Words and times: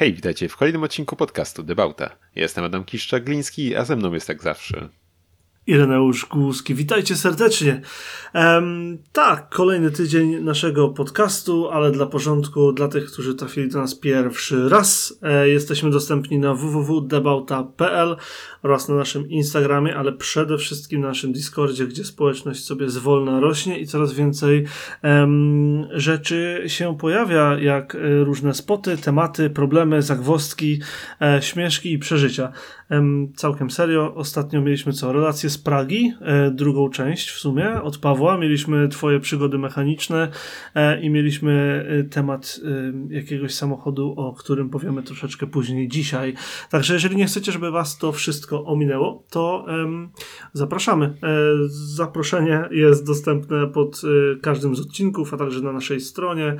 Hej, 0.00 0.14
witajcie 0.14 0.48
w 0.48 0.56
kolejnym 0.56 0.82
odcinku 0.82 1.16
podcastu 1.16 1.62
Debauta. 1.62 2.16
Jestem 2.36 2.64
Adam 2.64 2.84
Kiszczak-Gliński, 2.84 3.74
a 3.74 3.84
ze 3.84 3.96
mną 3.96 4.12
jest 4.12 4.28
jak 4.28 4.42
zawsze 4.42 4.88
Ireneusz 5.70 6.26
Głuski. 6.26 6.74
Witajcie 6.74 7.16
serdecznie. 7.16 7.80
Um, 8.34 8.98
tak, 9.12 9.48
kolejny 9.48 9.90
tydzień 9.90 10.40
naszego 10.40 10.88
podcastu, 10.88 11.68
ale 11.68 11.90
dla 11.90 12.06
porządku, 12.06 12.72
dla 12.72 12.88
tych, 12.88 13.06
którzy 13.12 13.34
trafili 13.34 13.68
do 13.68 13.78
nas 13.78 13.94
pierwszy 13.94 14.68
raz, 14.68 15.18
e, 15.22 15.48
jesteśmy 15.48 15.90
dostępni 15.90 16.38
na 16.38 16.54
www.debauta.pl 16.54 18.16
oraz 18.62 18.88
na 18.88 18.94
naszym 18.94 19.30
Instagramie, 19.30 19.96
ale 19.96 20.12
przede 20.12 20.58
wszystkim 20.58 21.00
na 21.00 21.08
naszym 21.08 21.32
Discordzie, 21.32 21.86
gdzie 21.86 22.04
społeczność 22.04 22.64
sobie 22.64 22.90
zwolna 22.90 23.40
rośnie 23.40 23.78
i 23.78 23.86
coraz 23.86 24.12
więcej 24.12 24.64
um, 25.02 25.88
rzeczy 25.92 26.64
się 26.66 26.98
pojawia, 26.98 27.58
jak 27.58 27.94
e, 27.94 28.24
różne 28.24 28.54
spoty, 28.54 28.96
tematy, 28.96 29.50
problemy, 29.50 30.02
zagwozdki, 30.02 30.80
e, 31.20 31.42
śmieszki 31.42 31.92
i 31.92 31.98
przeżycia. 31.98 32.52
Całkiem 33.36 33.70
serio, 33.70 34.14
ostatnio 34.14 34.60
mieliśmy 34.60 34.92
co? 34.92 35.12
Relacje 35.12 35.50
z 35.50 35.58
Pragi, 35.58 36.12
e, 36.20 36.50
drugą 36.50 36.90
część 36.90 37.30
w 37.30 37.38
sumie 37.38 37.82
od 37.82 37.98
Pawła. 37.98 38.38
Mieliśmy 38.38 38.88
Twoje 38.88 39.20
przygody 39.20 39.58
mechaniczne 39.58 40.28
e, 40.74 41.00
i 41.00 41.10
mieliśmy 41.10 41.86
e, 41.88 42.04
temat 42.04 42.60
jakiegoś 43.08 43.54
samochodu, 43.54 44.14
o 44.16 44.32
którym 44.32 44.70
powiemy 44.70 45.02
troszeczkę 45.02 45.46
później 45.46 45.88
dzisiaj. 45.88 46.34
Także 46.70 46.94
jeżeli 46.94 47.16
nie 47.16 47.26
chcecie, 47.26 47.52
żeby 47.52 47.70
Was 47.70 47.98
to 47.98 48.12
wszystko 48.12 48.64
ominęło, 48.64 49.24
to 49.30 49.66
zapraszamy. 50.52 51.14
Zaproszenie 51.68 52.68
jest 52.70 53.06
dostępne 53.06 53.66
pod 53.66 54.02
każdym 54.42 54.76
z 54.76 54.80
odcinków, 54.80 55.34
a 55.34 55.36
także 55.36 55.60
na 55.60 55.72
naszej 55.72 56.00
stronie 56.00 56.56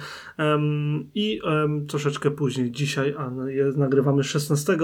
i 1.15 1.41
troszeczkę 1.89 2.31
później 2.31 2.71
dzisiaj, 2.71 3.15
a 3.19 3.31
nagrywamy 3.77 4.25
16 4.25 4.77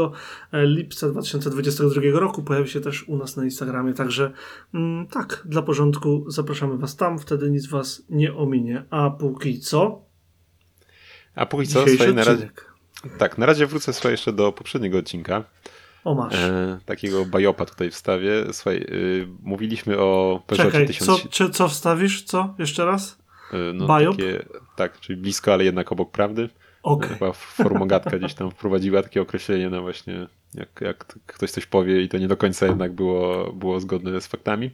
lipca 0.52 1.08
2022 1.38 2.20
roku. 2.20 2.42
Pojawi 2.42 2.68
się 2.68 2.80
też 2.80 3.08
u 3.08 3.16
nas 3.16 3.36
na 3.36 3.44
Instagramie 3.44 3.94
Także 3.94 4.32
mm, 4.74 5.06
tak, 5.06 5.42
dla 5.44 5.62
porządku 5.62 6.24
zapraszamy 6.28 6.78
Was 6.78 6.96
tam, 6.96 7.18
wtedy 7.18 7.50
nic 7.50 7.66
Was 7.66 8.02
nie 8.10 8.34
ominie. 8.34 8.84
A 8.90 9.10
póki 9.10 9.60
co. 9.60 10.04
A 11.34 11.46
póki 11.46 11.66
co, 11.66 11.88
swoje 11.88 12.12
na 12.12 12.24
razie. 12.24 12.50
Tak, 13.18 13.38
na 13.38 13.46
razie 13.46 13.66
wrócę 13.66 13.92
swoje 13.92 14.12
jeszcze 14.12 14.32
do 14.32 14.52
poprzedniego 14.52 14.98
odcinka. 14.98 15.44
O 16.04 16.14
masz. 16.14 16.34
E, 16.34 16.78
takiego 16.84 17.24
bajopa 17.24 17.64
tutaj 17.64 17.90
wstawię. 17.90 18.44
Słuchaj, 18.52 18.76
y, 18.76 19.28
mówiliśmy 19.42 19.98
o 19.98 20.42
Peugeotie 20.46 20.70
Czekaj, 20.72 20.86
1000... 20.86 21.22
co, 21.22 21.28
czy, 21.28 21.50
co 21.50 21.68
wstawisz? 21.68 22.22
Co? 22.22 22.54
Jeszcze 22.58 22.84
raz? 22.84 23.18
Y, 23.52 23.72
no, 23.74 23.86
Bajop? 23.86 24.16
Takie, 24.16 24.44
tak, 24.76 25.00
czyli 25.00 25.20
blisko, 25.20 25.52
ale 25.52 25.64
jednak 25.64 25.92
obok 25.92 26.10
prawdy. 26.10 26.48
Okay. 26.86 27.08
Chyba 27.08 27.32
formogatka 27.32 28.18
gdzieś 28.18 28.34
tam 28.34 28.50
wprowadziła 28.50 29.02
takie 29.02 29.22
określenie 29.22 29.70
na 29.70 29.80
właśnie, 29.80 30.26
jak, 30.54 30.80
jak 30.80 31.18
ktoś 31.26 31.50
coś 31.50 31.66
powie 31.66 32.02
i 32.02 32.08
to 32.08 32.18
nie 32.18 32.28
do 32.28 32.36
końca 32.36 32.66
jednak 32.66 32.92
było, 32.92 33.52
było 33.52 33.80
zgodne 33.80 34.20
z 34.20 34.26
faktami. 34.26 34.70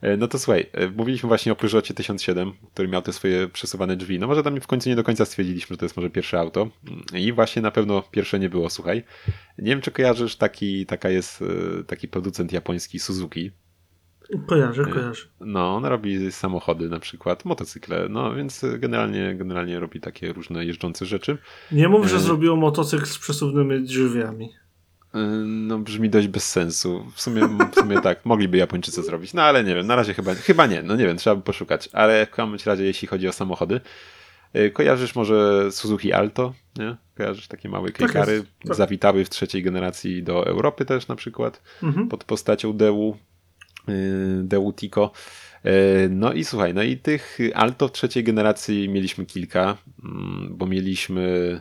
E, 0.00 0.16
no 0.16 0.28
to 0.28 0.38
słuchaj, 0.38 0.66
e, 0.72 0.88
mówiliśmy 0.88 1.26
właśnie 1.26 1.52
o 1.52 1.56
Peugeotie 1.56 1.94
1007, 1.94 2.52
który 2.74 2.88
miał 2.88 3.02
te 3.02 3.12
swoje 3.12 3.48
przesuwane 3.48 3.96
drzwi. 3.96 4.18
No 4.18 4.26
może 4.26 4.42
tam 4.42 4.60
w 4.60 4.66
końcu 4.66 4.88
nie 4.88 4.96
do 4.96 5.04
końca 5.04 5.24
stwierdziliśmy, 5.24 5.74
że 5.74 5.78
to 5.78 5.84
jest 5.84 5.96
może 5.96 6.10
pierwsze 6.10 6.40
auto. 6.40 6.68
I 7.14 7.32
właśnie 7.32 7.62
na 7.62 7.70
pewno 7.70 8.02
pierwsze 8.02 8.38
nie 8.38 8.48
było, 8.48 8.70
słuchaj. 8.70 9.04
Nie 9.58 9.70
wiem, 9.70 9.80
czy 9.80 9.90
kojarzysz, 9.90 10.36
taki, 10.36 10.86
taka 10.86 11.10
jest 11.10 11.42
e, 11.42 11.84
taki 11.84 12.08
producent 12.08 12.52
japoński 12.52 12.98
Suzuki. 12.98 13.50
Kojarzę, 14.46 14.84
kojarzę. 14.84 15.24
No, 15.40 15.76
on 15.76 15.84
robi 15.84 16.32
samochody 16.32 16.88
na 16.88 17.00
przykład, 17.00 17.44
motocykle, 17.44 18.06
no 18.10 18.34
więc 18.34 18.64
generalnie, 18.78 19.34
generalnie 19.34 19.80
robi 19.80 20.00
takie 20.00 20.32
różne 20.32 20.64
jeżdżące 20.64 21.06
rzeczy. 21.06 21.38
Nie 21.72 21.88
mów, 21.88 22.06
że 22.06 22.16
e... 22.16 22.20
zrobiło 22.20 22.56
motocykl 22.56 23.06
z 23.06 23.18
przesuwnymi 23.18 23.80
drzwiami. 23.80 24.50
E, 25.14 25.18
no 25.46 25.78
brzmi 25.78 26.10
dość 26.10 26.28
bez 26.28 26.50
sensu. 26.50 27.04
W 27.14 27.20
sumie, 27.20 27.42
w 27.72 27.74
sumie 27.74 28.00
tak, 28.00 28.26
mogliby 28.26 28.56
Japończycy 28.56 29.02
zrobić, 29.02 29.34
no 29.34 29.42
ale 29.42 29.64
nie 29.64 29.74
wiem, 29.74 29.86
na 29.86 29.96
razie 29.96 30.14
chyba, 30.14 30.34
chyba 30.34 30.66
nie, 30.66 30.82
no 30.82 30.96
nie 30.96 31.06
wiem, 31.06 31.16
trzeba 31.16 31.36
by 31.36 31.42
poszukać. 31.42 31.88
Ale 31.92 32.26
w 32.26 32.30
każdym 32.30 32.58
razie, 32.66 32.84
jeśli 32.84 33.08
chodzi 33.08 33.28
o 33.28 33.32
samochody, 33.32 33.80
kojarzysz 34.72 35.14
może 35.14 35.68
Suzuki 35.72 36.12
Alto, 36.12 36.54
nie? 36.76 36.96
Kojarzysz 37.16 37.48
takie 37.48 37.68
małe 37.68 37.90
kejkary, 37.90 38.40
tak 38.40 38.68
tak. 38.68 38.76
zawitały 38.76 39.24
w 39.24 39.30
trzeciej 39.30 39.62
generacji 39.62 40.22
do 40.22 40.46
Europy 40.46 40.84
też 40.84 41.08
na 41.08 41.16
przykład, 41.16 41.62
mhm. 41.82 42.08
pod 42.08 42.24
postacią 42.24 42.72
Deu, 42.72 43.16
Y, 43.16 43.29
Deutico. 44.42 45.12
Y, 45.66 46.08
no 46.10 46.32
i 46.32 46.44
słuchaj, 46.44 46.74
no 46.74 46.82
i 46.82 46.96
tych 46.96 47.38
Alto 47.54 47.88
trzeciej 47.88 48.24
generacji 48.24 48.88
mieliśmy 48.88 49.26
kilka, 49.26 49.76
mm, 50.04 50.48
bo 50.56 50.66
mieliśmy, 50.66 51.60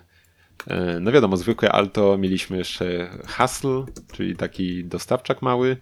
y, 0.67 0.99
no 0.99 1.11
wiadomo, 1.11 1.37
zwykłe 1.37 1.71
Alto, 1.71 2.17
mieliśmy 2.17 2.57
jeszcze 2.57 3.09
Hustle, 3.37 3.85
czyli 4.13 4.35
taki 4.35 4.85
dostawczak 4.85 5.41
mały, 5.41 5.77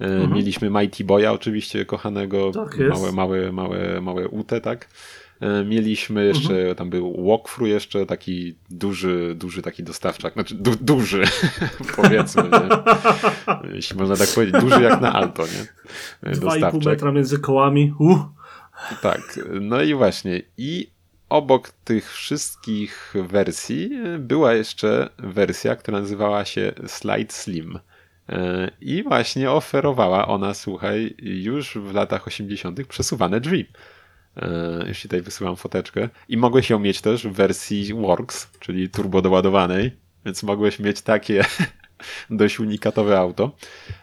mhm. 0.00 0.32
mieliśmy 0.32 0.70
Mighty 0.70 1.04
Boya 1.04 1.26
oczywiście 1.32 1.84
kochanego, 1.84 2.52
tak 2.52 2.78
małe, 2.78 3.12
małe, 3.12 3.52
małe, 3.52 4.00
małe 4.00 4.28
UT, 4.28 4.50
tak? 4.62 4.88
E, 5.40 5.64
mieliśmy 5.64 6.24
jeszcze, 6.24 6.54
mhm. 6.54 6.74
tam 6.74 6.90
był 6.90 7.26
walkthrough 7.26 7.68
jeszcze, 7.68 8.06
taki 8.06 8.54
duży, 8.70 9.34
duży 9.36 9.62
taki 9.62 9.82
dostawczak, 9.82 10.32
znaczy 10.32 10.54
du, 10.54 10.76
duży, 10.80 11.24
powiedzmy, 11.96 12.42
nie? 12.42 13.74
jeśli 13.74 13.96
można 13.96 14.16
tak 14.16 14.28
powiedzieć, 14.28 14.60
duży 14.60 14.82
jak 14.82 15.00
na 15.00 15.12
Alto, 15.12 15.42
nie? 15.42 15.66
E, 16.30 16.32
Dwa 16.32 16.70
pół 16.70 16.80
metra 16.80 17.12
między 17.12 17.38
kołami. 17.38 17.94
Uh. 17.98 18.20
Tak, 19.02 19.40
no 19.60 19.82
i 19.82 19.94
właśnie. 19.94 20.42
I 20.58 20.90
obok 21.28 21.70
tych 21.84 22.12
wszystkich 22.12 23.14
wersji 23.14 23.90
była 24.18 24.54
jeszcze 24.54 25.10
wersja, 25.18 25.76
która 25.76 26.00
nazywała 26.00 26.44
się 26.44 26.72
Slide 26.86 27.32
Slim. 27.32 27.78
E, 28.28 28.70
I 28.80 29.02
właśnie 29.02 29.50
oferowała 29.50 30.28
ona, 30.28 30.54
słuchaj, 30.54 31.14
już 31.18 31.78
w 31.78 31.94
latach 31.94 32.26
80. 32.26 32.86
przesuwane 32.86 33.40
drzwi. 33.40 33.66
E, 34.38 34.84
już 34.88 35.02
tutaj 35.02 35.22
wysyłam 35.22 35.56
foteczkę. 35.56 36.08
I 36.28 36.36
mogłeś 36.36 36.70
ją 36.70 36.78
mieć 36.78 37.00
też 37.00 37.26
w 37.26 37.32
wersji 37.32 37.94
Works, 37.94 38.50
czyli 38.60 38.88
turbo 38.88 39.22
doładowanej, 39.22 39.92
więc 40.24 40.42
mogłeś 40.42 40.78
mieć 40.78 41.02
takie 41.02 41.44
dość 42.30 42.60
unikatowe 42.60 43.18
auto. 43.18 43.56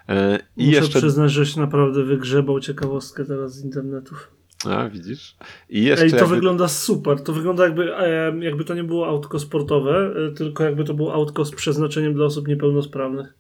E, 0.10 0.40
I 0.58 0.66
Muszę 0.66 0.78
jeszcze... 0.78 1.00
przyznać, 1.00 1.32
żeś 1.32 1.56
naprawdę 1.56 2.04
wygrzebał 2.04 2.60
ciekawostkę 2.60 3.26
teraz 3.26 3.56
z 3.56 3.66
internetów. 3.66 4.32
A, 4.70 4.90
widzisz? 4.90 5.36
I 5.70 5.84
jeszcze 5.84 6.06
Ej, 6.06 6.12
to 6.12 6.18
jakby... 6.18 6.36
wygląda 6.36 6.68
super. 6.68 7.24
To 7.24 7.34
wygląda 7.34 7.64
jakby, 7.64 7.92
jakby 8.40 8.66
to 8.66 8.74
nie 8.74 8.84
było 8.84 9.08
autko 9.08 9.40
sportowe, 9.40 10.14
e, 10.32 10.32
tylko 10.32 10.64
jakby 10.64 10.84
to 10.84 10.94
było 10.94 11.14
autko 11.14 11.46
z 11.46 11.52
przeznaczeniem 11.52 12.14
dla 12.14 12.26
osób 12.26 12.48
niepełnosprawnych. 12.48 13.34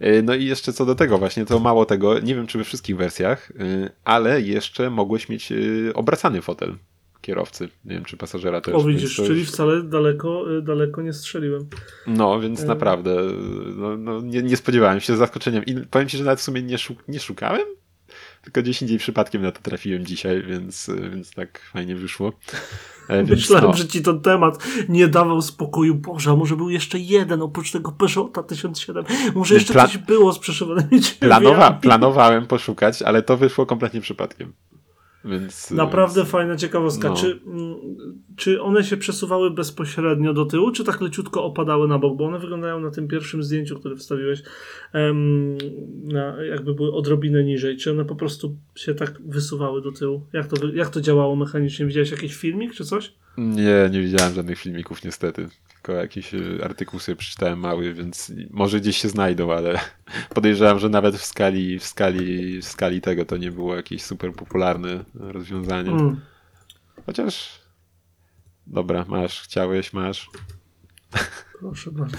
E, 0.00 0.22
no 0.22 0.34
i 0.34 0.44
jeszcze 0.44 0.72
co 0.72 0.86
do 0.86 0.94
tego 0.94 1.18
właśnie, 1.18 1.44
to 1.44 1.58
mało 1.58 1.84
tego, 1.84 2.18
nie 2.18 2.34
wiem 2.34 2.46
czy 2.46 2.58
we 2.58 2.64
wszystkich 2.64 2.96
wersjach, 2.96 3.50
e, 3.50 3.90
ale 4.04 4.40
jeszcze 4.40 4.90
mogłeś 4.90 5.28
mieć 5.28 5.52
e, 5.52 5.56
obracany 5.94 6.42
fotel 6.42 6.76
kierowcy. 7.20 7.68
Nie 7.84 7.94
wiem, 7.94 8.04
czy 8.04 8.16
pasażera 8.16 8.60
też. 8.60 8.74
O 8.74 8.82
widzisz, 8.82 9.16
czyli 9.16 9.44
wcale 9.44 9.82
daleko, 9.82 10.44
daleko 10.62 11.02
nie 11.02 11.12
strzeliłem. 11.12 11.68
No, 12.06 12.40
więc 12.40 12.64
naprawdę 12.64 13.16
no, 13.76 13.96
no, 13.96 14.20
nie, 14.20 14.42
nie, 14.42 14.56
spodziewałem 14.56 15.00
się 15.00 15.16
z 15.16 15.18
zaskoczeniem. 15.18 15.64
I 15.64 15.74
powiem 15.74 16.08
ci, 16.08 16.16
że 16.16 16.24
nawet 16.24 16.40
w 16.40 16.42
sumie 16.42 16.62
nie, 16.62 16.78
szuk 16.78 17.08
nie 17.08 17.20
szukałem, 17.20 17.66
tylko 18.42 18.62
gdzieś 18.62 18.82
indziej 18.82 18.98
przypadkiem 18.98 19.42
na 19.42 19.52
to 19.52 19.62
trafiłem 19.62 20.06
dzisiaj, 20.06 20.42
więc, 20.42 20.90
więc 21.12 21.30
tak 21.30 21.60
fajnie 21.72 21.96
wyszło. 21.96 22.32
E, 23.08 23.22
Myślałem, 23.22 23.70
no. 23.70 23.76
że 23.76 23.88
ci 23.88 24.02
ten 24.02 24.20
temat 24.20 24.66
nie 24.88 25.08
dawał 25.08 25.42
spokoju. 25.42 25.94
Boże, 25.94 26.30
a 26.30 26.36
może 26.36 26.56
był 26.56 26.70
jeszcze 26.70 26.98
jeden 26.98 27.42
oprócz 27.42 27.70
tego 27.70 27.92
Peugeota 27.92 28.42
1007. 28.42 29.04
Może 29.34 29.54
jeszcze 29.54 29.72
Pla 29.72 29.86
coś 29.86 29.98
było 29.98 30.32
z 30.32 30.38
przeszywanymi 30.38 31.00
Planowa 31.20 31.70
Planowałem 31.70 32.46
poszukać, 32.46 33.02
ale 33.02 33.22
to 33.22 33.36
wyszło 33.36 33.66
kompletnie 33.66 34.00
przypadkiem. 34.00 34.52
Więc, 35.24 35.70
Naprawdę 35.70 36.20
więc, 36.20 36.30
fajna 36.30 36.56
ciekawostka. 36.56 37.08
No. 37.08 37.16
Czy, 37.16 37.40
mm, 37.46 37.74
czy 38.36 38.62
one 38.62 38.84
się 38.84 38.96
przesuwały 38.96 39.50
bezpośrednio 39.50 40.34
do 40.34 40.44
tyłu, 40.44 40.72
czy 40.72 40.84
tak 40.84 41.00
leciutko 41.00 41.44
opadały 41.44 41.88
na 41.88 41.98
bok? 41.98 42.16
Bo 42.16 42.24
one 42.26 42.38
wyglądają 42.38 42.80
na 42.80 42.90
tym 42.90 43.08
pierwszym 43.08 43.42
zdjęciu, 43.42 43.78
które 43.78 43.96
wstawiłeś, 43.96 44.42
um, 44.94 45.58
na, 46.04 46.44
jakby 46.44 46.74
były 46.74 46.92
odrobinę 46.92 47.44
niżej. 47.44 47.76
Czy 47.76 47.90
one 47.90 48.04
po 48.04 48.16
prostu 48.16 48.56
się 48.74 48.94
tak 48.94 49.22
wysuwały 49.22 49.82
do 49.82 49.92
tyłu? 49.92 50.26
Jak 50.32 50.46
to, 50.46 50.66
jak 50.74 50.90
to 50.90 51.00
działało 51.00 51.36
mechanicznie? 51.36 51.86
Widziałeś 51.86 52.10
jakiś 52.10 52.36
filmik 52.36 52.74
czy 52.74 52.84
coś? 52.84 53.14
Nie, 53.38 53.88
nie 53.90 54.00
widziałem 54.00 54.34
żadnych 54.34 54.58
filmików 54.58 55.04
niestety. 55.04 55.48
Tylko 55.74 55.92
jakiś 55.92 56.34
e, 56.34 56.38
artykuł 56.64 57.00
sobie 57.00 57.16
przeczytałem 57.16 57.58
mały, 57.58 57.94
więc 57.94 58.32
może 58.50 58.80
gdzieś 58.80 58.96
się 58.96 59.08
znajdą, 59.08 59.52
ale 59.52 59.80
podejrzewam, 60.34 60.78
że 60.78 60.88
nawet 60.88 61.16
w 61.16 61.24
skali, 61.24 61.78
w 61.78 61.84
skali, 61.84 62.58
w 62.62 62.64
skali 62.64 63.00
tego 63.00 63.24
to 63.24 63.36
nie 63.36 63.50
było 63.50 63.76
jakieś 63.76 64.02
super 64.02 64.32
popularne 64.32 65.04
rozwiązanie. 65.14 65.90
Mm. 65.90 66.20
Chociaż 67.06 67.60
dobra, 68.66 69.04
masz, 69.08 69.42
chciałeś, 69.42 69.92
masz. 69.92 70.30
Proszę 71.60 71.90
bardzo. 71.92 72.16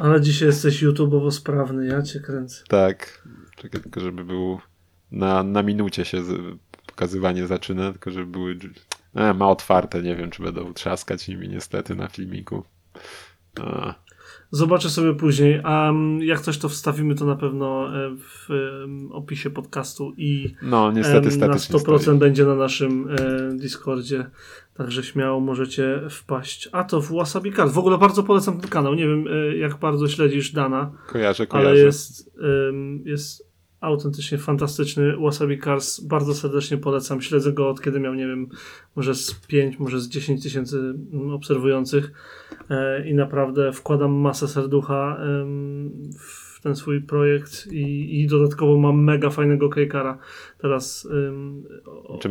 Ale 0.00 0.20
dzisiaj 0.20 0.48
jesteś 0.48 0.82
YouTube'owo 0.82 1.30
sprawny, 1.30 1.86
ja 1.86 2.02
cię 2.02 2.20
kręcę. 2.20 2.64
Tak, 2.68 3.28
czekaj 3.56 3.80
tylko, 3.80 4.00
żeby 4.00 4.24
był 4.24 4.60
na, 5.10 5.42
na 5.42 5.62
minucie 5.62 6.04
się 6.04 6.22
pokazywanie 6.86 7.46
zaczyna, 7.46 7.92
tylko 7.92 8.10
żeby 8.10 8.26
były 8.26 8.58
E, 9.14 9.34
ma 9.34 9.48
otwarte, 9.48 10.02
nie 10.02 10.16
wiem, 10.16 10.30
czy 10.30 10.42
będą 10.42 10.72
trzaskać 10.72 11.28
nimi 11.28 11.48
niestety 11.48 11.94
na 11.94 12.08
filmiku. 12.08 12.64
A. 13.60 13.94
Zobaczę 14.50 14.90
sobie 14.90 15.14
później. 15.14 15.60
A 15.64 15.86
um, 15.86 16.22
jak 16.22 16.40
coś 16.40 16.58
to 16.58 16.68
wstawimy, 16.68 17.14
to 17.14 17.24
na 17.24 17.36
pewno 17.36 17.96
e, 17.96 18.16
w 18.18 18.50
um, 18.50 19.12
opisie 19.12 19.50
podcastu 19.50 20.12
i 20.16 20.54
no, 20.62 20.92
niestety, 20.92 21.28
um, 21.28 21.38
na 21.38 21.46
100% 21.46 21.98
stoi. 21.98 22.18
będzie 22.18 22.44
na 22.44 22.54
naszym 22.54 23.08
e, 23.10 23.56
Discordzie. 23.56 24.30
Także 24.74 25.02
śmiało 25.02 25.40
możecie 25.40 26.00
wpaść. 26.10 26.68
A 26.72 26.84
to 26.84 27.00
w 27.00 27.12
Wasabi 27.12 27.52
Card. 27.52 27.72
W 27.72 27.78
ogóle 27.78 27.98
bardzo 27.98 28.22
polecam 28.22 28.60
ten 28.60 28.70
kanał. 28.70 28.94
Nie 28.94 29.06
wiem, 29.06 29.24
e, 29.28 29.56
jak 29.56 29.76
bardzo 29.76 30.08
śledzisz 30.08 30.52
Dana. 30.52 30.92
Kojarzę, 31.06 31.46
kojarzę. 31.46 31.70
Ale 31.70 31.78
jest, 31.78 32.30
jest 33.04 33.53
autentycznie 33.80 34.38
fantastyczny. 34.38 35.16
Wasabi 35.16 35.60
Cars 35.60 36.00
bardzo 36.00 36.34
serdecznie 36.34 36.78
polecam. 36.78 37.22
Śledzę 37.22 37.52
go 37.52 37.70
od 37.70 37.82
kiedy 37.82 38.00
miał, 38.00 38.14
nie 38.14 38.26
wiem, 38.26 38.48
może 38.96 39.14
z 39.14 39.34
5, 39.34 39.78
może 39.78 40.00
z 40.00 40.08
10 40.08 40.42
tysięcy 40.42 40.94
obserwujących 41.32 42.12
e, 42.70 43.08
i 43.08 43.14
naprawdę 43.14 43.72
wkładam 43.72 44.12
masę 44.12 44.48
serducha 44.48 45.18
w 46.18 46.43
ten 46.64 46.76
swój 46.76 47.00
projekt 47.00 47.66
i, 47.72 48.20
i 48.20 48.26
dodatkowo 48.26 48.78
mam 48.78 49.04
mega 49.04 49.30
fajnego 49.30 49.68
kejkara 49.68 50.18
teraz 50.58 51.08
um, 51.10 51.64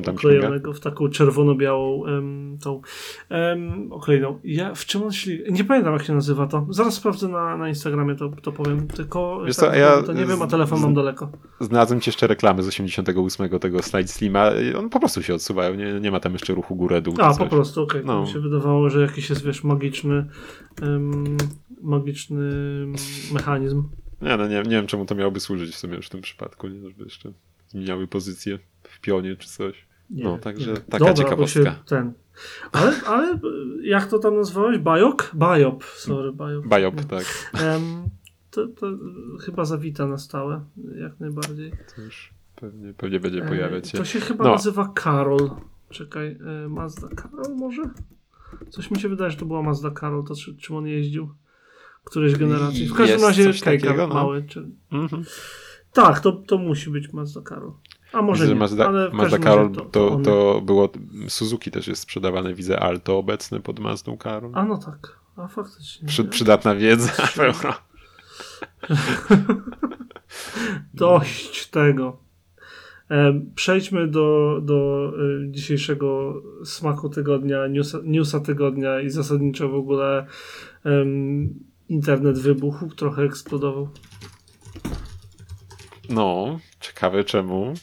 oklejonego 0.07 0.73
w 0.73 0.79
taką 0.79 1.09
czerwono-białą 1.09 1.99
um, 1.99 2.57
tą 2.63 2.81
um, 3.29 3.91
oklejoną. 3.91 4.39
Ja, 4.43 4.75
w 4.75 4.85
czym 4.85 5.03
on 5.03 5.11
śli... 5.11 5.43
Nie 5.49 5.63
pamiętam 5.63 5.93
jak 5.93 6.03
się 6.03 6.13
nazywa 6.13 6.47
to. 6.47 6.67
Zaraz 6.69 6.93
sprawdzę 6.93 7.27
na, 7.27 7.57
na 7.57 7.69
Instagramie 7.69 8.15
to, 8.15 8.29
to 8.41 8.51
powiem, 8.51 8.87
tylko 8.87 9.41
Wiesz 9.45 9.55
tak, 9.55 9.69
co, 9.69 9.75
ja 9.75 10.03
to 10.03 10.13
nie 10.13 10.25
wiem, 10.25 10.41
a 10.41 10.47
telefon 10.47 10.79
z, 10.79 10.81
mam 10.81 10.93
daleko. 10.93 11.29
Znalazłem 11.59 12.01
ci 12.01 12.09
jeszcze 12.09 12.27
reklamy 12.27 12.63
z 12.63 12.67
88 12.67 13.59
tego 13.59 13.81
Slide 13.81 14.07
Slima. 14.07 14.49
On 14.77 14.89
po 14.89 14.99
prostu 14.99 15.23
się 15.23 15.33
odsuwają, 15.33 15.75
nie, 15.75 15.99
nie 15.99 16.11
ma 16.11 16.19
tam 16.19 16.33
jeszcze 16.33 16.53
ruchu 16.53 16.75
górę-dół. 16.75 17.15
A, 17.19 17.33
po 17.33 17.45
prostu, 17.45 17.83
okej. 17.83 18.01
Okay. 18.01 18.15
No. 18.15 18.21
Mi 18.21 18.27
się 18.27 18.39
wydawało, 18.39 18.89
że 18.89 19.01
jakiś 19.01 19.29
jest, 19.29 19.45
wiesz, 19.45 19.63
magiczny 19.63 20.25
um, 20.81 21.37
magiczny 21.81 22.41
mechanizm. 23.33 23.83
Nie, 24.23 24.37
no 24.37 24.47
nie, 24.47 24.55
nie 24.55 24.69
wiem, 24.69 24.87
czemu 24.87 25.05
to 25.05 25.15
miałoby 25.15 25.39
służyć 25.39 25.75
w 25.75 25.77
sumie 25.77 25.95
już 25.95 26.07
w 26.07 26.09
tym 26.09 26.21
przypadku, 26.21 26.67
nie? 26.67 26.89
Żeby 26.89 27.03
jeszcze 27.03 27.31
zmieniały 27.67 28.07
pozycję 28.07 28.59
w 28.83 28.99
pionie 28.99 29.35
czy 29.35 29.49
coś. 29.49 29.85
Nie, 30.09 30.23
no, 30.23 30.37
także 30.37 30.71
nie. 30.71 30.77
taka 30.77 30.97
Dobra, 30.97 31.13
ciekawostka. 31.13 31.63
Się 31.63 31.75
ten. 31.85 32.13
Ale, 32.71 32.93
ale 33.07 33.39
jak 33.83 34.07
to 34.07 34.19
tam 34.19 34.35
nazwałeś? 34.35 34.77
Bajok? 34.77 35.31
Bajop, 35.33 35.83
sorry, 35.83 36.31
Bajop. 36.31 36.67
Bajop, 36.67 36.95
no. 36.95 37.03
tak. 37.03 37.53
Um, 37.63 38.09
to, 38.51 38.67
to 38.67 38.87
chyba 39.41 39.65
zawita 39.65 40.07
na 40.07 40.17
stałe, 40.17 40.61
jak 41.01 41.19
najbardziej. 41.19 41.71
To 41.95 42.01
już 42.01 42.33
pewnie, 42.55 42.93
pewnie 42.93 43.19
będzie 43.19 43.41
pojawiać 43.41 43.89
się. 43.89 43.97
To 43.97 44.05
się 44.05 44.19
chyba 44.19 44.43
no. 44.43 44.51
nazywa 44.51 44.91
Karol. 44.95 45.49
Czekaj, 45.89 46.37
e, 46.65 46.69
Mazda 46.69 47.07
Karol 47.07 47.55
może? 47.55 47.81
Coś 48.69 48.91
mi 48.91 48.99
się 48.99 49.09
wydaje, 49.09 49.31
że 49.31 49.37
to 49.37 49.45
była 49.45 49.61
Mazda 49.61 49.91
Karol, 49.91 50.23
to 50.23 50.35
czy, 50.35 50.55
czym 50.55 50.75
on 50.75 50.87
jeździł? 50.87 51.29
Którejś 52.03 52.35
generacji. 52.35 52.87
W 52.87 52.93
każdym 52.93 53.21
razie 53.21 53.53
Kejka 53.53 53.93
no. 53.93 54.07
mały. 54.07 54.43
Czy... 54.43 54.67
Mhm. 54.91 55.23
Tak, 55.93 56.19
to, 56.19 56.31
to 56.31 56.57
musi 56.57 56.89
być 56.89 57.13
Mazda 57.13 57.41
Karol. 57.41 57.71
A 58.13 58.21
może 58.21 58.43
Widzę, 58.43 58.53
nie, 58.53 58.59
Mazda, 58.59 58.87
ale 58.87 59.09
w 59.09 59.13
Mazda 59.13 59.37
Karol 59.37 59.71
to, 59.71 59.81
to, 59.81 60.19
to, 60.23 60.61
było. 60.61 60.89
Suzuki 61.27 61.71
też 61.71 61.87
jest 61.87 62.01
sprzedawane, 62.01 62.53
widzę 62.53 62.79
Alto 62.79 63.17
obecne 63.17 63.59
pod 63.59 63.79
Mazdą 63.79 64.17
Karol. 64.17 64.51
A 64.53 64.65
no 64.65 64.77
tak, 64.77 65.19
a 65.35 65.47
faktycznie. 65.47 66.07
Przy, 66.07 66.25
przydatna 66.25 66.75
wiedza. 66.75 67.11
Dość 70.93 71.67
tego. 71.67 72.23
Przejdźmy 73.55 74.07
do, 74.07 74.59
do 74.63 75.11
e, 75.17 75.51
dzisiejszego 75.51 76.41
smaku 76.65 77.09
tygodnia, 77.09 77.67
newsa, 77.67 77.97
newsa 78.03 78.39
tygodnia 78.39 79.01
i 79.01 79.09
zasadniczo 79.09 79.69
w 79.69 79.75
ogóle 79.75 80.25
em, 80.83 81.53
internet 81.89 82.39
wybuchł, 82.39 82.87
trochę 82.87 83.23
eksplodował. 83.23 83.89
No, 86.09 86.59
ciekawe 86.79 87.23
czemu. 87.23 87.73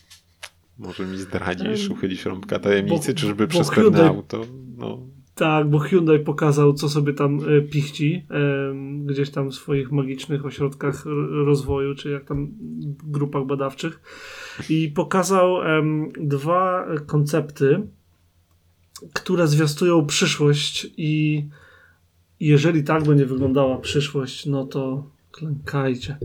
Może 0.79 1.07
mi 1.07 1.19
zdradzisz, 1.19 1.87
Em, 1.87 1.93
uchylisz 1.93 2.25
rąbka 2.25 2.59
tajemnicy, 2.59 3.13
bo- 3.15 3.19
czyżby 3.21 3.47
bo 3.47 3.51
przez 3.51 3.71
Hyundai- 3.71 3.75
pewne 3.85 4.09
auto? 4.09 4.41
No, 4.79 4.99
Tak, 5.35 5.71
bo 5.71 5.79
Hyundai 5.79 6.19
pokazał, 6.19 6.73
co 6.75 6.89
sobie 6.89 7.13
tam 7.15 7.39
e, 7.59 7.61
pichci 7.63 8.27
gdzieś 9.05 9.31
tam 9.31 9.51
w 9.51 9.55
swoich 9.55 9.93
magicznych 9.93 10.47
ośrodkach 10.47 11.05
rozwoju, 11.45 11.95
czy 11.95 12.11
jak 12.11 12.25
tam 12.25 12.49
grupach 13.05 13.45
badawczych. 13.47 14.01
I 14.69 14.89
pokazał 14.89 15.57
dwa 16.21 16.87
koncepty, 17.07 17.87
które 19.13 19.49
zwiastują 19.49 20.07
przyszłość 20.07 20.87
i 20.97 21.45
jeżeli 22.41 22.85
tak 22.85 23.05
będzie 23.05 23.27
wyglądała 23.27 23.79
przyszłość, 23.79 24.47
no 24.47 24.67
to 24.67 25.05
klękajcie. 25.31 26.19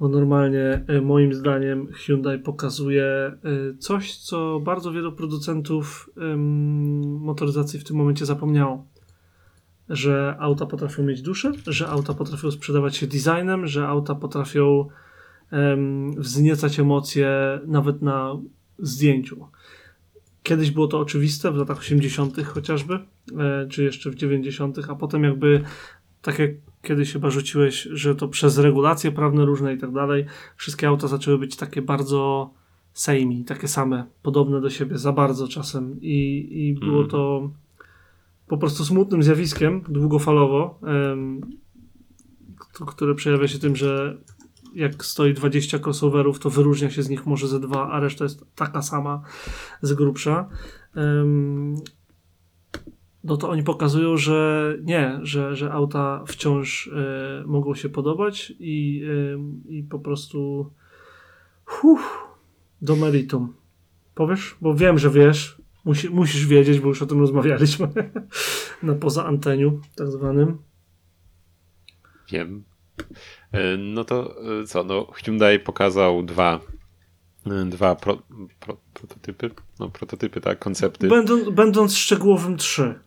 Bo 0.00 0.08
normalnie 0.08 0.84
e, 0.86 1.00
moim 1.00 1.34
zdaniem 1.34 1.86
Hyundai 1.92 2.38
pokazuje 2.38 3.04
e, 3.04 3.36
coś, 3.78 4.16
co 4.16 4.60
bardzo 4.60 4.92
wielu 4.92 5.12
producentów 5.12 6.10
motoryzacji 7.20 7.80
w 7.80 7.84
tym 7.84 7.96
momencie 7.96 8.26
zapomniało. 8.26 8.86
Że 9.88 10.36
auta 10.38 10.66
potrafią 10.66 11.02
mieć 11.02 11.22
duszę, 11.22 11.52
że 11.66 11.88
auta 11.88 12.14
potrafią 12.14 12.50
sprzedawać 12.50 12.96
się 12.96 13.06
designem, 13.06 13.66
że 13.66 13.88
auta 13.88 14.14
potrafią 14.14 14.88
wzniecać 16.16 16.80
emocje 16.80 17.60
nawet 17.66 18.02
na 18.02 18.36
zdjęciu. 18.78 19.46
Kiedyś 20.42 20.70
było 20.70 20.88
to 20.88 20.98
oczywiste, 20.98 21.52
w 21.52 21.56
latach 21.56 21.78
80. 21.78 22.42
chociażby, 22.44 22.98
e, 23.38 23.66
czy 23.70 23.84
jeszcze 23.84 24.10
w 24.10 24.14
90., 24.14 24.78
a 24.88 24.94
potem 24.94 25.24
jakby 25.24 25.64
tak 26.22 26.38
jak 26.38 26.50
kiedyś 26.82 27.12
chyba 27.12 27.30
rzuciłeś, 27.30 27.82
że 27.82 28.14
to 28.14 28.28
przez 28.28 28.58
regulacje 28.58 29.12
prawne 29.12 29.44
różne 29.44 29.74
i 29.74 29.78
tak 29.78 29.92
dalej, 29.92 30.24
wszystkie 30.56 30.88
auta 30.88 31.08
zaczęły 31.08 31.38
być 31.38 31.56
takie 31.56 31.82
bardzo 31.82 32.50
samey, 32.92 33.44
takie 33.44 33.68
same, 33.68 34.04
podobne 34.22 34.60
do 34.60 34.70
siebie 34.70 34.98
za 34.98 35.12
bardzo 35.12 35.48
czasem 35.48 35.96
i, 36.00 36.48
i 36.50 36.74
było 36.74 37.02
Mhm. 37.02 37.10
to 37.10 37.50
po 38.48 38.58
prostu 38.58 38.84
smutnym 38.84 39.22
zjawiskiem 39.22 39.82
długofalowo, 39.88 40.80
które 42.86 43.14
przejawia 43.14 43.48
się 43.48 43.58
tym, 43.58 43.76
że 43.76 44.18
jak 44.74 45.04
stoi 45.04 45.34
20 45.34 45.78
crossoverów, 45.78 46.38
to 46.38 46.50
wyróżnia 46.50 46.90
się 46.90 47.02
z 47.02 47.08
nich 47.08 47.26
może 47.26 47.48
ze 47.48 47.60
dwa, 47.60 47.90
a 47.90 48.00
reszta 48.00 48.24
jest 48.24 48.44
taka 48.54 48.82
sama 48.82 49.22
z 49.82 49.92
grubsza. 49.92 50.48
Em, 50.94 51.74
no 53.24 53.36
to 53.36 53.50
oni 53.50 53.62
pokazują, 53.62 54.16
że 54.16 54.74
nie, 54.82 55.20
że, 55.22 55.56
że 55.56 55.72
auta 55.72 56.24
wciąż 56.26 56.88
e, 56.88 57.44
mogą 57.46 57.74
się 57.74 57.88
podobać 57.88 58.52
i, 58.58 59.04
e, 59.68 59.72
i 59.72 59.82
po 59.82 59.98
prostu 59.98 60.70
huh, 61.64 62.00
do 62.82 62.96
meritum. 62.96 63.54
Powiesz? 64.14 64.56
Bo 64.60 64.74
wiem, 64.74 64.98
że 64.98 65.10
wiesz. 65.10 65.62
Musi, 65.84 66.10
musisz 66.10 66.46
wiedzieć, 66.46 66.80
bo 66.80 66.88
już 66.88 67.02
o 67.02 67.06
tym 67.06 67.18
rozmawialiśmy 67.18 67.88
na 68.82 68.94
poza 68.94 69.26
anteniu, 69.26 69.80
tak 69.96 70.08
zwanym. 70.08 70.58
wiem. 72.32 72.64
E, 73.52 73.76
No 73.76 74.04
to 74.04 74.34
e, 74.60 74.64
co, 74.64 74.84
no 74.84 75.06
Hyundai 75.12 75.58
pokazał 75.60 76.22
dwa, 76.22 76.60
e, 77.46 77.64
dwa 77.64 77.96
pro, 77.96 78.18
pro, 78.60 78.76
prototypy, 78.94 79.50
no 79.80 79.88
prototypy, 79.88 80.40
tak, 80.40 80.58
koncepty. 80.58 81.08
Będą, 81.08 81.50
będąc 81.50 81.96
szczegółowym 81.96 82.56
3. 82.56 83.00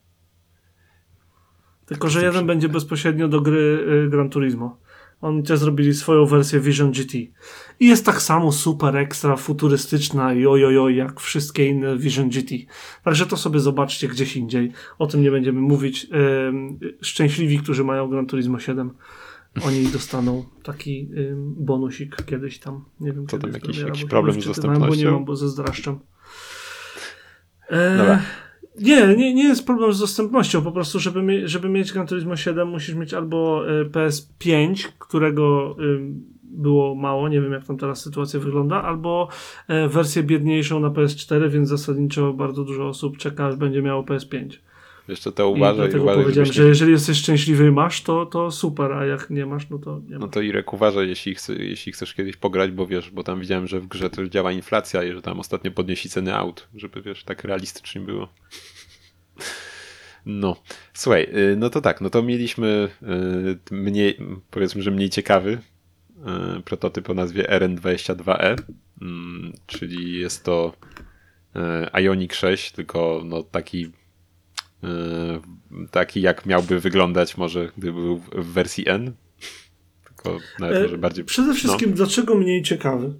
Tylko, 1.85 2.09
że 2.09 2.19
jeden 2.19 2.33
trzy. 2.33 2.45
będzie 2.45 2.69
bezpośrednio 2.69 3.27
do 3.27 3.41
gry 3.41 3.85
Gran 4.09 4.29
Turismo. 4.29 4.77
Oni 5.21 5.43
też 5.43 5.59
zrobili 5.59 5.93
swoją 5.93 6.25
wersję 6.25 6.59
Vision 6.59 6.91
GT. 6.91 7.13
I 7.79 7.87
jest 7.87 8.05
tak 8.05 8.21
samo 8.21 8.51
super 8.51 8.97
ekstra, 8.97 9.35
futurystyczna 9.35 10.33
i 10.33 10.45
ojojo 10.45 10.89
jak 10.89 11.19
wszystkie 11.19 11.67
inne 11.67 11.97
Vision 11.97 12.29
GT. 12.29 12.55
Także 13.03 13.25
to 13.25 13.37
sobie 13.37 13.59
zobaczcie 13.59 14.07
gdzieś 14.07 14.35
indziej. 14.35 14.71
O 14.99 15.07
tym 15.07 15.21
nie 15.21 15.31
będziemy 15.31 15.61
mówić. 15.61 16.07
Szczęśliwi, 17.01 17.59
którzy 17.59 17.83
mają 17.83 18.07
Gran 18.07 18.27
Turismo 18.27 18.59
7, 18.59 18.91
oni 19.67 19.87
dostaną 19.87 20.45
taki 20.63 21.09
ym, 21.17 21.55
bonusik 21.57 22.25
kiedyś 22.25 22.59
tam. 22.59 22.85
Nie 22.99 23.13
wiem, 23.13 23.27
Co 23.27 23.37
tam, 23.39 23.51
jakiś- 23.51 23.63
premiera, 23.63 23.87
jakiś 23.87 24.05
problem 24.05 24.41
z 24.41 24.45
wczytywałem, 24.45 24.79
Bo 24.79 24.85
nie 24.85 24.89
dostępnością? 24.89 25.11
mam, 25.11 25.25
bo 25.25 25.35
zezdraszczam. 25.35 25.99
E, 27.69 27.97
Dobra. 27.97 28.21
Nie, 28.79 29.07
nie, 29.15 29.33
nie 29.33 29.43
jest 29.43 29.65
problem 29.65 29.93
z 29.93 29.99
dostępnością. 29.99 30.61
Po 30.61 30.71
prostu, 30.71 30.99
żeby, 30.99 31.47
żeby 31.47 31.69
mieć 31.69 31.93
Gran 31.93 32.07
Turismo 32.07 32.35
7, 32.35 32.67
musisz 32.67 32.95
mieć 32.95 33.13
albo 33.13 33.63
y, 33.81 33.85
PS5, 33.85 34.87
którego 34.99 35.75
było 36.43 36.95
mało, 36.95 37.29
nie 37.29 37.41
wiem 37.41 37.51
jak 37.51 37.65
tam 37.65 37.77
teraz 37.77 38.01
sytuacja 38.01 38.39
wygląda, 38.39 38.83
albo 38.83 39.27
e, 39.67 39.87
wersję 39.87 40.23
biedniejszą 40.23 40.79
na 40.79 40.89
PS4, 40.89 41.49
więc 41.49 41.69
zasadniczo 41.69 42.33
bardzo 42.33 42.63
dużo 42.63 42.87
osób 42.87 43.17
czeka, 43.17 43.45
aż 43.47 43.55
będzie 43.55 43.81
miało 43.81 44.03
PS5. 44.03 44.49
Co, 45.19 45.31
to 45.31 45.49
I 45.49 45.51
uważaj, 45.51 45.75
dlatego 45.75 46.03
uważaj, 46.03 46.23
powiedziałem, 46.23 46.53
że 46.53 46.63
nie, 46.63 46.67
jeżeli 46.67 46.91
jesteś 46.91 47.17
szczęśliwy 47.17 47.67
i 47.67 47.71
masz, 47.71 48.01
to, 48.01 48.25
to 48.25 48.51
super, 48.51 48.91
a 48.91 49.05
jak 49.05 49.29
nie 49.29 49.45
masz, 49.45 49.69
no 49.69 49.79
to 49.79 50.01
nie 50.09 50.13
ma. 50.13 50.19
no 50.19 50.27
to 50.27 50.41
Irek 50.41 50.73
uważaj, 50.73 51.07
jeśli, 51.07 51.35
chce, 51.35 51.55
jeśli 51.55 51.91
chcesz 51.91 52.13
kiedyś 52.13 52.37
pograć, 52.37 52.71
bo 52.71 52.87
wiesz, 52.87 53.11
bo 53.11 53.23
tam 53.23 53.39
widziałem, 53.39 53.67
że 53.67 53.79
w 53.79 53.87
grze 53.87 54.09
też 54.09 54.29
działa 54.29 54.51
inflacja 54.51 55.03
i 55.03 55.13
że 55.13 55.21
tam 55.21 55.39
ostatnio 55.39 55.71
podnieśli 55.71 56.09
ceny 56.09 56.35
aut, 56.35 56.67
żeby 56.75 57.01
wiesz, 57.01 57.23
tak 57.23 57.43
realistycznie 57.43 58.01
było. 58.01 58.27
No, 60.25 60.55
słuchaj, 60.93 61.23
y, 61.23 61.55
no 61.57 61.69
to 61.69 61.81
tak, 61.81 62.01
no 62.01 62.09
to 62.09 62.23
mieliśmy 62.23 62.89
y, 63.71 63.75
mniej, 63.75 64.17
powiedzmy, 64.51 64.81
że 64.81 64.91
mniej 64.91 65.09
ciekawy 65.09 65.51
y, 66.57 66.61
prototyp 66.61 67.09
o 67.09 67.13
nazwie 67.13 67.43
RN22E, 67.43 68.55
mm, 69.01 69.53
czyli 69.65 70.19
jest 70.19 70.43
to 70.45 70.73
Ionic 71.93 72.33
6, 72.33 72.71
tylko 72.71 73.21
no 73.25 73.43
taki 73.43 73.91
taki 75.91 76.21
jak 76.21 76.45
miałby 76.45 76.79
wyglądać 76.79 77.37
może 77.37 77.71
gdyby 77.77 78.01
był 78.01 78.17
w 78.17 78.45
wersji 78.45 78.89
N, 78.89 79.13
tylko 80.05 80.39
nawet 80.59 80.77
e, 80.77 80.81
może 80.83 80.97
bardziej... 80.97 81.25
Przede 81.25 81.53
wszystkim 81.53 81.89
no. 81.89 81.95
dlaczego 81.95 82.35
mniej 82.35 82.63
ciekawy? 82.63 83.13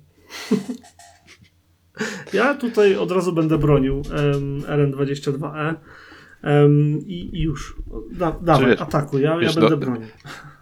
ja 2.34 2.54
tutaj 2.54 2.96
od 2.96 3.12
razu 3.12 3.34
będę 3.34 3.58
bronił 3.58 3.96
um, 3.96 4.62
RN22E 4.62 5.76
Um, 6.44 7.00
i, 7.08 7.30
i, 7.34 7.42
już. 7.42 7.76
Da, 8.12 8.36
dawaj, 8.42 8.66
wiesz, 8.66 8.82
atakuj, 8.82 9.22
ja, 9.22 9.38
wiesz, 9.38 9.56
ja 9.56 9.62
będę 9.62 9.76
no, 9.76 9.78
bronił. 9.78 10.08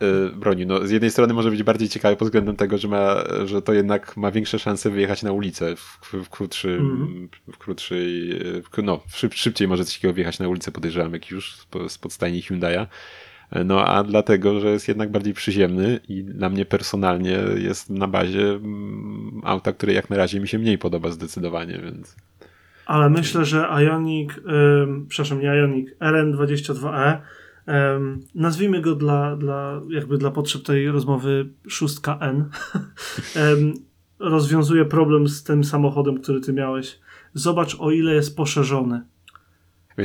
Yy, 0.01 0.31
bronił. 0.35 0.67
No, 0.67 0.87
z 0.87 0.91
jednej 0.91 1.11
strony 1.11 1.33
może 1.33 1.51
być 1.51 1.63
bardziej 1.63 1.89
ciekawy 1.89 2.15
pod 2.15 2.27
względem 2.27 2.55
tego, 2.55 2.77
że, 2.77 2.87
ma, 2.87 3.15
że 3.45 3.61
to 3.61 3.73
jednak 3.73 4.17
ma 4.17 4.31
większe 4.31 4.59
szanse 4.59 4.89
wyjechać 4.89 5.23
na 5.23 5.31
ulicę 5.31 5.75
w, 5.75 5.99
w, 6.13 6.29
krótszy, 6.29 6.69
mm. 6.69 7.29
w 7.53 7.57
krótszej, 7.57 8.39
no 8.83 8.99
szyb, 9.07 9.33
szybciej 9.33 9.67
może 9.67 9.85
coś 9.85 9.95
takiego 9.95 10.13
wjechać 10.13 10.39
na 10.39 10.47
ulicę, 10.47 10.71
podejrzewam, 10.71 11.13
jak 11.13 11.29
już 11.29 11.57
z 11.87 11.97
podstajni 11.97 12.41
Hyundai'a. 12.41 12.87
No 13.65 13.85
a 13.85 14.03
dlatego, 14.03 14.59
że 14.59 14.69
jest 14.69 14.87
jednak 14.87 15.11
bardziej 15.11 15.33
przyziemny 15.33 15.99
i 16.09 16.23
dla 16.23 16.49
mnie 16.49 16.65
personalnie 16.65 17.39
jest 17.55 17.89
na 17.89 18.07
bazie 18.07 18.49
mm, 18.49 19.41
auta, 19.43 19.73
które 19.73 19.93
jak 19.93 20.09
na 20.09 20.17
razie 20.17 20.39
mi 20.39 20.47
się 20.47 20.59
mniej 20.59 20.77
podoba 20.77 21.11
zdecydowanie, 21.11 21.79
więc 21.83 22.15
ale 22.89 23.09
myślę, 23.09 23.45
że 23.45 23.67
Ionic, 23.69 24.29
yy, 24.35 25.05
przepraszam, 25.07 25.39
nie 25.39 25.49
Ionic, 25.49 25.89
RN22E, 25.99 27.17
yy, 27.67 27.73
nazwijmy 28.35 28.81
go 28.81 28.95
dla, 28.95 29.35
dla, 29.35 29.81
jakby 29.89 30.17
dla 30.17 30.31
potrzeb 30.31 30.63
tej 30.63 30.91
rozmowy 30.91 31.49
6N, 31.67 32.43
yy, 33.35 33.73
rozwiązuje 34.29 34.85
problem 34.85 35.27
z 35.27 35.43
tym 35.43 35.63
samochodem, 35.63 36.21
który 36.21 36.41
ty 36.41 36.53
miałeś. 36.53 36.99
Zobacz, 37.33 37.75
o 37.79 37.91
ile 37.91 38.13
jest 38.13 38.37
poszerzony. 38.37 39.01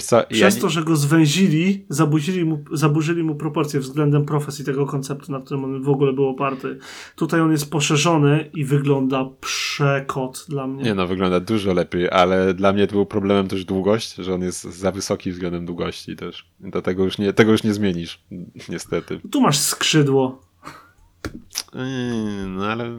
Co, 0.02 0.22
Przez 0.30 0.54
ja 0.56 0.60
to, 0.60 0.68
że 0.68 0.84
go 0.84 0.96
zwęzili, 0.96 1.86
zaburzyli 1.88 2.44
mu, 2.44 2.64
zaburzyli 2.72 3.22
mu 3.22 3.34
proporcje 3.34 3.80
względem 3.80 4.24
profesji 4.24 4.64
tego 4.64 4.86
konceptu, 4.86 5.32
na 5.32 5.40
którym 5.40 5.64
on 5.64 5.82
w 5.82 5.88
ogóle 5.88 6.12
był 6.12 6.28
oparty. 6.28 6.78
Tutaj 7.16 7.40
on 7.40 7.52
jest 7.52 7.70
poszerzony 7.70 8.50
i 8.54 8.64
wygląda 8.64 9.30
przekot 9.40 10.46
dla 10.48 10.66
mnie. 10.66 10.84
Nie 10.84 10.94
no, 10.94 11.06
wygląda 11.06 11.40
dużo 11.40 11.74
lepiej, 11.74 12.10
ale 12.10 12.54
dla 12.54 12.72
mnie 12.72 12.86
to 12.86 12.92
był 12.92 13.06
problemem 13.06 13.48
też 13.48 13.64
długość, 13.64 14.14
że 14.14 14.34
on 14.34 14.42
jest 14.42 14.62
za 14.62 14.92
wysoki 14.92 15.32
względem 15.32 15.66
długości 15.66 16.16
też. 16.16 16.46
Do 16.60 16.82
tego 16.82 17.04
już 17.04 17.18
nie, 17.18 17.32
tego 17.32 17.52
już 17.52 17.62
nie 17.62 17.74
zmienisz, 17.74 18.24
niestety. 18.68 19.20
Tu 19.30 19.40
masz 19.40 19.58
skrzydło. 19.58 20.42
Yy, 21.74 22.46
no 22.48 22.66
ale... 22.66 22.98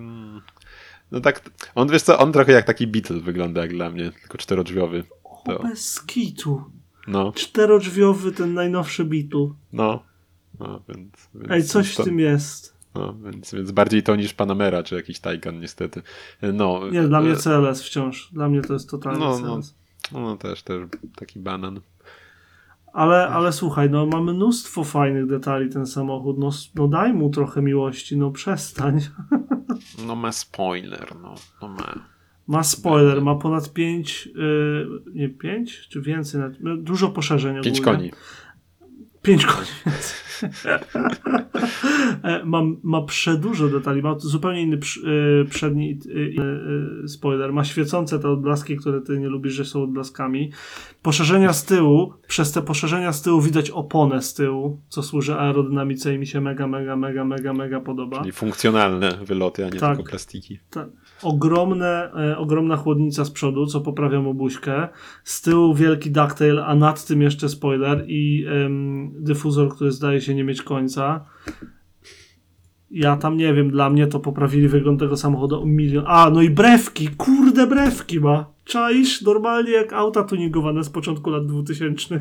No 1.12 1.20
tak, 1.20 1.50
on 1.76 1.88
wiesz 1.90 2.02
co, 2.02 2.20
on 2.20 2.32
trochę 2.32 2.52
jak 2.52 2.66
taki 2.66 2.88
Beetle 2.88 3.20
wygląda 3.20 3.62
jak 3.62 3.70
dla 3.70 3.90
mnie, 3.90 4.12
tylko 4.12 4.38
czterodrzwiowy. 4.38 5.04
To. 5.46 5.64
Bez 5.64 6.02
kitu. 6.02 6.64
No. 7.08 7.32
Czterodrzwiowy, 7.32 8.32
ten 8.32 8.54
najnowszy 8.54 9.06
Beetle. 9.06 9.50
No. 9.74 10.04
no 10.60 10.82
więc, 10.90 11.30
więc 11.36 11.52
Ej, 11.52 11.64
coś 11.64 11.94
w 11.94 12.04
tym 12.04 12.20
jest. 12.20 12.76
No, 12.96 13.16
więc, 13.24 13.54
więc 13.54 13.72
bardziej 13.72 14.04
to 14.04 14.16
niż 14.16 14.34
Panamera, 14.34 14.84
czy 14.84 14.96
jakiś 14.96 15.20
Taycan 15.20 15.60
niestety. 15.60 16.02
No, 16.54 16.82
Nie, 16.92 17.04
dla 17.04 17.22
mnie 17.22 17.32
e, 17.32 17.36
CLS 17.36 17.84
wciąż. 17.84 18.30
Dla 18.34 18.50
mnie 18.50 18.62
to 18.62 18.74
jest 18.74 18.90
totalnie 18.90 19.20
no, 19.20 19.40
CLS. 19.40 19.76
No, 20.12 20.20
no 20.20 20.38
też, 20.38 20.64
też 20.64 20.82
taki 21.16 21.40
banan. 21.40 21.82
Ale, 22.94 23.28
ale 23.28 23.54
słuchaj, 23.54 23.90
no 23.90 24.06
mamy 24.06 24.34
mnóstwo 24.34 24.84
fajnych 24.84 25.28
detali 25.28 25.70
ten 25.70 25.86
samochód. 25.86 26.38
No, 26.38 26.50
no 26.76 26.88
daj 26.88 27.14
mu 27.14 27.30
trochę 27.30 27.62
miłości, 27.62 28.18
no 28.18 28.32
przestań. 28.32 29.00
No 30.08 30.16
ma 30.16 30.32
spoiler, 30.32 31.16
no, 31.22 31.36
no 31.62 31.68
ma. 31.68 32.15
Ma 32.48 32.64
spoiler, 32.64 33.22
ma 33.22 33.36
ponad 33.36 33.74
5, 33.74 34.30
yy, 34.36 34.90
nie 35.14 35.30
5 35.30 35.88
czy 35.90 36.02
więcej, 36.02 36.42
no, 36.60 36.78
dużo 36.78 37.10
poszerzeń. 37.10 37.62
5 37.64 37.82
koni. 37.82 38.12
5 39.22 39.46
koni. 39.46 39.68
E, 42.24 42.46
ma, 42.46 42.62
ma 42.84 43.02
przedużo 43.02 43.68
detali, 43.68 44.02
ma 44.02 44.20
zupełnie 44.20 44.62
inny 44.62 44.76
y, 44.76 45.46
przedni 45.50 46.00
y, 46.06 46.34
y, 47.04 47.08
spoiler. 47.08 47.54
Ma 47.54 47.64
świecące 47.64 48.20
te 48.20 48.30
odblaski, 48.30 48.78
które 48.78 49.02
ty 49.02 49.20
nie 49.20 49.28
lubisz, 49.28 49.54
że 49.54 49.66
są 49.66 49.84
odblaskami. 49.84 50.52
Poszerzenia 51.02 51.54
z 51.54 51.66
tyłu, 51.66 52.14
przez 52.28 52.52
te 52.52 52.62
poszerzenia 52.62 53.14
z 53.14 53.22
tyłu 53.22 53.42
widać 53.42 53.70
oponę 53.70 54.22
z 54.22 54.34
tyłu, 54.34 54.82
co 54.90 55.04
służy 55.04 55.36
aerodynamice 55.36 56.14
i 56.16 56.18
mi 56.18 56.28
się 56.28 56.42
mega, 56.42 56.68
mega, 56.68 56.96
mega, 56.96 57.26
mega, 57.26 57.54
mega 57.54 57.80
podoba. 57.80 58.20
Czyli 58.20 58.32
funkcjonalne 58.32 59.18
wyloty, 59.26 59.66
a 59.66 59.70
nie 59.70 59.80
tak, 59.80 59.98
tylko 59.98 60.10
plastiki. 60.10 60.60
Tak 60.70 60.88
ogromne, 61.26 62.12
e, 62.14 62.38
ogromna 62.38 62.78
chłodnica 62.78 63.26
z 63.26 63.32
przodu, 63.32 63.66
co 63.66 63.82
poprawia 63.82 64.22
mu 64.22 64.34
buźkę. 64.34 64.88
Z 65.24 65.42
tyłu 65.42 65.76
wielki 65.76 66.12
ducktail, 66.12 66.60
a 66.60 66.76
nad 66.76 67.06
tym 67.06 67.22
jeszcze 67.22 67.50
spoiler 67.50 68.06
i 68.08 68.46
dyfuzor, 69.12 69.76
który 69.76 69.92
zdaje 69.92 70.22
się 70.22 70.36
nie 70.36 70.44
mieć 70.44 70.62
końca. 70.62 71.26
Ja 72.92 73.18
tam 73.18 73.38
nie 73.38 73.54
wiem, 73.54 73.72
dla 73.72 73.90
mnie 73.90 74.08
to 74.08 74.20
poprawili 74.20 74.68
wygląd 74.68 75.00
tego 75.00 75.18
samochodu 75.18 75.62
o 75.62 75.66
milion. 75.66 76.04
A, 76.08 76.30
no 76.30 76.42
i 76.42 76.50
brewki, 76.50 77.08
kurde 77.08 77.68
brewki 77.68 78.20
ma. 78.20 78.46
Czaisz? 78.66 79.22
Normalnie 79.22 79.72
jak 79.72 79.94
auta 79.94 80.24
tuningowane 80.24 80.84
z 80.84 80.90
początku 80.90 81.30
lat 81.30 81.46
2000. 81.46 82.20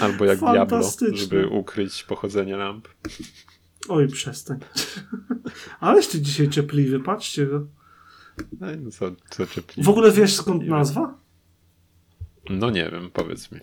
Albo 0.00 0.24
jak 0.24 0.38
Diablo, 0.38 0.80
żeby 1.12 1.48
ukryć 1.48 2.04
pochodzenie 2.04 2.56
lamp. 2.56 2.88
Oj, 3.88 4.08
przestań. 4.08 4.58
Aleś 5.80 6.06
ty 6.06 6.20
dzisiaj 6.20 6.48
ciepliwy, 6.48 7.00
patrzcie 7.00 7.46
go. 7.46 7.66
No, 8.60 8.66
no 8.80 8.90
co, 8.90 9.10
co. 9.30 9.44
W 9.82 9.88
ogóle 9.88 10.12
wiesz 10.12 10.34
skąd 10.34 10.66
nazwa? 10.66 11.14
No 12.50 12.70
nie 12.70 12.90
wiem, 12.92 13.10
powiedz 13.12 13.52
mi. 13.52 13.58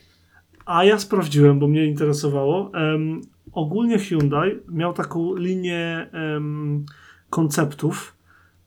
A 0.66 0.84
ja 0.84 1.00
sprawdziłem, 1.00 1.60
bo 1.60 1.68
mnie 1.68 1.86
interesowało. 1.86 2.72
Um, 2.74 3.22
ogólnie 3.52 4.00
Hyundai 4.00 4.60
miał 4.68 4.94
taką 4.94 5.36
linię 5.36 6.10
um, 6.14 6.86
konceptów, 7.30 8.16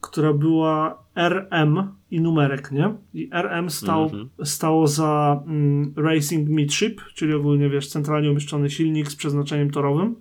która 0.01 0.33
była 0.33 1.05
RM 1.15 1.93
i 2.11 2.21
numerek, 2.21 2.73
nie? 2.73 2.95
I 3.15 3.29
RM 3.33 3.71
stał, 3.71 4.09
mm 4.09 4.29
-hmm. 4.29 4.47
stało 4.47 4.87
za 4.87 5.43
um, 5.47 5.95
Racing 5.97 6.49
Midship, 6.49 7.01
czyli 7.15 7.35
ogólnie, 7.35 7.71
wiesz, 7.71 7.89
centralnie 7.89 8.31
umieszczony 8.31 8.71
silnik 8.71 9.09
z 9.09 9.17
przeznaczeniem 9.17 9.71
torowym. 9.71 10.17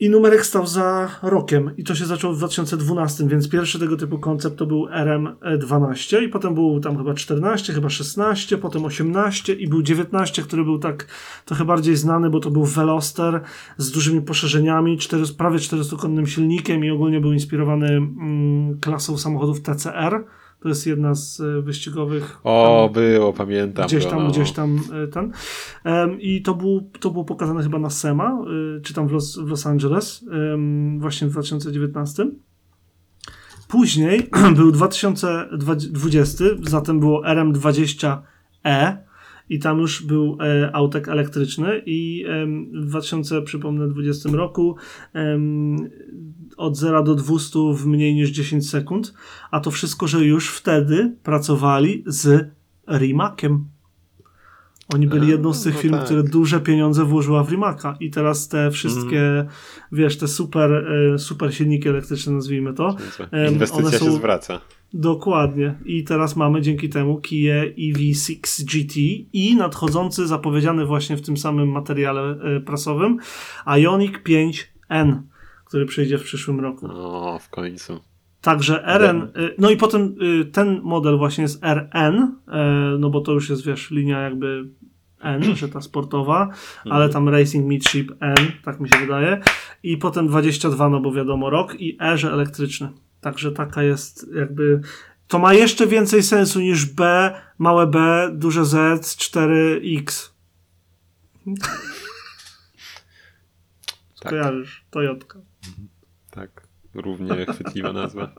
I 0.00 0.10
numerek 0.10 0.46
stał 0.46 0.66
za 0.66 1.08
rokiem. 1.22 1.70
I 1.76 1.84
to 1.84 1.94
się 1.94 2.06
zaczęło 2.06 2.34
w 2.34 2.36
2012, 2.36 3.28
więc 3.28 3.48
pierwszy 3.48 3.78
tego 3.78 3.96
typu 3.96 4.18
koncept 4.18 4.56
to 4.56 4.66
był 4.66 4.86
RM12 4.86 6.22
i 6.22 6.28
potem 6.28 6.54
był 6.54 6.80
tam 6.80 6.96
chyba 6.96 7.14
14, 7.14 7.72
chyba 7.72 7.88
16, 7.88 8.58
potem 8.58 8.84
18 8.84 9.52
i 9.52 9.68
był 9.68 9.82
19, 9.82 10.42
który 10.42 10.64
był 10.64 10.78
tak 10.78 11.06
trochę 11.44 11.64
bardziej 11.64 11.96
znany, 11.96 12.30
bo 12.30 12.40
to 12.40 12.50
był 12.50 12.64
Veloster 12.64 13.40
z 13.76 13.90
dużymi 13.90 14.22
poszerzeniami, 14.22 14.98
4, 14.98 15.24
prawie 15.38 15.58
400-konnym 15.58 16.26
silnikiem 16.26 16.84
i 16.84 16.90
ogólnie 16.90 17.20
był 17.20 17.32
inspirowany 17.32 17.86
mm, 17.86 18.80
klasą 18.80 19.18
samochodów 19.18 19.62
TCR 19.62 20.24
to 20.60 20.68
jest 20.68 20.86
jedna 20.86 21.14
z 21.14 21.40
e, 21.40 21.62
wyścigowych. 21.62 22.40
O, 22.44 22.90
tam, 22.94 23.02
było, 23.02 23.32
pamiętam. 23.32 23.86
Gdzieś 23.86 24.06
tam, 24.06 24.22
no. 24.22 24.30
gdzieś 24.30 24.52
tam 24.52 24.80
e, 25.04 25.06
ten. 25.06 25.32
Um, 25.84 26.20
I 26.20 26.42
to, 26.42 26.54
był, 26.54 26.90
to 27.00 27.10
było 27.10 27.24
pokazane 27.24 27.62
chyba 27.62 27.78
na 27.78 27.90
SEMA, 27.90 28.44
y, 28.78 28.80
czy 28.80 28.94
tam 28.94 29.08
w 29.08 29.12
Los, 29.12 29.38
w 29.38 29.48
Los 29.48 29.66
Angeles, 29.66 30.24
um, 30.50 31.00
właśnie 31.00 31.28
w 31.28 31.30
2019. 31.30 32.30
Później 33.68 34.30
był 34.56 34.72
2020, 34.72 36.44
zatem 36.62 37.00
było 37.00 37.22
RM20E 37.22 38.96
i 39.48 39.58
tam 39.58 39.78
już 39.78 40.02
był 40.02 40.38
e, 40.40 40.70
autek 40.72 41.08
elektryczny 41.08 41.82
i 41.86 42.24
e, 42.28 42.46
w 42.82 42.86
2020 42.86 44.28
roku 44.32 44.76
e, 45.14 45.38
od 46.58 46.76
0 46.76 47.02
do 47.02 47.14
200 47.14 47.58
w 47.74 47.86
mniej 47.86 48.14
niż 48.14 48.30
10 48.30 48.70
sekund, 48.70 49.14
a 49.50 49.60
to 49.60 49.70
wszystko, 49.70 50.06
że 50.06 50.24
już 50.24 50.50
wtedy 50.50 51.16
pracowali 51.22 52.04
z 52.06 52.50
Rimakiem. 52.88 53.64
Oni 54.94 55.06
byli 55.06 55.28
jedną 55.28 55.52
z 55.52 55.62
tych 55.62 55.74
no 55.74 55.80
firm, 55.80 55.94
tak. 55.94 56.04
które 56.04 56.22
duże 56.22 56.60
pieniądze 56.60 57.04
włożyła 57.04 57.44
w 57.44 57.50
Rimaka 57.50 57.96
i 58.00 58.10
teraz 58.10 58.48
te 58.48 58.70
wszystkie, 58.70 59.20
mm. 59.20 59.46
wiesz, 59.92 60.18
te 60.18 60.28
super, 60.28 60.72
e, 61.14 61.18
super 61.18 61.54
silniki 61.54 61.88
elektryczne, 61.88 62.32
nazwijmy 62.32 62.74
to. 62.74 62.96
Inwestycja 63.50 63.98
są, 63.98 64.06
się 64.06 64.12
zwraca. 64.12 64.60
Dokładnie. 64.94 65.74
I 65.84 66.04
teraz 66.04 66.36
mamy 66.36 66.62
dzięki 66.62 66.88
temu 66.88 67.20
Kia 67.20 67.64
EV6 67.64 68.64
GT 68.64 68.96
i 69.32 69.56
nadchodzący, 69.56 70.26
zapowiedziany 70.26 70.86
właśnie 70.86 71.16
w 71.16 71.22
tym 71.22 71.36
samym 71.36 71.68
materiale 71.68 72.22
e, 72.22 72.60
prasowym, 72.60 73.18
Ioniq 73.66 74.22
5N 74.22 75.20
który 75.68 75.86
przyjdzie 75.86 76.18
w 76.18 76.22
przyszłym 76.22 76.60
roku. 76.60 76.86
O, 76.90 77.38
w 77.38 77.48
końcu. 77.48 78.00
Także 78.40 78.84
RN, 78.84 79.22
y, 79.22 79.54
no 79.58 79.70
i 79.70 79.76
potem 79.76 80.14
y, 80.40 80.44
ten 80.44 80.80
model 80.82 81.18
właśnie 81.18 81.42
jest 81.42 81.64
RN, 81.64 82.22
y, 82.22 82.98
no 82.98 83.10
bo 83.10 83.20
to 83.20 83.32
już 83.32 83.50
jest, 83.50 83.66
wiesz, 83.66 83.90
linia 83.90 84.20
jakby 84.20 84.64
N, 85.20 85.56
że 85.56 85.68
ta 85.68 85.80
sportowa, 85.80 86.48
ale 86.84 87.08
tam 87.08 87.28
Racing 87.28 87.66
Midship 87.66 88.12
N, 88.20 88.36
tak 88.64 88.80
mi 88.80 88.88
się 88.88 88.98
wydaje. 88.98 89.40
I 89.82 89.96
potem 89.96 90.26
22, 90.26 90.88
no 90.88 91.00
bo 91.00 91.12
wiadomo, 91.12 91.50
rok 91.50 91.80
i 91.80 91.98
E, 92.00 92.18
że 92.18 92.32
elektryczny. 92.32 92.88
Także 93.20 93.52
taka 93.52 93.82
jest 93.82 94.26
jakby. 94.34 94.80
To 95.28 95.38
ma 95.38 95.54
jeszcze 95.54 95.86
więcej 95.86 96.22
sensu 96.22 96.60
niż 96.60 96.86
B, 96.86 97.32
małe 97.58 97.86
B, 97.86 98.28
duże 98.32 98.64
Z, 98.64 99.02
4X. 99.16 100.30
Tak. 104.20 104.30
Kojarzysz, 104.30 104.84
Toyotka. 104.90 105.47
Równie 107.00 107.46
chwytliwa 107.46 107.92
nazwa. 107.92 108.32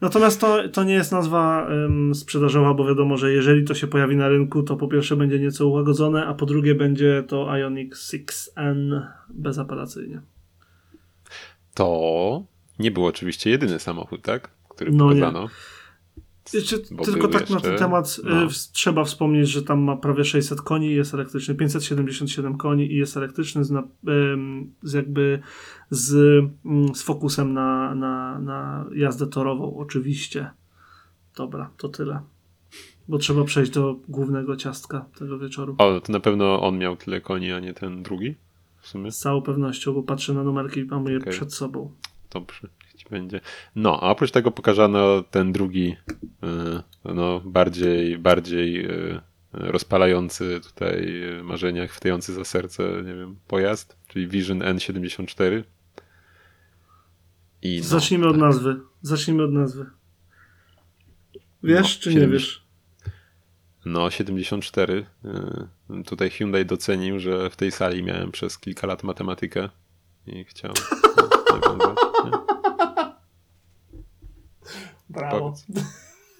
Natomiast 0.00 0.40
to, 0.40 0.68
to 0.68 0.84
nie 0.84 0.94
jest 0.94 1.12
nazwa 1.12 1.68
ym, 1.70 2.14
sprzedażowa, 2.14 2.74
bo 2.74 2.86
wiadomo, 2.86 3.16
że 3.16 3.32
jeżeli 3.32 3.64
to 3.64 3.74
się 3.74 3.86
pojawi 3.86 4.16
na 4.16 4.28
rynku, 4.28 4.62
to 4.62 4.76
po 4.76 4.88
pierwsze 4.88 5.16
będzie 5.16 5.38
nieco 5.38 5.66
ułagodzone, 5.66 6.26
a 6.26 6.34
po 6.34 6.46
drugie 6.46 6.74
będzie 6.74 7.24
to 7.28 7.56
Ioniq 7.56 7.94
6N 7.94 9.06
bezapelacyjnie. 9.28 10.20
To 11.74 12.44
nie 12.78 12.90
był 12.90 13.06
oczywiście 13.06 13.50
jedyny 13.50 13.78
samochód, 13.78 14.22
tak? 14.22 14.50
Który 14.68 14.92
No 14.92 15.12
nie. 15.12 15.20
Jeszcze, 16.52 16.78
tylko 16.78 17.28
tak 17.28 17.50
na 17.50 17.60
ten 17.60 17.72
jeszcze- 17.72 17.78
temat 17.84 18.16
y, 18.24 18.28
no. 18.28 18.48
w- 18.48 18.52
trzeba 18.54 19.04
wspomnieć, 19.04 19.48
że 19.48 19.62
tam 19.62 19.80
ma 19.82 19.96
prawie 19.96 20.24
600 20.24 20.62
koni 20.62 20.86
i 20.86 20.94
jest 20.94 21.14
elektryczny, 21.14 21.54
577 21.54 22.56
koni 22.56 22.92
i 22.92 22.96
jest 22.96 23.16
elektryczny 23.16 23.64
z, 23.64 23.70
na, 23.70 23.82
z 24.82 24.92
jakby 24.92 25.40
z, 25.90 26.14
mm, 26.64 26.94
z 26.94 27.02
fokusem 27.02 27.52
na, 27.52 27.94
na, 27.94 28.38
na 28.38 28.86
jazdę 28.94 29.26
torową, 29.26 29.76
oczywiście. 29.76 30.50
Dobra, 31.36 31.70
to 31.76 31.88
tyle. 31.88 32.20
Bo 33.08 33.18
trzeba 33.18 33.44
przejść 33.44 33.70
do 33.72 33.96
głównego 34.08 34.56
ciastka 34.56 35.06
tego 35.18 35.38
wieczoru. 35.38 35.74
O, 35.78 36.00
to 36.00 36.12
na 36.12 36.20
pewno 36.20 36.62
on 36.62 36.78
miał 36.78 36.96
tyle 36.96 37.20
koni, 37.20 37.52
a 37.52 37.60
nie 37.60 37.74
ten 37.74 38.02
drugi. 38.02 38.34
W 38.80 38.88
sumie. 38.88 39.12
Z 39.12 39.18
całą 39.18 39.42
pewnością, 39.42 39.92
bo 39.92 40.02
patrzę 40.02 40.34
na 40.34 40.42
numerki 40.44 40.80
i 40.80 40.84
mam 40.84 41.06
je 41.06 41.16
Okej. 41.18 41.32
przed 41.32 41.54
sobą. 41.54 41.90
Dobrze, 42.30 42.68
będzie. 43.14 43.40
No, 43.76 44.00
a 44.00 44.10
oprócz 44.10 44.30
tego 44.30 44.50
pokazano 44.50 45.22
ten 45.22 45.52
drugi, 45.52 45.96
y, 47.06 47.14
no, 47.14 47.40
bardziej, 47.44 48.18
bardziej 48.18 48.86
y, 48.86 49.20
rozpalający 49.52 50.60
tutaj 50.60 51.12
marzenia, 51.42 51.86
chwytający 51.86 52.34
za 52.34 52.44
serce, 52.44 52.82
nie 53.04 53.14
wiem, 53.14 53.36
pojazd, 53.48 53.96
czyli 54.08 54.28
Vision 54.28 54.58
N74. 54.58 55.62
I 57.62 57.78
no, 57.78 57.84
Zacznijmy 57.84 58.26
od 58.26 58.32
tak. 58.32 58.40
nazwy. 58.40 58.80
Zacznijmy 59.02 59.42
od 59.42 59.52
nazwy. 59.52 59.86
Wiesz 61.62 61.96
No, 61.96 62.02
czy 62.02 62.08
nie 62.08 62.20
70. 62.20 62.32
wiesz? 62.32 62.64
No, 63.84 64.10
74. 64.10 65.06
Y, 65.24 66.04
Tutaj 66.04 66.30
Hyundai 66.30 66.66
docenił, 66.66 67.18
że 67.18 67.50
w 67.50 67.56
tej 67.56 67.72
sali 67.72 68.02
miałem 68.02 68.32
przez 68.32 68.58
kilka 68.58 68.86
lat 68.86 69.02
matematykę 69.02 69.68
i 70.26 70.44
chciał 70.44 70.72
no, 71.78 71.94
nie? 72.24 72.53
Brawo. 75.14 75.54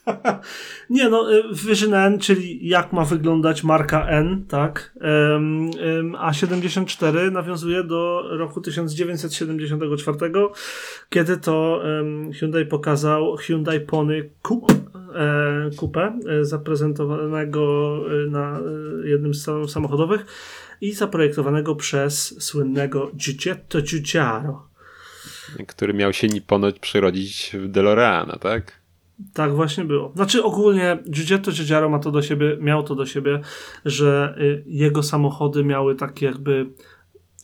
Nie 0.90 1.08
no, 1.08 1.32
y, 1.32 1.42
Vision 1.52 1.94
N, 1.94 2.18
czyli 2.18 2.68
jak 2.68 2.92
ma 2.92 3.04
wyglądać 3.04 3.64
marka 3.64 4.06
N, 4.06 4.44
tak? 4.48 4.98
A 6.18 6.32
74 6.32 7.30
nawiązuje 7.30 7.84
do 7.84 8.22
roku 8.30 8.60
1974, 8.60 10.18
kiedy 11.10 11.36
to 11.36 11.82
Hyundai 12.38 12.66
pokazał 12.66 13.36
Hyundai 13.36 13.80
Pony 13.80 14.30
Coupe, 14.42 14.74
e, 15.14 15.70
Coupe 15.76 16.18
e, 16.28 16.44
zaprezentowanego 16.44 17.96
e, 18.26 18.30
na 18.30 18.60
jednym 19.04 19.34
z 19.34 19.42
salonów 19.42 19.70
samochodowych 19.70 20.26
i 20.80 20.92
zaprojektowanego 20.92 21.74
przez 21.74 22.42
słynnego 22.42 23.10
Giugietto 23.16 23.82
Giugiaro. 23.82 24.73
Który 25.66 25.94
miał 25.94 26.12
się 26.12 26.28
ponoć 26.46 26.78
przyrodzić 26.78 27.52
w 27.54 27.68
DeLoreana, 27.68 28.36
tak? 28.40 28.84
Tak 29.32 29.54
właśnie 29.54 29.84
było. 29.84 30.12
Znaczy 30.14 30.44
ogólnie 30.44 30.98
Giugietto 31.10 31.52
Giugiaro 31.52 31.88
ma 31.88 31.98
to 31.98 32.10
do 32.10 32.22
siebie, 32.22 32.56
miał 32.60 32.82
to 32.82 32.94
do 32.94 33.06
siebie, 33.06 33.40
że 33.84 34.36
y, 34.40 34.64
jego 34.66 35.02
samochody 35.02 35.64
miały 35.64 35.94
takie 35.94 36.26
jakby, 36.26 36.66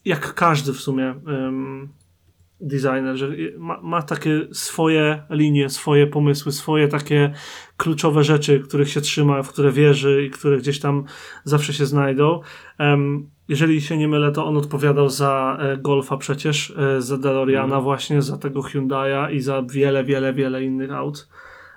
jak 0.04 0.34
każdy 0.34 0.72
w 0.72 0.80
sumie 0.80 1.14
ym, 1.28 1.88
designer, 2.60 3.16
że 3.16 3.26
y, 3.26 3.54
ma, 3.58 3.80
ma 3.82 4.02
takie 4.02 4.48
swoje 4.52 5.22
linie, 5.30 5.70
swoje 5.70 6.06
pomysły, 6.06 6.52
swoje 6.52 6.88
takie 6.88 7.32
kluczowe 7.76 8.24
rzeczy, 8.24 8.60
których 8.60 8.90
się 8.90 9.00
trzyma, 9.00 9.42
w 9.42 9.48
które 9.48 9.72
wierzy 9.72 10.24
i 10.24 10.30
które 10.30 10.58
gdzieś 10.58 10.80
tam 10.80 11.04
zawsze 11.44 11.72
się 11.72 11.86
znajdą. 11.86 12.40
Em, 12.78 13.30
jeżeli 13.50 13.80
się 13.80 13.96
nie 13.96 14.08
mylę, 14.08 14.32
to 14.32 14.46
on 14.46 14.56
odpowiadał 14.56 15.08
za 15.08 15.56
e, 15.60 15.76
Golfa 15.76 16.16
przecież, 16.16 16.74
e, 16.78 17.02
za 17.02 17.18
DeLoreana 17.18 17.64
Mhm. 17.64 17.82
właśnie, 17.82 18.22
za 18.22 18.38
tego 18.38 18.60
Hyundai'a 18.60 19.32
i 19.32 19.40
za 19.40 19.62
wiele, 19.62 20.04
wiele, 20.04 20.32
wiele 20.32 20.64
innych 20.64 20.92
aut. 20.92 21.28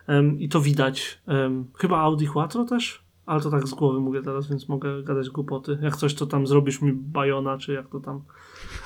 Em, 0.07 0.39
I 0.39 0.49
to 0.49 0.61
widać. 0.61 1.21
Em, 1.27 1.65
chyba 1.77 1.99
Audi 1.99 2.27
Quattro 2.27 2.65
też? 2.65 3.03
Ale 3.25 3.41
to 3.41 3.49
tak 3.51 3.67
z 3.67 3.73
głowy 3.73 3.99
mówię 3.99 4.21
teraz, 4.21 4.47
więc 4.49 4.69
mogę 4.69 5.03
gadać 5.03 5.29
głupoty. 5.29 5.77
Jak 5.81 5.95
coś, 5.95 6.13
to 6.13 6.25
tam 6.25 6.47
zrobisz 6.47 6.81
mi 6.81 6.93
Bayona, 6.93 7.57
czy 7.57 7.73
jak 7.73 7.87
to 7.89 7.99
tam. 7.99 8.21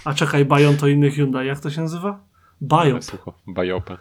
A 0.05 0.13
czekaj, 0.13 0.45
Bayon 0.45 0.77
to 0.77 0.87
inny 0.87 1.11
Hyundai. 1.11 1.47
Jak 1.47 1.59
to 1.59 1.69
się 1.69 1.81
nazywa? 1.81 2.19
Słucho, 3.01 3.33
Bajopę. 3.47 3.97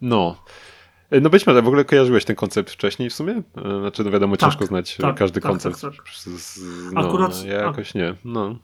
No. 0.00 0.36
E, 1.12 1.20
No 1.20 1.30
być 1.30 1.46
może 1.46 1.62
w 1.62 1.66
ogóle 1.66 1.84
kojarzyłeś 1.84 2.24
ten 2.24 2.36
koncept 2.36 2.70
wcześniej 2.70 3.10
w 3.10 3.14
sumie? 3.14 3.32
E, 3.56 3.80
Znaczy, 3.80 4.04
no 4.04 4.10
wiadomo, 4.10 4.36
Tak, 4.36 4.50
ciężko 4.50 4.66
znać 4.66 4.96
tak, 4.96 5.16
każdy 5.16 5.40
tak, 5.40 5.50
koncept. 5.52 5.80
tak, 5.80 5.96
tak. 5.96 6.04
Z, 6.14 6.60
no, 6.92 7.00
Akurat- 7.00 7.44
ja 7.46 7.54
jakoś 7.54 7.94
nie. 7.94 8.14
No. 8.24 8.58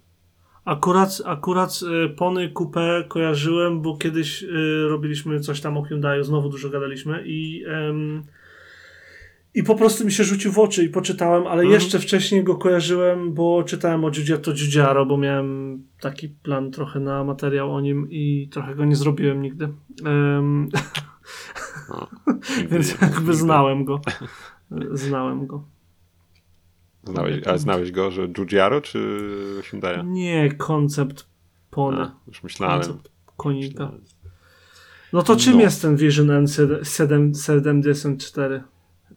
Akurat, 0.65 1.23
akurat 1.25 1.81
y, 2.07 2.09
Pony 2.09 2.53
Coupe 2.59 3.05
kojarzyłem, 3.09 3.83
bo 3.83 3.97
kiedyś 3.97 4.43
y, 4.43 4.49
robiliśmy 4.89 5.41
coś 5.41 5.61
tam 5.61 5.77
o 5.77 5.83
Hyundaiu, 5.83 6.25
znowu 6.25 6.49
dużo 6.49 6.71
gadaliśmy 6.71 7.23
i 7.27 7.65
i 9.55 9.63
po 9.63 9.75
prostu 9.75 10.05
mi 10.05 10.13
się 10.13 10.25
rzucił 10.25 10.53
w 10.53 10.59
oczy 10.59 10.85
i 10.85 10.89
poczytałem, 10.89 11.43
ale 11.47 11.63
Mhm. 11.63 11.71
jeszcze 11.71 11.99
wcześniej 11.99 12.45
go 12.45 12.55
kojarzyłem, 12.55 13.35
bo 13.35 13.63
czytałem 13.65 14.05
o 14.05 14.11
Giugietto 14.11 14.53
Giugiaro, 14.53 15.07
bo 15.07 15.17
miałem 15.17 15.83
taki 16.01 16.29
plan 16.29 16.71
trochę 16.71 17.01
na 17.01 17.25
materiał 17.25 17.75
o 17.75 17.81
nim 17.81 18.07
i 18.11 18.49
trochę 18.53 18.75
go 18.75 18.85
nie 18.85 18.97
zrobiłem 18.97 19.43
nigdy. 19.43 19.69
Em, 20.07 20.69
no. 21.89 22.07
więc 22.71 23.01
jakby 23.01 23.35
znałem 23.35 23.85
go. 23.85 24.01
Znałem 24.93 25.47
go. 25.47 25.65
Znałeś, 27.05 27.47
ale 27.47 27.59
znałeś 27.59 27.91
go, 27.91 28.11
że 28.11 28.29
Giugiaro 28.29 28.81
czy 28.81 29.19
Hyundai? 29.65 30.07
Nie, 30.07 30.53
koncept 30.53 31.27
Pony. 31.71 32.01
A, 32.01 32.17
już 32.27 32.43
myślałem. 32.43 32.81
Koncept 32.81 33.09
konika. 33.37 33.69
myślałem. 33.69 34.01
No 35.13 35.23
to 35.23 35.37
czym 35.37 35.55
No. 35.55 35.61
jest 35.61 35.83
ten 35.83 35.97
Vision 35.97 36.27
N74? 36.27 38.61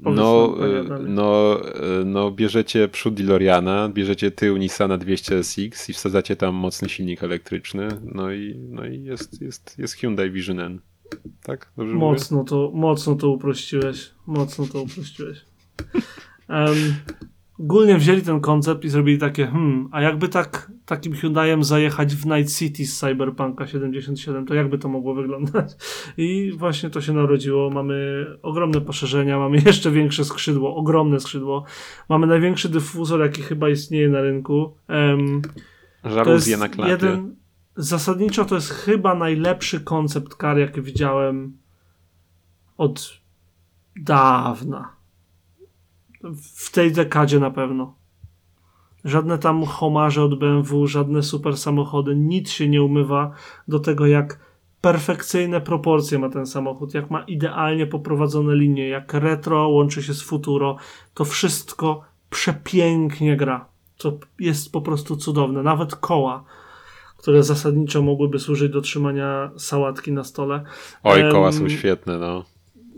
Powiedz 0.03 0.17
No, 0.19 0.55
e, 0.60 0.84
no, 0.99 1.57
e, 1.75 2.05
no, 2.05 2.31
bierzecie 2.31 2.88
przód 2.88 3.13
DeLoreana, 3.13 3.89
bierzecie 3.89 4.31
tył 4.31 4.57
Nissana 4.57 4.97
200SX 4.97 5.89
i 5.89 5.93
wsadzacie 5.93 6.36
tam 6.36 6.55
mocny 6.55 6.89
silnik 6.89 7.23
elektryczny, 7.23 7.88
no 8.03 8.31
i, 8.31 8.55
no 8.69 8.86
i 8.86 9.03
jest, 9.03 9.41
jest, 9.41 9.79
jest 9.79 9.93
Hyundai 9.93 10.31
Vision 10.31 10.60
N. 10.60 10.79
Tak? 11.43 11.71
Dobrze 11.78 11.93
mówię? 11.93 12.12
Mocno 12.12 12.43
to, 12.43 12.71
mocno 12.74 13.15
to 13.15 13.30
uprościłeś. 13.30 14.12
Mocno 14.28 14.65
to 14.67 14.82
uprościłeś. 14.82 15.45
Um, 16.50 16.93
ogólnie 17.60 17.97
wzięli 17.97 18.21
ten 18.21 18.39
koncept 18.39 18.86
i 18.86 18.89
zrobili 18.89 19.17
takie, 19.17 19.47
hmm, 19.47 19.89
a 19.91 20.02
jakby 20.02 20.30
tak 20.30 20.71
takim 20.86 21.13
Hyundaiem 21.13 21.63
zajechać 21.63 22.15
w 22.15 22.26
Night 22.26 22.58
City 22.58 22.86
z 22.86 23.00
Cyberpunka 23.00 23.67
77, 23.67 24.45
to 24.45 24.54
jakby 24.54 24.78
to 24.78 24.89
mogło 24.89 25.13
wyglądać? 25.13 25.71
I 26.17 26.52
właśnie 26.58 26.89
to 26.89 27.02
się 27.02 27.13
narodziło. 27.13 27.69
Mamy 27.69 28.26
ogromne 28.41 28.82
poszerzenia, 28.82 29.39
mamy 29.39 29.58
jeszcze 29.65 29.91
większe 29.91 30.26
skrzydło, 30.26 30.76
ogromne 30.76 31.19
skrzydło. 31.19 31.63
Mamy 32.10 32.28
największy 32.28 32.69
dyfuzor, 32.69 33.21
jaki 33.21 33.41
chyba 33.41 33.69
istnieje 33.69 34.10
na 34.10 34.21
rynku. 34.21 34.74
Um, 34.89 35.41
Żaluzje 36.06 36.58
na 36.58 36.69
klapie. 36.69 36.91
jeden. 36.91 37.40
Zasadniczo 37.75 38.45
to 38.45 38.55
jest 38.55 38.69
chyba 38.69 39.15
najlepszy 39.15 39.81
koncept 39.81 40.41
car, 40.41 40.57
jaki 40.57 40.81
widziałem 40.81 41.57
od 42.77 43.21
dawna. 43.95 44.95
W 46.63 46.71
tej 46.71 46.91
dekadzie 46.91 47.39
na 47.39 47.51
pewno. 47.51 47.95
Żadne 49.03 49.38
tam 49.38 49.65
homarze 49.65 50.23
od 50.23 50.39
BMW, 50.39 50.88
żadne 50.88 51.23
super 51.23 51.57
samochody, 51.57 52.15
nic 52.15 52.49
się 52.49 52.69
nie 52.69 52.84
umywa 52.84 53.31
do 53.67 53.79
tego, 53.79 54.05
jak 54.07 54.39
perfekcyjne 54.81 55.62
proporcje 55.62 56.19
ma 56.19 56.29
ten 56.29 56.45
samochód, 56.45 56.93
jak 56.93 57.12
ma 57.12 57.23
idealnie 57.23 57.88
poprowadzone 57.88 58.55
linie, 58.55 58.88
jak 58.88 59.13
retro 59.13 59.67
łączy 59.67 60.03
się 60.03 60.13
z 60.13 60.21
futuro. 60.21 60.77
To 61.13 61.25
wszystko 61.25 62.01
przepięknie 62.29 63.38
gra. 63.38 63.65
To 63.97 64.17
jest 64.39 64.71
po 64.71 64.81
prostu 64.81 65.17
cudowne. 65.17 65.63
Nawet 65.63 65.95
koła, 65.95 66.43
które 67.21 67.43
zasadniczo 67.43 68.01
mogłyby 68.01 68.39
służyć 68.39 68.71
do 68.71 68.81
trzymania 68.81 69.51
sałatki 69.57 70.12
na 70.12 70.23
stole. 70.23 70.63
Oj, 71.03 71.21
Em, 71.21 71.31
koła 71.31 71.51
są 71.51 71.69
świetne, 71.69 72.17
no. 72.17 72.43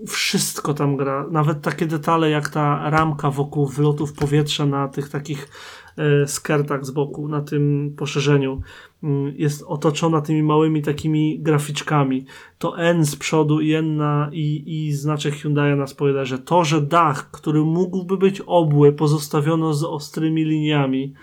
wszystko 0.08 0.74
tam 0.74 0.98
gra. 0.98 1.28
Nawet 1.32 1.62
takie 1.62 1.86
detale 1.86 2.30
jak 2.30 2.50
ta 2.50 2.90
ramka 2.90 3.32
wokół 3.32 3.68
wlotów 3.68 4.14
powietrza 4.14 4.66
na 4.66 4.88
tych 4.88 5.10
takich 5.10 5.50
e, 5.98 6.28
skertach 6.28 6.86
z 6.86 6.92
boku, 6.92 7.28
na 7.28 7.42
tym 7.42 7.94
poszerzeniu. 7.98 8.62
Mm, 9.04 9.34
Jest 9.38 9.64
otoczona 9.68 10.22
tymi 10.22 10.44
małymi 10.44 10.82
takimi 10.82 11.40
graficzkami. 11.40 12.26
To 12.58 12.78
N 12.80 13.06
z 13.06 13.16
przodu 13.16 13.62
i 13.62 13.74
N 13.74 13.98
na, 13.98 14.30
i, 14.32 14.64
i 14.68 14.94
znaczek 14.94 15.34
Hyundai 15.36 15.78
na 15.78 15.88
spoilerze. 15.88 16.40
To, 16.40 16.64
że 16.66 16.82
dach, 16.82 17.32
który 17.32 17.60
mógłby 17.62 18.18
być 18.18 18.42
obły, 18.46 18.94
pozostawiono 18.94 19.74
z 19.74 19.84
ostrymi 19.84 20.44
liniami. 20.46 21.14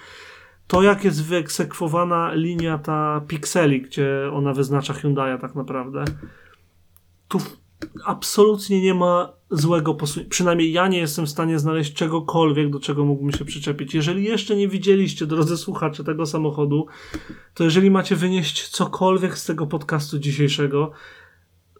To, 0.70 0.82
jak 0.82 1.04
jest 1.04 1.24
wyeksekwowana 1.24 2.32
linia 2.34 2.78
ta 2.78 3.20
pikseli, 3.28 3.82
gdzie 3.82 4.30
ona 4.32 4.52
wyznacza 4.52 4.94
Hyundai 4.94 5.40
tak 5.40 5.54
naprawdę. 5.54 6.04
Tu 7.28 7.38
absolutnie 8.04 8.82
nie 8.82 8.94
ma 8.94 9.32
złego 9.50 9.94
posunięcia. 9.94 10.30
Przynajmniej 10.30 10.72
ja 10.72 10.88
nie 10.88 10.98
jestem 10.98 11.26
w 11.26 11.30
stanie 11.30 11.58
znaleźć 11.58 11.92
czegokolwiek, 11.92 12.70
do 12.70 12.80
czego 12.80 13.04
mógłbym 13.04 13.32
się 13.32 13.44
przyczepić. 13.44 13.94
Jeżeli 13.94 14.24
jeszcze 14.24 14.56
nie 14.56 14.68
widzieliście, 14.68 15.26
drodzy 15.26 15.56
słuchacze, 15.56 16.04
tego 16.04 16.26
samochodu, 16.26 16.86
to 17.54 17.64
jeżeli 17.64 17.90
macie 17.90 18.16
wynieść 18.16 18.68
cokolwiek 18.68 19.38
z 19.38 19.44
tego 19.44 19.66
podcastu 19.66 20.18
dzisiejszego, 20.18 20.90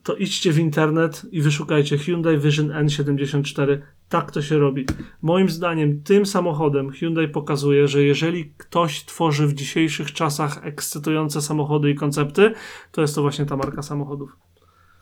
to 0.03 0.17
idźcie 0.17 0.53
w 0.53 0.59
internet 0.59 1.27
i 1.31 1.43
wyszukajcie 1.43 1.99
Hyundai 1.99 2.39
Vision 2.39 2.69
N74. 2.69 3.79
Tak 4.09 4.33
to 4.33 4.43
się 4.43 4.59
robi. 4.59 4.87
Moim 5.23 5.49
zdaniem 5.49 6.03
tym 6.03 6.27
samochodem 6.27 6.91
Hyundai 6.91 7.29
pokazuje, 7.29 7.89
że 7.89 8.03
jeżeli 8.03 8.53
ktoś 8.57 9.05
tworzy 9.05 9.47
w 9.47 9.55
dzisiejszych 9.55 10.13
czasach 10.13 10.67
ekscytujące 10.67 11.43
samochody 11.43 11.91
i 11.91 11.95
koncepty, 11.95 12.53
to 12.93 13.01
jest 13.01 13.15
to 13.15 13.23
właśnie 13.23 13.47
ta 13.47 13.57
marka 13.57 13.83
samochodów. 13.83 14.37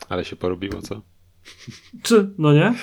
Ale 0.08 0.24
się 0.24 0.36
porobiło, 0.36 0.82
co? 0.82 1.02
Czy, 2.02 2.34
no 2.38 2.52
nie? 2.52 2.74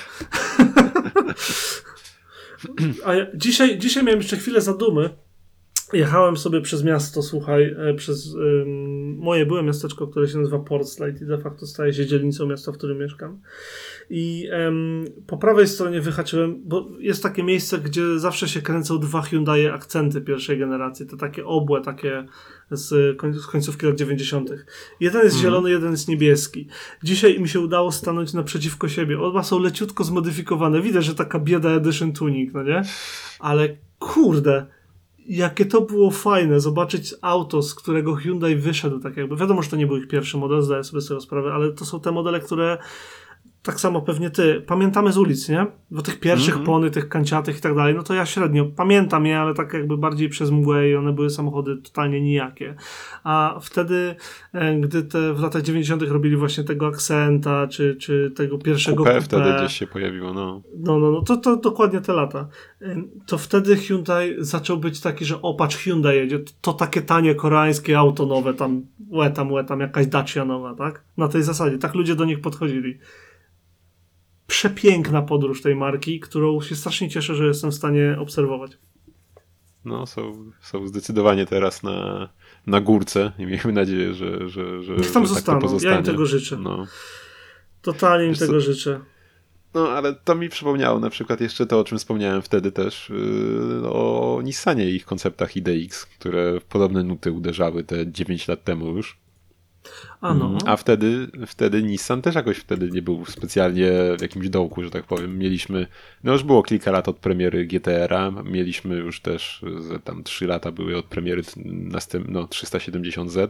A 3.06 3.14
ja, 3.14 3.26
dzisiaj, 3.36 3.80
dzisiaj 3.80 4.04
miałem 4.04 4.20
jeszcze 4.20 4.38
chwilę 4.38 4.62
zadumy. 4.62 5.25
Jechałem 5.94 6.38
sobie 6.38 6.62
przez 6.62 6.84
miasto, 6.84 7.22
słuchaj, 7.22 7.76
e, 7.78 7.94
przez 7.94 8.36
ym, 8.36 9.18
moje 9.18 9.46
byłe 9.46 9.64
miasteczko, 9.64 10.08
które 10.08 10.28
się 10.28 10.38
nazywa 10.38 10.60
Portslade 10.60 11.20
i 11.22 11.26
de 11.26 11.38
facto 11.38 11.68
staje 11.68 11.94
się 11.94 12.06
dzielnicą 12.06 12.46
miasta, 12.46 12.72
w 12.72 12.78
którym 12.78 12.98
mieszkam. 12.98 13.40
I 14.10 14.48
em, 14.52 15.06
po 15.28 15.38
prawej 15.38 15.68
stronie 15.68 16.02
wyhaczyłem, 16.02 16.62
bo 16.66 16.90
jest 17.00 17.24
takie 17.24 17.44
miejsce, 17.44 17.78
gdzie 17.78 18.20
zawsze 18.20 18.48
się 18.48 18.62
kręcą 18.62 19.00
dwa 19.00 19.22
Hyundai 19.22 19.68
akcenty 19.68 20.22
pierwszej 20.22 20.60
generacji. 20.60 21.06
To 21.06 21.18
takie 21.18 21.46
obłe, 21.46 21.82
takie 21.82 22.26
z, 22.72 23.18
koń, 23.18 23.34
z 23.34 23.48
końcówki 23.48 23.86
lat 23.86 23.96
90. 23.96 24.50
Jeden 25.00 25.24
jest 25.24 25.38
zielony, 25.38 25.70
jeden 25.70 25.92
jest 25.92 26.08
niebieski. 26.08 26.68
Dzisiaj 27.04 27.40
mi 27.40 27.50
się 27.50 27.60
udało 27.60 27.92
stanąć 27.92 28.34
naprzeciwko 28.34 28.88
siebie. 28.88 29.20
Oba 29.20 29.44
są 29.44 29.60
leciutko 29.60 30.04
zmodyfikowane. 30.04 30.82
Widać, 30.82 31.06
że 31.06 31.16
taka 31.16 31.40
bieda 31.40 31.70
edition 31.70 32.14
tuning, 32.14 32.54
no 32.54 32.64
nie? 32.64 32.82
Ale 33.40 33.78
kurde, 34.00 34.66
jakie 35.28 35.66
to 35.66 35.82
było 35.82 36.12
fajne 36.12 36.60
zobaczyć 36.60 37.16
auto, 37.22 37.62
z 37.62 37.76
którego 37.76 38.16
Hyundai 38.16 38.56
wyszedł, 38.56 39.00
tak 39.00 39.18
jakby. 39.18 39.36
Wiadomo, 39.36 39.62
że 39.62 39.70
to 39.70 39.76
nie 39.76 39.88
był 39.88 39.98
ich 39.98 40.08
pierwszy 40.08 40.38
model, 40.38 40.62
zdaję 40.62 40.84
sobie 40.84 41.02
z 41.02 41.08
tego 41.08 41.22
sprawę, 41.22 41.54
ale 41.54 41.72
to 41.72 41.86
są 41.86 42.00
te 42.00 42.12
modele, 42.12 42.40
które 42.40 42.78
tak 43.66 43.80
samo 43.80 44.02
pewnie 44.02 44.30
ty, 44.30 44.62
pamiętamy 44.68 45.12
z 45.12 45.18
ulic, 45.18 45.50
nie? 45.50 45.68
Bo 45.92 46.02
tych 46.02 46.20
pierwszych 46.20 46.54
Mhm. 46.54 46.66
pony, 46.66 46.92
tych 46.92 47.10
kanciatych 47.10 47.58
i 47.58 47.62
tak 47.62 47.76
dalej, 47.76 47.96
no 47.96 48.04
to 48.04 48.14
ja 48.14 48.26
średnio 48.26 48.66
pamiętam 48.66 49.26
je, 49.26 49.40
ale 49.40 49.54
tak 49.54 49.74
jakby 49.74 49.98
bardziej 49.98 50.30
przez 50.30 50.52
mgłę 50.52 50.90
i 50.90 50.96
one 50.96 51.14
były 51.14 51.30
samochody 51.30 51.78
totalnie 51.78 52.22
nijakie. 52.22 52.76
A 53.24 53.60
wtedy, 53.62 54.16
e, 54.54 54.76
gdy 54.80 55.04
te 55.04 55.34
w 55.34 55.40
latach 55.40 55.62
90. 55.62 56.02
robili 56.02 56.36
właśnie 56.38 56.64
tego 56.64 56.88
akcenta, 56.88 57.68
czy, 57.68 57.96
czy 57.96 58.32
tego 58.36 58.58
pierwszego 58.58 59.04
Coupé 59.04 59.18
coupé, 59.18 59.22
wtedy 59.22 59.54
gdzieś 59.58 59.78
się 59.80 59.88
pojawiło, 59.88 60.34
no. 60.34 60.62
no, 60.78 61.00
no, 61.00 61.12
no, 61.12 61.22
to, 61.22 61.38
to 61.38 61.58
dokładnie 61.58 62.02
te 62.02 62.14
lata. 62.14 62.48
Ym, 62.82 63.10
To 63.26 63.38
wtedy 63.38 63.76
Hyundai 63.76 64.36
zaczął 64.38 64.78
być 64.78 65.02
taki, 65.02 65.26
że 65.26 65.42
opatrz, 65.42 65.76
Hyundai 65.78 66.18
jedzie, 66.18 66.40
to, 66.40 66.52
to 66.62 66.74
takie 66.74 67.02
tanie 67.02 67.36
koreańskie 67.36 68.00
auto 68.00 68.26
nowe, 68.26 68.54
tam 68.54 68.82
łe 69.12 69.32
tam, 69.32 69.52
łe 69.52 69.64
tam, 69.64 69.80
jakaś 69.80 70.08
Dacia 70.08 70.46
nowa, 70.46 70.76
tak? 70.76 71.04
Na 71.18 71.28
tej 71.28 71.44
zasadzie, 71.44 71.78
tak 71.78 71.96
ludzie 71.96 72.16
do 72.16 72.26
nich 72.26 72.42
podchodzili. 72.42 73.00
Przepiękna 74.48 75.22
podróż 75.22 75.62
tej 75.62 75.76
marki, 75.76 76.20
którą 76.20 76.62
się 76.62 76.76
strasznie 76.76 77.10
cieszę, 77.10 77.36
że 77.36 77.48
jestem 77.48 77.72
w 77.72 77.76
stanie 77.76 78.16
obserwować. 78.20 78.72
No, 79.86 80.06
są, 80.06 80.52
są 80.62 80.88
zdecydowanie 80.88 81.46
teraz 81.46 81.84
na, 81.84 82.30
na 82.68 82.82
górce 82.82 83.32
i 83.40 83.46
miejmy 83.46 83.74
nadzieję, 83.74 84.14
że, 84.14 84.50
że, 84.50 84.84
że, 84.84 84.96
Niech 84.96 85.12
tam 85.12 85.24
że 85.28 85.34
zostaną. 85.34 85.62
tak 85.62 85.82
Ja 85.84 85.98
im 85.98 86.04
tego 86.04 86.26
życzę. 86.26 86.58
No. 86.58 86.88
Totalnie 87.82 88.26
im 88.26 88.32
Wiesz 88.32 88.40
co? 88.40 88.46
tego 88.46 88.62
życzę. 88.62 89.00
no, 89.74 89.90
ale 89.90 90.14
to 90.14 90.36
mi 90.36 90.50
przypomniało 90.50 91.00
na 91.00 91.10
przykład 91.10 91.42
jeszcze 91.42 91.66
to, 91.66 91.80
o 91.80 91.84
czym 91.84 91.98
wspomniałem 91.98 92.42
wtedy 92.42 92.72
też, 92.72 93.10
yy, 93.82 93.90
o 93.90 94.40
Nissanie 94.44 94.90
i 94.90 94.96
ich 94.96 95.06
konceptach 95.06 95.56
IDX, 95.58 96.06
które 96.06 96.60
w 96.60 96.64
podobne 96.64 97.04
nuty 97.04 97.32
uderzały 97.32 97.84
te 97.84 98.12
9 98.12 98.48
lat 98.48 98.64
temu 98.64 98.88
już. 98.98 99.18
A 100.26 100.34
no. 100.34 100.46
Mm, 100.46 100.58
A 100.66 100.78
wtedy, 100.78 101.28
wtedy 101.48 101.84
Nissan 101.84 102.22
też 102.22 102.36
jakoś 102.36 102.58
wtedy 102.58 102.92
nie 102.92 103.02
był 103.02 103.26
specjalnie 103.26 103.92
w 104.18 104.22
jakimś 104.22 104.50
dołku, 104.50 104.84
że 104.84 104.92
tak 104.92 105.04
powiem. 105.04 105.38
Mieliśmy, 105.38 105.88
no 106.24 106.34
już 106.34 106.44
było 106.44 106.64
kilka 106.64 106.92
lat 106.92 107.08
od 107.08 107.18
premiery 107.18 107.66
GTR-a, 107.66 108.32
mieliśmy 108.32 108.96
już 108.96 109.22
też, 109.22 109.66
tam 110.04 110.24
3 110.24 110.48
lata 110.48 110.72
były 110.72 110.98
od 110.98 111.06
premiery 111.06 111.42
następ, 111.66 112.28
no 112.30 112.44
370Z, 112.44 113.48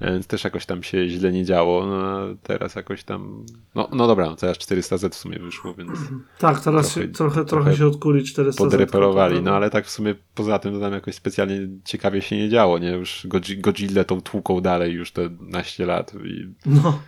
więc 0.00 0.26
też 0.26 0.44
jakoś 0.44 0.66
tam 0.66 0.82
się 0.82 1.08
źle 1.08 1.32
nie 1.32 1.44
działo. 1.44 1.86
No, 1.86 2.18
teraz 2.42 2.74
jakoś 2.74 3.04
tam, 3.04 3.44
no, 3.74 3.88
no 3.92 4.06
dobra, 4.06 4.26
no 4.26 4.36
teraz 4.36 4.58
400Z 4.58 5.08
w 5.10 5.14
sumie 5.14 5.38
wyszło, 5.38 5.74
więc 5.74 5.90
Tak, 6.38 6.60
teraz 6.60 6.92
trochę- 6.92 7.06
się, 7.08 7.12
trochę, 7.12 7.44
trochę, 7.44 7.76
się 7.76 7.86
odkuli 7.86 8.24
400 8.24 8.64
podreperowali. 8.64 9.42
No 9.42 9.56
ale 9.56 9.70
tak 9.70 9.86
w 9.86 9.90
sumie 9.90 10.14
poza 10.34 10.58
tym 10.58 10.74
to 10.74 10.80
tam 10.80 10.92
jakoś 10.92 11.14
specjalnie 11.14 11.68
ciekawie 11.84 12.22
się 12.22 12.36
nie 12.36 12.48
działo, 12.48 12.78
nie? 12.78 12.90
Już 12.90 13.26
Godzi- 13.28 13.58
Godzilla 13.58 14.04
tą 14.04 14.20
tłuką 14.20 14.60
dalej 14.60 14.92
już 14.92 15.12
te 15.12 15.30
naście 15.40 15.86
lat 15.86 16.12
i 16.24 16.48
No. 16.66 17.02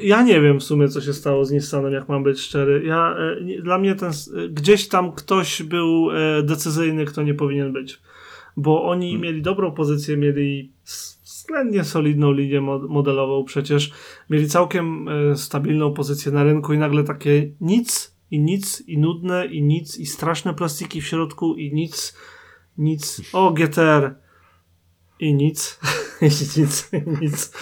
Ja- 0.00 0.22
nie 0.22 0.40
wiem 0.40 0.60
w 0.60 0.64
sumie, 0.64 0.88
co 0.88 1.00
się 1.00 1.12
stało 1.12 1.44
z 1.44 1.50
Nissanem, 1.50 1.92
jak 1.92 2.08
mam 2.08 2.22
być 2.22 2.40
szczery. 2.40 2.82
Ja, 2.86 3.14
e, 3.58 3.62
dla 3.62 3.78
mnie 3.78 3.94
ten, 3.94 4.10
e, 4.10 4.48
gdzieś 4.48 4.88
tam 4.88 5.12
ktoś 5.12 5.62
był 5.62 6.10
e, 6.10 6.42
decyzyjny, 6.42 7.04
kto 7.04 7.22
nie 7.22 7.34
powinien 7.34 7.72
być. 7.72 8.00
Bo 8.56 8.84
oni 8.84 9.18
mieli 9.18 9.42
dobrą 9.42 9.72
pozycję, 9.72 10.16
mieli 10.16 10.72
względnie 11.48 11.84
solidną 11.84 12.32
linię 12.32 12.60
mod- 12.60 12.88
modelową 12.88 13.44
przecież. 13.44 13.92
Mieli 14.30 14.48
całkiem 14.48 15.08
e, 15.08 15.36
stabilną 15.36 15.92
pozycję 15.94 16.32
na 16.32 16.44
rynku 16.44 16.72
i 16.72 16.78
nagle 16.78 17.04
takie 17.04 17.50
nic 17.60 18.16
i 18.30 18.40
nic 18.40 18.80
i 18.86 18.98
nudne 18.98 19.46
i 19.46 19.62
nic 19.62 19.98
i 19.98 20.06
straszne 20.06 20.54
plastiki 20.54 21.00
w 21.00 21.06
środku 21.06 21.54
i 21.54 21.72
nic, 21.74 22.16
nic. 22.78 23.20
O, 23.32 23.50
GTR 23.50 24.14
i 25.20 25.34
nic, 25.34 25.80
i 26.22 26.24
nic, 26.60 26.90
i 26.92 27.22
nic. 27.22 27.52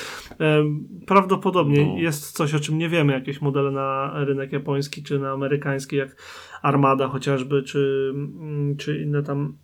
Prawdopodobnie 1.06 1.86
No. 1.86 1.98
jest 1.98 2.32
coś, 2.32 2.54
o 2.54 2.60
czym 2.60 2.78
nie 2.78 2.88
wiemy, 2.88 3.12
jakieś 3.12 3.40
modele 3.40 3.70
na 3.70 4.12
rynek 4.24 4.52
japoński 4.52 5.02
czy 5.02 5.18
na 5.18 5.30
amerykański, 5.32 5.96
jak 5.96 6.16
Armada 6.62 7.08
chociażby, 7.08 7.62
czy, 7.62 8.12
mm, 8.14 8.76
czy 8.76 9.02
inne 9.02 9.22
tam 9.22 9.56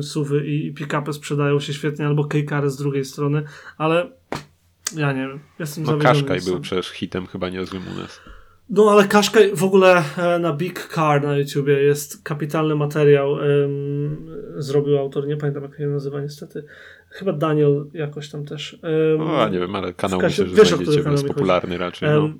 suwy 0.00 0.46
i, 0.46 0.74
pick-upy 0.74 1.12
sprzedają 1.12 1.60
się 1.60 1.74
świetnie, 1.74 2.06
albo 2.06 2.24
kejkary 2.24 2.70
z 2.70 2.76
drugiej 2.76 3.04
strony, 3.04 3.42
ale 3.78 4.10
ja 4.96 5.12
nie 5.12 5.28
wiem, 5.28 5.40
jestem 5.58 5.84
no 5.84 5.98
jestem. 6.34 6.52
był 6.52 6.60
przecież 6.60 6.90
hitem 6.90 7.26
chyba 7.26 7.48
niezłym 7.48 7.82
u 7.96 8.00
nas. 8.00 8.20
No 8.70 8.90
ale 8.90 9.08
Qashqai 9.08 9.56
w 9.56 9.64
ogóle 9.64 10.02
e, 10.16 10.38
na 10.38 10.52
Big 10.52 10.88
Car 10.94 11.22
na 11.22 11.36
YouTubie 11.36 11.72
jest 11.72 12.22
kapitalny 12.22 12.74
materiał. 12.74 13.36
zrobił 14.56 14.98
autor, 14.98 15.26
nie 15.26 15.36
pamiętam 15.36 15.62
jak 15.62 15.76
się 15.76 15.86
nazywa 15.86 16.20
niestety. 16.20 16.64
Chyba 17.10 17.32
Daniel 17.32 17.86
jakoś 17.92 18.30
tam 18.30 18.44
też. 18.44 18.78
No, 19.18 19.42
a 19.42 19.48
nie 19.48 19.58
wiem, 19.58 19.74
ale 19.74 19.92
kanał 19.92 20.20
myślę, 20.20 20.46
że 20.46 20.54
wiesz, 20.54 20.72
o 20.72 20.76
znajdziecie, 20.76 21.02
bo 21.02 21.10
jest 21.10 21.26
popularny 21.26 21.78
raczej. 21.78 22.08
No. 22.08 22.30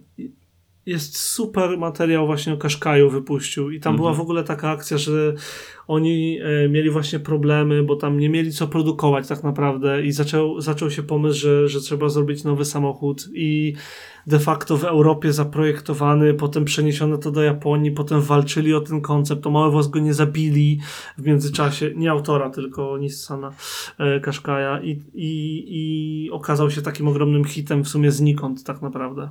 Jest 0.86 1.18
super 1.18 1.78
materiał 1.78 2.26
właśnie 2.26 2.52
o 2.52 2.56
Qashqaiu 2.56 3.10
wypuścił 3.10 3.70
i 3.70 3.80
tam 3.80 3.90
Mhm. 3.90 3.96
była 3.96 4.14
w 4.14 4.20
ogóle 4.20 4.44
taka 4.44 4.70
akcja, 4.70 4.98
że 4.98 5.34
oni 5.86 6.38
e, 6.42 6.68
mieli 6.68 6.90
właśnie 6.90 7.18
problemy, 7.18 7.82
bo 7.82 7.96
tam 7.96 8.18
nie 8.18 8.28
mieli 8.28 8.52
co 8.52 8.66
produkować 8.66 9.28
tak 9.28 9.42
naprawdę 9.44 10.02
i 10.02 10.12
zaczął, 10.12 10.60
zaczął 10.60 10.90
się 10.90 11.02
pomysł, 11.02 11.38
że, 11.40 11.68
że 11.68 11.80
trzeba 11.80 12.08
zrobić 12.08 12.44
nowy 12.44 12.64
samochód 12.64 13.28
i 13.34 13.74
de 14.26 14.38
facto 14.38 14.76
w 14.76 14.84
Europie 14.84 15.32
zaprojektowany, 15.32 16.34
potem 16.34 16.64
przeniesiono 16.64 17.18
to 17.18 17.30
do 17.30 17.42
Japonii, 17.42 17.90
potem 17.90 18.20
walczyli 18.20 18.74
o 18.74 18.80
ten 18.80 19.00
koncept, 19.00 19.46
o 19.46 19.50
mały 19.50 19.70
włos 19.70 19.88
go 19.88 19.98
nie 19.98 20.14
zabili 20.14 20.80
w 21.18 21.26
międzyczasie, 21.26 21.90
nie 21.96 22.10
autora, 22.10 22.50
tylko 22.50 22.98
Nissana 22.98 23.52
e, 23.98 24.20
Qashqai'a 24.20 24.84
i, 24.84 24.90
i, 25.14 25.64
i 25.68 26.30
okazał 26.30 26.70
się 26.70 26.82
takim 26.82 27.08
ogromnym 27.08 27.44
hitem 27.44 27.84
w 27.84 27.88
sumie 27.88 28.10
znikąd 28.10 28.64
tak 28.64 28.82
naprawdę. 28.82 29.28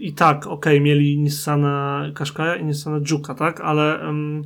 I, 0.00 0.12
tak, 0.12 0.46
okej, 0.46 0.80
mieli 0.80 1.18
Nissana 1.18 2.06
Qashqai'a 2.14 2.60
i 2.60 2.64
Nissana 2.64 3.00
Juke'a, 3.00 3.34
tak, 3.34 3.60
ale 3.60 4.00
em, 4.00 4.42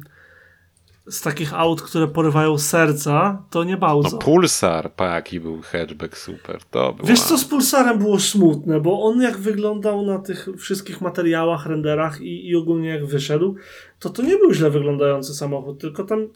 z 1.08 1.20
takich 1.20 1.54
aut, 1.54 1.82
które 1.82 2.08
porywają 2.08 2.58
serca, 2.58 3.42
to 3.50 3.64
nie 3.64 3.72
No 3.72 3.78
Bauza. 3.78 4.18
Pulsar, 4.18 4.92
pa, 4.92 5.14
jaki 5.14 5.40
był 5.40 5.62
hatchback 5.62 6.16
super. 6.16 6.58
To 6.70 6.92
była... 6.92 7.08
Wiesz 7.08 7.20
co, 7.20 7.38
z 7.38 7.44
Pulsarem 7.44 7.98
było 7.98 8.20
smutne, 8.20 8.80
bo 8.80 9.02
on 9.02 9.20
jak 9.22 9.36
wyglądał 9.38 10.06
na 10.06 10.18
tych 10.18 10.48
wszystkich 10.58 11.00
materiałach, 11.00 11.66
renderach 11.66 12.20
i, 12.20 12.48
i 12.48 12.56
ogólnie 12.56 12.88
jak 12.88 13.06
wyszedł, 13.06 13.54
to 13.98 14.10
to 14.10 14.22
nie 14.22 14.36
był 14.36 14.52
źle 14.52 14.70
wyglądający 14.70 15.34
samochód, 15.34 15.80
tylko 15.80 16.04
tam 16.04 16.28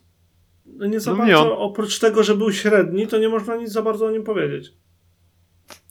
no 0.66 0.86
nie 0.86 1.00
za 1.00 1.10
No 1.10 1.16
bardzo, 1.16 1.32
nie, 1.32 1.38
on- 1.38 1.58
oprócz 1.58 1.98
tego, 1.98 2.22
że 2.22 2.34
był 2.34 2.52
średni, 2.52 3.06
to 3.06 3.18
nie 3.18 3.28
można 3.28 3.56
nic 3.56 3.72
za 3.72 3.82
bardzo 3.82 4.06
o 4.06 4.10
nim 4.10 4.24
powiedzieć. 4.24 4.72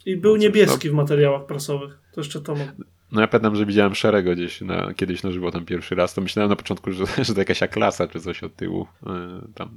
I 0.06 0.18
był 0.18 0.32
No 0.32 0.38
cóż, 0.38 0.44
niebieski 0.44 0.90
w 0.90 0.94
materiałach 0.94 1.46
prasowych. 1.46 2.00
To 2.14 2.22
jeszcze 2.22 2.42
to 2.42 2.56
mógł. 2.56 2.72
No 3.12 3.22
ja 3.22 3.28
pamiętam, 3.28 3.56
że 3.56 3.66
widziałem 3.66 3.96
szerego 3.96 4.34
gdzieś 4.34 4.62
na, 4.62 4.94
kiedyś 4.94 5.24
na 5.24 5.32
żywo 5.32 5.52
tam 5.52 5.66
pierwszy 5.66 5.96
raz, 5.96 6.14
to 6.14 6.22
myślałem 6.22 6.50
na 6.50 6.56
początku, 6.56 6.92
że, 6.92 7.06
że 7.26 7.34
to 7.34 7.40
jakaś 7.42 7.60
klasa 7.72 8.08
czy 8.08 8.20
coś 8.22 8.44
od 8.44 8.56
tyłu. 8.56 8.88
Yy, 9.06 9.12
tam, 9.56 9.70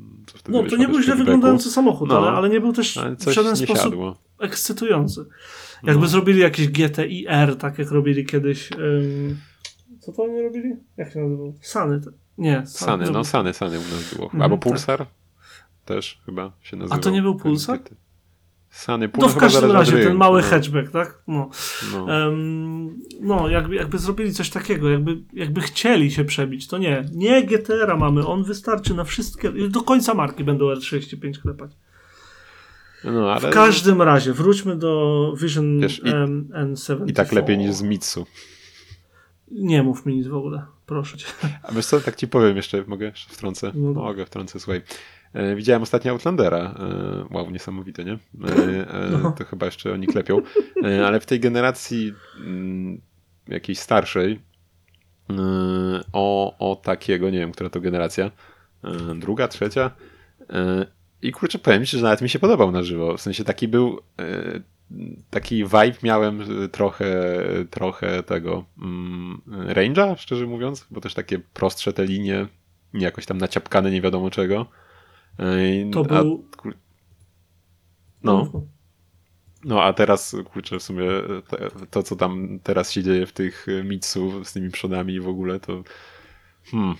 No, 0.48 0.62
to 0.62 0.76
nie 0.76 0.88
był 0.88 1.02
źle 1.02 1.16
wyglądający 1.16 1.70
samochód, 1.70 2.08
No. 2.08 2.18
ale, 2.18 2.28
ale 2.36 2.48
nie 2.48 2.60
był 2.60 2.72
też 2.72 2.98
w 3.26 3.30
żaden 3.30 3.56
sposób 3.56 3.76
siadło. 3.84 4.16
ekscytujący. 4.40 5.24
Jakby 5.82 6.02
No. 6.02 6.08
zrobili 6.08 6.40
jakieś 6.40 6.68
GTI 6.68 7.24
R, 7.28 7.56
tak 7.56 7.78
jak 7.78 7.90
robili 7.90 8.26
kiedyś. 8.26 8.70
ym, 8.72 9.36
co 10.00 10.12
to 10.12 10.22
oni 10.22 10.42
robili? 10.42 10.76
Jak 10.96 11.12
się 11.12 11.20
nazywał? 11.20 11.54
Sany. 11.60 12.00
te- 12.00 12.10
Nie, 12.38 12.62
Sany, 12.66 12.98
no 12.98 13.04
zrobili. 13.06 13.24
Sany, 13.24 13.52
Sany 13.54 13.78
u 13.78 13.82
nas 13.82 14.14
było. 14.14 14.24
Mhm, 14.24 14.42
Albo 14.42 14.56
tak. 14.56 14.62
Pulsar 14.62 15.06
też 15.84 16.20
chyba 16.26 16.52
się 16.62 16.76
nazywał. 16.76 16.98
to 17.00 17.10
nie 17.10 17.22
był 17.22 17.36
Pulsar? 17.36 17.78
Sany, 18.70 19.09
No 19.18 19.28
w 19.28 19.37
każdym 19.37 19.70
razie 19.72 19.98
ten 20.04 20.14
mały 20.16 20.40
no. 20.42 20.46
hatchback, 20.48 20.90
tak? 20.90 21.22
No, 21.26 21.50
No. 21.92 22.26
Em, 22.26 22.98
no 23.20 23.48
jakby, 23.48 23.74
jakby 23.74 23.98
zrobili 23.98 24.33
coś 24.35 24.50
takiego, 24.50 24.90
jakby, 24.90 25.22
jakby 25.33 25.61
chcieli 25.61 26.11
się 26.11 26.24
przebić, 26.24 26.66
to 26.68 26.78
nie. 26.78 27.04
Nie 27.14 27.42
GTR-a 27.46 27.96
mamy, 27.96 28.26
on 28.26 28.44
wystarczy 28.44 28.94
na 28.94 29.04
wszystkie, 29.04 29.52
do 29.68 29.83
końca 29.83 30.14
marki 30.14 30.44
będą 30.44 30.64
R35 30.74 31.40
klepać. 31.42 31.70
no, 33.04 33.33
ale 33.33 33.50
W 33.50 33.54
każdym 33.54 34.02
razie, 34.02 34.33
wróćmy 34.33 34.76
do 34.76 35.35
Vision 35.40 35.80
Wiesz, 35.80 35.98
i- 36.04 36.09
em, 36.09 36.48
N74. 36.54 37.09
i 37.11 37.12
tak 37.12 37.33
lepiej 37.33 37.59
niż 37.59 37.70
z 37.72 37.83
Mitsu. 37.83 38.26
Nie 39.50 39.83
mów 39.83 40.06
mi 40.06 40.16
nic 40.16 40.26
w 40.26 40.35
ogóle, 40.35 40.62
proszę 40.87 41.16
cię. 41.18 41.26
A 41.62 41.72
wiesz 41.72 41.87
co, 41.87 42.00
tak 42.00 42.16
ci 42.16 42.28
powiem 42.28 42.56
jeszcze, 42.56 42.85
mogę 42.87 43.06
jeszcze 43.06 43.30
wtrącę? 43.35 43.72
No. 43.74 43.92
Mogę 43.92 44.26
wtrącę, 44.26 44.61
słuchaj. 44.61 44.83
E, 45.32 45.54
widziałem 45.56 45.82
ostatnio 45.82 46.12
Outlandera. 46.12 46.58
E, 46.58 47.34
wow, 47.34 47.50
niesamowite, 47.50 48.04
nie? 48.04 48.12
E, 48.12 48.18
No. 49.22 49.32
To 49.32 49.44
chyba 49.44 49.66
jeszcze 49.66 49.92
oni 49.92 50.06
klepią. 50.06 50.42
Ale 51.06 51.20
w 51.20 51.26
tej 51.26 51.40
generacji 51.40 52.14
mm, 52.40 53.00
jakiejś 53.48 53.78
starszej 53.78 54.40
o, 56.12 56.58
o 56.58 56.76
takiego, 56.76 57.30
nie 57.30 57.38
wiem, 57.38 57.52
która 57.52 57.70
to 57.70 57.80
generacja, 57.80 58.30
druga, 59.16 59.48
trzecia 59.48 59.90
i 61.22 61.32
kurczę, 61.32 61.58
powiem 61.58 61.86
ci, 61.86 61.96
że 61.96 62.02
nawet 62.02 62.22
mi 62.22 62.28
się 62.28 62.38
podobał 62.38 62.72
na 62.72 62.82
żywo. 62.82 63.16
W 63.16 63.20
sensie 63.20 63.44
taki 63.44 63.68
był 63.68 64.00
taki 65.30 65.64
vibe 65.64 65.94
miałem 66.02 66.42
trochę, 66.72 67.34
trochę 67.70 68.22
tego 68.22 68.64
mm, 68.82 69.40
range'a, 69.48 70.16
szczerze 70.18 70.46
mówiąc, 70.46 70.86
bo 70.90 71.00
też 71.00 71.14
takie 71.14 71.38
prostsze 71.38 71.92
te 71.92 72.04
linie, 72.04 72.46
nie 72.94 73.04
jakoś 73.04 73.26
tam 73.26 73.38
naciapkane 73.38 73.90
nie 73.90 74.00
wiadomo 74.00 74.30
czego. 74.30 74.66
To 75.92 76.00
a, 76.00 76.22
był- 76.22 76.44
kur- 76.57 76.76
no, 78.22 78.53
no 79.64 79.83
a 79.83 79.92
teraz, 79.92 80.37
kurczę, 80.53 80.79
w 80.79 80.83
sumie 80.83 81.07
to, 81.90 82.03
co 82.03 82.16
tam 82.16 82.59
teraz 82.62 82.92
się 82.92 83.03
dzieje 83.03 83.26
w 83.26 83.33
tych 83.33 83.66
e, 83.68 83.85
Mitsu 83.85 84.44
z 84.44 84.53
tymi 84.53 84.70
przodami 84.70 85.14
i 85.14 85.20
w 85.20 85.29
ogóle, 85.29 85.61
to 85.61 85.83
hmm, 86.64 86.94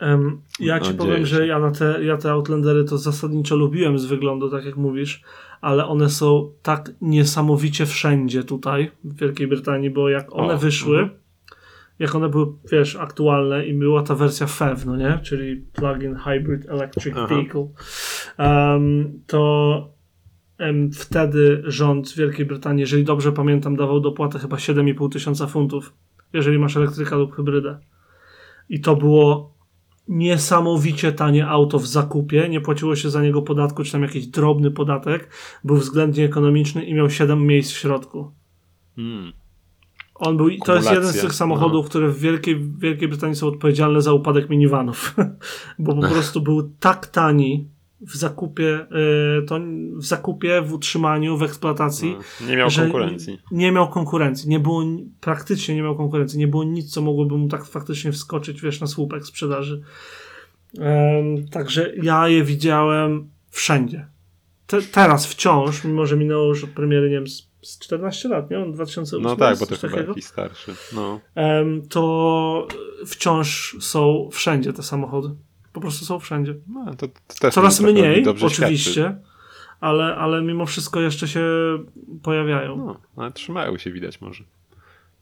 Em, 0.00 0.40
ja 0.60 0.80
ci 0.80 0.90
No, 0.90 0.96
powiem, 0.96 1.26
że 1.26 1.46
ja, 1.46 1.58
na 1.58 1.70
te, 1.70 2.04
ja 2.04 2.16
te 2.16 2.32
Outlandery 2.32 2.84
to 2.84 2.98
zasadniczo 2.98 3.56
lubiłem 3.56 3.98
z 3.98 4.04
wyglądu, 4.04 4.50
tak 4.50 4.64
jak 4.64 4.76
mówisz, 4.76 5.22
ale 5.60 5.86
one 5.86 6.10
są 6.10 6.52
tak 6.62 6.90
niesamowicie 7.00 7.86
wszędzie 7.86 8.44
tutaj 8.44 8.90
w 9.04 9.16
Wielkiej 9.16 9.46
Brytanii, 9.46 9.90
bo 9.90 10.08
jak 10.08 10.34
one 10.34 10.54
O, 10.54 10.58
wyszły, 10.58 10.98
mhm. 10.98 11.18
Jak 12.00 12.14
one 12.14 12.28
były, 12.28 12.46
wiesz, 12.72 12.96
aktualne 12.96 13.66
i 13.66 13.74
była 13.74 14.02
ta 14.02 14.14
wersja 14.14 14.46
FEV, 14.46 14.86
no 14.86 14.96
nie? 14.96 15.18
Czyli 15.22 15.56
Plug-in 15.56 16.14
Hybrid 16.14 16.68
Electric 16.68 17.16
Aha. 17.16 17.26
Vehicle, 17.26 17.68
em, 18.38 19.20
to 19.26 19.94
em, 20.58 20.90
wtedy 20.92 21.62
rząd 21.64 22.14
Wielkiej 22.16 22.46
Brytanii, 22.46 22.80
jeżeli 22.80 23.04
dobrze 23.04 23.32
pamiętam, 23.32 23.76
dawał 23.76 24.00
dopłatę 24.00 24.38
chyba 24.38 24.56
7,5 24.56 25.08
tysiąca 25.08 25.46
funtów, 25.46 25.92
jeżeli 26.32 26.58
masz 26.58 26.76
elektryka 26.76 27.16
lub 27.16 27.34
hybrydę. 27.34 27.78
I 28.68 28.80
to 28.80 28.96
było 28.96 29.54
niesamowicie 30.08 31.12
tanie 31.12 31.46
auto 31.46 31.78
w 31.78 31.86
zakupie, 31.86 32.48
nie 32.48 32.60
płaciło 32.60 32.96
się 32.96 33.10
za 33.10 33.22
niego 33.22 33.42
podatku, 33.42 33.84
czy 33.84 33.92
tam 33.92 34.02
jakiś 34.02 34.26
drobny 34.26 34.70
podatek, 34.70 35.30
był 35.64 35.76
względnie 35.76 36.24
ekonomiczny 36.24 36.84
i 36.84 36.94
miał 36.94 37.10
7 37.10 37.46
miejsc 37.46 37.72
w 37.72 37.76
środku. 37.76 38.32
hmm. 38.96 39.39
On 40.20 40.36
był, 40.36 40.50
to 40.66 40.74
jest 40.74 40.90
jeden 40.90 41.08
z 41.08 41.20
tych 41.20 41.34
samochodów, 41.34 41.86
które 41.86 42.08
w 42.08 42.18
Wielkiej, 42.18 42.60
Wielkiej 42.78 43.08
Brytanii 43.08 43.36
są 43.36 43.46
odpowiedzialne 43.46 44.02
za 44.02 44.12
upadek 44.12 44.50
minivanów, 44.50 45.14
bo 45.78 45.94
po 45.94 46.08
prostu 46.08 46.40
był 46.40 46.70
tak 46.80 47.06
tani 47.06 47.68
w 48.00 48.16
zakupie, 48.16 48.86
y, 49.38 49.42
to 49.46 49.60
w 49.96 50.04
zakupie, 50.04 50.62
w 50.62 50.72
utrzymaniu, 50.72 51.36
w 51.36 51.42
eksploatacji, 51.42 52.16
No, 52.40 52.46
nie 52.46 52.56
miał 52.56 52.68
konkurencji. 52.70 53.38
Nie 53.50 53.72
miał 53.72 53.88
konkurencji. 53.88 54.48
Nie 54.48 54.60
było, 54.60 54.82
ni- 54.82 55.10
praktycznie 55.20 55.74
nie 55.74 55.82
miał 55.82 55.96
konkurencji. 55.96 56.38
Nie 56.38 56.48
było 56.48 56.64
nic, 56.64 56.90
co 56.90 57.02
mogłoby 57.02 57.38
mu 57.38 57.48
tak 57.48 57.64
faktycznie 57.64 58.12
wskoczyć, 58.12 58.60
wiesz, 58.60 58.80
na 58.80 58.86
słupek 58.86 59.26
sprzedaży. 59.26 59.82
Także 61.50 61.92
ja 62.02 62.28
je 62.28 62.44
widziałem 62.44 63.30
wszędzie. 63.50 64.06
Te, 64.66 64.82
teraz 64.82 65.26
wciąż, 65.26 65.84
mimo 65.84 66.06
że 66.06 66.16
minęło 66.16 66.46
już 66.46 66.64
od 66.64 66.70
premiery, 66.70 67.08
nie 67.08 67.14
wiem, 67.14 67.28
z, 67.28 67.49
z 67.62 67.78
14 67.78 68.28
lat, 68.28 68.50
nie? 68.50 68.58
On 68.58 68.72
2008 68.72 69.22
No 69.22 69.36
tak, 69.36 69.58
bo 69.58 69.66
to 69.66 69.76
chyba 69.76 70.00
jakiś 70.00 70.24
starszy. 70.24 70.74
No. 70.94 71.20
To 71.88 72.68
wciąż 73.06 73.76
są 73.80 74.28
wszędzie 74.32 74.72
te 74.72 74.82
samochody. 74.82 75.28
Po 75.72 75.80
prostu 75.80 76.04
są 76.04 76.18
wszędzie. 76.18 76.54
No, 76.68 76.94
to, 76.94 77.08
to 77.40 77.50
Coraz 77.50 77.80
mniej, 77.80 78.28
oczywiście, 78.28 78.92
Świadczy. 78.92 79.20
ale, 79.80 80.16
ale 80.16 80.42
mimo 80.42 80.66
wszystko 80.66 81.00
jeszcze 81.00 81.28
się 81.28 81.44
pojawiają. 82.22 82.76
No, 82.76 83.00
ale 83.16 83.32
trzymają 83.32 83.78
się 83.78 83.92
widać 83.92 84.20
może. 84.20 84.44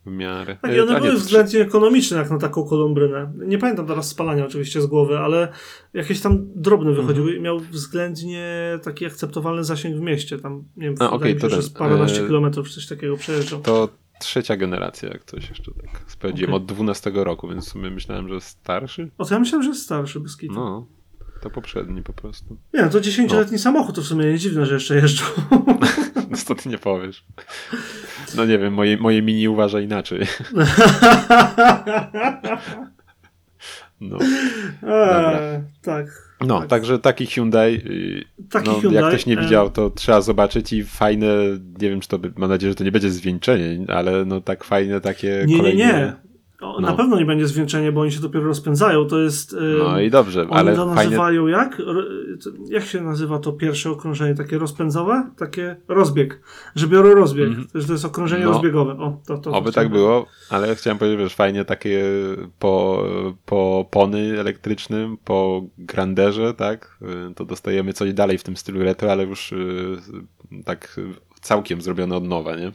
W 0.08 0.12
miarę. 0.12 0.56
Tak, 0.62 0.72
i 0.72 0.78
E, 0.78 0.82
one 0.82 0.92
a 0.92 0.94
nie, 0.94 1.00
były 1.00 1.12
to 1.12 1.18
względnie 1.20 1.60
ekonomiczne 1.60 2.16
jak 2.16 2.30
na 2.30 2.38
taką 2.38 2.64
kolumbrynę. 2.64 3.32
Nie 3.36 3.58
pamiętam 3.58 3.86
teraz 3.86 4.08
spalania 4.08 4.46
oczywiście 4.46 4.80
z 4.82 4.86
głowy, 4.86 5.18
ale 5.18 5.48
jakieś 5.94 6.20
tam 6.20 6.46
drobne 6.54 6.88
Mhm. 6.90 7.06
wychodziły 7.06 7.34
i 7.36 7.40
miał 7.40 7.60
względnie 7.60 8.78
taki 8.82 9.06
akceptowalny 9.06 9.64
zasięg 9.64 9.96
w 9.96 10.00
mieście. 10.00 10.38
Tam, 10.38 10.64
nie 10.76 10.86
wiem, 10.86 10.94
A, 11.00 11.18
mi 11.18 11.34
to 11.36 11.40
się, 11.40 11.50
że 11.50 11.56
ten, 11.56 11.62
z 11.62 11.70
paręnaście 11.70 12.22
e, 12.22 12.26
kilometrów 12.26 12.68
czy 12.68 12.74
coś 12.74 12.86
takiego 12.86 13.16
przejeżdżał. 13.16 13.60
To 13.60 13.88
trzecia 14.20 14.56
generacja, 14.56 15.08
jak 15.08 15.24
coś 15.24 15.48
jeszcze 15.48 15.72
tak 15.74 16.00
sprawdziłem, 16.06 16.50
Okej. 16.54 16.62
od 16.62 16.66
12 16.72 17.10
roku, 17.14 17.48
więc 17.48 17.66
w 17.66 17.68
sumie 17.68 17.90
myślałem, 17.90 18.28
że 18.28 18.40
starszy. 18.40 19.10
O, 19.18 19.24
to 19.24 19.34
ja 19.34 19.40
myślałem, 19.40 19.62
że 19.62 19.68
jest 19.68 19.82
starszy 19.82 20.20
bez 20.20 20.36
kitu. 20.36 20.54
No, 20.54 20.86
to 21.40 21.50
poprzedni 21.50 22.02
po 22.02 22.12
prostu. 22.12 22.56
Nie, 22.74 22.82
no 22.82 22.88
to 22.88 22.98
10-letni 23.00 23.52
No. 23.52 23.58
samochód, 23.58 23.94
to 23.94 24.02
w 24.02 24.04
sumie 24.04 24.24
nie 24.26 24.38
dziwne, 24.38 24.66
że 24.66 24.74
jeszcze 24.74 24.96
jeżdżą. 24.96 25.24
No 26.30 26.36
to 26.46 26.54
ty 26.54 26.68
nie 26.68 26.78
powiesz. 26.78 27.24
No 28.36 28.44
nie 28.44 28.58
wiem, 28.58 28.74
moje, 28.74 28.96
moje 28.96 29.22
mini 29.22 29.48
uważa 29.48 29.80
inaczej. 29.80 30.20
No, 34.00 34.18
eee, 34.82 35.60
tak. 35.82 36.06
no 36.40 36.60
Tak. 36.60 36.68
także 36.68 36.98
taki 36.98 37.26
Hyundai, 37.26 37.74
y, 37.74 38.24
Taki 38.50 38.68
no, 38.68 38.80
Hyundai. 38.80 39.02
jak 39.02 39.08
ktoś 39.08 39.26
nie 39.26 39.38
e, 39.38 39.42
widział, 39.42 39.70
to 39.70 39.90
trzeba 39.90 40.20
zobaczyć 40.20 40.72
i 40.72 40.84
fajne, 40.84 41.26
nie 41.80 41.90
wiem 41.90 42.00
czy 42.00 42.08
to, 42.08 42.18
by, 42.18 42.32
mam 42.36 42.50
nadzieję, 42.50 42.70
że 42.70 42.74
to 42.76 42.84
nie 42.84 42.92
będzie 42.92 43.10
zwieńczenie, 43.10 43.78
ale 43.88 44.24
no 44.24 44.40
tak 44.40 44.64
fajne 44.64 45.00
takie 45.00 45.44
Nie, 45.46 45.54
nie, 45.54 45.56
kolejne... 45.56 45.84
nie. 45.84 46.27
O, 46.60 46.80
Na 46.80 46.90
No. 46.90 46.96
pewno 46.96 47.18
nie 47.18 47.24
będzie 47.24 47.46
zwieńczenie, 47.46 47.92
bo 47.92 48.00
oni 48.00 48.12
się 48.12 48.20
dopiero 48.20 48.44
rozpędzają. 48.44 49.04
To 49.06 49.18
jest. 49.18 49.52
em, 49.54 49.60
No 49.78 50.00
i 50.00 50.10
dobrze, 50.10 50.42
Oni 50.42 50.50
ale 50.52 50.74
to 50.76 50.86
fajne... 50.86 51.04
nazywają 51.04 51.46
jak? 51.46 51.78
Ro- 51.78 52.02
Jak 52.68 52.84
się 52.84 53.00
nazywa 53.00 53.38
to 53.38 53.52
pierwsze 53.52 53.90
okrążenie? 53.90 54.34
Takie 54.34 54.58
rozpędzowe? 54.58 55.30
Takie 55.36 55.76
rozbieg. 55.88 56.40
Że 56.74 56.86
biorą 56.86 57.14
rozbieg. 57.14 57.48
Mhm. 57.48 57.68
To, 57.68 57.78
jest, 57.78 57.88
to 57.88 57.92
jest 57.94 58.04
okrążenie 58.04 58.44
No. 58.44 58.50
rozbiegowe. 58.52 58.92
O, 58.92 59.20
to, 59.26 59.38
to, 59.38 59.50
Oby 59.50 59.72
tak 59.72 59.88
było, 59.88 60.26
ale 60.50 60.68
ja 60.68 60.74
chciałem 60.74 60.98
powiedzieć, 60.98 61.20
że 61.20 61.28
fajnie 61.36 61.64
takie 61.64 62.04
po, 62.58 63.04
po 63.46 63.86
pony 63.90 64.40
elektrycznym, 64.40 65.16
po 65.24 65.62
granderze, 65.78 66.54
tak? 66.54 66.98
Y, 67.30 67.34
To 67.34 67.44
dostajemy 67.44 67.92
coś 67.92 68.12
dalej 68.14 68.38
w 68.38 68.42
tym 68.44 68.56
stylu 68.56 68.80
retro, 68.82 69.12
ale 69.12 69.24
już 69.24 69.52
y, 69.52 69.96
tak 70.64 71.00
całkiem 71.40 71.80
zrobione 71.82 72.16
od 72.16 72.24
nowa, 72.24 72.56
nie? 72.56 72.72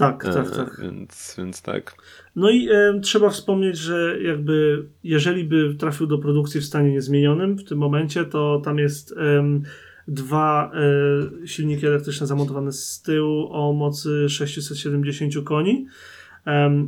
Tak, 0.00 0.24
tak, 0.24 0.46
E, 0.46 0.50
tak. 0.50 0.80
Więc, 0.82 1.34
więc 1.38 1.62
tak. 1.62 1.94
No 2.36 2.50
i 2.50 2.68
em, 2.70 3.02
trzeba 3.02 3.30
wspomnieć, 3.30 3.78
że 3.78 4.22
jakby 4.22 4.86
jeżeli 5.04 5.44
by 5.44 5.74
trafił 5.74 6.06
do 6.06 6.18
produkcji 6.18 6.60
w 6.60 6.64
stanie 6.64 6.92
niezmienionym 6.92 7.58
w 7.58 7.64
tym 7.64 7.78
momencie, 7.78 8.24
to 8.24 8.60
tam 8.64 8.78
jest 8.78 9.14
em, 9.16 9.62
dwa 10.08 10.72
e, 10.74 11.46
silniki 11.46 11.86
elektryczne 11.86 12.26
zamontowane 12.26 12.72
z 12.72 13.02
tyłu 13.02 13.52
o 13.52 13.72
mocy 13.72 14.28
670 14.28 15.34
koni. 15.44 15.86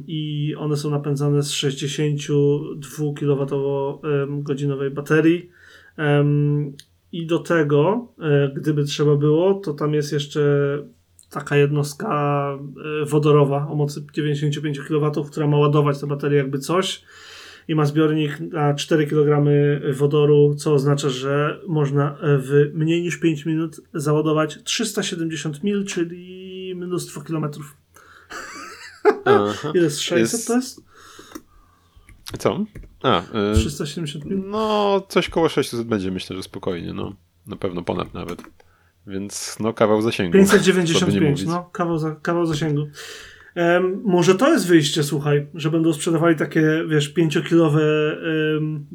i 0.06 0.54
one 0.58 0.76
są 0.76 0.90
napędzane 0.90 1.42
z 1.42 1.50
62 1.50 3.12
kWh 3.16 4.90
baterii. 4.90 5.50
I 7.12 7.26
do 7.26 7.38
tego, 7.38 8.08
e, 8.20 8.52
gdyby 8.56 8.84
trzeba 8.84 9.16
było, 9.16 9.54
to 9.54 9.74
tam 9.74 9.94
jest 9.94 10.12
jeszcze 10.12 10.42
taka 11.32 11.56
jednostka 11.56 12.08
e, 13.02 13.06
wodorowa 13.06 13.68
o 13.68 13.74
mocy 13.74 14.06
95 14.12 14.80
kW, 14.80 15.24
która 15.30 15.46
ma 15.46 15.56
ładować 15.56 16.00
tę 16.00 16.06
baterię 16.06 16.38
jakby 16.38 16.58
coś 16.58 17.04
i 17.68 17.74
ma 17.74 17.86
zbiornik 17.86 18.40
na 18.40 18.74
4 18.74 19.06
kg 19.06 19.48
wodoru, 19.92 20.54
co 20.54 20.74
oznacza, 20.74 21.08
że 21.08 21.60
można 21.68 22.16
w 22.22 22.70
mniej 22.74 23.02
niż 23.02 23.16
5 23.16 23.46
minut 23.46 23.80
załadować 23.94 24.58
370 24.64 25.64
mil, 25.64 25.86
czyli 25.86 26.74
mnóstwo 26.76 27.20
kilometrów. 27.20 27.76
Ile 29.74 29.84
jest 29.84 30.00
600 30.00 30.18
Jest- 30.18 30.48
to 30.48 30.54
jest? 30.56 30.82
Co? 32.38 32.64
A, 33.02 33.20
y, 33.20 33.54
370 33.54 34.24
mil? 34.24 34.42
no 34.46 35.02
coś 35.08 35.28
koło 35.28 35.48
600 35.48 35.82
będzie 35.82 36.10
myślę, 36.10 36.36
że 36.36 36.42
spokojnie, 36.42 36.92
no. 36.92 37.16
Na 37.46 37.56
pewno 37.56 37.82
ponad 37.82 38.14
nawet. 38.14 38.42
Więc 39.06 39.56
no 39.60 39.72
kawał 39.72 40.02
zasięgu. 40.02 40.32
co 40.32 40.38
by 40.38 40.42
nie 40.42 40.64
595, 40.64 41.30
mówić. 41.30 41.46
no, 41.46 41.70
kawał, 41.72 41.98
za, 41.98 42.16
kawał 42.22 42.46
zasięgu. 42.46 42.86
Em, 43.54 44.00
może 44.04 44.34
to 44.34 44.52
jest 44.52 44.66
wyjście, 44.66 45.02
słuchaj, 45.02 45.46
że 45.54 45.70
będą 45.70 45.92
sprzedawali 45.92 46.36
takie, 46.36 46.84
wiesz, 46.88 47.14
5-kilowe, 47.14 47.82
em, 48.56 48.86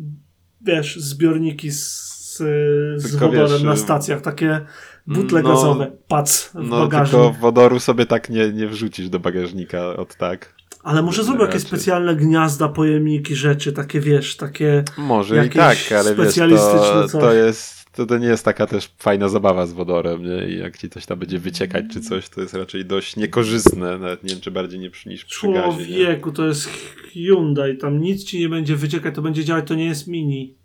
wiesz, 0.61 0.99
zbiorniki 0.99 1.71
z, 1.71 2.07
z, 2.37 3.11
Tylko 3.11 3.25
wodorem 3.27 3.51
wiesz, 3.51 3.63
na 3.63 3.73
y, 3.73 3.77
stacjach, 3.77 4.21
takie 4.21 4.61
butle 5.07 5.41
no, 5.41 5.49
gazowe, 5.49 5.91
pac 6.07 6.43
w 6.43 6.53
No 6.55 6.79
bagażnik. 6.79 7.11
tylko 7.11 7.33
wodoru 7.39 7.79
sobie 7.79 8.05
tak 8.05 8.29
nie, 8.29 8.51
nie 8.51 8.67
wrzucisz 8.67 9.09
do 9.09 9.19
bagażnika 9.19 9.87
od 9.87 10.15
tak. 10.15 10.53
Ale 10.83 11.01
może 11.01 11.23
zrobią 11.23 11.45
jakieś 11.45 11.61
specjalne 11.61 12.15
gniazda, 12.15 12.69
pojemniki, 12.69 13.35
rzeczy, 13.35 13.73
takie, 13.73 13.99
wiesz, 13.99 14.37
takie... 14.37 14.83
Może 14.97 15.35
i 15.35 15.37
Jakieś 15.37 15.55
tak, 15.55 15.99
ale 15.99 16.15
wiesz, 16.15 16.25
specjalistyczne 16.25 17.05
to, 17.11 17.19
to 17.19 17.33
jest 17.33 17.76
to, 17.97 18.05
to 18.05 18.17
nie 18.17 18.27
jest 18.27 18.45
taka 18.45 18.67
też 18.67 18.89
fajna 18.97 19.29
zabawa 19.29 19.65
z 19.65 19.73
wodorem, 19.73 20.23
nie? 20.23 20.49
I 20.49 20.59
jak 20.59 20.77
ci 20.77 20.89
coś 20.89 21.05
tam 21.05 21.19
będzie 21.19 21.39
wyciekać 21.39 21.85
czy 21.93 22.01
coś, 22.01 22.29
to 22.29 22.41
jest 22.41 22.53
raczej 22.53 22.85
dość 22.85 23.15
niekorzystne, 23.15 23.97
nawet 23.97 24.23
nie 24.23 24.29
wiem, 24.29 24.41
czy 24.41 24.51
bardziej 24.51 24.79
nie, 24.79 24.89
niż 25.05 25.25
przy 25.25 25.47
gazie. 25.47 25.85
Człowieku, 25.85 26.31
to 26.31 26.47
jest 26.47 26.69
Hyundai, 27.13 27.77
tam 27.77 28.01
nic 28.01 28.23
ci 28.23 28.39
nie 28.39 28.49
będzie 28.49 28.75
wyciekać, 28.75 29.15
to 29.15 29.21
będzie 29.21 29.45
działać, 29.45 29.67
to 29.67 29.75
nie 29.75 29.85
jest 29.85 30.07
mini. 30.07 30.55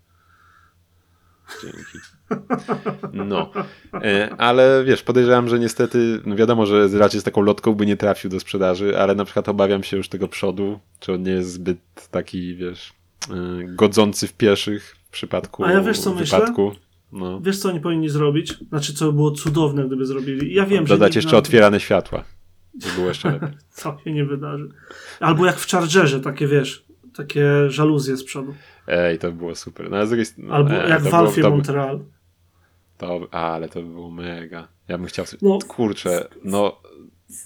Dzięki. 1.63 1.97
No, 3.13 3.51
e, 3.93 4.35
ale 4.37 4.83
wiesz, 4.83 5.03
podejrzewam, 5.03 5.49
że 5.49 5.59
niestety, 5.59 6.21
no 6.25 6.35
wiadomo, 6.35 6.65
że 6.65 6.87
raczej 6.87 7.21
z 7.21 7.23
taką 7.23 7.41
lotką 7.41 7.73
by 7.73 7.85
nie 7.85 7.97
trafił 7.97 8.29
do 8.29 8.39
sprzedaży, 8.39 8.99
ale 8.99 9.15
na 9.15 9.25
przykład 9.25 9.49
obawiam 9.49 9.83
się 9.83 9.97
już 9.97 10.09
tego 10.09 10.27
przodu, 10.27 10.79
czy 10.99 11.13
on 11.13 11.23
nie 11.23 11.31
jest 11.31 11.51
zbyt 11.51 11.77
taki, 12.11 12.55
wiesz, 12.55 12.93
e, 13.29 13.33
godzący 13.63 14.27
w 14.27 14.33
pieszych 14.33 14.95
w 15.05 15.09
przypadku 15.09 15.63
A 15.63 15.71
ja 15.71 15.81
wiesz, 15.81 15.99
co 15.99 16.13
myślę? 16.13 16.45
No. 17.13 17.41
Wiesz, 17.41 17.59
co 17.59 17.69
oni 17.69 17.79
powinni 17.79 18.09
zrobić? 18.09 18.57
Znaczy, 18.69 18.93
co 18.93 19.05
by 19.05 19.13
było 19.13 19.31
cudowne, 19.31 19.87
gdyby 19.87 20.05
zrobili. 20.05 20.53
Ja 20.53 20.65
wiem, 20.65 20.87
że... 20.87 20.93
Dodać 20.93 21.15
jeszcze 21.15 21.31
nam- 21.31 21.39
otwierane 21.39 21.79
światła. 21.79 22.23
To 22.81 22.87
było 22.95 23.07
jeszcze 23.07 23.31
lepiej. 23.31 23.49
Co 23.69 23.97
się 24.03 24.13
nie 24.13 24.25
wydarzy. 24.25 24.69
Albo 25.19 25.45
jak 25.45 25.57
w 25.57 25.71
Chargerze, 25.71 26.19
takie, 26.19 26.47
wiesz, 26.47 26.85
takie 27.15 27.69
żaluzje 27.69 28.17
z 28.17 28.23
przodu. 28.23 28.53
Ej, 28.87 29.19
to 29.19 29.31
było 29.31 29.55
super. 29.55 29.89
No, 29.91 30.05
strony, 30.05 30.23
no, 30.37 30.53
Albo 30.53 30.73
jak 30.73 31.03
to 31.03 31.09
w 31.09 31.13
Alfie 31.13 31.41
to, 31.41 31.49
Montreal. 31.49 31.99
to, 32.97 33.27
ale 33.31 33.69
to 33.69 33.81
by 33.81 33.87
było 33.87 34.11
mega. 34.11 34.67
Ja 34.87 34.97
bym 34.97 35.07
chciał. 35.07 35.25
No. 35.41 35.59
Kurczę, 35.67 36.27
no. 36.43 36.81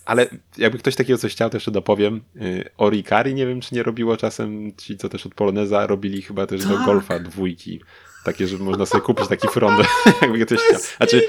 Ale 0.06 0.28
jakby 0.58 0.78
ktoś 0.80 0.96
takiego 0.96 1.18
coś 1.20 1.32
chciał, 1.32 1.50
to 1.50 1.58
jeszcze 1.58 1.72
dopowiem. 1.72 2.22
Y, 2.42 2.70
Orikari, 2.78 3.34
nie 3.34 3.48
wiem, 3.48 3.62
czy 3.62 3.76
nie 3.76 3.84
robiło 3.84 4.18
czasem 4.18 4.72
ci, 4.78 4.98
co 4.98 5.10
też 5.10 5.26
od 5.26 5.34
Poloneza 5.36 5.88
robili 5.88 6.22
chyba 6.22 6.48
też 6.48 6.66
do 6.66 6.76
Tak. 6.78 6.86
golfa 6.86 7.20
dwójki. 7.20 7.82
Takie, 8.28 8.48
że 8.48 8.58
można 8.58 8.86
sobie 8.86 9.02
kupić 9.02 9.28
taki 9.28 9.48
front, 9.48 9.88
jakby 10.22 10.46
ktoś 10.46 10.60
chciał. 10.60 10.80
Znaczy, 10.98 11.22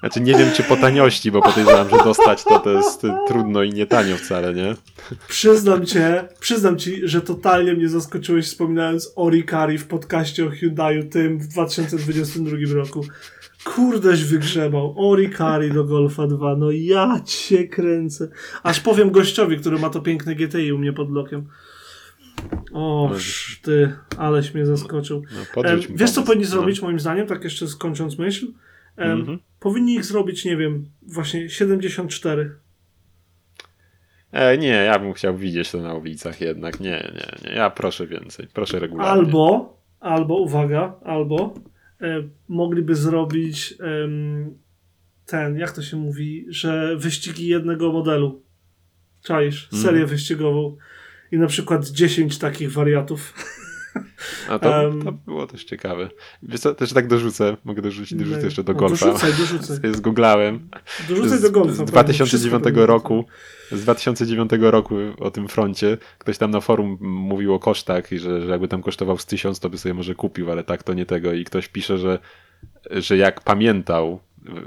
znaczy, 0.00 0.20
nie 0.20 0.34
wiem, 0.34 0.48
czy 0.56 0.62
po 0.62 0.76
taniości, 0.76 1.30
bo 1.30 1.42
podejrzewam, 1.42 1.90
że 1.90 1.96
dostać 2.04 2.44
to, 2.44 2.58
to 2.58 2.70
jest 2.70 3.02
trudno 3.28 3.62
i 3.62 3.70
nie 3.70 3.86
tanio 3.86 4.16
wcale, 4.16 4.54
nie? 4.54 4.74
Przyznam 5.28 5.86
cię, 5.86 6.28
przyznam 6.40 6.78
ci, 6.78 7.08
że 7.08 7.20
totalnie 7.20 7.72
mnie 7.74 7.88
zaskoczyłeś 7.88 8.46
wspominając 8.46 9.12
o 9.16 9.30
Ricari 9.30 9.78
w 9.78 9.86
podcaście 9.86 10.46
o 10.46 10.50
Hyundaiu 10.50 11.08
tym 11.08 11.38
w 11.38 11.46
2022 11.46 12.56
roku. 12.74 13.04
Kurdeś 13.64 14.24
wygrzebał. 14.24 14.94
O 14.96 15.16
Ricari 15.16 15.72
do 15.72 15.84
Golfa 15.84 16.26
2. 16.26 16.56
No 16.56 16.70
ja 16.70 17.20
cię 17.24 17.68
kręcę. 17.68 18.28
Aż 18.62 18.80
powiem 18.80 19.10
gościowi, 19.10 19.58
który 19.58 19.78
ma 19.78 19.90
to 19.90 20.00
piękne 20.00 20.34
GTI 20.34 20.72
u 20.72 20.78
mnie 20.78 20.92
pod 20.92 21.10
blokiem. 21.10 21.46
O, 22.72 23.10
ty, 23.62 23.92
aleś 24.18 24.54
mnie 24.54 24.66
zaskoczył. 24.66 25.22
No, 25.56 25.62
Em, 25.62 25.78
mi 25.78 25.86
wiesz, 25.94 26.10
co 26.10 26.22
powinni 26.22 26.44
No. 26.44 26.50
zrobić, 26.50 26.82
moim 26.82 27.00
zdaniem, 27.00 27.26
tak 27.26 27.44
jeszcze 27.44 27.68
skończąc 27.68 28.18
myśl? 28.18 28.46
Em, 28.96 29.20
Mhm. 29.20 29.38
Powinni 29.60 29.94
ich 29.94 30.04
zrobić, 30.04 30.44
nie 30.44 30.56
wiem, 30.56 30.86
właśnie 31.02 31.48
74. 31.48 32.54
E, 34.32 34.58
nie, 34.58 34.68
ja 34.68 34.98
bym 34.98 35.12
chciał 35.12 35.36
widzieć 35.36 35.70
to 35.70 35.78
na 35.82 35.94
ulicach 35.94 36.40
jednak. 36.40 36.80
Nie, 36.80 37.12
nie, 37.14 37.50
nie. 37.50 37.56
Ja 37.56 37.70
proszę 37.70 38.06
więcej. 38.06 38.46
Proszę 38.54 38.78
regularnie. 38.78 39.12
Albo, 39.12 39.76
albo, 40.00 40.36
uwaga, 40.38 40.94
albo 41.04 41.54
e, 42.00 42.22
mogliby 42.48 42.94
zrobić 42.94 43.74
em, 43.80 44.58
ten, 45.26 45.58
jak 45.58 45.72
to 45.72 45.82
się 45.82 45.96
mówi, 45.96 46.46
że 46.48 46.96
wyścigi 46.96 47.46
jednego 47.46 47.92
modelu. 47.92 48.42
Czaisz, 49.22 49.64
Mhm. 49.64 49.82
serię 49.82 50.06
wyścigową. 50.06 50.76
I 51.32 51.38
na 51.38 51.46
przykład 51.46 51.86
10 51.88 52.38
takich 52.38 52.72
wariatów. 52.72 53.34
A 54.48 54.58
to, 54.58 54.82
Em. 54.84 55.02
to 55.02 55.12
było 55.12 55.46
też 55.46 55.64
ciekawe. 55.64 56.08
Wiesz 56.42 56.60
co, 56.60 56.74
też 56.74 56.92
tak 56.92 57.06
dorzucę. 57.08 57.56
Mogę 57.64 57.82
dorzucić, 57.82 58.18
dorzucę 58.18 58.44
jeszcze 58.44 58.64
do 58.64 58.72
No, 58.72 58.78
golfa. 58.78 59.06
Dorzucaj, 59.06 59.32
dorzucaj. 59.32 59.94
Zgooglałem. 59.94 60.68
Dorzucaj 61.08 61.38
Z, 61.38 61.42
do 61.42 61.50
golfa. 61.50 61.72
z 61.72 61.76
pewnie. 61.78 61.92
2009 61.92 62.62
Wszystko 62.64 62.86
roku. 62.86 63.24
Z 63.72 63.80
2009 63.82 64.50
roku 64.60 64.94
o 65.18 65.30
tym 65.30 65.48
froncie. 65.48 65.98
Ktoś 66.18 66.38
tam 66.38 66.50
na 66.50 66.60
forum 66.60 66.98
mówił 67.00 67.54
o 67.54 67.58
kosztach 67.58 68.12
i 68.12 68.18
że, 68.18 68.40
że 68.42 68.46
jakby 68.50 68.68
tam 68.68 68.82
kosztował 68.82 69.18
z 69.18 69.26
1000, 69.26 69.60
to 69.60 69.70
by 69.70 69.78
sobie 69.78 69.94
może 69.94 70.14
kupił, 70.14 70.50
ale 70.50 70.64
tak 70.64 70.82
to 70.82 70.94
nie 70.94 71.06
tego. 71.06 71.32
I 71.32 71.44
ktoś 71.44 71.68
pisze, 71.68 71.98
że, 71.98 72.18
że 72.90 73.16
jak 73.16 73.40
pamiętał, 73.40 74.20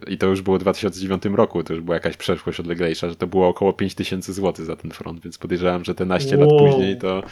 i 0.07 0.17
to 0.17 0.27
już 0.27 0.41
było 0.41 0.57
w 0.57 0.59
2009 0.61 1.23
roku, 1.25 1.63
to 1.63 1.73
już 1.73 1.81
była 1.83 1.95
jakaś 1.95 2.17
przeszłość 2.17 2.59
odleglejsza, 2.59 3.09
że 3.09 3.15
to 3.15 3.27
było 3.27 3.47
około 3.47 3.73
5000 3.73 4.33
zł 4.33 4.65
za 4.65 4.75
ten 4.75 4.91
front, 4.91 5.21
więc 5.23 5.37
podejrzewam, 5.37 5.83
że 5.83 5.95
te 5.95 6.05
naście 6.05 6.37
lat 6.37 6.49
Wow. 6.51 6.59
później 6.59 6.97
to 6.97 7.23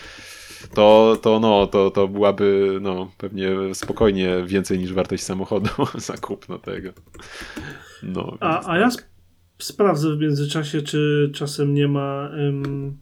to, 0.74 1.18
to, 1.22 1.40
no, 1.40 1.68
to, 1.68 1.92
to 1.92 2.08
byłaby 2.08 2.78
no, 2.82 3.12
pewnie 3.18 3.50
spokojnie 3.74 4.44
więcej 4.46 4.80
niż 4.80 4.94
wartość 4.94 5.24
samochodu 5.24 5.70
za 5.96 6.18
kupno 6.18 6.58
tego. 6.60 6.90
No, 8.04 8.38
A, 8.40 8.72
a 8.72 8.78
ja 8.78 8.88
sp- 8.98 9.10
sprawdzę 9.60 10.16
w 10.16 10.20
międzyczasie, 10.20 10.82
czy 10.82 11.32
czasem 11.36 11.74
nie 11.74 11.88
ma 11.88 12.30
em, 12.30 12.98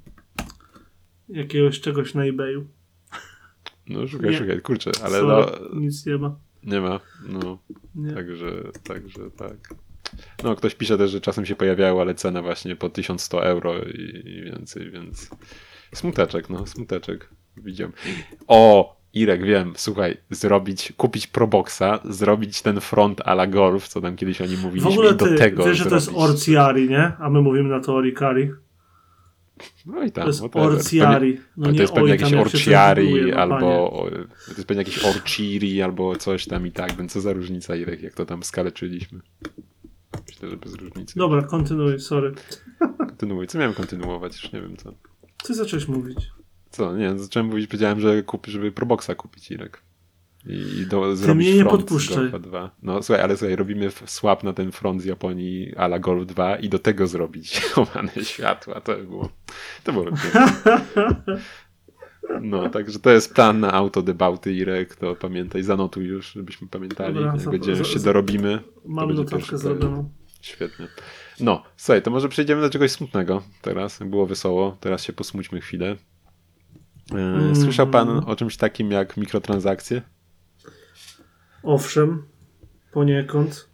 jakiegoś 1.29 1.79
czegoś 1.79 2.13
na 2.13 2.25
eBayu. 2.25 2.65
No 3.89 4.07
szukaj, 4.07 4.31
Nie. 4.31 4.37
szukaj, 4.37 4.61
kurczę, 4.61 4.91
ale 5.03 5.19
Sorry, 5.19 5.51
no, 5.73 5.79
nic 5.79 6.05
nie 6.05 6.17
ma. 6.17 6.35
nie 6.63 6.81
ma, 6.81 6.99
no, 7.29 7.57
Nie. 7.99 8.13
także, 8.13 8.63
także 8.83 9.31
tak. 9.37 9.73
No, 10.43 10.55
ktoś 10.55 10.75
pisze 10.75 10.97
też, 10.97 11.11
że 11.11 11.21
czasem 11.21 11.45
się 11.45 11.55
pojawiają, 11.55 12.01
ale 12.01 12.15
cena 12.15 12.41
właśnie 12.41 12.75
po 12.75 12.89
1100 12.89 13.45
euro 13.45 13.79
i, 13.79 14.21
i 14.25 14.43
więcej, 14.43 14.91
więc 14.91 15.29
smuteczek, 15.93 16.49
no, 16.49 16.67
smuteczek. 16.67 17.29
Widziałem. 17.57 17.93
O, 18.47 18.95
Irek, 19.13 19.43
wiem, 19.43 19.73
słuchaj, 19.75 20.17
zrobić, 20.29 20.93
kupić 20.97 21.27
Proboxa, 21.27 21.99
zrobić 22.05 22.61
ten 22.61 22.81
front 22.81 23.21
a 23.25 23.33
la 23.33 23.47
Golf, 23.47 23.87
co 23.87 24.01
tam 24.01 24.15
kiedyś 24.15 24.41
o 24.41 24.45
nim 24.45 24.57
W 24.57 24.87
ogóle 24.87 25.11
i 25.11 25.15
do 25.15 25.25
ty 25.25 25.35
tego 25.35 25.65
wiesz, 25.65 25.77
że 25.77 25.85
to 25.85 25.95
jest 25.95 26.11
Orciari, 26.15 26.89
nie? 26.89 27.11
A 27.19 27.29
my 27.29 27.41
mówimy 27.41 27.69
na 27.69 27.79
to 27.79 27.95
Oricari. 27.95 28.51
No 29.85 30.03
i 30.03 30.11
tam, 30.11 30.23
To 30.23 30.29
jest 30.29 30.39
whatever. 30.39 30.69
Orciari. 30.69 31.37
No 31.57 31.71
nie 31.71 31.75
to 31.77 31.81
jest 31.81 31.93
pewnie 31.93 32.03
oj, 32.03 32.19
jakieś 32.19 32.29
tam 32.29 32.39
jak 32.39 32.47
się 32.47 32.53
coś 32.53 32.61
Orciari 32.61 33.31
no 33.31 33.37
albo 33.37 34.07
to 34.45 34.53
jest 34.53 34.65
pewnie 34.65 34.81
jakieś 34.81 35.05
Orciri 35.05 35.81
albo 35.81 36.15
coś 36.15 36.45
tam 36.45 36.67
i 36.67 36.71
tak, 36.71 36.97
więc 36.97 37.11
co 37.11 37.21
za 37.21 37.33
różnica 37.33 37.75
Irek, 37.75 38.01
jak 38.01 38.13
to 38.13 38.25
tam 38.25 38.43
skaleczyliśmy. 38.43 39.19
Myślę, 40.27 40.49
że 40.49 40.57
bez 40.57 40.73
różnicy. 40.73 41.19
Dobra, 41.19 41.41
kontynuuj, 41.41 41.99
sorry. 41.99 42.33
Kontynuuj. 42.97 43.47
Co 43.47 43.57
miałem 43.57 43.73
kontynuować? 43.73 44.43
Już 44.43 44.51
nie 44.51 44.61
wiem 44.61 44.77
co. 44.77 44.93
Ty 45.43 45.53
zacząłeś 45.53 45.87
mówić. 45.87 46.31
Co? 46.69 46.97
Nie, 46.97 47.19
zacząłem 47.19 47.49
mówić, 47.49 47.67
powiedziałem, 47.67 47.99
że 47.99 48.23
kupi, 48.23 48.51
żeby 48.51 48.71
Proboxa 48.71 49.15
kupić 49.17 49.51
Irek. 49.51 49.81
I 50.49 50.85
do, 50.85 51.15
zrobić 51.15 51.47
mnie 51.47 51.57
nie 51.57 51.65
podpuszczaj. 51.65 52.15
Golfa 52.17 52.39
2. 52.39 52.71
No 52.83 53.03
słuchaj, 53.03 53.23
ale 53.23 53.37
słuchaj, 53.37 53.55
robimy 53.55 53.91
swap 54.05 54.43
na 54.43 54.53
ten 54.53 54.71
front 54.71 55.01
z 55.01 55.05
Japonii 55.05 55.75
a 55.75 55.85
la 55.85 55.99
Golf 55.99 56.25
2 56.25 56.55
i 56.55 56.69
do 56.69 56.79
tego 56.79 57.07
zrobić 57.07 57.61
chowane 57.73 58.11
światła. 58.23 58.81
To 58.81 58.95
by 58.95 59.03
było, 59.03 59.29
to 59.83 59.93
było. 59.93 60.05
No, 62.41 62.69
także 62.69 62.99
to 62.99 63.09
jest 63.09 63.33
plan 63.33 63.59
na 63.59 63.73
auto 63.73 64.01
debauty 64.01 64.53
Irek, 64.53 64.95
to 64.95 65.15
pamiętaj, 65.15 65.63
zanotuj 65.63 66.05
już, 66.05 66.33
żebyśmy 66.33 66.67
pamiętali. 66.67 67.13
Dobra, 67.15 67.33
jak 67.35 67.49
będziemy 67.49 67.85
się 67.85 67.99
dorobimy. 67.99 68.59
Mam 68.85 69.13
notatkę 69.13 69.57
zrobioną. 69.57 70.09
Świetnie. 70.41 70.87
No, 71.39 71.63
słuchaj, 71.77 72.01
to 72.01 72.11
może 72.11 72.29
przejdziemy 72.29 72.61
do 72.61 72.69
czegoś 72.69 72.91
smutnego 72.91 73.43
teraz. 73.61 73.99
Było 74.05 74.25
wesoło, 74.25 74.77
teraz 74.79 75.03
się 75.03 75.13
posmućmy 75.13 75.61
chwilę. 75.61 75.95
E, 77.51 77.55
Słyszał 77.55 77.87
pan 77.87 78.09
o 78.09 78.35
czymś 78.35 78.57
takim 78.57 78.91
jak 78.91 79.17
mikrotransakcje? 79.17 80.01
Owszem, 81.63 82.23
poniekąd. 82.91 83.69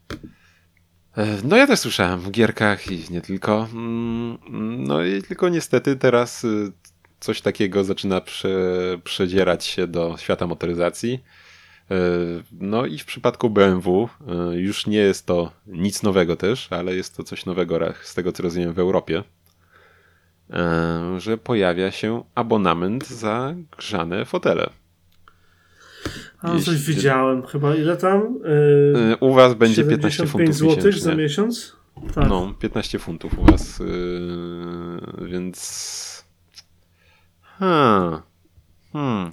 E, 1.18 1.38
No 1.44 1.58
ja 1.58 1.68
też 1.68 1.80
słyszałem 1.80 2.20
w 2.20 2.32
gierkach 2.32 2.92
i 2.92 3.04
nie 3.14 3.22
tylko. 3.22 3.68
Mm, 3.74 4.38
No 4.84 5.04
i 5.04 5.22
tylko 5.22 5.50
niestety 5.50 5.96
teraz 5.96 6.44
y, 6.44 6.72
coś 7.20 7.42
takiego 7.42 7.84
zaczyna 7.84 8.22
prze, 8.22 8.50
przedzierać 9.04 9.66
się 9.66 9.88
do 9.88 10.16
świata 10.18 10.48
motoryzacji. 10.48 11.24
E, 11.92 11.96
No 12.52 12.86
i 12.86 13.00
w 13.00 13.06
przypadku 13.06 13.50
BMW 13.50 14.10
e, 14.28 14.56
już 14.56 14.88
nie 14.88 14.98
jest 14.98 15.26
to 15.26 15.52
nic 15.68 16.04
nowego 16.04 16.36
też, 16.36 16.68
ale 16.72 16.96
jest 16.96 17.18
to 17.18 17.24
coś 17.24 17.46
nowego 17.46 17.80
z 18.04 18.14
tego 18.14 18.32
co 18.32 18.44
rozumiem 18.44 18.74
w 18.74 18.80
Europie. 18.80 19.24
e, 20.50 21.16
Że 21.20 21.38
pojawia 21.38 21.92
się 21.92 22.24
abonament 22.36 23.08
za 23.08 23.54
grzane 23.78 24.26
fotele. 24.26 24.70
A 26.46 26.54
Jeśli- 26.54 26.66
coś 26.74 26.86
widziałem 26.86 27.46
chyba. 27.46 27.76
Ile 27.76 27.98
tam? 27.98 28.40
Yy, 29.10 29.16
U 29.20 29.34
was 29.34 29.54
będzie 29.54 29.84
15 29.84 30.28
funtów 30.28 30.56
zł 30.56 30.76
miesięcznie. 30.76 31.02
za 31.02 31.16
miesiąc? 31.16 31.76
Tak. 32.16 32.30
No, 32.30 32.54
15 32.60 33.00
funtów 33.00 33.40
u 33.40 33.46
was, 33.46 33.80
yy, 33.80 35.28
więc... 35.28 36.26
Hmm. 37.44 38.22
Hmm. 38.94 39.32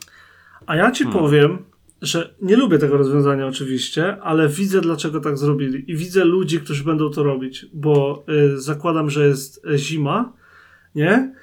A 0.66 0.76
ja 0.76 0.90
ci 0.90 1.04
Hmm. 1.04 1.20
powiem, 1.22 1.58
że 2.02 2.34
nie 2.42 2.56
lubię 2.56 2.78
tego 2.78 2.96
rozwiązania 2.96 3.46
oczywiście, 3.46 4.22
ale 4.22 4.48
widzę 4.48 4.80
dlaczego 4.80 5.20
tak 5.20 5.38
zrobili 5.38 5.90
i 5.90 5.96
widzę 5.96 6.24
ludzi, 6.24 6.60
którzy 6.60 6.84
będą 6.84 7.10
to 7.10 7.22
robić, 7.22 7.66
bo 7.72 8.24
y, 8.54 8.60
zakładam, 8.60 9.10
że 9.10 9.26
jest 9.28 9.66
e, 9.66 9.78
zima, 9.78 10.32
nie? 10.94 11.34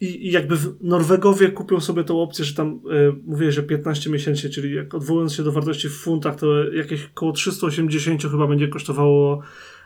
I, 0.00 0.26
I 0.28 0.30
jakby 0.30 0.56
Norwegowie 0.80 1.48
kupią 1.48 1.80
sobie 1.80 2.04
tą 2.04 2.22
opcję, 2.22 2.44
że 2.44 2.54
tam 2.54 2.68
y, 2.68 3.12
mówię, 3.24 3.52
że 3.52 3.62
15 3.62 4.10
miesięcznie, 4.10 4.50
czyli 4.50 4.74
jak 4.74 4.94
odwołując 4.94 5.34
się 5.34 5.42
do 5.42 5.52
wartości 5.52 5.88
w 5.88 5.96
funtach, 5.96 6.36
to 6.36 6.64
jakieś 6.64 7.04
około 7.04 7.32
380 7.32 8.22
chyba 8.22 8.46
będzie 8.46 8.68
kosztowało 8.68 9.42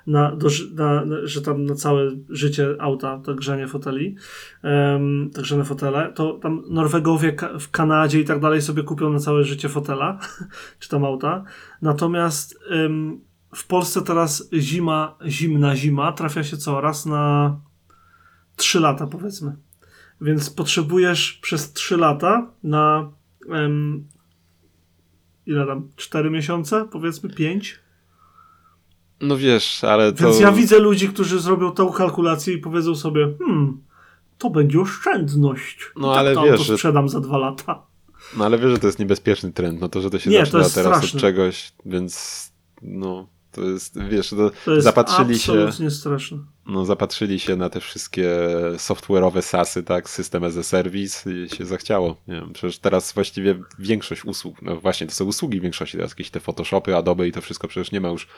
na, 0.07 0.37
do, 0.37 0.49
na, 0.75 1.05
na, 1.05 1.17
że 1.23 1.43
tam 1.43 1.65
na 1.65 1.75
całe 1.75 2.11
życie 2.29 2.69
auta 2.79 3.19
to 3.19 3.35
grzanie 3.35 3.69
foteli, 3.69 4.17
um, 4.63 5.31
to 5.35 5.43
grzane 5.43 5.65
fotele, 5.65 6.13
to 6.13 6.33
tam 6.33 6.63
Norwegowie 6.71 7.33
ka- 7.33 7.59
w 7.59 7.71
Kanadzie 7.71 8.21
i 8.21 8.25
tak 8.25 8.41
dalej 8.41 8.63
sobie 8.63 8.83
kupią 8.83 9.11
na 9.11 9.19
całe 9.19 9.45
życie 9.45 9.69
fotela, 9.69 10.19
czy 10.81 10.89
tam 10.89 11.05
auta. 11.05 11.45
Natomiast 11.83 12.59
w 13.55 13.67
Polsce 13.67 14.03
teraz 14.03 14.49
zima, 14.53 15.19
zimna 15.27 15.77
zima 15.77 16.13
trafia 16.13 16.45
się 16.45 16.57
co 16.57 16.81
raz 16.81 17.07
na 17.07 17.57
3 18.57 18.81
lata 18.81 19.07
powiedzmy. 19.07 19.57
Więc 20.21 20.51
potrzebujesz 20.51 21.33
przez 21.33 21.73
3 21.73 21.97
lata 21.97 22.51
na 22.63 23.11
em, 23.51 24.05
ile 25.47 25.67
tam? 25.67 25.89
4 25.97 26.31
miesiące? 26.31 26.89
Powiedzmy 26.93 27.31
5? 27.31 27.79
No 29.21 29.37
wiesz, 29.37 29.85
ale 29.85 30.13
to... 30.13 30.25
Więc 30.25 30.41
ja 30.41 30.53
widzę 30.53 30.79
ludzi, 30.79 31.09
którzy 31.09 31.41
zrobią 31.41 31.71
tą 31.71 31.93
kalkulację 31.93 32.55
i 32.55 32.59
powiedzą 32.59 32.95
sobie, 32.95 33.35
hmm, 33.39 33.83
to 34.39 34.51
będzie 34.51 34.81
oszczędność. 34.81 35.91
No, 35.97 36.09
tak 36.11 36.19
ale 36.19 36.35
to 36.35 36.43
wiesz, 36.45 36.67
że- 36.67 36.75
sprzedam 36.77 37.09
za 37.09 37.21
dwa 37.21 37.39
lata. 37.39 37.83
No 38.37 38.45
ale 38.45 38.59
wiesz, 38.59 38.71
że 38.71 38.79
to 38.79 38.87
jest 38.87 38.99
niebezpieczny 38.99 39.53
trend, 39.53 39.81
no 39.81 39.89
to, 39.89 40.01
że 40.01 40.11
to 40.11 40.19
się 40.19 40.31
Nie, 40.31 40.39
to 40.39 40.45
zaczyna 40.45 40.63
jest 40.63 40.75
teraz 40.75 40.97
straszne. 40.99 41.17
od 41.19 41.21
czegoś, 41.21 41.73
więc 41.87 42.53
no... 42.83 43.29
To 43.55 43.63
jest, 43.63 43.99
wiesz, 44.11 44.31
to, 44.31 44.51
To 44.65 44.75
jest 44.75 44.85
zapatrzyli 44.85 45.39
się, 45.39 45.53
absolutnie 45.53 45.91
straszne. 45.91 46.39
no, 46.67 46.85
zapatrzyli 46.85 47.41
się 47.41 47.57
na 47.57 47.71
te 47.71 47.81
wszystkie 47.81 48.31
software'owe 48.77 49.43
sasy, 49.43 49.83
tak, 49.83 50.11
system 50.11 50.45
as 50.45 50.57
a 50.57 50.63
service 50.63 51.33
i 51.33 51.49
się 51.49 51.65
zachciało. 51.67 52.17
Nie 52.29 52.35
wiem, 52.35 52.53
przecież 52.53 52.79
teraz 52.79 53.13
właściwie 53.13 53.59
większość 53.79 54.25
usług, 54.25 54.63
no 54.63 54.77
właśnie, 54.81 55.07
to 55.07 55.13
są 55.13 55.25
usługi 55.25 55.61
w 55.61 55.63
większości, 55.63 55.97
teraz 55.97 56.11
jakieś 56.13 56.31
te 56.31 56.41
Photoshopy, 56.41 56.97
Adobe 56.97 57.29
i 57.29 57.33
to 57.33 57.41
wszystko 57.41 57.69
przecież 57.69 57.93
nie 57.93 58.01
ma 58.01 58.09
już 58.09 58.29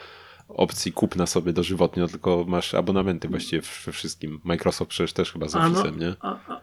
opcji 0.48 0.92
kupna 0.92 1.26
sobie 1.26 1.52
dożywotnio, 1.52 2.08
tylko 2.08 2.44
masz 2.48 2.74
abonamenty 2.74 3.28
właściwie 3.28 3.62
we 3.86 3.92
wszystkim. 3.92 4.40
Microsoft 4.44 4.90
przecież 4.90 5.12
też 5.12 5.32
chyba 5.32 5.48
z 5.48 5.54
no, 5.54 5.60
Office'em, 5.60 5.98
nie? 5.98 6.14
a, 6.20 6.38
a, 6.48 6.60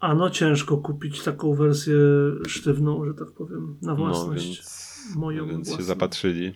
a 0.00 0.14
no 0.14 0.30
ciężko 0.30 0.76
kupić 0.76 1.22
taką 1.22 1.54
wersję 1.54 1.94
sztywną, 2.48 3.04
że 3.04 3.14
tak 3.14 3.30
powiem, 3.32 3.76
na 3.82 3.90
No, 3.92 3.96
własność. 3.96 4.46
więc, 4.46 5.16
moją 5.16 5.46
więc 5.48 5.66
się 5.66 5.70
własną. 5.70 5.86
zapatrzyli. 5.86 6.54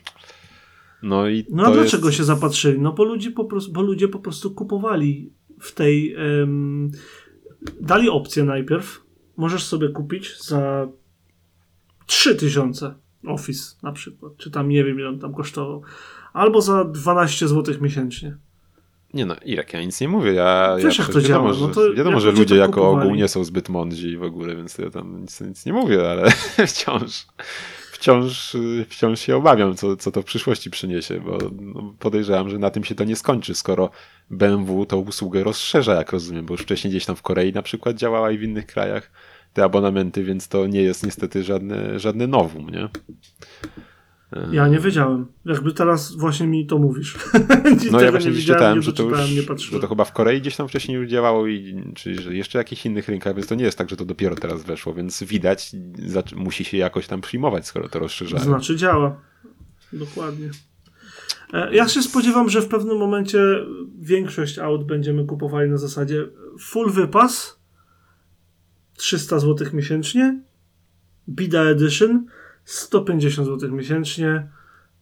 No 1.02 1.28
i 1.28 1.44
No 1.50 1.66
a 1.66 1.70
dlaczego 1.70 2.06
jest... 2.06 2.18
się 2.18 2.24
zapatrzyli? 2.24 2.80
No 2.80 2.92
bo 2.92 3.04
ludzie 3.04 3.30
po 3.30 3.44
prostu, 3.44 3.72
bo 3.72 3.82
ludzie 3.82 4.08
po 4.08 4.18
prostu 4.18 4.50
kupowali 4.50 5.32
w 5.60 5.72
tej. 5.74 6.14
em, 6.14 6.90
dali 7.80 8.08
opcję 8.08 8.44
najpierw. 8.44 9.00
Możesz 9.36 9.64
sobie 9.64 9.88
kupić 9.88 10.42
za 10.42 10.88
3000 12.06 12.94
Office 13.26 13.76
na 13.82 13.92
przykład, 13.92 14.32
czy 14.36 14.50
tam 14.50 14.68
nie 14.68 14.84
wiem 14.84 14.98
ile 15.00 15.08
on 15.08 15.18
tam 15.18 15.34
kosztował, 15.34 15.82
albo 16.32 16.60
za 16.60 16.84
12 16.84 17.48
zł 17.48 17.74
miesięcznie. 17.80 18.36
Nie 19.14 19.26
no, 19.26 19.36
Irek, 19.44 19.72
ja 19.72 19.82
nic 19.82 20.00
nie 20.00 20.08
mówię. 20.08 20.32
Ja, 20.32 20.76
Wiesz, 20.76 20.98
ja 20.98 21.04
jak 21.04 21.12
to 21.12 21.20
wiadomo, 21.20 21.52
działa, 21.54 21.68
no 21.68 21.74
to 21.74 21.94
wiadomo, 21.94 22.10
jak 22.16 22.20
że 22.20 22.32
ludzie 22.32 22.56
jako 22.56 22.72
kupowali? 22.72 23.06
ogół 23.06 23.16
nie 23.16 23.28
są 23.28 23.44
zbyt 23.44 23.68
mądrzy 23.68 24.18
w 24.18 24.22
ogóle, 24.22 24.56
więc 24.56 24.78
ja 24.78 24.90
tam 24.90 25.20
nic, 25.20 25.40
nic 25.40 25.66
nie 25.66 25.72
mówię, 25.72 26.10
ale 26.10 26.30
wciąż, 26.72 27.26
wciąż, 28.00 28.56
wciąż 28.88 29.20
się 29.20 29.36
obawiam, 29.36 29.76
co, 29.76 29.96
co 29.96 30.12
to 30.12 30.22
w 30.22 30.24
przyszłości 30.24 30.70
przyniesie, 30.70 31.20
bo 31.20 31.38
no, 31.60 31.94
podejrzewam, 31.98 32.50
że 32.50 32.58
na 32.58 32.70
tym 32.70 32.84
się 32.84 32.94
to 32.94 33.04
nie 33.04 33.16
skończy, 33.16 33.54
skoro 33.54 33.90
BMW 34.30 34.86
tą 34.86 34.96
usługę 34.96 35.44
rozszerza, 35.44 35.94
jak 35.94 36.12
rozumiem, 36.12 36.46
bo 36.46 36.54
już 36.54 36.60
wcześniej 36.60 36.90
gdzieś 36.90 37.06
tam 37.06 37.16
w 37.16 37.22
Korei 37.22 37.52
na 37.52 37.62
przykład 37.62 37.96
działała 37.96 38.30
i 38.30 38.38
w 38.38 38.42
innych 38.42 38.66
krajach 38.66 39.10
te 39.52 39.64
abonamenty, 39.64 40.24
więc 40.24 40.48
to 40.48 40.66
nie 40.66 40.82
jest 40.82 41.06
niestety 41.06 41.44
żadne, 41.44 41.98
żadne 41.98 42.26
nowum, 42.26 42.70
nie? 42.70 42.88
Ja 44.52 44.68
nie 44.68 44.78
wiedziałem. 44.78 45.26
Jakby 45.44 45.72
teraz 45.72 46.12
właśnie 46.12 46.46
mi 46.46 46.66
to 46.66 46.78
mówisz. 46.78 47.18
No 47.92 48.00
ja 48.00 48.10
właśnie 48.10 48.30
nie 48.30 48.42
czytałem, 48.42 48.76
nie 48.78 48.82
że 48.82 48.92
to, 48.92 49.02
już, 49.02 49.18
nie 49.18 49.56
że 49.58 49.80
to 49.80 49.88
chyba 49.88 50.04
w 50.04 50.12
Korei 50.12 50.40
gdzieś 50.40 50.56
tam 50.56 50.68
wcześniej 50.68 50.98
już 50.98 51.08
działało, 51.08 51.46
i, 51.46 51.84
czyli 51.94 52.22
że 52.22 52.34
jeszcze 52.34 52.58
jakichś 52.58 52.86
innych 52.86 53.08
rynkach, 53.08 53.34
więc 53.34 53.46
to 53.46 53.54
nie 53.54 53.64
jest 53.64 53.78
tak, 53.78 53.90
że 53.90 53.96
to 53.96 54.04
dopiero 54.04 54.36
teraz 54.36 54.62
weszło, 54.62 54.94
więc 54.94 55.22
widać, 55.22 55.72
musi 56.36 56.64
się 56.64 56.76
jakoś 56.76 57.06
tam 57.06 57.20
przyjmować, 57.20 57.66
skoro 57.66 57.88
to 57.88 57.98
rozszerzają. 57.98 58.44
Znaczy 58.44 58.76
działa. 58.76 59.20
Dokładnie. 59.92 60.50
E, 61.52 61.74
Ja 61.74 61.88
się 61.88 62.02
spodziewam, 62.02 62.50
że 62.50 62.62
w 62.62 62.68
pewnym 62.68 62.98
momencie 62.98 63.40
większość 63.98 64.58
aut 64.58 64.86
będziemy 64.86 65.24
kupowali 65.26 65.70
na 65.70 65.78
zasadzie 65.78 66.26
full 66.60 66.90
wypas 66.90 67.60
300 68.96 69.38
zł 69.38 69.68
miesięcznie, 69.72 70.40
Bida 71.28 71.62
Edition 71.62 72.26
150 72.72 73.48
zł 73.48 73.72
miesięcznie. 73.72 74.46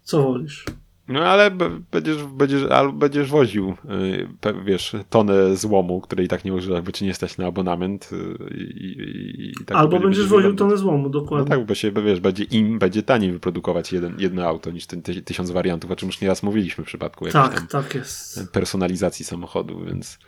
Co 0.02 0.22
wolisz? 0.22 0.64
No 1.08 1.20
ale 1.20 1.50
będziesz, 1.92 2.22
będziesz, 2.24 2.62
albo 2.70 2.92
będziesz 2.92 3.30
woził, 3.30 3.74
y, 3.84 4.28
pe- 4.40 4.64
wiesz, 4.64 4.96
tonę 5.10 5.56
złomu, 5.56 6.00
której 6.00 6.26
i 6.26 6.28
tak 6.28 6.44
nie 6.44 6.52
możesz 6.52 6.70
jakby 6.70 6.92
ci 6.92 7.04
nie 7.04 7.14
stać 7.14 7.38
na 7.38 7.46
abonament. 7.46 8.10
y, 8.12 8.54
I, 8.54 8.62
i, 8.62 9.50
i 9.50 9.64
tak 9.64 9.76
Albo 9.76 9.90
będzie- 9.90 10.04
będziesz 10.04 10.22
będzie 10.24 10.34
woził 10.36 10.54
tonę 10.54 10.76
złomu, 10.76 11.02
No 11.02 11.08
dokładnie. 11.08 11.48
tak, 11.50 11.66
bo 11.66 11.74
się, 11.74 11.92
bo 11.92 12.02
wiesz, 12.02 12.20
będzie 12.20 12.44
im 12.44 12.78
będzie 12.78 13.02
taniej 13.02 13.32
wyprodukować 13.32 13.92
jeden, 13.92 14.14
jedno 14.18 14.42
auto 14.46 14.70
niż 14.70 14.86
ten 14.86 15.02
ty, 15.02 15.22
tysiąc 15.22 15.50
wariantów, 15.50 15.90
o 15.90 15.96
czym 15.96 16.06
już 16.08 16.20
nieraz 16.20 16.42
mówiliśmy 16.42 16.84
w 16.84 16.86
przypadku 16.86 17.26
tak, 17.30 17.66
tak 17.70 17.94
jest. 17.94 18.52
personalizacji 18.52 19.24
samochodu, 19.24 19.84
więc 19.84 20.18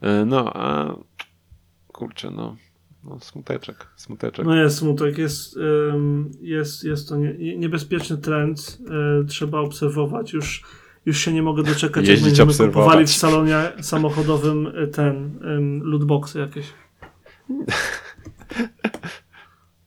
e, 0.00 0.24
no, 0.24 0.52
a 0.54 0.94
kurczę, 1.88 2.30
no, 2.30 2.56
no 3.08 3.20
smuteczek, 3.20 3.86
smuteczek. 3.96 4.46
No 4.46 4.54
jest 4.56 4.78
smutek, 4.78 5.18
jest, 5.18 5.58
jest, 6.40 6.84
jest 6.84 7.08
to 7.08 7.16
nie, 7.16 7.56
niebezpieczny 7.58 8.18
trend, 8.18 8.78
e, 9.20 9.24
trzeba 9.24 9.60
obserwować. 9.60 10.32
Już, 10.32 10.64
już 11.06 11.18
się 11.18 11.32
nie 11.32 11.42
mogę 11.42 11.62
doczekać, 11.62 12.08
Jeździć, 12.08 12.22
jak 12.22 12.28
będziemy 12.28 12.50
obserwować. 12.50 12.84
kupowali 12.84 13.06
w 13.06 13.10
salonie 13.10 13.72
samochodowym 13.80 14.66
e, 14.66 14.86
ten 14.86 15.38
lootboxy 15.82 16.38
jakieś. 16.38 16.66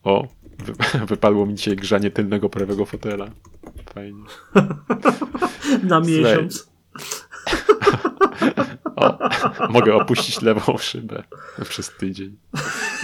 O, 0.03 0.28
wy, 0.59 0.74
wypadło 1.15 1.45
mi 1.45 1.55
dzisiaj 1.55 1.76
grzanie 1.76 2.11
tylnego 2.11 2.49
prawego 2.49 2.86
fotela. 2.86 3.28
Fajnie. 3.93 4.24
Na 5.89 5.99
miesiąc. 5.99 6.70
O, 9.00 9.18
mogę 9.70 9.95
opuścić 9.95 10.41
lewą 10.41 10.78
szybę 10.78 11.24
przez 11.70 11.89
tydzień. 11.97 12.38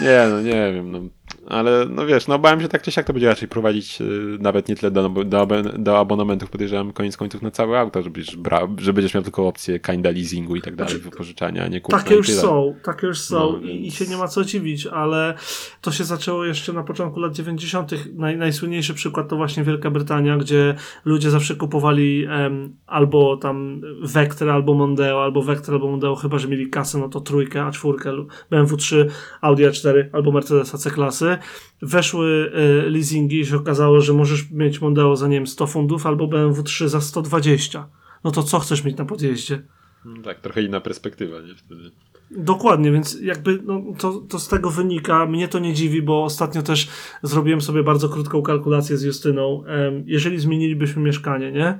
Nie, 0.01 0.27
no 0.29 0.41
nie 0.41 0.73
wiem, 0.73 0.91
no. 0.91 0.99
Ale 1.47 1.85
no 1.89 2.05
wiesz, 2.05 2.27
no 2.27 2.39
bałem 2.39 2.61
się 2.61 2.67
tak 2.67 2.81
czy 2.81 2.91
siak 2.91 3.05
to 3.05 3.13
będzie 3.13 3.27
raczej 3.27 3.47
prowadzić 3.47 4.01
y, 4.01 4.37
nawet 4.39 4.69
nie 4.69 4.75
tyle 4.75 4.91
do, 4.91 5.09
do, 5.09 5.47
do 5.77 5.99
abonamentów, 5.99 6.49
podejrzewam 6.49 6.93
koniec 6.93 7.17
końców 7.17 7.41
na 7.41 7.51
całe 7.51 7.79
auto, 7.79 8.01
żebyś 8.01 8.35
bra, 8.35 8.67
że 8.77 8.93
będziesz 8.93 9.13
miał 9.13 9.23
tylko 9.23 9.47
opcję 9.47 9.79
kinda 9.79 10.11
leasingu 10.11 10.55
i 10.55 10.61
tak 10.61 10.75
dalej, 10.75 10.93
Znaczy, 10.93 11.09
wypożyczania, 11.09 11.63
a 11.63 11.67
nie 11.67 11.81
kupna 11.81 11.99
Takie 11.99 12.15
już 12.15 12.29
są, 12.29 12.75
takie 12.83 13.07
już 13.07 13.19
są 13.19 13.51
No, 13.51 13.59
i, 13.59 13.87
i 13.87 13.91
się 13.91 14.05
nie 14.05 14.17
ma 14.17 14.27
co 14.27 14.43
dziwić, 14.43 14.87
ale 14.87 15.33
to 15.81 15.91
się 15.91 16.03
zaczęło 16.03 16.45
jeszcze 16.45 16.73
na 16.73 16.83
początku 16.83 17.19
lat 17.19 17.33
90. 17.33 17.91
Naj, 18.13 18.37
najsłynniejszy 18.37 18.93
przykład 18.93 19.29
to 19.29 19.35
właśnie 19.35 19.63
Wielka 19.63 19.91
Brytania, 19.91 20.37
gdzie 20.37 20.75
ludzie 21.05 21.29
zawsze 21.29 21.55
kupowali 21.55 22.25
em, 22.29 22.75
albo 22.87 23.37
tam 23.37 23.81
Vectra, 24.01 24.53
albo 24.53 24.73
Mondeo, 24.73 25.23
albo 25.23 25.41
Vectra, 25.41 25.73
albo 25.73 25.91
Mondeo, 25.91 26.15
chyba 26.15 26.37
że 26.37 26.47
mieli 26.47 26.69
kasę, 26.69 26.97
no 26.97 27.09
to 27.09 27.21
trójkę, 27.21 27.59
A4, 27.59 28.13
lub 28.13 28.31
BMW 28.49 28.77
3, 28.77 29.07
Audi 29.41 29.63
A4 29.63 30.05
albo 30.11 30.31
Mercedesa 30.31 30.77
C-klasy. 30.77 31.34
Weszły 31.81 32.51
e, 32.53 32.89
leasingi 32.89 33.39
i 33.39 33.45
się 33.45 33.55
okazało, 33.55 34.01
że 34.01 34.13
możesz 34.13 34.51
mieć 34.51 34.81
Mondeo 34.81 35.15
za 35.15 35.27
nie 35.27 35.35
wiem 35.35 35.47
100 35.47 35.67
funtów 35.67 36.05
albo 36.05 36.27
BMW 36.27 36.63
3 36.63 36.89
za 36.89 37.01
120. 37.01 37.89
No 38.23 38.31
to 38.31 38.43
co 38.43 38.59
chcesz 38.59 38.83
mieć 38.83 38.97
na 38.97 39.05
podjeździe? 39.05 39.61
No 40.05 40.21
tak, 40.21 40.39
trochę 40.39 40.61
inna 40.61 40.81
perspektywa, 40.81 41.41
nie? 41.41 41.55
Wtedy. 41.55 41.91
Dokładnie, 42.31 42.91
więc 42.91 43.21
jakby 43.21 43.59
no, 43.65 43.83
to, 43.97 44.11
to 44.29 44.39
z 44.39 44.47
tego 44.47 44.69
wynika. 44.69 45.25
Mnie 45.25 45.47
to 45.47 45.59
nie 45.59 45.73
dziwi, 45.73 46.01
bo 46.01 46.23
ostatnio 46.23 46.61
też 46.61 46.89
zrobiłem 47.23 47.61
sobie 47.61 47.83
bardzo 47.83 48.09
krótką 48.09 48.41
kalkulację 48.41 48.97
z 48.97 49.03
Justyną. 49.03 49.63
Jeżeli 50.05 50.39
zmienilibyśmy 50.39 51.01
mieszkanie, 51.01 51.51
nie? 51.51 51.79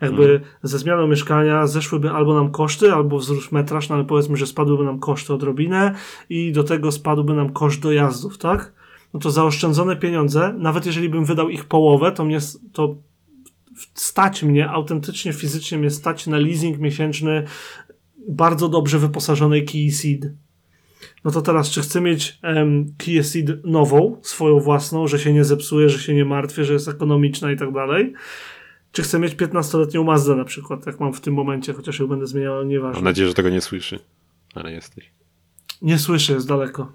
Jakby 0.00 0.40
ze 0.62 0.78
zmianą 0.78 1.06
mieszkania 1.06 1.66
zeszłyby 1.66 2.10
albo 2.10 2.34
nam 2.34 2.50
koszty, 2.50 2.92
albo 2.92 3.18
wzrósł 3.18 3.54
metraż, 3.54 3.88
no 3.88 3.94
ale 3.94 4.04
powiedzmy, 4.04 4.36
że 4.36 4.46
spadłyby 4.46 4.84
nam 4.84 4.98
koszty 4.98 5.34
odrobinę 5.34 5.94
i 6.28 6.52
do 6.52 6.64
tego 6.64 6.92
spadłby 6.92 7.34
nam 7.34 7.52
koszt 7.52 7.80
dojazdów, 7.80 8.38
tak? 8.38 8.72
No 9.16 9.20
to 9.20 9.30
zaoszczędzone 9.30 9.96
pieniądze, 9.96 10.54
nawet 10.58 10.86
jeżeli 10.86 11.08
bym 11.08 11.24
wydał 11.24 11.48
ich 11.48 11.64
połowę, 11.64 12.12
to 12.12 12.24
mnie 12.24 12.38
to 12.72 12.96
stać 13.94 14.42
mnie, 14.42 14.68
autentycznie, 14.68 15.32
fizycznie 15.32 15.78
mnie 15.78 15.90
stać 15.90 16.26
na 16.26 16.38
leasing 16.38 16.78
miesięczny 16.78 17.44
bardzo 18.28 18.68
dobrze 18.68 18.98
wyposażonej 18.98 19.64
Kia 19.64 19.92
Ceed. 19.92 20.32
No 21.24 21.30
to 21.30 21.42
teraz, 21.42 21.70
czy 21.70 21.80
chcę 21.80 22.00
mieć 22.00 22.38
em, 22.42 22.94
Kia 22.98 23.22
Ceed 23.22 23.64
nową, 23.64 24.16
swoją 24.22 24.60
własną, 24.60 25.06
że 25.08 25.18
się 25.18 25.32
nie 25.32 25.44
zepsuje, 25.44 25.88
że 25.88 25.98
się 25.98 26.14
nie 26.14 26.24
martwię, 26.24 26.64
że 26.64 26.72
jest 26.72 26.88
ekonomiczna 26.88 27.52
i 27.52 27.56
tak 27.56 27.72
dalej? 27.72 28.12
Czy 28.92 29.02
chcę 29.02 29.18
mieć 29.18 29.34
15-letnią 29.34 30.04
Mazdę 30.04 30.36
na 30.36 30.44
przykład, 30.44 30.86
jak 30.86 31.00
mam 31.00 31.12
w 31.12 31.20
tym 31.20 31.34
momencie, 31.34 31.72
chociaż 31.72 31.98
ją 31.98 32.06
będę 32.06 32.26
zmieniał, 32.26 32.52
ale 32.52 32.62
Mam 32.62 32.70
nieważne. 32.70 33.02
nadzieję, 33.02 33.28
że 33.28 33.34
tego 33.34 33.48
nie 33.50 33.60
słyszy, 33.60 33.98
ale 34.54 34.72
jesteś. 34.72 35.10
Nie 35.82 35.98
słyszę, 35.98 36.32
jest 36.32 36.48
daleko. 36.48 36.92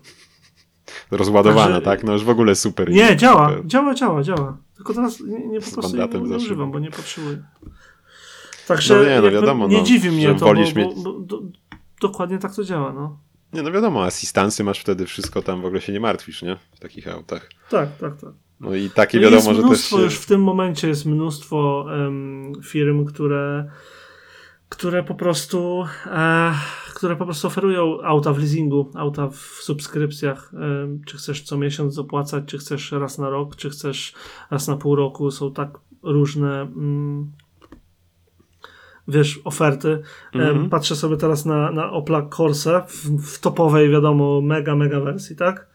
Rozładowana, 1.11 1.65
Także- 1.75 1.81
tak? 1.81 2.03
No 2.03 2.13
już 2.13 2.23
w 2.23 2.29
ogóle 2.29 2.55
super. 2.55 2.89
Nie, 2.91 3.15
działa, 3.15 3.49
Super. 3.49 3.67
działa, 3.67 3.93
działa, 3.95 4.23
działa. 4.23 4.57
Tylko 4.75 4.93
teraz 4.93 5.19
nie, 5.19 5.47
nie 5.47 5.61
po 5.61 5.71
prostu 5.71 5.97
nie, 5.97 6.07
nie 6.29 6.35
używam, 6.35 6.71
bo 6.71 6.79
nie 6.79 6.91
potrzebuję. 6.91 7.43
Także 8.67 8.95
No 8.95 9.03
nie, 9.03 9.21
no 9.21 9.31
wiadomo, 9.31 9.67
nie 9.67 9.77
no, 9.77 9.83
dziwi 9.83 10.11
mnie 10.11 10.35
to, 10.35 10.45
bo, 10.45 10.53
mieć- 10.53 10.73
bo, 10.73 10.93
bo 10.95 11.19
do, 11.19 11.41
dokładnie 12.01 12.37
tak 12.37 12.55
to 12.55 12.63
działa, 12.63 12.93
no. 12.93 13.19
Nie, 13.53 13.61
no 13.63 13.71
wiadomo, 13.71 14.03
asystansy 14.03 14.63
masz 14.63 14.79
wtedy 14.79 15.05
wszystko 15.05 15.41
tam, 15.41 15.61
w 15.61 15.65
ogóle 15.65 15.81
się 15.81 15.93
nie 15.93 15.99
martwisz, 15.99 16.41
nie? 16.41 16.57
W 16.75 16.79
takich 16.79 17.07
autach. 17.07 17.49
Tak, 17.69 17.97
tak, 17.97 18.17
tak. 18.21 18.29
No 18.59 18.75
i 18.75 18.89
takie 18.89 19.17
No 19.17 19.23
wiadomo, 19.23 19.35
jest 19.37 19.47
że 19.47 19.55
też 19.55 19.65
mnóstwo, 19.65 19.97
się... 19.97 20.03
już 20.03 20.15
w 20.15 20.25
tym 20.25 20.43
momencie 20.43 20.87
jest 20.87 21.05
mnóstwo 21.05 21.85
em, 22.07 22.53
firm, 22.63 23.05
które, 23.05 23.71
które 24.71 25.03
po 25.03 25.15
prostu 25.15 25.85
e, 26.05 26.53
które 26.95 27.15
po 27.15 27.25
prostu 27.25 27.47
oferują 27.47 28.01
auta 28.03 28.33
w 28.33 28.37
leasingu, 28.37 28.91
auta 28.95 29.29
w 29.29 29.37
subskrypcjach. 29.37 30.51
Em, 30.53 31.01
czy 31.05 31.17
chcesz 31.17 31.41
co 31.41 31.57
miesiąc 31.57 31.93
zapłacać, 31.93 32.43
czy 32.45 32.57
chcesz 32.57 32.91
raz 32.91 33.17
na 33.17 33.29
rok, 33.29 33.55
czy 33.55 33.69
chcesz 33.69 34.13
raz 34.51 34.67
na 34.67 34.77
pół 34.77 34.95
roku. 34.95 35.31
Są 35.31 35.53
tak 35.53 35.69
różne 36.03 36.61
mm, 36.61 37.31
wiesz, 39.07 39.39
oferty. 39.43 40.01
Em, 40.33 40.41
Mhm. 40.41 40.69
Patrzę 40.69 40.95
sobie 40.95 41.17
teraz 41.17 41.45
na, 41.45 41.71
na 41.71 41.91
Opla 41.91 42.21
Corsa 42.37 42.81
w, 42.87 43.05
w 43.05 43.39
topowej, 43.39 43.89
wiadomo, 43.89 44.41
mega, 44.41 44.75
mega 44.75 44.99
wersji, 44.99 45.35
tak? 45.35 45.67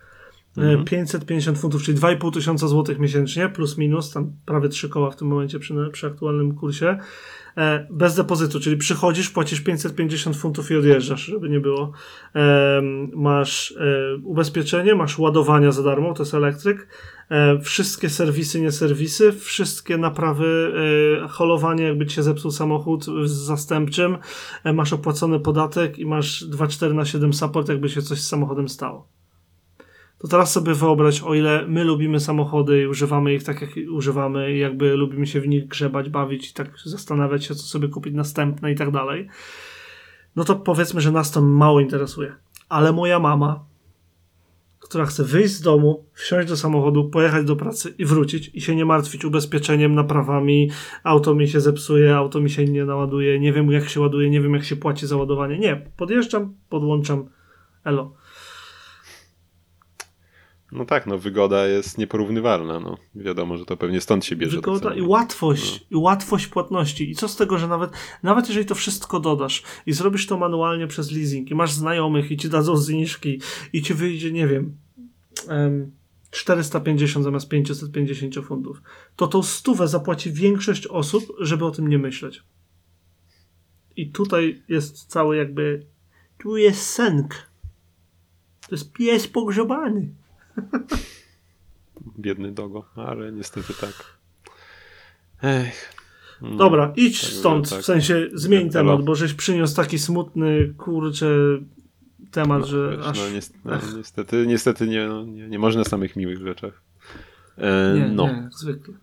E, 0.58 0.60
Mhm. 0.62 0.84
550 0.84 1.58
funtów, 1.58 1.82
czyli 1.82 1.98
2,5 1.98 2.32
tysiąca 2.32 2.68
złotych 2.68 2.98
miesięcznie, 2.98 3.48
plus 3.48 3.78
minus, 3.78 4.10
tam 4.10 4.32
prawie 4.46 4.68
3 4.68 4.88
koła 4.88 5.10
w 5.10 5.16
tym 5.16 5.28
momencie 5.28 5.58
przy, 5.58 5.74
przy 5.92 6.06
aktualnym 6.06 6.54
kursie. 6.54 6.98
E, 7.56 7.86
bez 7.90 8.14
depozytu, 8.14 8.60
czyli 8.60 8.76
przychodzisz, 8.76 9.30
płacisz 9.30 9.60
550 9.60 10.36
funtów 10.36 10.70
i 10.70 10.76
odjeżdżasz, 10.76 11.24
żeby 11.24 11.48
nie 11.48 11.60
było. 11.60 11.92
Masz 13.14 13.72
e, 13.72 14.16
ubezpieczenie, 14.22 14.94
masz 14.94 15.18
ładowania 15.18 15.72
za 15.72 15.82
darmo, 15.82 16.14
to 16.14 16.22
jest 16.22 16.34
elektryk. 16.34 16.88
E, 17.30 17.60
wszystkie 17.60 18.08
serwisy, 18.08 18.60
nie 18.60 18.72
serwisy, 18.72 19.32
wszystkie 19.32 19.98
naprawy, 19.98 20.72
holowanie, 21.28 21.84
jakby 21.84 22.06
ci 22.06 22.16
się 22.16 22.22
zepsuł 22.22 22.50
samochód 22.50 23.04
z 23.24 23.30
zastępczym, 23.30 24.18
masz 24.74 24.92
opłacony 24.92 25.40
podatek 25.40 25.98
i 25.98 26.06
masz 26.06 26.44
2,4 26.44 26.94
na 26.94 27.04
7 27.04 27.32
support, 27.32 27.68
jakby 27.68 27.88
się 27.88 28.02
coś 28.02 28.20
z 28.20 28.28
samochodem 28.28 28.68
stało. 28.68 29.15
To 30.18 30.28
teraz 30.28 30.52
sobie 30.52 30.74
wyobraź, 30.74 31.22
o 31.22 31.34
ile 31.34 31.66
my 31.68 31.84
lubimy 31.84 32.20
samochody 32.20 32.82
i 32.82 32.86
używamy 32.86 33.34
ich 33.34 33.44
tak, 33.44 33.60
jak 33.60 33.70
używamy, 33.90 34.56
jakby 34.56 34.96
lubimy 34.96 35.26
się 35.26 35.40
w 35.40 35.48
nich 35.48 35.68
grzebać, 35.68 36.08
bawić 36.08 36.50
i 36.50 36.54
tak 36.54 36.78
zastanawiać 36.84 37.44
się, 37.44 37.54
co 37.54 37.62
sobie 37.62 37.88
kupić 37.88 38.14
następne 38.14 38.72
i 38.72 38.74
tak 38.74 38.90
dalej, 38.90 39.28
no 40.36 40.44
to 40.44 40.56
powiedzmy, 40.56 41.00
że 41.00 41.12
nas 41.12 41.30
to 41.30 41.42
mało 41.42 41.80
interesuje. 41.80 42.34
Ale 42.68 42.92
moja 42.92 43.18
mama, 43.18 43.64
która 44.78 45.06
chce 45.06 45.24
wyjść 45.24 45.54
z 45.54 45.60
domu, 45.60 46.04
wsiąść 46.12 46.48
do 46.48 46.56
samochodu, 46.56 47.10
pojechać 47.10 47.46
do 47.46 47.56
pracy 47.56 47.94
i 47.98 48.04
wrócić 48.04 48.50
i 48.54 48.60
się 48.60 48.76
nie 48.76 48.84
martwić 48.84 49.24
ubezpieczeniem, 49.24 49.94
naprawami, 49.94 50.70
auto 51.04 51.34
mi 51.34 51.48
się 51.48 51.60
zepsuje, 51.60 52.16
auto 52.16 52.40
mi 52.40 52.50
się 52.50 52.64
nie 52.64 52.84
naładuje, 52.84 53.40
nie 53.40 53.52
wiem 53.52 53.70
jak 53.70 53.88
się 53.88 54.00
ładuje, 54.00 54.30
nie 54.30 54.40
wiem 54.40 54.54
jak 54.54 54.64
się 54.64 54.76
płaci 54.76 55.06
za 55.06 55.16
ładowanie. 55.16 55.58
Nie, 55.58 55.82
podjeżdżam, 55.96 56.54
podłączam, 56.68 57.28
elo. 57.84 58.14
No 60.72 60.84
tak, 60.84 61.06
no 61.06 61.18
wygoda 61.18 61.66
jest 61.66 61.98
nieporównywalna, 61.98 62.80
no. 62.80 62.98
Wiadomo, 63.14 63.56
że 63.56 63.64
to 63.64 63.76
pewnie 63.76 64.00
stąd 64.00 64.24
się 64.24 64.36
bierze. 64.36 64.56
Wygoda 64.56 64.88
tak 64.88 64.98
i 64.98 65.02
łatwość, 65.02 65.86
i 65.90 65.96
łatwość 65.96 66.46
płatności. 66.46 67.10
I 67.10 67.14
co 67.14 67.28
z 67.28 67.36
tego, 67.36 67.58
że 67.58 67.68
nawet, 67.68 67.90
nawet 68.22 68.48
jeżeli 68.48 68.66
to 68.66 68.74
wszystko 68.74 69.20
dodasz 69.20 69.62
i 69.86 69.92
zrobisz 69.92 70.26
to 70.26 70.38
manualnie 70.38 70.86
przez 70.86 71.12
leasing 71.12 71.50
i 71.50 71.54
masz 71.54 71.72
znajomych 71.72 72.30
i 72.30 72.36
ci 72.36 72.48
dadzą 72.48 72.76
zniżki 72.76 73.40
i 73.72 73.82
ci 73.82 73.94
wyjdzie, 73.94 74.32
nie 74.32 74.46
wiem, 74.46 74.76
em, 75.48 75.92
450 76.30 77.24
zamiast 77.24 77.48
550 77.48 78.46
funtów, 78.46 78.82
to 79.16 79.26
tą 79.26 79.42
stówę 79.42 79.88
zapłaci 79.88 80.32
większość 80.32 80.86
osób, 80.86 81.36
żeby 81.40 81.64
o 81.64 81.70
tym 81.70 81.88
nie 81.88 81.98
myśleć. 81.98 82.42
I 83.96 84.10
tutaj 84.10 84.62
jest 84.68 85.06
cały 85.06 85.36
jakby, 85.36 85.86
tu 86.38 86.56
jest 86.56 86.86
sęk. 86.86 87.34
To 88.68 88.74
jest 88.74 88.92
pies 88.92 89.28
pogrzebany. 89.28 90.08
Biedny 92.18 92.52
dogo, 92.52 92.84
ale 92.96 93.32
niestety 93.32 93.74
tak. 93.80 94.16
Ech. 95.42 95.96
No. 96.42 96.56
Dobra, 96.56 96.92
idź 96.96 97.20
Tak, 97.20 97.30
stąd, 97.30 97.70
tak. 97.70 97.80
w 97.80 97.84
sensie 97.84 98.28
zmień 98.34 98.62
Elo. 98.62 98.72
temat, 98.72 99.04
bo 99.04 99.14
żeś 99.14 99.34
przyniósł 99.34 99.76
taki 99.76 99.98
smutny, 99.98 100.74
kurczę, 100.78 101.26
temat, 102.30 102.64
że 102.64 102.96
Wiesz, 102.96 103.06
aż... 103.06 103.18
no, 103.18 103.30
niestety, 103.30 103.60
no, 103.64 103.96
niestety, 103.96 104.46
niestety 104.46 104.88
nie, 104.88 105.06
no, 105.06 105.24
nie, 105.24 105.48
nie 105.48 105.58
można 105.58 105.78
na 105.78 105.84
samych 105.84 106.16
miłych 106.16 106.40
rzeczach. 106.40 106.82
E, 107.58 107.94
nie, 107.94 108.08
no. 108.08 108.26
nie, 108.26 108.48
zwykle. 108.52 108.94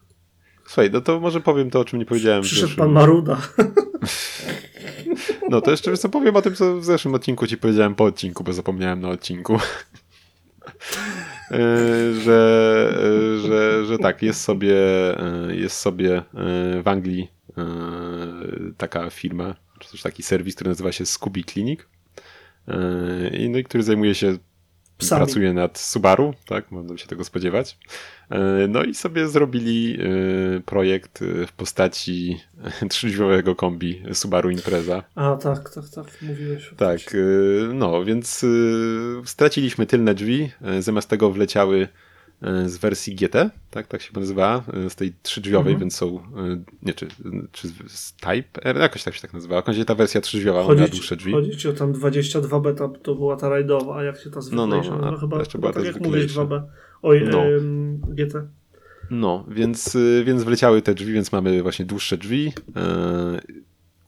Słuchaj, 0.65 0.89
no 0.91 1.01
to 1.01 1.19
może 1.19 1.41
powiem 1.41 1.69
to, 1.69 1.79
o 1.79 1.85
czym 1.85 1.99
nie 1.99 2.05
powiedziałem. 2.05 2.43
Przyszedł 2.43 2.75
pan 2.75 2.91
Maruda. 2.91 3.37
No 5.49 5.61
to 5.61 5.71
jeszcze 5.71 5.97
co 5.97 6.09
powiem 6.09 6.35
o 6.35 6.41
tym, 6.41 6.55
co 6.55 6.77
w 6.77 6.85
zeszłym 6.85 7.15
odcinku 7.15 7.47
ci 7.47 7.57
powiedziałem 7.57 7.95
po 7.95 8.03
odcinku, 8.03 8.43
bo 8.43 8.53
zapomniałem 8.53 9.01
na 9.01 9.09
odcinku. 9.09 9.57
E, 11.53 12.13
że, 12.13 12.93
e, 12.97 13.39
że, 13.47 13.85
że 13.85 13.97
tak, 13.97 14.21
jest 14.21 14.41
sobie, 14.41 14.75
e, 15.19 15.55
jest 15.55 15.75
sobie 15.79 16.23
w 16.83 16.87
Anglii 16.87 17.31
taka 18.77 19.09
firma, 19.09 19.55
czy 19.79 19.91
też 19.91 20.01
taki 20.01 20.23
serwis, 20.23 20.55
który 20.55 20.69
nazywa 20.69 20.91
się 20.91 21.05
Scooby 21.05 21.43
Clinic. 21.43 21.79
I- 23.31 23.49
No 23.49 23.57
i 23.57 23.63
który 23.63 23.83
zajmuje 23.83 24.15
się 24.15 24.37
Psami. 24.97 25.25
pracuje 25.25 25.53
nad 25.53 25.77
Subaru, 25.79 26.33
tak, 26.45 26.71
można 26.71 26.97
się 26.97 27.07
tego 27.07 27.23
spodziewać. 27.23 27.77
E, 28.29 28.67
No 28.67 28.83
i 28.83 28.95
sobie 28.95 29.27
zrobili 29.27 29.97
e, 29.99 30.59
projekt 30.59 31.21
e, 31.21 31.47
w 31.47 31.51
postaci 31.51 32.39
trzydrzwiowego 32.89 33.55
kombi 33.55 34.03
Subaru 34.13 34.49
Impreza. 34.49 35.03
A, 35.15 35.35
tak, 35.35 35.69
tak, 35.69 35.89
tak, 35.95 36.05
mówiłeś. 36.21 36.71
Tak, 36.77 36.99
no, 37.73 38.05
więc 38.05 38.45
straciliśmy 39.25 39.85
tylne 39.85 40.13
drzwi, 40.13 40.51
zamiast 40.79 41.09
tego 41.09 41.31
wleciały 41.31 41.87
z 42.65 42.77
wersji 42.77 43.15
GT, 43.15 43.49
tak, 43.71 43.87
tak 43.87 44.01
się 44.01 44.19
nazywa, 44.19 44.63
e, 44.85 44.89
z 44.89 44.95
tej 44.95 45.13
trzydrzwiowej, 45.21 45.73
Mhm. 45.73 45.79
więc 45.79 45.95
są, 45.95 46.17
e, 46.17 46.63
nie, 46.83 46.93
czy, 46.93 47.07
czy 47.51 47.67
z 47.87 48.13
Type 48.13 48.63
R, 48.65 48.77
jakoś 48.77 49.03
tak 49.03 49.15
się 49.15 49.21
tak 49.21 49.33
nazywa. 49.33 49.61
W 49.61 49.85
ta 49.85 49.95
wersja 49.95 50.21
trzydrzwiowa, 50.21 50.61
ona 50.61 50.75
miała 50.75 50.87
dłuższe 50.87 51.15
drzwi. 51.15 51.31
chodzi 51.31 51.57
ci 51.57 51.67
o 51.67 51.73
tam 51.73 51.93
22 51.93 52.59
beta, 52.59 52.89
to 53.03 53.15
była 53.15 53.35
ta 53.35 53.49
rajdowa, 53.49 53.95
a 53.97 54.03
jak 54.03 54.19
się 54.19 54.29
ta 54.29 54.41
zwykła 54.41 54.65
No, 54.65 54.67
no, 54.67 54.77
nazywa? 54.77 55.13
a 55.13 55.17
chyba, 55.17 55.39
jeszcze 55.39 55.57
chyba 55.57 55.73
tak 55.73 55.81
ta 55.83 55.87
jak 55.87 55.95
mówisz 56.01 56.11
zwyklejsza. 56.21 56.41
2B. 56.41 56.61
Oj, 57.01 57.27
No. 57.31 57.43
em, 57.45 58.01
GT. 58.07 58.33
No, 59.11 59.45
więc, 59.47 59.95
y, 59.95 60.23
więc 60.25 60.43
wleciały 60.43 60.81
te 60.81 60.93
drzwi, 60.93 61.13
więc 61.13 61.31
mamy 61.31 61.61
właśnie 61.63 61.85
dłuższe 61.85 62.17
drzwi. 62.17 62.53
E, 62.75 62.81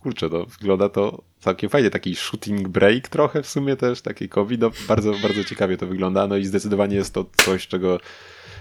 Kurczę, 0.06 0.30
to 0.30 0.46
wygląda 0.46 0.90
to 0.90 1.24
całkiem 1.40 1.70
fajnie. 1.70 1.90
Taki 1.90 2.16
shooting 2.16 2.68
break 2.68 3.08
trochę 3.08 3.44
w 3.44 3.48
sumie 3.48 3.76
też, 3.76 4.02
taki 4.02 4.30
COVID. 4.30 4.62
No, 4.62 4.72
bardzo, 4.88 5.14
bardzo 5.22 5.44
ciekawie 5.44 5.78
to 5.78 5.88
wygląda. 5.88 6.28
No 6.28 6.38
i 6.38 6.46
zdecydowanie 6.46 6.96
jest 6.96 7.14
to 7.14 7.26
coś, 7.36 7.68
czego 7.68 8.00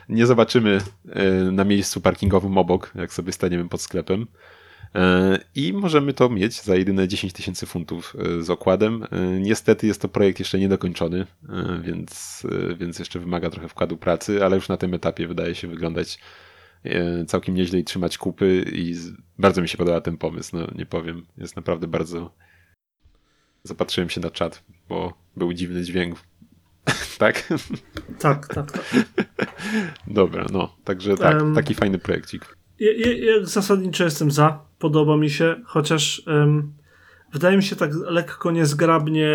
nie 0.09 0.27
zobaczymy 0.27 0.81
e, 1.11 1.33
na 1.33 1.65
miejscu 1.65 2.01
parkingowym 2.01 2.59
obok, 2.59 2.93
jak 2.95 3.13
sobie 3.13 3.33
staniemy 3.33 3.69
pod 3.69 3.81
sklepem. 3.81 4.27
E, 4.95 5.39
I 5.55 5.73
możemy 5.73 6.13
to 6.13 6.29
mieć 6.29 6.63
za 6.63 6.77
jedyne 6.77 7.09
10 7.09 7.33
tysięcy 7.33 7.67
funtów 7.67 8.17
e, 8.19 8.43
z 8.43 8.51
okładem. 8.51 9.07
Niestety 9.41 9.87
jest 9.87 10.01
to 10.01 10.09
projekt 10.09 10.39
jeszcze 10.39 10.59
niedokończony, 10.59 11.27
więc, 11.83 12.43
więc 12.79 12.99
jeszcze 12.99 13.19
wymaga 13.19 13.51
trochę 13.51 13.69
wkładu 13.69 13.97
pracy, 13.97 14.45
ale 14.45 14.57
już 14.57 14.69
na 14.69 14.77
tym 14.77 14.95
etapie 14.95 15.29
wydaje 15.29 15.55
się 15.55 15.69
wyglądać 15.69 16.19
całkiem 17.27 17.55
nieźle 17.55 17.79
i 17.79 17.85
trzymać 17.85 18.19
kupy 18.19 18.65
i 18.73 18.95
bardzo 19.39 19.63
mi 19.63 19.69
się 19.69 19.79
podoba 19.79 20.01
ten 20.01 20.17
pomysł, 20.17 20.57
no 20.57 20.67
nie 20.75 20.87
powiem. 20.87 21.27
Jest 21.39 21.57
naprawdę 21.57 21.87
bardzo... 21.87 22.35
Zapatrzyłem 23.63 24.11
się 24.11 24.21
na 24.21 24.31
czat, 24.31 24.65
bo 24.89 25.15
był 25.37 25.53
dziwny 25.53 25.83
dźwięk. 25.83 26.19
tak? 27.19 27.49
Tak, 28.19 28.55
tak, 28.55 28.73
tak. 28.73 28.95
Dobra, 30.07 30.47
no. 30.53 30.77
Także 30.85 31.17
tak, 31.17 31.43
Em, 31.43 31.55
taki 31.55 31.75
fajny 31.75 31.99
projekcik. 31.99 32.57
Ja, 32.81 32.93
ja, 32.93 33.13
ja 33.13 33.47
zasadniczo 33.47 34.05
jestem 34.05 34.31
za, 34.31 34.61
podoba 34.79 35.17
mi 35.17 35.31
się, 35.31 35.57
chociaż 35.65 36.23
em, 36.27 36.73
wydaje 37.35 37.57
mi 37.57 37.63
się 37.63 37.77
tak 37.77 37.91
lekko 38.07 38.51
niezgrabnie 38.51 39.29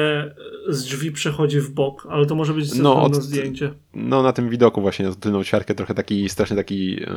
e, 0.69 0.73
z 0.73 0.83
drzwi 0.83 1.11
przechodzi 1.11 1.59
w 1.59 1.69
bok, 1.71 2.07
ale 2.09 2.25
to 2.25 2.35
może 2.35 2.53
być 2.53 2.75
No, 2.75 3.03
od- 3.03 3.15
zdjęcie. 3.23 3.73
No 3.93 4.23
na 4.23 4.33
tym 4.33 4.49
widoku 4.49 4.81
właśnie, 4.81 5.05
na 5.09 5.15
tylną 5.15 5.43
ćwiartkę 5.43 5.75
trochę 5.75 5.93
taki, 5.93 6.29
strasznie 6.29 6.55
taki, 6.57 7.03
e, 7.03 7.07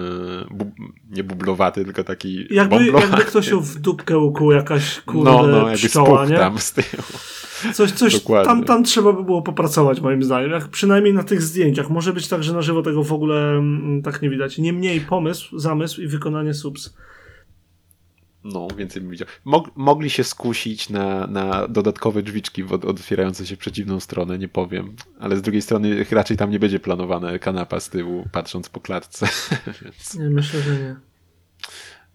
bu, 0.51 0.71
nie 1.11 1.25
bublowaty, 1.25 1.85
tylko 1.85 2.05
taki 2.05 2.47
Jakby, 2.51 2.87
jakby 2.87 3.25
ktoś 3.25 3.49
ją 3.49 3.61
w 3.61 3.75
dupkę 3.79 4.19
ukuł, 4.19 4.53
jakaś 4.53 5.01
kurde 5.01 5.31
No, 5.31 5.47
no, 5.47 5.69
jakby 5.69 5.89
pszczoła, 5.89 6.27
nie? 6.27 6.37
tam 6.37 6.59
z 6.59 6.73
tyłu. 6.73 7.03
Coś, 7.75 7.91
coś 7.93 8.15
Dokładnie. 8.15 8.47
tam, 8.47 8.65
tam 8.65 8.85
trzeba 8.85 9.13
by 9.13 9.25
było 9.25 9.43
popracować 9.43 10.01
moim 10.01 10.23
zdaniem, 10.23 10.51
jak 10.51 10.69
przynajmniej 10.69 11.15
na 11.15 11.23
tych 11.23 11.43
zdjęciach. 11.43 11.91
Może 11.91 12.13
być 12.13 12.29
tak, 12.29 12.43
że 12.45 12.53
na 12.53 12.63
żywo 12.63 12.83
tego 12.83 13.03
w 13.03 13.13
ogóle 13.13 13.51
mm, 13.51 14.03
tak 14.03 14.23
nie 14.23 14.31
widać. 14.31 14.59
Niemniej 14.59 15.01
pomysł, 15.01 15.59
zamysł 15.59 16.01
i 16.03 16.07
wykonanie 16.07 16.55
subs. 16.55 16.95
No, 18.45 18.69
więcej 18.77 19.03
bym 19.03 19.11
widział. 19.11 19.29
Mog, 19.45 19.71
mogli 19.77 20.11
się 20.11 20.25
skusić 20.25 20.91
na, 20.91 21.27
na 21.27 21.69
dodatkowe 21.69 22.23
drzwiczki 22.23 22.63
od, 22.65 22.85
otwierające 22.85 23.47
się 23.47 23.57
w 23.57 23.59
przeciwną 23.59 24.01
stronę, 24.01 24.39
nie 24.39 24.49
powiem. 24.49 24.97
Ale 25.21 25.37
z 25.37 25.43
drugiej 25.43 25.63
strony 25.63 26.05
raczej 26.11 26.37
tam 26.37 26.51
nie 26.51 26.59
będzie 26.59 26.81
planowana 26.81 27.39
kanapa 27.39 27.81
z 27.81 27.89
tyłu, 27.91 28.29
patrząc 28.33 28.69
po 28.69 28.81
klatce. 28.81 29.27
Więc, 29.83 30.15
Nie, 30.15 30.31
myślę, 30.31 30.61
że 30.61 30.73
nie. 30.73 30.97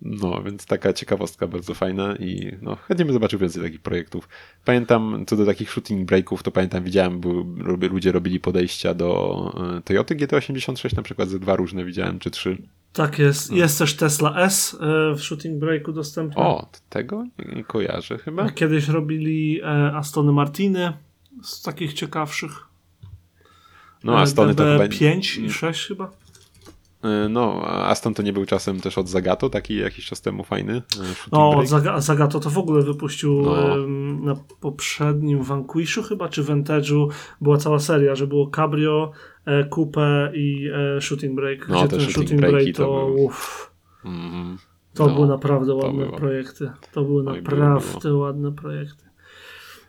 no, 0.02 0.44
więc 0.44 0.66
taka 0.66 0.94
ciekawostka 0.94 1.48
bardzo 1.48 1.74
fajna 1.74 2.16
i 2.16 2.58
no, 2.62 2.76
chętnie 2.76 3.06
bym 3.06 3.14
zobaczył 3.14 3.40
więcej 3.40 3.64
takich 3.64 3.82
projektów. 3.82 4.30
Pamiętam, 4.66 5.24
co 5.28 5.36
do 5.36 5.46
takich 5.46 5.72
shooting 5.72 6.08
breaków, 6.08 6.44
to 6.44 6.52
pamiętam, 6.52 6.84
widziałem, 6.84 7.22
robi- 7.22 7.90
ludzie 7.92 8.12
robili 8.12 8.40
podejścia 8.40 8.94
do 8.94 9.52
e, 9.78 9.82
Toyoty 9.82 10.16
GT86 10.16 10.96
na 10.96 11.04
przykład, 11.04 11.30
ze 11.30 11.40
dwa 11.40 11.56
różne 11.56 11.86
widziałem, 11.86 12.20
czy 12.20 12.32
trzy. 12.32 12.58
Tak 12.98 13.20
jest. 13.20 13.52
Jest 13.52 13.80
też 13.80 13.96
Tesla 13.96 14.36
S 14.36 14.78
e, 14.82 15.16
w 15.16 15.22
Shooting 15.22 15.60
Breaku 15.60 15.92
dostępny. 15.92 16.44
O, 16.44 16.70
tego 16.90 17.26
nie, 17.56 17.64
kojarzę 17.64 18.18
chyba. 18.18 18.50
Kiedyś 18.50 18.88
robili 18.88 19.62
e, 19.62 19.66
Astony 19.96 20.32
Martiny 20.32 20.94
z 21.44 21.62
takich 21.62 21.94
ciekawszych. 21.94 22.68
No, 24.04 24.20
Astony 24.20 24.56
to 24.56 24.64
chyba... 24.64 24.88
5 24.88 25.38
i 25.38 25.52
6 25.52 25.88
chyba. 25.88 26.12
E, 27.04 27.30
No, 27.30 27.62
a 27.66 27.88
Aston 27.90 28.14
to 28.14 28.24
nie 28.24 28.34
był 28.34 28.46
czasem 28.46 28.80
też 28.82 28.98
od 28.98 29.10
Zagato, 29.10 29.50
taki 29.50 29.76
jakiś 29.76 30.06
czas 30.06 30.22
temu 30.22 30.44
fajny. 30.44 30.82
shooting 30.90 31.28
O, 31.32 31.52
break? 31.56 31.68
Zaga- 31.68 32.02
Zagato 32.02 32.40
to 32.40 32.50
w 32.50 32.58
ogóle 32.58 32.82
wypuścił 32.84 33.42
No. 33.42 33.74
em, 33.76 34.26
na 34.26 34.36
poprzednim 34.60 35.44
Vanquishu 35.44 36.04
chyba, 36.04 36.30
czy 36.30 36.44
Vantage'u 36.44 37.08
była 37.42 37.58
cała 37.58 37.80
seria, 37.80 38.16
że 38.16 38.28
było 38.28 38.48
Cabrio, 38.48 39.12
e, 39.46 39.66
Coupe 39.70 40.32
i 40.36 40.70
e, 40.98 41.02
Shooting 41.02 41.36
Break. 41.36 41.68
No, 41.70 41.88
ten 41.88 42.00
shooting 42.00 42.12
Shooting 42.12 42.42
Break 42.42 42.76
to 42.76 42.84
to, 42.84 42.90
były- 43.08 43.22
uff, 43.22 43.72
Mhm. 44.06 44.58
to 44.94 45.08
No, 45.08 45.14
były 45.16 45.28
naprawdę 45.28 45.74
ładne 45.76 46.06
było. 46.06 46.18
projekty. 46.18 46.72
To 46.94 47.04
były 47.04 47.24
Oj, 47.32 47.42
było, 47.42 47.58
naprawdę 47.58 48.14
ładne 48.14 48.52
projekty. 48.52 49.04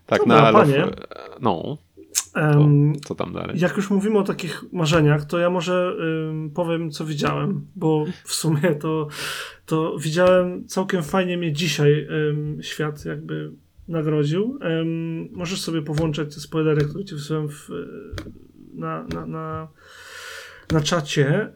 Tak, 0.06 0.18
Dobra, 0.20 0.42
na 0.42 0.52
panie. 0.52 0.84
Love- 0.84 0.96
No, 1.40 1.76
Em, 2.38 2.92
co 3.04 3.14
tam 3.14 3.32
dalej? 3.32 3.58
Jak 3.60 3.76
już 3.76 3.90
mówimy 3.90 4.18
o 4.18 4.22
takich 4.22 4.64
marzeniach, 4.72 5.24
to 5.24 5.38
ja 5.38 5.50
może 5.50 5.96
ym, 6.30 6.50
powiem, 6.54 6.90
co 6.90 7.04
widziałem, 7.04 7.66
bo 7.76 8.04
w 8.24 8.32
sumie 8.32 8.74
to, 8.80 9.08
to 9.66 9.98
widziałem 9.98 10.66
całkiem 10.66 11.02
fajnie 11.02 11.38
mnie 11.38 11.52
dzisiaj 11.52 12.06
ym, 12.30 12.58
świat 12.62 13.04
jakby 13.04 13.52
nagrodził. 13.88 14.58
Możesz 15.32 15.60
sobie 15.60 15.82
powłączać 15.82 16.34
te 16.34 16.40
spoilery, 16.40 16.84
które 16.84 17.04
ci 17.04 17.14
wysłałem 17.14 17.48
w, 17.48 17.70
y, 17.70 17.74
na, 18.74 19.04
na, 19.14 19.26
na, 19.26 19.68
na 20.72 20.80
czacie 20.80 21.48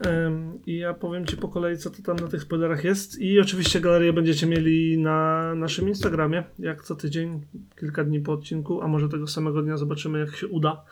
i 0.65 0.77
ja 0.77 0.93
powiem 0.93 1.25
ci 1.25 1.37
po 1.37 1.47
kolei, 1.47 1.77
co 1.77 1.89
to 1.89 2.01
tam 2.03 2.15
na 2.15 2.27
tych 2.27 2.41
spoilerach 2.41 2.83
jest 2.83 3.19
i 3.19 3.39
oczywiście 3.39 3.81
galerię 3.81 4.13
będziecie 4.13 4.47
mieli 4.47 4.97
na 4.97 5.55
naszym 5.55 5.89
Instagramie, 5.89 6.43
jak 6.59 6.83
co 6.83 6.95
tydzień, 6.95 7.41
kilka 7.79 8.03
dni 8.03 8.19
po 8.19 8.31
odcinku, 8.31 8.81
a 8.81 8.87
może 8.87 9.09
tego 9.09 9.27
samego 9.27 9.61
dnia 9.61 9.77
zobaczymy, 9.77 10.19
jak 10.19 10.35
się 10.35 10.47
uda. 10.47 10.85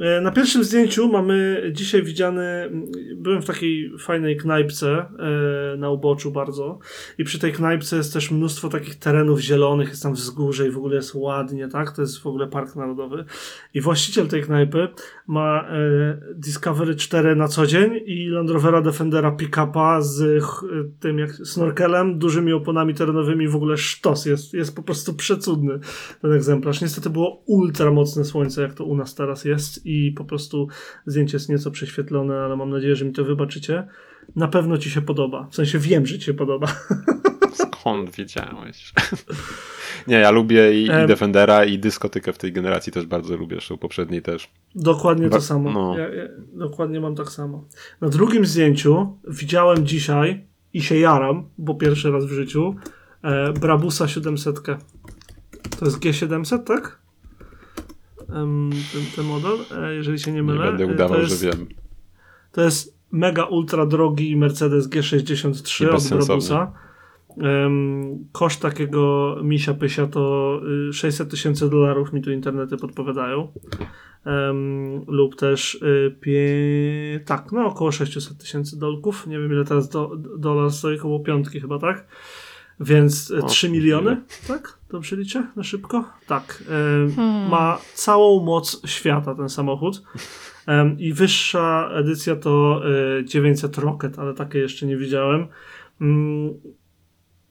E, 0.00 0.20
Na 0.20 0.30
pierwszym 0.30 0.64
zdjęciu 0.64 1.08
mamy 1.08 1.62
dzisiaj 1.72 2.02
widziany. 2.02 2.70
Byłem 3.16 3.42
w 3.42 3.46
takiej 3.46 3.92
fajnej 3.98 4.36
knajpce 4.36 5.06
e, 5.72 5.76
na 5.76 5.90
uboczu 5.90 6.30
bardzo. 6.30 6.78
I 7.18 7.24
przy 7.24 7.38
tej 7.38 7.52
knajpce 7.52 7.96
jest 7.96 8.12
też 8.12 8.30
mnóstwo 8.30 8.68
takich 8.68 8.98
terenów 8.98 9.40
zielonych, 9.40 9.88
jest 9.88 10.02
tam 10.02 10.14
wzgórze 10.14 10.68
i 10.68 10.70
w 10.70 10.78
ogóle 10.78 10.96
jest 10.96 11.14
ładnie, 11.14 11.68
tak? 11.68 11.96
To 11.96 12.02
jest 12.02 12.18
w 12.18 12.26
ogóle 12.26 12.46
park 12.46 12.76
narodowy. 12.76 13.24
I 13.74 13.80
właściciel 13.80 14.28
tej 14.28 14.42
knajpy 14.42 14.88
ma 15.26 15.68
e, 15.68 16.18
Discovery 16.34 16.94
4 16.94 17.36
na 17.36 17.48
co 17.48 17.66
dzień 17.66 18.00
i 18.06 18.28
Land 18.28 18.50
Rovera 18.50 18.82
Defendera 18.82 19.30
pick-upa 19.30 20.02
z 20.02 20.44
tym 21.00 21.18
jak 21.18 21.30
snorkelem, 21.32 22.18
dużymi 22.18 22.52
oponami 22.52 22.94
terenowymi, 22.94 23.48
w 23.48 23.56
ogóle 23.56 23.76
sztos. 23.76 24.26
Jest, 24.26 24.54
jest 24.54 24.76
po 24.76 24.82
prostu 24.82 25.14
przecudny 25.14 25.78
ten 26.22 26.32
egzemplarz. 26.32 26.80
Niestety 26.80 27.10
było 27.10 27.42
ultra 27.46 27.90
mocne 27.90 28.24
słońce, 28.24 28.62
jak 28.62 28.74
to 28.74 28.84
u 28.84 28.96
nas 28.96 29.14
teraz 29.14 29.44
jest 29.44 29.63
i 29.84 30.12
po 30.12 30.24
prostu 30.24 30.68
zdjęcie 31.06 31.36
jest 31.36 31.48
nieco 31.48 31.70
prześwietlone, 31.70 32.36
ale 32.36 32.56
mam 32.56 32.70
nadzieję, 32.70 32.96
że 32.96 33.04
mi 33.04 33.12
to 33.12 33.24
wybaczycie. 33.24 33.86
Na 34.36 34.48
pewno 34.48 34.78
ci 34.78 34.90
się 34.90 35.02
podoba. 35.02 35.48
W 35.50 35.54
sensie 35.54 35.78
wiem, 35.78 36.06
że 36.06 36.18
ci 36.18 36.24
się 36.24 36.34
podoba. 36.34 36.66
Skąd 37.54 38.10
wiedziałeś? 38.10 38.92
nie, 40.08 40.16
ja 40.16 40.30
lubię 40.30 40.82
i, 40.82 40.84
i. 40.84 41.06
Defendera, 41.06 41.64
i 41.64 41.78
dyskotykę 41.78 42.32
w 42.32 42.38
tej 42.38 42.52
generacji 42.52 42.92
też 42.92 43.06
bardzo 43.06 43.36
lubię, 43.36 43.56
zresztą 43.56 43.78
poprzedniej 43.78 44.22
też. 44.22 44.50
Dokładnie 44.74 45.30
to 45.30 45.40
samo. 45.40 45.72
no. 45.72 45.98
Ja, 45.98 46.14
ja, 46.14 46.24
dokładnie 46.52 47.00
mam 47.00 47.14
tak 47.14 47.30
samo. 47.30 47.64
Na 48.00 48.08
drugim 48.08 48.46
zdjęciu 48.46 49.18
widziałem 49.28 49.86
dzisiaj 49.86 50.44
i 50.72 50.82
się 50.82 50.98
jaram, 50.98 51.48
bo 51.58 51.74
pierwszy 51.74 52.10
raz 52.10 52.24
w 52.24 52.30
życiu, 52.30 52.74
e, 53.22 53.52
Brabusa 53.52 54.08
700. 54.08 54.60
To 55.78 55.84
jest 55.84 55.98
G700, 55.98 56.64
tak? 56.64 57.03
Ten, 58.26 58.70
ten 59.16 59.24
model, 59.24 59.56
e, 59.82 59.94
jeżeli 59.94 60.18
się 60.18 60.30
nie 60.30 60.36
Nie 60.36 60.42
mylę. 60.42 60.66
będę 60.66 60.84
E, 60.84 60.86
udawał, 60.86 61.16
to 61.16 61.22
jest, 61.22 61.40
że 61.40 61.50
wiem. 61.50 61.66
To 62.52 62.62
jest 62.62 62.98
mega 63.12 63.44
ultra 63.44 63.86
drogi 63.86 64.36
Mercedes 64.36 64.88
G63 64.88 65.84
I 65.84 65.88
od. 65.88 66.26
Brabusa. 66.26 66.72
Koszt 68.32 68.62
takiego 68.62 69.36
misia 69.42 69.74
pysia 69.74 70.06
to 70.06 70.60
y, 70.90 70.92
600 70.92 71.30
tysięcy 71.30 71.70
dolarów 71.70 72.12
mi 72.12 72.22
tu 72.22 72.30
internety 72.32 72.76
podpowiadają. 72.76 73.52
Em, 74.24 75.04
lub 75.08 75.36
też 75.36 75.74
y, 75.74 76.16
pie... 76.20 77.20
tak, 77.24 77.52
no 77.52 77.66
około 77.66 77.92
600 77.92 78.38
tysięcy 78.38 78.78
dolków. 78.78 79.26
Nie 79.26 79.38
wiem 79.38 79.52
ile 79.52 79.64
teraz 79.64 79.88
do, 79.88 80.16
dolar 80.38 80.70
stoi, 80.70 80.98
około 80.98 81.20
piątki 81.20 81.60
chyba, 81.60 81.78
tak? 81.78 82.06
Więc 82.80 83.30
y, 83.30 83.42
O, 83.42 83.46
3 83.46 83.70
miliony, 83.70 84.22
tak? 84.48 84.78
Dobrze 84.94 85.16
liczę 85.16 85.46
na 85.56 85.62
szybko? 85.62 86.04
Tak. 86.26 86.64
Em, 86.68 87.48
Ma 87.48 87.78
całą 87.94 88.44
moc 88.44 88.80
świata 88.86 89.34
ten 89.34 89.48
samochód. 89.48 90.02
I 90.98 91.12
wyższa 91.12 91.90
edycja 91.92 92.36
to 92.36 92.82
y, 93.20 93.24
900 93.24 93.78
Rocket, 93.78 94.18
ale 94.18 94.34
takie 94.34 94.58
jeszcze 94.58 94.86
nie 94.86 94.96
widziałem. 94.96 95.46
Mm, 96.00 96.54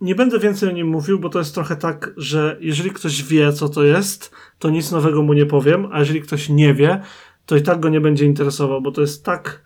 nie 0.01 0.15
będę 0.15 0.39
więcej 0.39 0.69
o 0.69 0.71
nim 0.71 0.87
mówił, 0.87 1.19
bo 1.19 1.29
to 1.29 1.39
jest 1.39 1.53
trochę 1.53 1.75
tak, 1.75 2.13
że 2.17 2.57
jeżeli 2.59 2.91
ktoś 2.91 3.23
wie, 3.23 3.53
co 3.53 3.69
to 3.69 3.83
jest, 3.83 4.35
to 4.59 4.69
nic 4.69 4.91
nowego 4.91 5.21
mu 5.21 5.33
nie 5.33 5.45
powiem, 5.45 5.87
a 5.91 5.99
jeżeli 5.99 6.21
ktoś 6.21 6.49
nie 6.49 6.73
wie, 6.73 7.01
to 7.45 7.55
i 7.55 7.61
tak 7.61 7.79
go 7.79 7.89
nie 7.89 8.01
będzie 8.01 8.25
interesował, 8.25 8.81
bo 8.81 8.91
to 8.91 9.01
jest 9.01 9.25
tak 9.25 9.61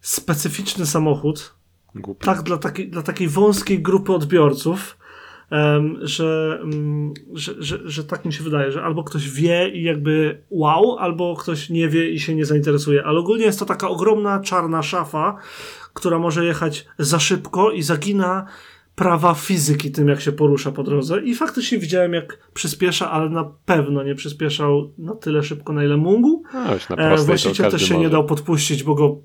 specyficzny 0.00 0.86
samochód, 0.86 1.54
Głupi. 1.94 2.26
tak 2.26 2.42
dla 2.42 2.56
takiej, 2.56 2.88
dla 2.88 3.02
takiej 3.02 3.28
wąskiej 3.28 3.82
grupy 3.82 4.12
odbiorców, 4.12 4.96
że, 6.02 6.58
mm, 6.62 7.14
że, 7.32 7.54
że, 7.58 7.78
że 7.84 8.04
tak 8.04 8.24
mi 8.24 8.32
się 8.32 8.44
wydaje, 8.44 8.72
że 8.72 8.82
albo 8.82 9.04
ktoś 9.04 9.30
wie 9.30 9.68
i 9.68 9.82
jakby 9.82 10.42
wow, 10.50 10.98
albo 10.98 11.36
ktoś 11.36 11.70
nie 11.70 11.88
wie 11.88 12.10
i 12.10 12.20
się 12.20 12.34
nie 12.34 12.44
zainteresuje. 12.44 13.04
Ale 13.04 13.18
ogólnie 13.18 13.44
jest 13.44 13.58
to 13.58 13.64
taka 13.64 13.88
ogromna 13.88 14.40
czarna 14.40 14.82
szafa, 14.82 15.36
która 15.94 16.18
może 16.18 16.44
jechać 16.44 16.86
za 16.98 17.18
szybko 17.18 17.70
i 17.70 17.82
zagina 17.82 18.46
prawa 18.94 19.34
fizyki 19.34 19.92
tym, 19.92 20.08
jak 20.08 20.20
się 20.20 20.32
porusza 20.32 20.72
po 20.72 20.82
drodze. 20.82 21.22
I 21.22 21.34
faktycznie 21.34 21.78
widziałem, 21.78 22.12
jak 22.12 22.38
przyspiesza, 22.54 23.10
ale 23.10 23.28
na 23.30 23.44
pewno 23.64 24.02
nie 24.02 24.14
przyspieszał 24.14 24.92
na 24.98 25.14
tyle 25.14 25.42
szybko, 25.42 25.72
na 25.72 25.84
ile 25.84 25.96
mógł. 25.96 26.42
No, 26.54 26.74
już 26.74 26.88
na 26.88 26.96
E, 26.96 27.08
prostej 27.08 27.26
właściciel 27.26 27.70
też 27.70 27.82
się 27.82 27.94
może. 27.94 28.04
nie 28.04 28.10
dał 28.10 28.24
podpuścić, 28.26 28.84
bo 28.84 28.94
go 28.94 29.16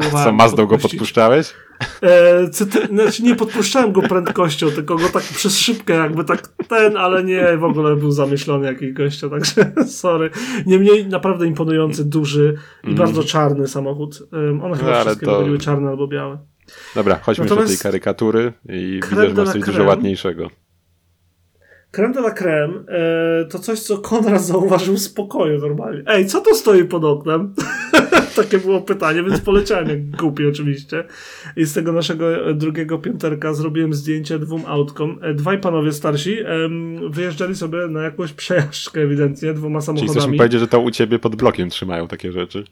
próbowałem 0.00 0.24
Co, 0.26 0.32
Mazdą 0.32 0.66
go 0.66 0.78
podpuszczałeś? 0.78 1.54
E, 2.02 2.48
cyty, 2.50 2.86
znaczy 2.86 3.22
nie 3.22 3.34
podpuszczałem 3.34 3.92
go 3.92 4.02
prędkością, 4.02 4.70
tylko 4.70 4.96
go 4.96 5.08
tak 5.08 5.22
przez 5.22 5.58
szybkę 5.58 5.94
jakby 5.94 6.24
tak 6.24 6.48
ten, 6.68 6.96
ale 6.96 7.24
nie, 7.24 7.56
w 7.56 7.64
ogóle 7.64 7.96
był 7.96 8.10
zamyślony 8.10 8.66
jakiś 8.66 8.92
gościa, 8.92 9.28
także 9.28 9.72
sorry. 10.02 10.30
Niemniej 10.66 11.06
naprawdę 11.06 11.46
imponujący, 11.46 12.04
duży 12.04 12.54
i 12.84 12.90
Mhm. 12.90 12.96
bardzo 12.96 13.24
czarny 13.24 13.68
samochód. 13.68 14.22
Um, 14.32 14.62
one 14.62 14.76
chyba 14.76 14.92
ale 14.94 15.04
wszystkie 15.04 15.26
to- 15.26 15.42
były 15.44 15.58
czarne 15.58 15.90
albo 15.90 16.06
białe. 16.08 16.38
Dobra, 16.94 17.18
chodźmy 17.22 17.46
do 17.46 17.56
tej 17.56 17.78
karykatury 17.78 18.52
i 18.68 19.00
widzę, 19.10 19.28
że 19.28 19.34
masz 19.34 19.52
coś 19.52 19.62
dużo 19.62 19.84
ładniejszego. 19.84 20.50
Creme 21.94 22.14
de 22.14 22.20
la 22.20 22.30
creme 22.30 22.74
e, 22.88 23.44
to 23.44 23.58
coś, 23.58 23.80
co 23.80 23.98
Konrad 23.98 24.44
zauważył 24.44 24.96
z 24.96 25.08
pokoju 25.08 25.58
normalnie. 25.58 26.02
Ej, 26.06 26.26
co 26.26 26.40
to 26.40 26.54
stoi 26.54 26.84
pod 26.84 27.04
oknem? 27.04 27.54
Takie 28.36 28.58
było 28.58 28.80
pytanie, 28.80 29.22
więc 29.22 29.40
poleciałem 29.40 29.88
jak 29.88 30.10
głupi 30.10 30.46
oczywiście. 30.46 31.04
I 31.56 31.64
z 31.64 31.72
tego 31.72 31.92
naszego 31.92 32.48
e, 32.50 32.54
drugiego 32.54 32.98
pięterka 32.98 33.54
zrobiłem 33.54 33.94
zdjęcie 33.94 34.38
dwóm 34.38 34.62
autkom. 34.66 35.18
E, 35.22 35.34
Dwaj 35.34 35.60
panowie 35.60 35.92
starsi 35.92 36.36
em, 36.44 37.10
wyjeżdżali 37.12 37.54
sobie 37.56 37.78
na 37.88 38.02
jakąś 38.02 38.32
przejażdżkę 38.32 39.00
ewidentnie 39.00 39.52
dwoma 39.54 39.80
Czyli 39.80 39.96
chcesz 39.96 40.02
mi 40.02 40.08
samochodami. 40.08 40.38
powiedzieć, 40.38 40.60
że 40.60 40.68
to 40.68 40.80
u 40.80 40.90
ciebie 40.90 41.18
pod 41.18 41.36
blokiem 41.36 41.70
trzymają 41.70 42.08
takie 42.08 42.32
rzeczy? 42.32 42.64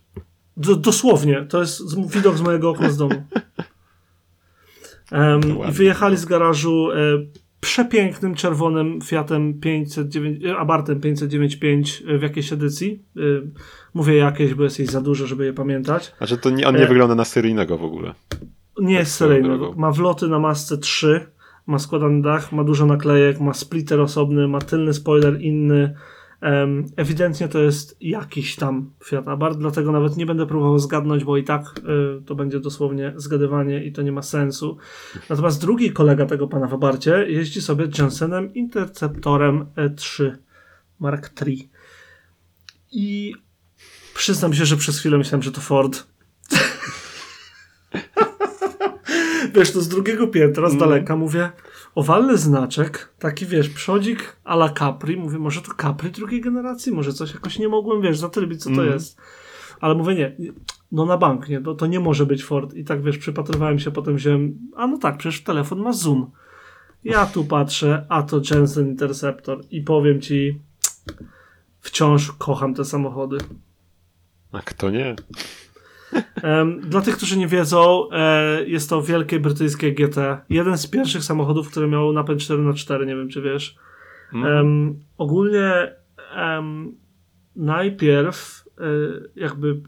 Do, 0.57 0.77
dosłownie, 0.77 1.47
to 1.49 1.61
jest 1.61 1.79
z, 1.79 2.15
widok 2.15 2.37
z 2.37 2.41
mojego 2.43 2.71
okna 2.71 2.91
z 2.91 2.97
domu. 2.97 3.15
Ładnie. 5.13 5.73
wyjechali 5.73 6.17
z 6.17 6.25
garażu 6.25 6.91
e, 6.93 6.97
przepięknym 7.63 8.35
czerwonym 8.35 9.01
Fiatem 9.01 9.61
509, 9.61 10.45
e, 10.45 10.57
Abartem 10.57 11.01
595 11.01 12.03
e, 12.09 12.19
w 12.19 12.23
jakiejś 12.23 12.53
edycji. 12.53 13.03
E, 13.17 13.21
mówię 13.95 14.17
jakieś, 14.17 14.55
bo 14.55 14.65
jest 14.65 14.79
jej 14.79 14.89
za 14.89 15.01
dużo, 15.01 15.27
żeby 15.27 15.45
je 15.45 15.53
pamiętać. 15.53 16.13
Znaczy, 16.19 16.39
to 16.39 16.51
nie, 16.51 16.69
on 16.69 16.77
nie 16.77 16.85
E. 16.85 16.89
wygląda 16.89 17.15
na 17.15 17.25
seryjnego 17.25 17.79
w 17.79 17.85
ogóle. 17.85 18.15
Nie 18.81 18.95
jest 18.95 19.13
swoją 19.15 19.31
seryjny. 19.31 19.49
drogą. 19.59 19.75
Ma 19.81 19.93
wloty 19.93 20.29
na 20.29 20.39
masce 20.39 20.79
3, 20.79 21.27
ma 21.67 21.79
składany 21.79 22.23
dach, 22.23 22.53
ma 22.53 22.65
dużo 22.65 22.87
naklejek, 22.87 23.41
ma 23.41 23.55
splitter 23.55 24.01
osobny, 24.01 24.49
ma 24.49 24.59
tylny 24.59 24.95
spoiler 24.95 25.41
inny. 25.41 25.95
Ewidentnie 26.97 27.49
to 27.49 27.59
jest 27.59 27.97
jakiś 28.01 28.57
tam 28.57 28.91
Fiat 29.05 29.29
Abarth, 29.29 29.59
dlatego 29.59 29.93
nawet 29.93 30.17
nie 30.17 30.27
będę 30.27 30.47
próbował 30.47 30.79
zgadnąć, 30.79 31.25
bo 31.25 31.37
i 31.37 31.45
tak 31.45 31.63
y, 32.19 32.23
to 32.25 32.35
będzie 32.35 32.61
dosłownie 32.61 33.13
zgadywanie 33.17 33.85
i 33.85 33.93
to 33.93 34.03
nie 34.03 34.13
ma 34.13 34.23
sensu. 34.23 34.77
Natomiast 35.31 35.61
drugi 35.61 35.93
kolega 35.93 36.27
tego 36.27 36.49
pana 36.49 36.67
w 36.67 36.75
Abarcie 36.75 37.27
jeździ 37.29 37.63
sobie 37.63 37.89
Jensenem 37.99 38.55
Interceptorem 38.55 39.67
E3 39.77 40.33
Mark 41.01 41.43
III. 41.47 41.71
I 42.93 43.35
przyznam 44.15 44.55
się, 44.55 44.65
że 44.65 44.77
przez 44.77 44.99
chwilę 44.99 45.19
myślałem, 45.19 45.43
że 45.43 45.53
to 45.53 45.61
Ford. 45.61 46.07
wiesz, 49.55 49.73
to 49.73 49.81
z 49.81 49.89
drugiego 49.89 50.29
piętra, 50.29 50.69
z 50.69 50.73
Mm. 50.73 50.81
daleka 50.89 51.17
mówię, 51.17 51.51
owalny 51.95 52.37
znaczek, 52.39 53.15
taki 53.19 53.47
wiesz, 53.47 53.69
przodzik 53.69 54.37
a 54.45 54.55
la 54.55 54.69
Capri, 54.69 55.17
mówię, 55.17 55.39
może 55.39 55.63
to 55.63 55.73
Capri 55.83 56.11
drugiej 56.11 56.41
generacji, 56.41 56.93
może 56.93 57.13
coś 57.13 57.35
jakoś 57.35 57.59
nie 57.59 57.69
mogłem, 57.69 58.03
wiesz, 58.03 58.19
zatrybić, 58.19 58.63
co 58.63 58.71
to 58.71 58.83
Mm. 58.83 58.93
jest. 58.93 59.21
Ale 59.81 59.95
mówię, 59.95 60.15
nie, 60.15 60.37
no 60.93 61.07
na 61.07 61.19
bank, 61.19 61.49
nie, 61.49 61.61
to, 61.61 61.75
to 61.75 61.87
nie 61.87 62.01
może 62.01 62.27
być 62.27 62.45
Ford. 62.45 62.75
I 62.75 62.85
tak, 62.85 63.03
wiesz, 63.03 63.19
przypatrywałem 63.19 63.79
się, 63.79 63.91
potem 63.91 64.17
wziąłem, 64.17 64.59
a 64.77 64.87
no 64.87 64.99
tak, 64.99 65.17
przecież 65.17 65.43
telefon 65.43 65.79
ma 65.79 65.93
zoom. 65.93 66.31
Ja 67.05 67.27
tu 67.27 67.45
patrzę, 67.45 68.07
a 68.09 68.23
to 68.23 68.41
Jensen 68.51 68.89
Interceptor 68.89 69.61
i 69.71 69.81
powiem 69.83 70.21
ci, 70.21 70.61
wciąż 71.81 72.33
kocham 72.33 72.75
te 72.75 72.85
samochody. 72.85 73.39
A 74.53 74.61
kto 74.63 74.91
nie? 74.91 75.17
Dla 76.81 77.01
tych, 77.01 77.17
którzy 77.17 77.39
nie 77.39 77.47
wiedzą, 77.47 78.11
e, 78.13 78.65
jest 78.65 78.91
to 78.91 79.03
wielkie 79.03 79.41
brytyjskie 79.41 79.93
GT. 79.93 80.17
Jeden 80.49 80.79
z 80.79 80.87
pierwszych 80.87 81.25
samochodów, 81.25 81.71
który 81.71 81.89
miał 81.89 82.13
napęd 82.13 82.41
4x4, 82.41 83.07
nie 83.07 83.17
wiem 83.17 83.29
czy 83.29 83.43
wiesz. 83.43 83.77
Mm. 84.35 85.01
Ogólnie 85.19 85.93
najpierw 87.57 88.65
e, 88.79 88.85
jakby 89.37 89.83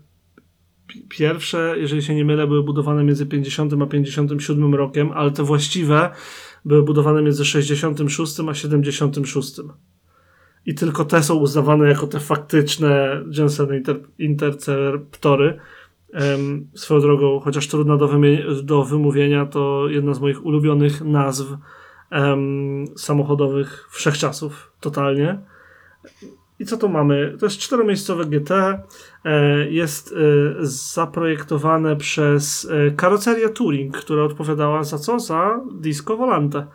pi- 0.87 1.07
pierwsze, 1.09 1.75
jeżeli 1.77 2.03
się 2.03 2.15
nie 2.15 2.25
mylę, 2.25 2.47
były 2.47 2.63
budowane 2.63 3.05
między 3.05 3.27
50 3.27 3.73
a 3.83 3.87
57 3.87 4.75
rokiem, 4.75 5.13
ale 5.13 5.31
te 5.31 5.43
właściwe 5.43 6.11
były 6.65 6.83
budowane 6.83 7.23
między 7.23 7.45
66 7.45 8.41
a 8.49 8.55
76. 8.55 9.61
I 10.67 10.75
tylko 10.75 11.05
te 11.05 11.23
są 11.23 11.35
uznawane 11.35 11.89
jako 11.89 12.07
te 12.07 12.21
faktyczne 12.21 13.23
Jensen 13.39 13.77
inter, 13.77 14.01
Interceptory. 14.19 15.59
Em, 16.15 16.69
swoją 16.75 17.01
drogą, 17.01 17.41
chociaż 17.41 17.69
trudna 17.69 17.97
do, 17.97 18.09
do 18.63 18.85
wymówienia, 18.85 19.47
to 19.47 19.89
jedna 19.89 20.15
z 20.15 20.21
moich 20.21 20.47
ulubionych 20.47 21.01
nazw 21.01 21.47
em, 22.11 22.85
samochodowych 22.97 23.89
wszechczasów, 23.91 24.73
totalnie. 24.81 25.39
I 26.59 26.65
co 26.65 26.77
tu 26.77 26.89
mamy? 26.89 27.37
To 27.41 27.47
jest 27.47 27.59
czteromiejscowe 27.59 28.25
GT. 28.25 28.51
E, 28.51 29.71
jest 29.71 30.13
e, 30.13 30.17
zaprojektowane 30.67 31.97
przez 31.97 32.71
e, 32.71 32.91
karocerię 32.91 33.49
Touring, 33.49 33.97
która 33.97 34.23
odpowiadała 34.23 34.85
za 34.85 34.99
co? 34.99 35.21
Za 35.21 35.61
Disco 35.73 36.17
Volante. 36.17 36.67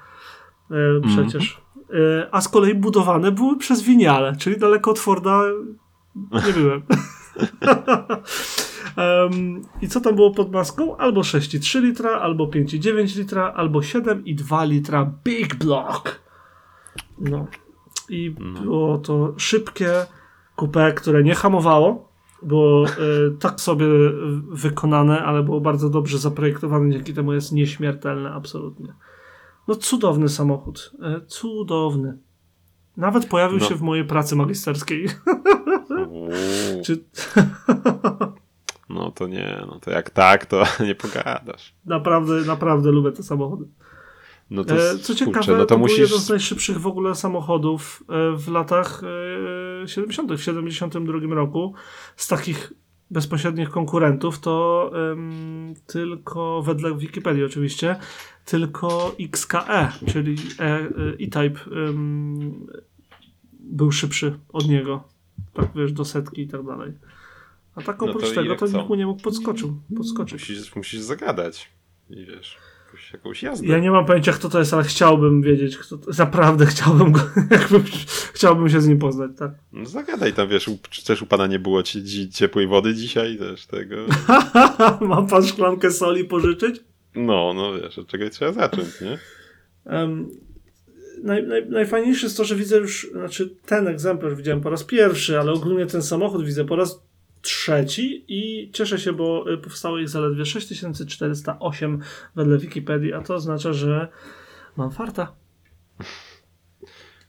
E, 0.71 1.01
przecież. 1.07 1.61
E, 1.93 2.27
a 2.31 2.41
z 2.41 2.47
kolei 2.47 2.75
budowane 2.75 3.31
były 3.31 3.57
przez 3.57 3.81
Winiale, 3.81 4.35
czyli 4.35 4.57
daleko 4.57 4.91
od 4.91 4.99
Forda 4.99 5.41
nie 6.47 6.53
byłem. 6.53 6.81
Em, 8.97 9.61
I 9.81 9.87
co 9.87 10.01
tam 10.01 10.15
było 10.15 10.31
pod 10.31 10.51
maską? 10.51 10.97
Albo 10.97 11.21
6,3 11.21 11.81
litra, 11.81 12.09
albo 12.11 12.47
5,9 12.47 13.17
litra, 13.17 13.53
albo 13.53 13.79
7,2 13.79 14.67
litra 14.67 15.11
Big 15.23 15.55
Block. 15.55 16.19
No. 17.19 17.47
I 18.09 18.29
było 18.63 18.97
to 18.97 19.33
szybkie 19.37 19.91
coupé, 20.57 20.93
które 20.93 21.23
nie 21.23 21.35
hamowało. 21.35 22.09
Było 22.43 22.85
e, 22.87 22.91
tak 23.39 23.61
sobie 23.61 23.85
wykonane, 24.49 25.23
ale 25.23 25.43
było 25.43 25.61
bardzo 25.61 25.89
dobrze 25.89 26.17
zaprojektowane, 26.17 26.91
dzięki 26.91 27.13
temu 27.13 27.33
jest 27.33 27.51
nieśmiertelne 27.51 28.31
absolutnie. 28.33 28.93
No 29.67 29.75
cudowny 29.75 30.29
samochód. 30.29 30.91
E, 31.01 31.21
cudowny. 31.27 32.17
Nawet 32.97 33.25
pojawił 33.25 33.59
No. 33.59 33.65
się 33.65 33.75
w 33.75 33.81
mojej 33.81 34.05
pracy 34.05 34.35
magisterskiej. 34.35 35.05
Czy... 36.85 36.97
No 38.89 39.11
to 39.11 39.27
nie, 39.27 39.63
no 39.67 39.79
to 39.79 39.91
jak 39.91 40.09
tak, 40.09 40.45
to 40.45 40.63
nie 40.87 40.95
pogadasz. 40.95 41.73
naprawdę, 41.85 42.41
naprawdę 42.41 42.91
lubię 42.91 43.11
te 43.11 43.23
samochody. 43.23 43.65
No 44.49 44.63
to, 44.63 44.75
E, 44.75 44.97
co 44.97 45.15
ciekawe, 45.15 45.37
kurczę, 45.37 45.51
no 45.51 45.57
to, 45.57 45.65
to 45.65 45.75
był 45.75 45.79
musisz... 45.81 45.99
jeden 45.99 46.19
z 46.19 46.29
najszybszych 46.29 46.79
w 46.79 46.87
ogóle 46.87 47.15
samochodów 47.15 48.03
e, 48.09 48.37
w 48.37 48.47
latach 48.47 49.01
e, 49.83 49.87
70. 49.87 50.31
W 50.33 50.41
72 50.41 51.35
roku. 51.35 51.73
Z 52.15 52.27
takich 52.27 52.73
bezpośrednich 53.11 53.69
konkurentów 53.69 54.39
to 54.39 54.91
em, 55.11 55.73
tylko, 55.87 56.61
wedle 56.61 56.97
Wikipedii 56.97 57.43
oczywiście, 57.43 57.95
tylko 58.45 59.15
XKE, 59.19 59.89
czyli 60.07 60.35
E- 60.59 60.63
e- 60.65 60.89
E-Type 61.19 61.59
em, 61.87 62.67
był 63.59 63.91
szybszy 63.91 64.39
od 64.53 64.67
niego. 64.67 65.03
Tak 65.53 65.67
wiesz, 65.75 65.91
do 65.93 66.05
setki 66.05 66.41
i 66.41 66.47
tak 66.47 66.65
dalej. 66.65 66.93
A 67.79 67.85
tak 67.85 68.01
No 68.01 68.07
to 68.07 68.13
oprócz 68.13 68.35
tego 68.35 68.55
to 68.55 68.67
co? 68.67 68.77
nikt 68.77 68.89
mu 68.89 68.95
nie 68.95 69.05
mógł 69.05 69.21
podskoczył, 69.21 69.81
podskoczyć. 69.97 70.49
Musisz, 70.49 70.75
musisz 70.75 71.01
zagadać. 71.01 71.69
I 72.09 72.25
wiesz, 72.25 72.57
jakąś, 72.85 73.13
jakąś 73.13 73.43
jazdę. 73.43 73.67
Ja 73.67 73.79
nie 73.79 73.91
mam 73.91 74.05
pojęcia, 74.05 74.33
kto 74.33 74.49
to 74.49 74.59
jest, 74.59 74.73
ale 74.73 74.83
chciałbym 74.83 75.41
wiedzieć, 75.41 75.77
kto 75.77 75.97
to 75.97 76.11
Naprawdę 76.17 76.65
chciałbym 76.65 77.11
go, 77.11 77.19
chciałbym 78.33 78.69
się 78.69 78.81
z 78.81 78.87
nim 78.87 78.99
poznać, 78.99 79.31
tak. 79.37 79.51
No 79.71 79.85
zagadaj 79.85 80.33
tam, 80.33 80.49
wiesz, 80.49 80.69
czy 80.89 81.05
też 81.05 81.21
u 81.21 81.25
pana 81.25 81.47
nie 81.47 81.59
było 81.59 81.83
ci, 81.83 82.29
ciepłej 82.29 82.67
wody 82.67 82.95
dzisiaj 82.95 83.37
też 83.37 83.65
tego. 83.65 83.95
Mam 85.01 85.27
pan 85.27 85.47
szklankę 85.47 85.91
soli 85.91 86.25
pożyczyć? 86.25 86.79
No, 87.15 87.53
no 87.53 87.73
wiesz, 87.73 87.99
od 87.99 88.07
czegoś 88.07 88.29
trzeba 88.29 88.51
zacząć, 88.51 89.01
nie? 89.01 89.17
Um, 89.85 90.29
naj, 91.23 91.47
naj, 91.47 91.69
najfajniejsze 91.69 92.25
jest 92.25 92.37
to, 92.37 92.43
że 92.43 92.55
widzę 92.55 92.77
już, 92.77 93.07
znaczy 93.11 93.55
ten 93.65 93.87
egzemplarz 93.87 94.35
widziałem 94.35 94.61
po 94.61 94.69
raz 94.69 94.83
pierwszy, 94.83 95.39
ale 95.39 95.51
ogólnie 95.51 95.85
ten 95.85 96.01
samochód 96.01 96.45
widzę 96.45 96.65
po 96.65 96.75
raz 96.75 97.08
trzeci 97.41 98.25
i 98.27 98.71
cieszę 98.71 98.99
się, 98.99 99.13
bo 99.13 99.51
y, 99.53 99.57
powstało 99.57 99.99
ich 99.99 100.09
zaledwie 100.09 100.45
6408 100.45 101.99
wedle 102.35 102.57
Wikipedii, 102.57 103.13
a 103.13 103.21
to 103.21 103.35
oznacza, 103.35 103.73
że 103.73 104.07
mam 104.77 104.91
farta. 104.91 105.35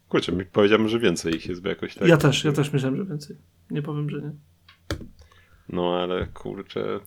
Kurczę, 0.08 0.32
mi 0.32 0.44
powiedziałem, 0.44 0.88
że 0.88 0.98
więcej 0.98 1.34
ich 1.34 1.46
jest, 1.46 1.62
bo 1.62 1.68
jakoś 1.68 1.94
tak. 1.94 2.08
Ja 2.08 2.16
też, 2.16 2.44
ja 2.44 2.52
też 2.52 2.72
myślałem, 2.72 2.96
że 2.98 3.04
więcej. 3.04 3.36
Nie 3.70 3.82
powiem, 3.82 4.10
że 4.10 4.22
nie. 4.22 4.32
No 5.68 6.00
ale 6.02 6.26
kurczę. 6.26 7.00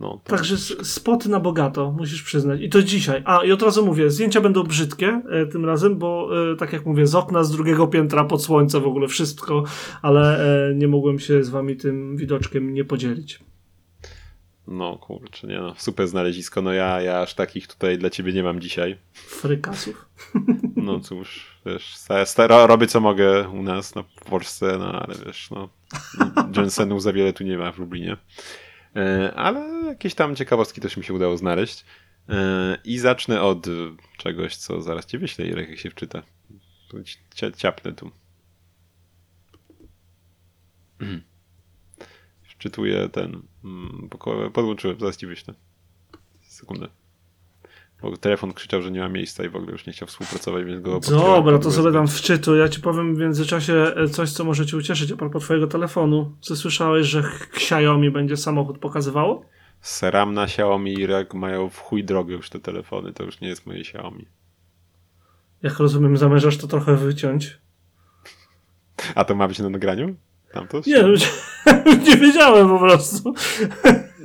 No, 0.00 0.20
to... 0.24 0.36
Także 0.36 0.54
s- 0.54 0.76
spoty 0.92 1.28
na 1.28 1.40
bogato, 1.40 1.90
musisz 1.92 2.22
przyznać. 2.22 2.60
I 2.60 2.68
to 2.68 2.82
dzisiaj. 2.82 3.22
A, 3.24 3.44
i 3.44 3.52
od 3.52 3.62
razu 3.62 3.86
mówię, 3.86 4.10
zdjęcia 4.10 4.40
będą 4.40 4.62
brzydkie 4.62 5.22
e, 5.30 5.46
tym 5.46 5.64
razem, 5.64 5.98
bo 5.98 6.30
e, 6.52 6.56
tak 6.56 6.72
jak 6.72 6.86
mówię, 6.86 7.06
z 7.06 7.14
okna, 7.14 7.44
z 7.44 7.50
drugiego 7.50 7.86
piętra, 7.86 8.24
pod 8.24 8.42
słońce, 8.42 8.80
w 8.80 8.86
ogóle 8.86 9.08
wszystko, 9.08 9.64
ale 10.02 10.44
e, 10.70 10.74
nie 10.74 10.88
mogłem 10.88 11.18
się 11.18 11.44
z 11.44 11.48
wami 11.48 11.76
tym 11.76 12.16
widoczkiem 12.16 12.74
nie 12.74 12.84
podzielić. 12.84 13.40
No 14.66 14.98
kurczę, 14.98 15.46
nie 15.46 15.58
no, 15.58 15.74
super 15.76 16.08
znalezisko. 16.08 16.62
No 16.62 16.72
ja, 16.72 17.00
ja 17.00 17.20
aż 17.20 17.34
takich 17.34 17.66
tutaj 17.66 17.98
dla 17.98 18.10
ciebie 18.10 18.32
nie 18.32 18.42
mam 18.42 18.60
dzisiaj. 18.60 18.96
Frykasów. 19.14 20.06
No 20.76 21.00
cóż, 21.00 21.46
wiesz, 21.66 21.94
sta- 21.96 22.26
sta- 22.26 22.66
robię 22.66 22.86
co 22.86 23.00
mogę 23.00 23.48
u 23.48 23.62
nas, 23.62 23.94
no, 23.94 24.04
w 24.16 24.24
Polsce, 24.24 24.76
no 24.78 24.92
ale 24.92 25.14
wiesz, 25.26 25.50
no, 25.50 25.68
Jensenów 26.56 27.02
za 27.02 27.12
wiele 27.12 27.32
tu 27.32 27.44
nie 27.44 27.58
ma 27.58 27.72
w 27.72 27.78
Lublinie. 27.78 28.16
E, 28.96 29.32
ale 29.36 29.79
jakieś 29.90 30.14
tam 30.14 30.36
ciekawostki 30.36 30.80
też 30.80 30.96
mi 30.96 31.04
się 31.04 31.14
udało 31.14 31.36
znaleźć. 31.36 31.84
E, 32.28 32.78
I 32.84 32.98
zacznę 32.98 33.42
od 33.42 33.66
czegoś, 34.16 34.56
co 34.56 34.82
zaraz 34.82 35.06
ci 35.06 35.18
wyślę, 35.18 35.46
Irek, 35.46 35.70
jak 35.70 35.78
się 35.78 35.90
wczyta. 35.90 36.22
Ci- 37.34 37.52
ciapnę 37.56 37.92
tu. 37.92 38.10
Wczytuję 42.42 43.08
ten, 43.08 43.42
mm, 43.64 44.08
podłączyłem, 44.52 45.00
zaraz 45.00 45.16
ci 45.16 45.26
wyślę. 45.26 45.54
Sekundę. 46.42 46.88
Bo 48.02 48.16
telefon 48.16 48.52
krzyczał, 48.52 48.82
że 48.82 48.90
nie 48.90 49.00
ma 49.00 49.08
miejsca 49.08 49.44
i 49.44 49.48
w 49.48 49.56
ogóle 49.56 49.72
już 49.72 49.86
nie 49.86 49.92
chciał 49.92 50.08
współpracować, 50.08 50.64
więc 50.64 50.82
go 50.82 51.00
Dobra, 51.00 51.58
to 51.58 51.70
sobie 51.70 51.92
tam 51.92 52.08
wczytuj. 52.08 52.58
Ja 52.58 52.68
ci 52.68 52.80
powiem 52.80 53.14
w 53.14 53.18
międzyczasie 53.18 53.74
e, 53.74 54.08
coś, 54.08 54.30
co 54.30 54.44
może 54.44 54.66
cię 54.66 54.76
ucieszyć 54.76 55.12
a 55.12 55.16
propos 55.16 55.44
twojego 55.44 55.66
telefonu. 55.66 56.36
Czy 56.40 56.56
słyszałeś, 56.56 57.06
że 57.06 57.22
Xiaomi 57.54 58.10
będzie 58.10 58.36
samochód 58.36 58.78
pokazywało? 58.78 59.46
Seram 59.80 60.34
na 60.34 60.42
Xiaomi 60.44 60.92
i 60.92 61.00
Irek 61.00 61.34
mają 61.34 61.68
w 61.68 61.78
chuj 61.78 62.04
drogę 62.04 62.34
już 62.34 62.50
te 62.50 62.58
telefony, 62.60 63.12
to 63.12 63.24
już 63.24 63.40
nie 63.40 63.48
jest 63.48 63.66
moje 63.66 63.80
Xiaomi. 63.80 64.26
Jak 65.62 65.78
rozumiem, 65.78 66.16
zamierzasz 66.16 66.56
to 66.56 66.66
trochę 66.66 66.96
wyciąć. 66.96 67.58
A 69.14 69.24
to 69.24 69.34
ma 69.34 69.48
być 69.48 69.58
na 69.58 69.70
nagraniu? 69.70 70.16
Nie, 70.86 71.02
nie 72.06 72.16
wiedziałem 72.16 72.68
po 72.68 72.78
prostu. 72.78 73.34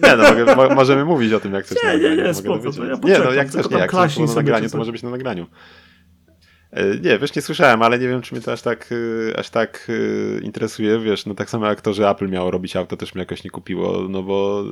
Nie, 0.03 0.15
no 0.17 0.23
mogę, 0.29 0.55
mo, 0.55 0.69
możemy 0.75 1.05
mówić 1.05 1.33
o 1.33 1.39
tym, 1.39 1.53
jak 1.53 1.65
chcesz 1.65 1.83
Nie, 1.83 1.89
na 1.89 1.95
nie, 1.95 2.01
nagraniu. 2.01 2.15
nie, 2.15 2.23
mogę 2.23 2.33
spoko, 2.33 2.71
to 2.77 2.85
ja 2.85 2.95
Nie, 3.03 3.25
no 3.25 3.31
jak 3.33 3.47
chcesz, 3.47 3.69
nie, 3.69 3.77
jak 3.77 3.91
było 3.91 4.27
na 4.27 4.33
nagraniu, 4.35 4.63
to 4.65 4.69
coś. 4.69 4.77
może 4.77 4.91
być 4.91 5.03
na 5.03 5.09
nagraniu. 5.09 5.47
E, 6.75 6.99
Nie, 6.99 7.19
wiesz, 7.19 7.35
nie 7.35 7.41
słyszałem, 7.41 7.81
ale 7.81 7.99
nie 7.99 8.07
wiem, 8.07 8.21
czy 8.21 8.35
mnie 8.35 8.43
to 8.43 8.51
aż 8.51 8.61
tak, 8.61 8.89
e, 9.31 9.39
aż 9.39 9.49
tak 9.49 9.87
e, 9.89 10.41
interesuje, 10.41 10.99
wiesz, 10.99 11.25
no 11.25 11.35
tak 11.35 11.49
samo 11.49 11.65
jak 11.65 11.81
to, 11.81 11.93
że 11.93 12.09
Apple 12.09 12.29
miało 12.29 12.51
robić 12.51 12.75
auto, 12.75 12.97
też 12.97 13.15
mnie 13.15 13.21
jakoś 13.21 13.43
nie 13.43 13.49
kupiło, 13.49 14.07
no 14.09 14.23
bo 14.23 14.63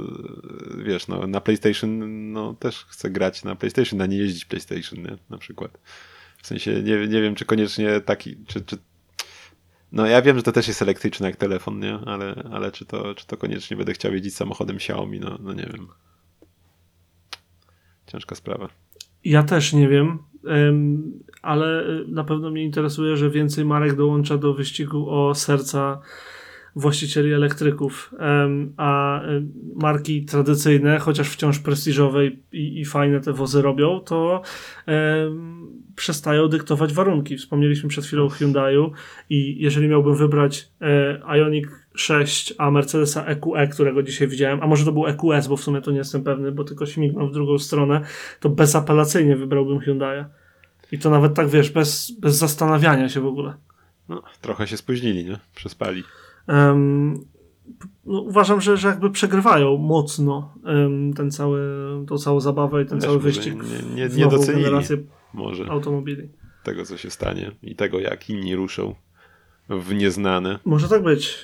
wiesz, 0.85 1.07
no 1.07 1.27
na 1.27 1.41
PlayStation, 1.41 2.31
no 2.31 2.53
też 2.53 2.85
chcę 2.89 3.09
grać 3.09 3.43
na 3.43 3.55
PlayStation, 3.55 4.01
a 4.01 4.05
nie 4.05 4.17
jeździć 4.17 4.45
PlayStation, 4.45 5.03
nie, 5.03 5.17
na 5.29 5.37
przykład. 5.37 5.77
W 6.43 6.47
sensie, 6.47 6.71
nie, 6.73 7.07
nie 7.07 7.21
wiem, 7.21 7.35
czy 7.35 7.45
koniecznie 7.45 8.01
taki, 8.01 8.37
czy, 8.47 8.61
czy 8.61 8.77
no 9.91 10.05
ja 10.05 10.21
wiem, 10.21 10.37
że 10.37 10.43
to 10.43 10.51
też 10.51 10.67
jest 10.67 10.81
elektryczne 10.81 11.27
jak 11.27 11.35
telefon, 11.35 11.79
nie, 11.79 11.93
ale, 12.05 12.43
ale 12.51 12.71
czy, 12.71 12.85
to, 12.85 13.15
czy 13.15 13.27
to 13.27 13.37
koniecznie 13.37 13.77
będę 13.77 13.93
chciał 13.93 14.13
jeździć 14.13 14.35
samochodem 14.35 14.75
Xiaomi, 14.75 15.19
no, 15.19 15.37
no 15.41 15.53
nie 15.53 15.69
wiem. 15.73 15.87
Ciężka 18.07 18.35
sprawa. 18.35 18.69
Ja 19.23 19.43
też 19.43 19.73
nie 19.73 19.87
wiem, 19.87 20.19
em, 20.47 21.23
ale 21.43 21.87
y, 21.89 22.05
na 22.07 22.23
pewno 22.23 22.51
mnie 22.51 22.63
interesuje, 22.63 23.17
że 23.17 23.29
więcej 23.29 23.65
marek 23.65 23.95
dołącza 23.95 24.37
do 24.37 24.53
wyścigu 24.53 25.09
o 25.09 25.35
serca 25.35 26.01
właścicieli 26.75 27.33
elektryków, 27.33 28.13
a 28.77 29.21
em, 29.21 29.53
marki 29.75 30.25
tradycyjne, 30.25 30.99
chociaż 30.99 31.29
wciąż 31.29 31.59
prestiżowe 31.59 32.25
i, 32.25 32.79
i, 32.79 32.85
fajne 32.85 33.19
te 33.19 33.33
wozy 33.33 33.61
robią, 33.61 33.99
to 33.99 34.41
em, 34.85 35.67
przestają 35.95 36.47
dyktować 36.47 36.93
warunki. 36.93 37.37
Wspomnieliśmy 37.37 37.89
przed 37.89 38.05
chwilą 38.05 38.23
o 38.25 38.29
Hyundaiu 38.29 38.91
i 39.29 39.61
jeżeli 39.61 39.87
miałbym 39.87 40.15
wybrać 40.15 40.69
e, 40.81 41.37
Ioniq 41.37 41.67
6, 41.95 42.53
a 42.57 42.71
Mercedesa 42.71 43.25
EQE, 43.25 43.67
którego 43.67 44.03
dzisiaj 44.03 44.27
widziałem, 44.27 44.61
a 44.61 44.67
może 44.67 44.85
to 44.85 44.91
był 44.91 45.07
EQS, 45.07 45.47
bo 45.47 45.57
w 45.57 45.61
sumie 45.61 45.81
to 45.81 45.91
nie 45.91 45.97
jestem 45.97 46.23
pewny, 46.23 46.51
bo 46.51 46.63
tylko 46.63 46.85
śmignął 46.85 47.27
w 47.27 47.33
drugą 47.33 47.57
stronę, 47.57 48.01
to 48.39 48.49
bezapelacyjnie 48.49 49.35
wybrałbym 49.35 49.79
Hyundai'a. 49.79 50.25
I 50.93 50.99
to 50.99 51.09
nawet 51.09 51.33
tak, 51.33 51.47
wiesz, 51.49 51.69
bez, 51.69 52.11
bez 52.11 52.35
zastanawiania 52.37 53.09
się 53.09 53.21
w 53.21 53.25
ogóle. 53.25 53.53
No, 54.09 54.21
trochę 54.41 54.67
się 54.67 54.77
spóźnili, 54.77 55.25
nie? 55.25 55.39
Przespali. 55.55 56.03
Em, 56.47 57.13
no, 58.05 58.21
uważam, 58.21 58.61
że, 58.61 58.77
że 58.77 58.87
jakby 58.87 59.09
przegrywają 59.11 59.77
mocno 59.77 60.53
em, 60.65 61.13
ten 61.13 61.31
cały, 61.31 61.61
tą 62.07 62.17
całą 62.17 62.39
zabawę 62.39 62.83
i 62.83 62.85
ten 62.85 62.97
Wiesz, 62.97 63.05
cały 63.05 63.19
wyścig 63.19 63.55
nie- 63.55 63.95
nie- 63.95 64.15
nie 64.15 64.27
docenili. 64.27 64.69
Może 65.33 65.65
automobili. 65.69 66.29
tego, 66.63 66.85
co 66.85 66.97
się 66.97 67.09
stanie 67.09 67.51
i 67.63 67.75
tego, 67.75 67.99
jak 67.99 68.29
inni 68.29 68.55
ruszą 68.55 68.95
w 69.69 69.93
nieznane. 69.93 70.59
Może 70.65 70.87
tak 70.89 71.03
być. 71.03 71.37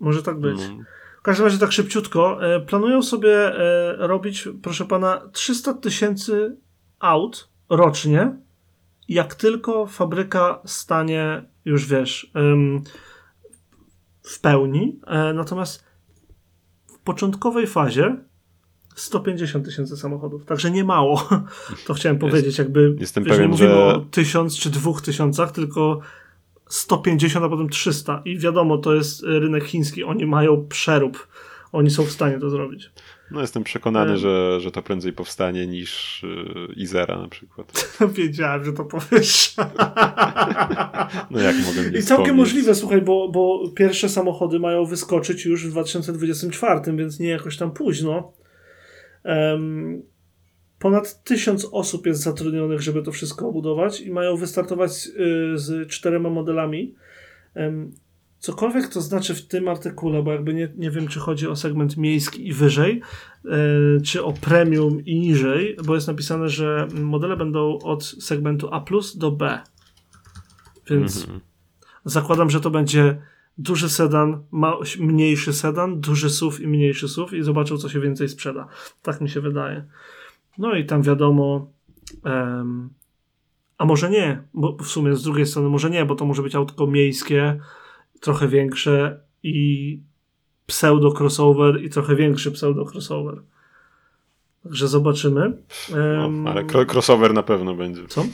Może 0.00 0.22
tak 0.22 0.40
być. 0.40 0.58
No, 0.58 0.84
W 1.18 1.22
każdym 1.22 1.46
razie 1.46 1.58
tak 1.58 1.72
szybciutko. 1.72 2.46
E, 2.56 2.60
planują 2.60 3.02
sobie 3.02 3.58
e, 3.58 3.96
robić, 4.06 4.48
proszę 4.62 4.84
pana, 4.84 5.20
300 5.32 5.74
tysięcy 5.74 6.56
aut 6.98 7.48
rocznie, 7.70 8.36
jak 9.08 9.34
tylko 9.34 9.86
fabryka 9.86 10.60
stanie 10.64 11.44
już 11.64 11.86
wiesz 11.86 12.32
w 14.22 14.40
pełni. 14.40 15.00
E, 15.06 15.32
natomiast 15.32 15.84
w 16.86 16.98
początkowej 16.98 17.66
fazie 17.66 18.16
150 18.94 19.64
tysięcy 19.64 19.96
samochodów. 19.96 20.44
Także 20.44 20.70
nie 20.70 20.84
mało. 20.84 21.28
To 21.86 21.94
chciałem 21.94 22.18
powiedzieć, 22.18 22.58
jakby 22.58 22.96
jestem 23.00 23.24
wiesz, 23.24 23.30
nie 23.30 23.36
pewien, 23.36 23.50
mówimy 23.50 23.68
że- 23.70 23.84
o 23.86 24.00
tysiąc 24.00 24.58
czy 24.58 24.70
dwóch 24.70 25.02
tysiącach, 25.02 25.52
tylko 25.52 26.00
150, 26.68 27.46
a 27.46 27.48
potem 27.48 27.68
300. 27.68 28.22
I 28.24 28.38
wiadomo, 28.38 28.78
to 28.78 28.94
jest 28.94 29.22
rynek 29.22 29.64
chiński. 29.64 30.04
Oni 30.04 30.26
mają 30.26 30.66
przerób. 30.68 31.28
Oni 31.74 31.90
są 31.90 32.04
w 32.04 32.10
stanie 32.10 32.38
to 32.38 32.50
zrobić. 32.50 32.90
no 33.30 33.40
jestem 33.40 33.64
przekonany, 33.64 34.10
Em. 34.12 34.16
że, 34.18 34.60
że 34.60 34.70
to 34.70 34.82
prędzej 34.82 35.12
powstanie 35.12 35.66
niż 35.66 36.22
y, 36.24 36.72
Izera 36.76 37.18
na 37.22 37.28
przykład. 37.28 37.96
Wiedziałem, 38.18 38.64
że 38.64 38.72
to 38.72 38.84
powiesz. 38.84 39.54
No 41.30 41.40
jak 41.40 41.56
mogę 41.56 41.80
I 41.82 41.92
całkiem 41.92 42.02
wspomnieć? 42.02 42.32
możliwe, 42.36 42.74
słuchaj, 42.74 43.02
bo, 43.02 43.28
bo 43.28 43.68
pierwsze 43.76 44.08
samochody 44.08 44.58
mają 44.60 44.84
wyskoczyć 44.84 45.44
już 45.44 45.66
w 45.66 45.70
2024, 45.70 46.96
więc 46.96 47.20
nie 47.20 47.28
jakoś 47.28 47.56
tam 47.56 47.70
późno. 47.72 48.32
Em, 49.24 50.02
ponad 50.78 51.24
tysiąc 51.24 51.68
osób 51.72 52.06
jest 52.06 52.22
zatrudnionych, 52.22 52.80
żeby 52.80 53.02
to 53.02 53.12
wszystko 53.12 53.48
obudować 53.48 54.00
i 54.00 54.10
mają 54.10 54.36
wystartować 54.36 54.90
y, 55.06 55.58
z 55.58 55.88
czterema 55.88 56.30
modelami. 56.30 56.94
Cokolwiek 58.44 58.88
to 58.88 59.00
znaczy 59.00 59.34
w 59.34 59.46
tym 59.46 59.68
artykule, 59.68 60.22
bo 60.22 60.32
jakby 60.32 60.54
nie, 60.54 60.72
nie 60.76 60.90
wiem, 60.90 61.08
czy 61.08 61.20
chodzi 61.20 61.48
o 61.48 61.56
segment 61.56 61.96
miejski 61.96 62.48
i 62.48 62.52
wyżej, 62.52 63.00
e, 63.44 64.00
czy 64.00 64.24
o 64.24 64.32
premium 64.32 65.04
i 65.04 65.20
niżej, 65.20 65.76
bo 65.84 65.94
jest 65.94 66.08
napisane, 66.08 66.48
że 66.48 66.88
modele 66.94 67.36
będą 67.36 67.78
od 67.78 68.04
segmentu 68.04 68.68
A 68.72 68.84
do 69.16 69.30
B. 69.30 69.60
Więc 70.90 71.20
Mhm. 71.20 71.40
zakładam, 72.04 72.50
że 72.50 72.60
to 72.60 72.70
będzie 72.70 73.22
duży 73.58 73.88
sedan, 73.88 74.42
mniejszy 74.98 75.52
sedan, 75.52 76.00
duży 76.00 76.30
SUV 76.30 76.62
i 76.62 76.66
mniejszy 76.66 77.08
SUV 77.08 77.36
i 77.36 77.42
zobaczą, 77.42 77.78
co 77.78 77.88
się 77.88 78.00
więcej 78.00 78.28
sprzeda. 78.28 78.68
Tak 79.02 79.20
mi 79.20 79.28
się 79.28 79.40
wydaje. 79.40 79.84
No 80.58 80.74
i 80.74 80.86
tam 80.86 81.02
wiadomo, 81.02 81.72
a 83.78 83.84
może 83.84 84.10
nie, 84.10 84.42
bo 84.54 84.76
w 84.76 84.86
sumie 84.86 85.16
z 85.16 85.22
drugiej 85.22 85.46
strony 85.46 85.68
może 85.68 85.90
nie, 85.90 86.04
bo 86.04 86.14
to 86.14 86.24
może 86.24 86.42
być 86.42 86.54
autko 86.54 86.86
miejskie, 86.86 87.60
trochę 88.24 88.48
większe 88.48 89.20
i 89.42 90.00
pseudo 90.66 91.12
crossover 91.20 91.82
i 91.84 91.90
trochę 91.90 92.16
większy 92.16 92.52
pseudo 92.52 92.84
crossover. 92.92 93.42
Także 94.62 94.88
zobaczymy. 94.88 95.62
No, 95.90 95.98
Em, 96.24 96.46
ale 96.46 96.64
crossover 96.64 97.34
na 97.34 97.42
pewno 97.42 97.74
będzie. 97.74 98.06
Co? 98.08 98.24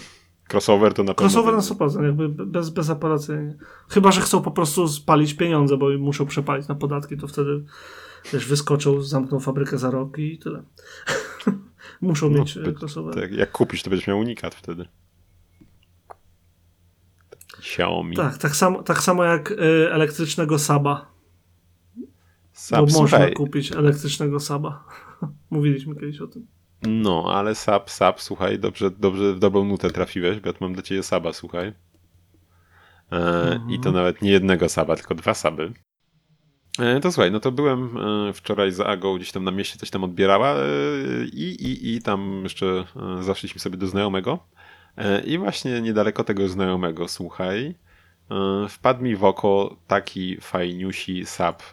Crossover 0.53 0.95
to 0.95 1.03
na 1.03 1.15
pewno 1.15 1.29
Crossover 1.29 1.55
na 1.55 1.77
będzie. 1.79 1.99
100%, 1.99 2.05
jakby 2.05 2.29
bez, 2.29 2.71
bezapelacyjnie. 2.71 3.57
Chyba, 3.89 4.13
że 4.13 4.21
chcą 4.21 4.43
po 4.43 4.51
prostu 4.51 4.89
spalić 4.89 5.35
pieniądze, 5.35 5.77
bo 5.77 5.99
muszą 5.99 6.27
przepalić 6.27 6.69
na 6.69 6.75
podatki, 6.75 7.17
to 7.17 7.29
wtedy 7.29 7.65
wiesz, 8.33 8.47
wyskoczą, 8.47 9.03
zamkną 9.03 9.41
fabrykę 9.41 9.79
za 9.79 9.91
rok 9.91 10.19
i 10.19 10.39
tyle. 10.39 10.63
muszą 12.01 12.31
No, 12.31 12.39
mieć 12.39 12.57
e, 12.57 12.73
crossover. 12.73 13.15
Tak, 13.15 13.33
jak 13.33 13.53
kupisz, 13.53 13.83
to 13.83 13.91
będziesz 13.91 14.09
miał 14.09 14.19
unikat 14.19 14.55
wtedy. 14.55 14.85
Xiaomi. 17.59 18.17
Tak, 18.17 18.39
tak 18.39 18.57
samo, 18.57 18.83
tak 18.83 19.03
samo 19.03 19.25
jak 19.25 19.53
e, 19.53 19.93
elektrycznego 19.93 20.59
Saba. 20.59 21.11
Sab, 22.53 22.81
Bo 22.81 22.87
można 22.87 23.19
słuchaj, 23.19 23.33
kupić 23.33 23.73
elektrycznego 23.73 24.41
Saba. 24.41 24.85
Mówiliśmy 25.51 25.95
kiedyś 25.95 26.21
o 26.21 26.27
tym. 26.27 26.47
no, 26.83 27.25
ale 27.35 27.55
Sab, 27.55 27.91
Sab, 27.91 28.21
słuchaj, 28.21 28.59
dobrze, 28.59 28.91
dobrze 28.91 29.35
w 29.35 29.39
dobrą 29.39 29.65
nutę 29.65 29.91
trafiłeś, 29.91 30.41
bo 30.41 30.51
mam 30.61 30.73
dla 30.73 30.83
ciebie 30.83 31.03
Saba, 31.03 31.33
słuchaj. 31.33 31.73
E, 33.13 33.61
I 33.69 33.81
to 33.81 33.93
nawet 33.93 34.23
nie 34.23 34.31
jednego 34.31 34.69
Saba, 34.69 34.97
tylko 34.97 35.15
dwa 35.15 35.35
Saby. 35.35 35.73
E, 36.79 37.01
to 37.01 37.13
słuchaj, 37.13 37.33
no 37.33 37.41
to 37.41 37.53
byłem 37.53 37.97
e, 38.29 38.33
wczoraj 38.33 38.73
za 38.73 38.87
Agą, 38.87 39.17
gdzieś 39.17 39.33
tam 39.33 39.45
na 39.45 39.51
mieście 39.51 39.79
coś 39.79 39.91
tam 39.91 40.05
odbierała 40.05 40.55
e, 40.55 40.65
i, 41.33 41.67
i, 41.67 41.95
i 41.95 42.03
tam 42.03 42.41
jeszcze 42.43 42.85
e, 43.21 43.23
zaszliśmy 43.23 43.61
sobie 43.61 43.77
do 43.77 43.87
znajomego. 43.87 44.39
E, 44.97 45.21
I 45.21 45.39
właśnie 45.39 45.81
niedaleko 45.81 46.25
tego 46.25 46.49
znajomego, 46.49 47.09
słuchaj, 47.09 47.75
e, 48.31 48.69
wpadł 48.69 49.03
mi 49.03 49.17
w 49.17 49.25
oko 49.25 49.77
taki 49.87 50.37
fajniusi 50.41 51.27
sap 51.27 51.63
e, 51.63 51.67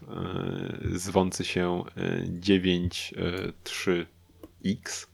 zwący 0.97 1.45
się 1.45 1.83
e, 1.97 2.23
9.3X, 2.27 5.07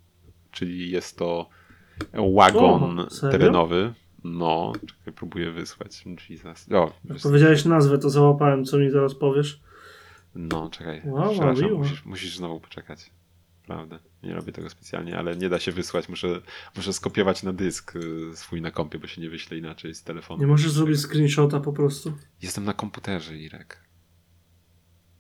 czyli 0.52 0.92
jest 0.92 1.18
to 1.18 1.50
wagon 2.36 3.00
O, 3.00 3.08
terenowy. 3.32 3.94
No, 4.24 4.74
czekaj, 4.88 5.14
próbuję 5.16 5.52
wysłać. 5.52 6.04
Jesus. 6.30 6.72
O, 6.72 6.92
Jak 7.06 7.18
powiedziałeś 7.24 7.66
nazwę, 7.66 7.98
to 7.98 8.10
załapałem, 8.10 8.66
co 8.66 8.78
mi 8.78 8.92
zaraz 8.92 9.16
powiesz. 9.16 9.62
no, 10.36 10.70
czekaj. 10.70 11.02
Wow, 11.06 11.30
Przepraszam, 11.32 11.74
musisz, 11.74 12.06
musisz 12.06 12.38
znowu 12.38 12.60
poczekać. 12.60 13.12
Prawda. 13.66 14.00
Nie 14.24 14.34
robię 14.34 14.52
tego 14.52 14.70
specjalnie, 14.70 15.18
ale 15.18 15.36
nie 15.36 15.50
da 15.50 15.60
się 15.60 15.72
wysłać. 15.72 16.10
Muszę, 16.10 16.42
muszę 16.76 16.94
skopiować 16.94 17.44
na 17.44 17.54
dysk 17.54 17.96
y, 17.96 18.32
swój 18.36 18.62
na 18.62 18.72
kompie, 18.72 19.00
bo 19.00 19.08
się 19.08 19.22
nie 19.22 19.30
wyśle 19.30 19.58
inaczej 19.58 19.96
z 19.96 20.04
telefonu. 20.04 20.40
Nie 20.42 20.48
możesz 20.48 20.72
zrobić 20.72 21.00
screenshota 21.00 21.60
po 21.60 21.74
prostu. 21.74 22.18
Jestem 22.42 22.64
na 22.66 22.74
komputerze, 22.74 23.38
Irek. 23.38 23.84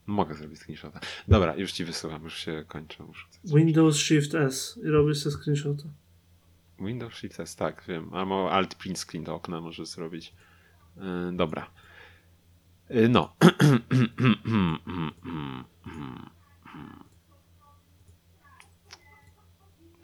Mogę 0.05 0.35
zrobić 0.35 0.59
screenshota. 0.59 0.99
Dobra, 1.27 1.55
już 1.55 1.71
ci 1.71 1.85
wysyłam, 1.85 2.23
już 2.23 2.37
się 2.37 2.65
kończę. 2.67 3.03
Windows 3.43 3.97
Shift 3.97 4.35
S 4.35 4.79
i 4.83 4.87
robisz 4.87 5.17
sobie 5.17 5.35
screenshota. 5.35 5.83
Windows 6.79 7.13
Shift 7.13 7.39
S, 7.39 7.55
tak, 7.55 7.83
wiem. 7.87 8.13
Albo 8.13 8.51
Alt 8.51 8.75
Print 8.75 8.99
Screen 8.99 9.23
do 9.23 9.35
okna 9.35 9.61
może 9.61 9.85
zrobić. 9.85 10.33
Yy, 10.97 11.03
dobra. 11.33 11.69
Yy, 12.89 13.09
no. 13.09 13.35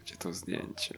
Gdzie 0.03 0.08
to 0.19 0.33
zdjęcie? 0.33 0.97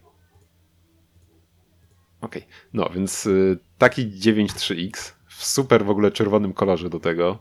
Okej, 2.22 2.48
no 2.74 2.90
więc 2.96 3.26
y, 3.26 3.60
taki 3.78 4.08
9.3X 4.08 5.12
w 5.28 5.46
super 5.46 5.86
w 5.86 5.90
ogóle 5.90 6.12
czerwonym 6.12 6.54
kolorze 6.54 6.90
do 6.90 7.00
tego. 7.00 7.40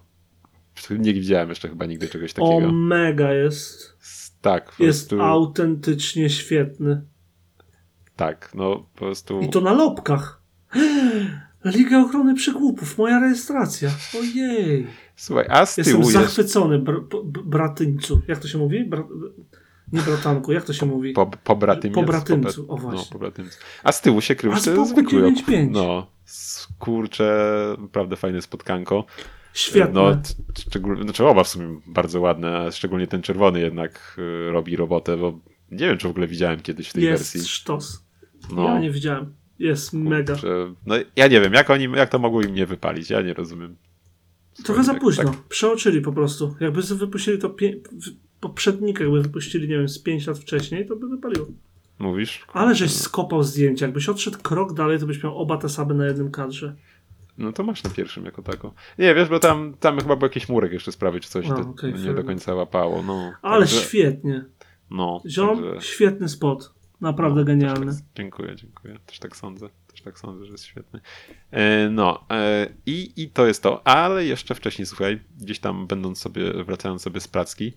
Nie 0.91 1.15
widziałem 1.15 1.49
jeszcze 1.49 1.69
chyba 1.69 1.87
nigdy 1.87 2.09
czegoś 2.09 2.33
takiego. 2.33 2.69
O, 2.69 2.73
mega 2.73 3.33
jest. 3.33 3.97
Tak, 4.41 4.73
po 4.77 4.85
Jest 4.85 5.09
prostu, 5.09 5.25
autentycznie 5.25 6.31
świetny. 6.31 7.03
tak, 8.17 8.51
no 8.55 8.77
po 8.95 8.99
prostu 8.99 9.41
I 9.41 9.49
to 9.51 9.61
na 9.61 9.73
lobkach. 9.73 10.43
Liga 11.65 11.99
Ochrony 12.01 12.35
Przygłupów, 12.35 12.99
moja 12.99 13.19
rejestracja. 13.21 13.91
Ojej. 14.21 14.87
Słuchaj, 15.17 15.47
a 15.49 15.67
z 15.67 15.77
Jestem 15.79 15.93
tyłu 15.97 16.11
jest 16.11 16.13
zachwycony, 16.23 16.79
br 16.79 17.01
b- 17.25 17.43
bratyńcu. 17.45 18.23
Jak 18.29 18.39
to 18.39 18.49
się 18.49 18.59
mówi? 18.59 18.85
Bra 18.85 19.05
nie 19.93 20.01
bratanku, 20.03 20.53
jak 20.53 20.65
to 20.65 20.73
się 20.73 20.87
mówi? 20.87 21.13
po, 21.13 21.27
po 21.27 21.57
bratymiec. 21.57 21.95
Po 21.95 22.03
bratymcu, 22.03 22.65
po, 22.65 22.73
o 22.73 22.77
No, 22.77 22.83
właśnie. 22.83 23.13
po 23.13 23.19
bratymcu. 23.19 23.59
A 23.85 23.93
z 23.93 24.01
tyłu 24.01 24.21
się 24.21 24.35
krył 24.35 24.53
zwykły. 24.87 25.23
9.5. 25.23 25.71
No, 25.71 26.07
kurczę, 26.79 27.35
naprawdę 27.79 28.17
fajne 28.17 28.43
spotkanko. 28.43 29.05
Świetne. 29.55 29.93
No, 29.95 30.21
szczególnie, 30.59 31.03
znaczy 31.03 31.27
oba 31.27 31.45
w 31.45 31.49
sumie 31.49 31.81
bardzo 31.87 32.21
ładne, 32.21 32.59
a 32.59 32.71
szczególnie 32.71 33.07
ten 33.07 33.23
czerwony 33.23 33.61
jednak 33.61 34.17
y, 34.49 34.51
robi 34.51 34.77
robotę, 34.77 35.17
bo 35.17 35.39
nie 35.71 35.87
wiem, 35.87 35.99
czy 35.99 36.09
w 36.09 36.11
ogóle 36.11 36.27
widziałem 36.27 36.61
kiedyś 36.61 36.89
w 36.89 36.93
tej 36.93 37.05
jest 37.05 37.23
wersji. 37.35 37.49
sztos. 37.51 38.05
No, 38.55 38.65
Ja 38.65 38.79
nie 38.81 38.91
widziałem. 38.91 39.35
Jest 39.59 39.93
mega. 39.93 40.33
kurczę, 40.35 40.75
no 40.87 40.95
ja 41.17 41.27
nie 41.27 41.41
wiem, 41.41 41.53
jak 41.53 41.71
oni, 41.71 41.89
jak 41.97 42.09
to 42.11 42.19
mogło 42.19 42.43
im 42.43 42.55
nie 42.55 42.67
wypalić, 42.67 43.11
ja 43.11 43.23
nie 43.23 43.35
rozumiem. 43.35 43.77
Trochę 44.65 44.85
za 44.85 44.93
Tak- 44.93 45.01
późno. 45.03 45.25
tak- 45.25 45.43
Przeoczyli 45.49 46.01
po 46.01 46.13
prostu. 46.13 46.57
Jakby 46.61 46.83
wypuścili 46.83 47.39
to 47.39 47.51
poprzednika, 48.41 49.05
jakby 49.05 49.23
wypuścili, 49.23 49.69
nie 49.69 49.79
wiem, 49.79 49.89
z 49.89 49.99
5 49.99 50.27
lat 50.27 50.39
wcześniej, 50.39 50.87
to 50.87 50.97
by 50.97 51.09
wypaliło. 51.09 51.47
Mówisz? 51.99 52.47
Ale 52.53 52.75
żeś 52.75 52.93
skopał 52.93 53.43
zdjęcia. 53.43 53.87
Jakbyś 53.87 54.09
odszedł 54.09 54.39
krok 54.43 54.75
dalej, 54.75 54.99
to 54.99 55.07
byś 55.07 55.23
miał 55.23 55.39
oba 55.39 55.57
te 55.57 55.69
same 55.69 55.95
na 55.95 56.07
jednym 56.07 56.31
kadrze. 56.31 56.77
No 57.39 57.53
to 57.53 57.63
masz 57.63 57.83
na 57.83 57.91
pierwszym 57.91 58.25
jako 58.25 58.43
tako. 58.43 58.75
Nie, 58.99 59.15
wiesz, 59.15 59.29
bo 59.29 59.39
tam, 59.41 59.75
tam 59.81 60.01
chyba 60.01 60.17
był 60.17 60.27
jakiś 60.27 60.49
murek 60.49 60.73
jeszcze 60.73 60.93
sprawy, 60.93 61.21
czy 61.21 61.29
coś, 61.29 61.51
A, 61.51 61.55
okej, 61.55 61.93
nie 61.93 61.99
fair 61.99 62.15
do 62.15 62.25
końca 62.25 62.55
łapało. 62.55 63.03
No, 63.03 63.33
Ale 63.43 63.67
także- 63.67 63.81
świetnie. 63.81 64.45
No, 64.91 65.23
Ziom, 65.27 65.63
także- 65.63 65.81
świetny 65.81 66.29
spot. 66.29 66.75
Naprawdę 67.01 67.41
no, 67.41 67.47
genialny. 67.47 67.93
Tak, 67.93 68.03
dziękuję, 68.17 68.57
dziękuję. 68.57 68.99
Też 69.07 69.19
tak 69.19 69.37
sądzę. 69.37 69.69
Też 69.87 70.03
tak 70.03 70.19
sądzę, 70.19 70.45
że 70.45 70.53
jest 70.53 70.65
świetny. 70.65 71.01
E, 71.51 71.91
no, 71.91 72.25
e, 72.31 72.69
i, 72.87 73.13
i 73.17 73.31
to 73.31 73.47
jest 73.47 73.63
to. 73.63 73.87
Ale 73.87 74.25
jeszcze 74.25 74.55
wcześniej, 74.55 74.87
słuchaj, 74.87 75.21
gdzieś 75.41 75.59
tam 75.59 75.87
będąc 75.87 76.19
sobie, 76.19 76.65
wracając 76.65 77.03
sobie 77.03 77.21
z 77.21 77.29
pracki, 77.29 77.73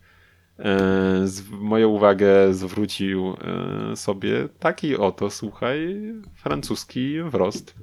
moją 1.51 1.89
uwagę 1.89 2.53
zwrócił 2.53 3.33
e, 3.91 3.95
sobie 3.95 4.49
taki 4.59 4.97
oto, 4.97 5.29
słuchaj, 5.29 5.97
francuski 6.35 7.21
wrost. 7.23 7.75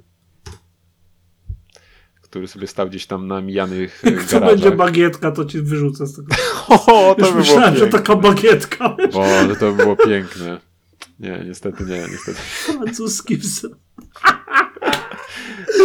Który 2.21 2.47
sobie 2.47 2.67
stał 2.67 2.89
gdzieś 2.89 3.05
tam 3.05 3.27
na 3.27 3.41
mijanych 3.41 4.01
e, 4.05 4.11
Jak 4.11 4.23
to 4.23 4.39
będzie 4.39 4.71
bagietka, 4.71 5.31
to 5.31 5.45
ci 5.45 5.61
wyrzucę 5.61 6.07
z 6.07 6.15
tego. 6.15 6.27
O, 6.67 7.15
to 7.15 7.15
Już 7.17 7.17
by 7.17 7.23
było 7.25 7.35
myślałem, 7.39 7.75
że 7.75 7.81
piękne. 7.81 7.99
taka 7.99 8.15
bagietka. 8.15 8.95
Boże, 9.13 9.55
to 9.59 9.71
by 9.71 9.83
było 9.83 9.95
piękne. 9.95 10.59
Nie, 11.19 11.43
niestety 11.45 11.83
nie, 11.85 11.99
niestety. 12.11 12.37
Francuski 12.41 13.37
ws- 13.37 13.67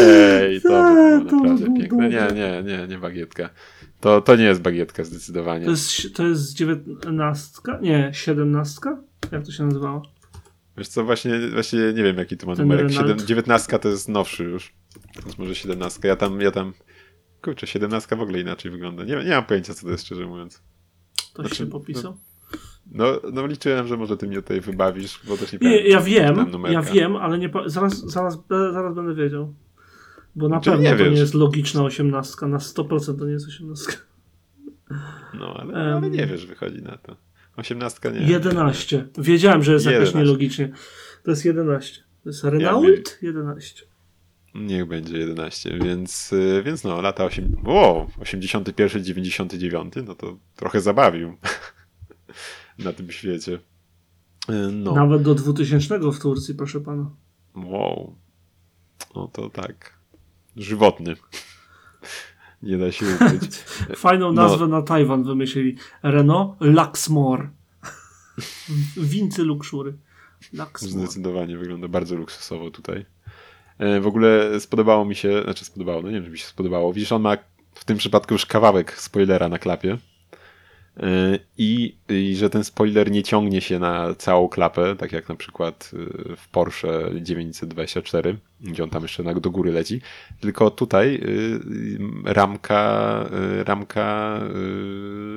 Ej, 0.01 0.61
to 0.61 0.68
by 0.68 1.20
było 1.20 1.20
to 1.30 1.37
naprawdę 1.37 1.64
było 1.64 1.76
piękne. 1.78 2.09
Nie, 2.09 2.28
nie, 2.34 2.62
nie, 2.62 2.87
nie 2.89 2.99
bagietka. 2.99 3.51
To, 4.01 4.20
to 4.20 4.36
nie 4.36 4.44
jest 4.44 4.62
bagietka 4.62 5.05
zdecydowanie. 5.05 5.64
To 5.64 5.70
jest, 5.70 6.14
to 6.14 6.26
jest 6.26 6.55
dziewiętnastka? 6.55 7.78
Nie, 7.82 8.11
siedemnastka? 8.14 9.03
Jak 9.32 9.44
to 9.44 9.53
się 9.53 9.64
nazywało? 9.64 10.03
Wiesz 10.78 10.88
co, 10.88 11.05
właśnie, 11.05 11.49
właśnie 11.53 11.78
nie 11.78 12.03
wiem 12.03 12.16
jaki 12.16 12.36
tu 12.36 12.47
ma 12.47 12.57
Ten 12.57 12.68
numerek. 12.68 12.92
Siedem, 12.92 13.18
dziewiętnastka 13.18 13.78
to 13.78 13.88
jest 13.88 14.09
nowszy 14.09 14.44
już. 14.44 14.74
Więc 15.24 15.38
może 15.38 15.55
siedemnastka. 15.55 16.09
Ja 16.09 16.16
tam, 16.16 16.40
ja 16.40 16.51
tam... 16.51 16.72
Kurczę, 17.42 17.66
siedemnastka 17.66 18.16
w 18.16 18.20
ogóle 18.20 18.40
inaczej 18.40 18.70
wygląda. 18.70 19.05
Nie, 19.05 19.16
nie 19.24 19.30
mam 19.30 19.44
pojęcia 19.44 19.74
co 19.74 19.86
to 19.86 19.90
jest, 19.90 20.05
szczerze 20.05 20.26
mówiąc. 20.26 20.62
To 21.34 21.42
Znaczy, 21.42 21.57
się 21.57 21.66
popisał. 21.66 22.16
No, 22.92 23.07
no 23.32 23.47
liczyłem, 23.47 23.86
że 23.86 23.97
może 23.97 24.16
ty 24.16 24.26
mnie 24.26 24.36
tutaj 24.36 24.61
wybawisz, 24.61 25.20
bo 25.28 25.36
też 25.36 25.53
nie 25.53 25.59
Nie, 25.59 25.68
pamiętam. 25.68 25.90
ja 25.90 26.01
wiem, 26.01 26.62
ja 26.72 26.82
wiem, 26.82 27.16
ale 27.16 27.38
nie, 27.38 27.51
zaraz, 27.66 27.99
zaraz, 28.07 28.38
zaraz 28.72 28.94
będę 28.94 29.14
wiedział. 29.14 29.55
Bo 30.37 30.49
na 30.49 30.61
Czy 30.61 30.70
pewno 30.70 30.84
nie 30.84 30.91
to 30.91 30.97
wiesz? 31.05 31.12
nie 31.14 31.18
jest 31.20 31.34
logiczna 31.34 31.82
osiemnastka. 31.84 32.47
Na 32.49 32.59
100% 32.59 33.18
to 33.18 33.26
nie 33.26 33.32
jest 33.32 33.49
osiemnastka. 33.49 33.95
No, 35.34 35.55
ale, 35.55 35.74
Em. 35.74 35.97
ale 35.97 36.11
nie 36.11 36.26
wiesz, 36.26 36.47
wychodzi 36.47 36.82
na 36.82 36.97
to. 36.99 37.16
Osiemnastka 37.57 38.11
nie. 38.11 38.20
11. 38.20 39.09
Wiedziałem, 39.18 39.62
że 39.62 39.72
jest 39.72 39.84
jakoś 39.87 39.99
11. 40.09 40.18
nielogicznie. 40.18 40.72
To 41.22 41.30
jest 41.30 41.45
11. 41.45 42.03
To 42.22 42.28
jest 42.28 42.45
Renault 42.45 43.18
11. 43.22 43.82
Niech 44.55 44.87
będzie 44.89 45.18
11, 45.18 45.78
więc, 45.84 46.32
y, 46.32 46.62
więc 46.64 46.84
no, 46.84 47.01
lata 47.01 47.24
8, 47.24 47.57
o, 47.66 48.07
81, 48.20 49.05
99, 49.05 49.95
no 50.07 50.14
to 50.14 50.39
trochę 50.57 50.80
zabawił 50.80 51.37
na 52.78 52.93
tym 52.93 53.11
świecie. 53.11 53.53
Y, 54.51 54.72
No, 54.72 54.93
Nawet 54.95 55.22
do 55.22 55.34
2000 55.34 55.99
w 56.12 56.18
Turcji, 56.18 56.55
proszę 56.55 56.80
pana. 56.80 57.11
wow. 57.55 58.14
No 59.16 59.28
to 59.32 59.51
tak, 59.51 59.95
żywotny. 60.57 61.16
Nie 62.62 62.78
da 62.78 62.92
się 62.92 63.07
ukryć. 63.14 63.57
Fajną 63.96 64.32
No. 64.32 64.42
nazwę 64.42 64.66
na 64.66 64.82
Tajwan 64.82 65.24
wymyślili. 65.24 65.76
Renault 66.02 66.57
Luxmore. 66.61 67.48
Wincy 68.96 69.42
luksury. 69.44 69.94
Luxmore. 70.52 70.92
Zdecydowanie 70.92 71.57
wygląda 71.59 71.88
bardzo 71.88 72.16
luksusowo 72.16 72.70
tutaj. 72.70 73.07
E, 73.78 74.00
W 74.00 74.07
ogóle 74.07 74.61
spodobało 74.61 75.04
mi 75.04 75.14
się, 75.14 75.42
znaczy 75.44 75.64
spodobało, 75.64 76.02
no 76.02 76.09
nie 76.09 76.14
wiem, 76.14 76.24
czy 76.24 76.30
mi 76.30 76.38
się 76.38 76.46
spodobało. 76.46 76.92
Widzisz, 76.92 77.12
on 77.12 77.22
ma 77.22 77.36
w 77.74 77.84
tym 77.84 77.98
przypadku 77.98 78.34
już 78.34 78.46
kawałek 78.46 79.00
spoilera 79.00 79.48
na 79.48 79.59
klapie. 79.59 79.98
E, 81.01 81.38
I, 81.59 81.97
I 82.09 82.36
że 82.36 82.51
ten 82.51 82.64
spoiler 82.64 83.11
nie 83.11 83.22
ciągnie 83.22 83.61
się 83.61 83.78
na 83.78 84.14
całą 84.14 84.49
klapę, 84.49 84.97
tak 84.97 85.12
jak 85.12 85.28
na 85.28 85.34
przykład 85.34 85.90
e, 85.94 86.36
w 86.36 86.49
Porsche 86.49 86.88
924, 87.20 88.36
gdzie 88.61 88.84
on 88.84 88.90
tam 88.90 89.03
jeszcze 89.03 89.22
na, 89.22 89.34
do 89.34 89.51
góry 89.51 89.72
leci. 89.72 90.01
Tylko 90.40 90.70
tutaj 90.70 91.20
ramka, 92.24 93.24
ramka, 93.64 94.40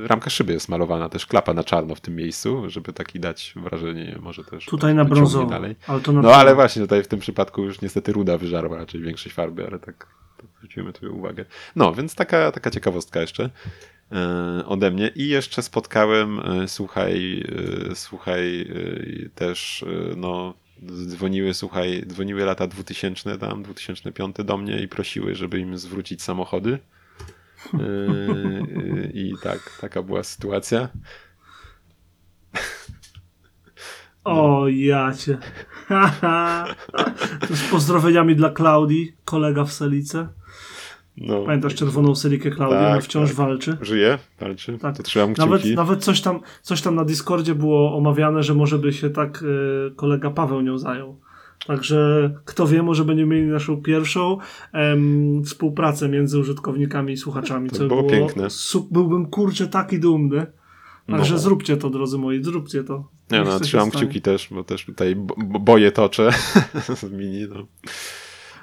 ramka 0.05 0.29
szyby 0.29 0.53
jest 0.53 0.69
malowana, 0.69 1.09
też 1.09 1.25
klapa 1.25 1.53
na 1.53 1.63
czarno 1.63 1.95
w 1.95 2.01
tym 2.01 2.15
miejscu, 2.15 2.69
żeby 2.69 2.93
taki 2.93 3.19
dać 3.19 3.53
wrażenie, 3.55 4.17
może 4.21 4.43
też. 4.43 4.65
Tutaj 4.65 4.95
na 4.95 5.05
brązowo. 5.05 5.45
dalej. 5.45 5.75
Ale 5.87 6.01
to 6.01 6.11
na 6.11 6.21
No 6.21 6.31
ale 6.31 6.55
właśnie 6.55 6.81
tutaj 6.81 7.03
w 7.03 7.07
tym 7.07 7.19
przypadku 7.19 7.63
już 7.63 7.81
niestety 7.81 8.11
ruda 8.11 8.37
wyżarła 8.37 8.77
raczej 8.77 9.01
większość 9.01 9.35
farby, 9.35 9.67
ale 9.67 9.79
tak, 9.79 10.07
tak 10.37 10.47
zwrócimy 10.57 10.93
tu 10.93 11.15
uwagę. 11.15 11.45
No, 11.75 11.93
więc 11.93 12.15
taka, 12.15 12.51
taka 12.51 12.71
ciekawostka 12.71 13.21
jeszcze. 13.21 13.49
E, 14.11 14.65
ode 14.65 14.91
mnie 14.91 15.11
i 15.15 15.27
jeszcze 15.27 15.61
spotkałem, 15.61 16.39
e, 16.39 16.67
słuchaj, 16.67 17.45
e, 17.91 17.95
słuchaj, 17.95 18.71
też, 19.35 19.85
no, 20.17 20.53
dzwoniły, 20.85 21.53
słuchaj, 21.53 22.03
dzwoniły 22.07 22.45
lata 22.45 22.67
2000 22.67 23.37
tam, 23.37 23.63
2005 23.63 24.35
do 24.45 24.57
mnie 24.57 24.81
i 24.81 24.87
prosiły, 24.87 25.35
żeby 25.35 25.59
im 25.59 25.77
zwrócić 25.77 26.21
samochody. 26.21 26.79
I 29.13 29.33
tak, 29.43 29.77
taka 29.81 30.03
była 30.03 30.23
sytuacja. 30.23 30.89
O, 34.23 34.67
jacie. 34.67 35.37
Z 37.49 37.71
pozdrowieniami 37.71 38.35
dla 38.35 38.49
Klaudii, 38.49 39.15
kolega 39.25 39.63
w 39.63 39.71
Selice. 39.73 40.27
No, 41.21 41.41
Pamiętasz 41.43 41.75
czerwoną 41.75 42.15
Selikę 42.15 42.51
Klaudię? 42.51 42.77
Tak, 42.77 42.91
Ona 42.91 43.01
wciąż 43.01 43.27
tak. 43.29 43.37
walczy. 43.37 43.77
Żyje? 43.81 44.17
Walczy? 44.39 44.77
Tak. 44.77 44.97
To 44.97 45.03
trzymam 45.03 45.33
kciuki. 45.33 45.49
Nawet, 45.49 45.65
nawet 45.75 46.03
coś, 46.03 46.21
tam, 46.21 46.39
coś 46.61 46.81
tam 46.81 46.95
na 46.95 47.05
Discordzie 47.05 47.55
było 47.55 47.97
omawiane, 47.97 48.43
że 48.43 48.55
może 48.55 48.77
by 48.79 48.93
się 48.93 49.09
tak 49.09 49.43
y, 49.43 49.95
kolega 49.95 50.29
Paweł 50.31 50.61
nią 50.61 50.77
zajął. 50.77 51.19
Także 51.67 52.29
kto 52.45 52.67
wie, 52.67 52.83
może 52.83 53.05
będziemy 53.05 53.35
mieli 53.35 53.47
naszą 53.47 53.81
pierwszą 53.81 54.37
em, 54.73 55.43
współpracę 55.45 56.09
między 56.09 56.39
użytkownikami 56.39 57.13
i 57.13 57.17
słuchaczami. 57.17 57.69
To 57.69 57.75
co 57.75 57.87
było 57.87 58.03
piękne. 58.03 58.49
Su- 58.49 58.87
byłbym 58.91 59.25
kurczę 59.25 59.67
taki 59.67 59.99
dumny. 59.99 60.45
Także 61.07 61.33
No. 61.33 61.39
zróbcie 61.39 61.77
to, 61.77 61.89
drodzy 61.89 62.17
moi, 62.17 62.43
zróbcie 62.43 62.83
to. 62.83 63.07
Nie 63.31 63.41
no, 63.41 63.59
trzymam 63.59 63.91
kciuki 63.91 64.21
też, 64.21 64.47
bo 64.51 64.63
też 64.63 64.85
tutaj 64.85 65.15
bo, 65.15 65.35
bo- 65.37 65.59
boje 65.59 65.91
toczę 65.91 66.29
z 66.95 67.11
mini. 67.11 67.47
No. 67.49 67.65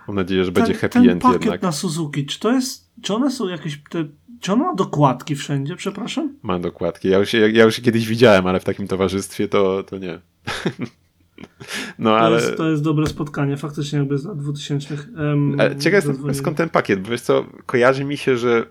Mam 0.09 0.16
nadzieję, 0.16 0.44
że 0.44 0.52
będzie 0.52 0.72
ten, 0.72 0.80
happy 0.80 0.92
ten 0.92 1.11
end 1.11 1.22
pakiet 1.22 1.42
jednak. 1.42 1.62
na 1.62 1.72
Suzuki, 1.72 2.26
czy 2.26 2.40
to 2.40 2.52
jest, 2.52 2.90
czy 3.02 3.14
one 3.14 3.30
są 3.30 3.48
jakieś, 3.48 3.82
te, 3.90 4.04
czy 4.40 4.52
on 4.52 4.59
ma 4.59 4.74
dokładki 4.74 5.36
wszędzie, 5.36 5.76
przepraszam? 5.76 6.34
Mam 6.42 6.62
dokładki. 6.62 7.09
Ja 7.09 7.18
już, 7.18 7.32
ja, 7.32 7.48
ja 7.48 7.64
już 7.64 7.80
kiedyś 7.80 8.07
widziałem, 8.07 8.46
ale 8.46 8.61
w 8.61 8.64
takim 8.64 8.88
towarzystwie 8.88 9.48
to, 9.48 9.82
to 9.82 9.98
nie. 9.98 10.18
no 11.98 12.11
To, 12.11 12.18
ale. 12.18 12.36
jest, 12.36 12.57
to 12.57 12.70
jest 12.70 12.82
dobre 12.82 13.07
spotkanie, 13.07 13.57
faktycznie 13.57 13.98
jakby 13.98 14.18
z 14.18 14.24
lat 14.24 14.38
2000. 14.38 14.96
Um, 15.16 15.57
ale 15.61 15.76
ciekaw 15.76 16.04
jestem 16.04 16.34
skąd 16.34 16.57
ten 16.57 16.68
pakiet, 16.68 17.00
bo 17.00 17.11
wiesz 17.11 17.20
co, 17.20 17.46
kojarzy 17.66 18.04
mi 18.04 18.16
się, 18.16 18.36
że 18.36 18.66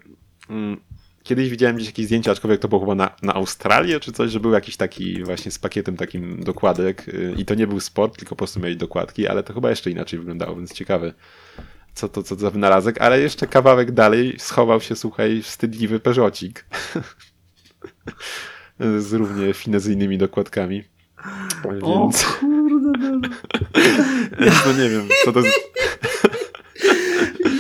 mm, 0.50 0.78
kiedyś 1.26 1.50
widziałem 1.50 1.76
gdzieś 1.76 1.88
jakieś 1.88 2.06
zdjęcia, 2.06 2.32
aczkolwiek 2.32 2.62
to 2.62 2.68
było 2.68 2.82
chyba 2.82 2.96
na, 2.96 3.16
na 3.22 3.34
Australię 3.34 4.00
czy 4.00 4.12
coś, 4.12 4.32
że 4.32 4.40
był 4.40 4.52
jakiś 4.52 4.78
taki 4.78 5.24
właśnie 5.24 5.52
z 5.52 5.60
pakietem 5.60 5.98
takim 5.98 6.44
dokładek 6.44 7.08
y, 7.08 7.34
i 7.38 7.46
to 7.46 7.56
nie 7.56 7.68
był 7.68 7.80
sport, 7.80 8.18
tylko 8.18 8.30
po 8.30 8.36
prostu 8.36 8.60
mieli 8.60 8.78
dokładki, 8.78 9.28
ale 9.28 9.44
to 9.44 9.54
chyba 9.54 9.70
jeszcze 9.70 9.92
inaczej 9.92 10.20
wyglądało, 10.20 10.56
więc 10.56 10.74
ciekawe. 10.74 11.14
Co 11.94 12.10
to 12.10 12.24
co 12.24 12.36
za 12.36 12.52
wynalazek, 12.52 13.02
ale 13.02 13.20
jeszcze 13.20 13.48
kawałek 13.48 13.92
dalej 13.92 14.36
schował 14.38 14.82
się, 14.82 14.96
słuchaj, 14.96 15.42
wstydliwy 15.42 16.00
Peugeotik. 16.00 16.66
z 18.80 19.14
równie 19.14 19.54
finezyjnymi 19.54 20.18
dokładkami. 20.18 20.84
O 21.82 22.00
Więc, 22.00 22.26
kurde, 22.26 23.00
no. 23.00 23.30
no 24.66 24.74
nie 24.84 24.90
wiem, 24.90 25.08
co 25.26 25.32
to 25.32 25.40
jest. 25.40 25.60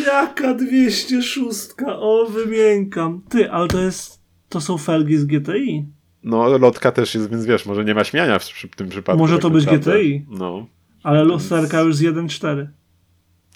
jaka 0.08 0.54
206, 0.54 1.70
o 1.88 2.26
wymiękam. 2.26 3.22
Ty, 3.30 3.52
ale 3.52 3.68
to 3.68 3.82
jest, 3.82 4.22
to 4.50 4.62
są 4.62 4.78
felgi 4.78 5.18
z 5.18 5.26
GTI. 5.26 5.86
No, 6.24 6.58
lotka 6.58 6.92
też 6.92 7.16
jest, 7.16 7.30
więc 7.32 7.46
wiesz, 7.46 7.66
może 7.66 7.86
nie 7.86 7.96
ma 7.96 8.04
śmiania 8.04 8.40
w, 8.40 8.44
w 8.44 8.76
tym 8.76 8.90
przypadku. 8.90 9.20
Może 9.20 9.34
tak 9.36 9.42
to 9.42 9.50
być 9.50 9.66
naprawdę. 9.66 9.92
GTI. 10.00 10.26
No. 10.30 10.66
Ale 11.04 11.24
lusterka 11.24 11.82
już 11.82 11.96
z 11.96 12.02
1.4. 12.04 12.68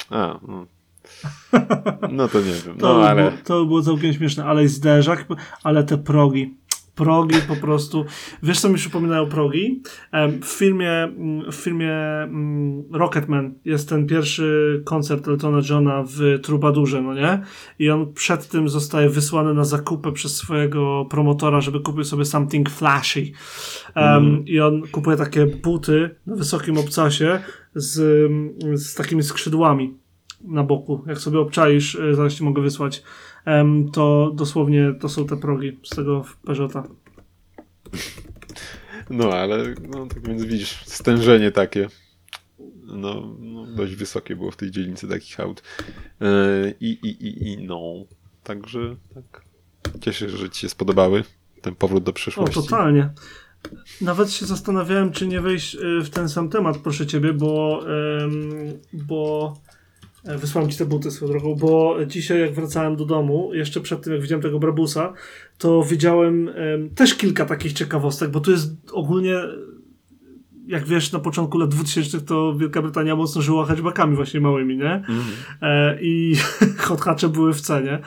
A, 0.10 0.40
no. 0.48 0.66
No 2.12 2.28
to 2.28 2.40
nie 2.40 2.54
wiem. 2.66 2.78
To, 2.80 2.88
No 2.94 3.00
by 3.00 3.08
ale. 3.08 3.22
było, 3.24 3.38
to 3.44 3.60
by 3.60 3.66
było 3.66 3.82
całkiem 3.82 4.14
śmieszne, 4.14 4.46
ale 4.46 4.68
zderzak, 4.68 5.26
ale 5.64 5.84
te 5.84 5.98
progi. 5.98 6.54
Progi 7.00 7.36
po 7.48 7.56
prostu. 7.56 8.06
Wiesz, 8.44 8.60
co 8.60 8.70
mi 8.70 8.76
przypominają 8.76 9.26
progi? 9.30 9.82
W 10.42 10.48
filmie, 10.48 10.92
mm, 10.92 11.52
w 11.52 11.56
filmie 11.56 11.94
mm, 11.94 12.84
Rocketman 12.92 13.54
jest 13.66 13.90
ten 13.90 14.08
pierwszy 14.08 14.82
koncert 14.86 15.28
Eltona 15.28 15.62
Johna 15.70 16.04
w 16.08 16.40
Trubadurze, 16.44 17.02
no 17.02 17.14
nie? 17.14 17.42
I 17.80 17.90
on 17.90 18.14
przed 18.14 18.48
tym 18.48 18.70
zostaje 18.70 19.10
wysłany 19.10 19.54
na 19.54 19.64
zakupy 19.64 20.12
przez 20.12 20.36
swojego 20.36 21.06
promotora, 21.10 21.62
żeby 21.62 21.80
kupił 21.80 22.04
sobie 22.04 22.26
something 22.26 22.70
flashy. 22.70 23.32
Em, 23.96 24.46
I 24.46 24.60
on 24.60 24.82
kupuje 24.92 25.18
takie 25.18 25.46
buty 25.46 26.16
na 26.26 26.36
wysokim 26.36 26.78
obcasie 26.78 27.40
z, 27.76 28.30
z 28.74 28.96
takimi 28.96 29.24
skrzydłami 29.24 29.94
na 30.42 30.64
boku. 30.64 31.04
Jak 31.08 31.18
sobie 31.18 31.40
obczaisz, 31.40 31.96
y, 31.96 32.16
zaraz 32.16 32.34
ci 32.34 32.44
mogę 32.44 32.62
wysłać, 32.62 33.04
to 33.94 34.32
dosłownie 34.36 34.94
to 35.00 35.10
są 35.10 35.28
te 35.28 35.38
progi 35.38 35.80
z 35.84 35.90
tego 35.90 36.26
Peugeota. 36.46 36.84
No 39.10 39.34
ale, 39.34 39.74
no 39.90 40.06
tak 40.06 40.28
więc 40.28 40.44
widzisz, 40.44 40.86
stężenie 40.86 41.52
takie. 41.52 41.88
No, 42.86 43.36
no 43.40 43.66
dość 43.66 43.96
wysokie 43.96 44.36
było 44.36 44.52
w 44.52 44.56
tej 44.58 44.72
dzielnicy 44.72 45.08
takich 45.08 45.40
aut. 45.40 45.64
Yy, 46.20 46.28
I, 46.80 46.90
i, 46.90 47.08
i, 47.28 47.48
i 47.54 47.68
no. 47.68 47.94
Także 48.44 48.96
tak. 49.14 49.44
Cieszę 50.02 50.30
się, 50.30 50.38
że 50.38 50.50
ci 50.50 50.62
się 50.62 50.70
spodobały. 50.70 51.24
Ten 51.62 51.76
powrót 51.76 52.04
do 52.04 52.10
O, 52.10 52.14
przyszłości. 52.14 52.56
totalnie. 52.56 53.10
Nawet 54.02 54.32
się 54.32 54.46
zastanawiałem, 54.46 55.12
czy 55.12 55.28
nie 55.28 55.42
wejść 55.42 55.76
y, 55.76 56.02
w 56.02 56.10
ten 56.10 56.30
sam 56.30 56.50
temat, 56.50 56.78
proszę 56.78 57.08
ciebie, 57.08 57.34
bo, 57.34 57.84
bo 58.94 59.54
e, 59.68 59.69
wysłałem 60.24 60.70
ci 60.70 60.78
te 60.78 60.86
buty 60.86 61.12
swoją 61.12 61.32
drogą, 61.32 61.56
bo 61.56 61.98
dzisiaj 62.08 62.40
jak 62.40 62.54
wracałem 62.54 62.96
do 62.96 63.06
domu, 63.06 63.54
jeszcze 63.54 63.82
przed 63.82 64.02
tym 64.02 64.14
jak 64.14 64.22
widziałem 64.22 64.42
tego 64.42 64.60
Brabusa, 64.60 65.14
to 65.58 65.84
widziałem 65.84 66.50
em, 66.50 66.90
też 66.90 67.16
kilka 67.16 67.46
takich 67.46 67.74
ciekawostek, 67.74 68.32
bo 68.32 68.40
tu 68.40 68.52
jest 68.52 68.72
ogólnie 68.92 69.36
jak 70.70 70.86
wiesz, 70.86 71.12
na 71.12 71.20
początku 71.20 71.58
lat 71.58 71.70
2000 71.70 72.22
to 72.22 72.56
Wielka 72.56 72.82
Brytania 72.82 73.16
mocno 73.16 73.42
żyła 73.42 73.66
hatchbackami 73.66 74.16
właśnie 74.16 74.40
małymi, 74.42 74.78
nie? 74.78 74.94
Mhm. 74.94 75.24
E, 75.62 75.98
I 76.02 76.36
hot 76.88 77.02
hatche 77.02 77.30
były 77.30 77.54
w 77.54 77.62
cenie. 77.62 78.00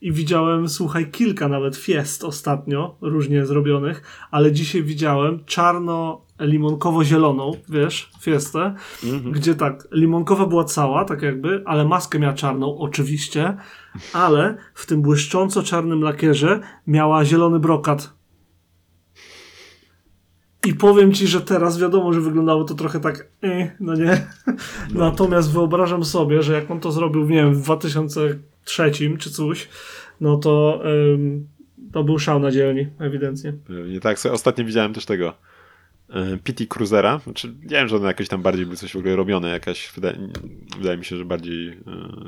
I 0.00 0.12
widziałem, 0.12 0.68
słuchaj, 0.68 1.10
kilka 1.10 1.48
nawet 1.48 1.76
fiest 1.76 2.24
ostatnio, 2.24 2.96
różnie 3.00 3.46
zrobionych, 3.46 4.02
ale 4.30 4.52
dzisiaj 4.52 4.82
widziałem 4.82 5.44
czarno-limonkowo-zieloną, 5.44 7.52
wiesz, 7.68 8.10
fiestę, 8.20 8.74
Mhm. 9.04 9.32
gdzie 9.32 9.54
tak, 9.54 9.88
limonkowa 9.92 10.46
była 10.46 10.64
cała, 10.64 11.04
tak 11.04 11.22
jakby, 11.22 11.62
ale 11.66 11.84
maskę 11.84 12.18
miała 12.18 12.34
czarną, 12.34 12.78
oczywiście, 12.78 13.56
ale 14.12 14.56
w 14.74 14.86
tym 14.86 15.02
błyszcząco-czarnym 15.02 16.02
lakierze 16.02 16.60
miała 16.86 17.24
zielony 17.24 17.58
brokat. 17.58 18.18
I 20.66 20.74
powiem 20.74 21.12
ci, 21.12 21.26
że 21.26 21.40
teraz 21.40 21.78
wiadomo, 21.78 22.12
że 22.12 22.20
wyglądało 22.20 22.64
to 22.64 22.74
trochę 22.74 23.00
tak, 23.00 23.28
eh, 23.42 23.70
no 23.80 23.94
nie. 23.94 24.26
Natomiast 24.94 25.52
wyobrażam 25.52 26.04
sobie, 26.04 26.42
że 26.42 26.52
jak 26.52 26.70
on 26.70 26.80
to 26.80 26.92
zrobił, 26.92 27.22
nie 27.22 27.28
wiem, 27.36 27.54
w 27.54 27.70
2003 28.74 29.18
czy 29.18 29.30
coś, 29.30 29.68
no 30.20 30.36
to 30.36 30.82
ym, 31.14 31.48
to 31.92 32.04
był 32.04 32.18
szał 32.18 32.40
na 32.40 32.50
dzielni, 32.50 32.86
ewidentnie. 32.98 33.52
Pewnie 33.52 34.00
tak. 34.00 34.18
Sobie 34.18 34.32
ostatnio 34.32 34.64
widziałem 34.64 34.94
też 34.94 35.06
tego 35.06 35.34
e, 36.08 36.36
PT 36.44 36.66
Cruisera. 36.66 37.18
Znaczy, 37.24 37.48
nie 37.48 37.68
wiem, 37.68 37.88
że 37.88 37.96
one 37.96 38.06
jakoś 38.06 38.28
tam 38.28 38.42
bardziej 38.42 38.64
były 38.64 38.76
coś 38.76 38.92
w 38.92 38.96
ogóle 38.96 39.16
robione. 39.16 39.48
Jakaś, 39.48 39.92
wydaje, 39.94 40.28
wydaje 40.78 40.98
mi 40.98 41.04
się, 41.04 41.16
że 41.16 41.24
bardziej 41.24 41.68
e, 41.68 41.74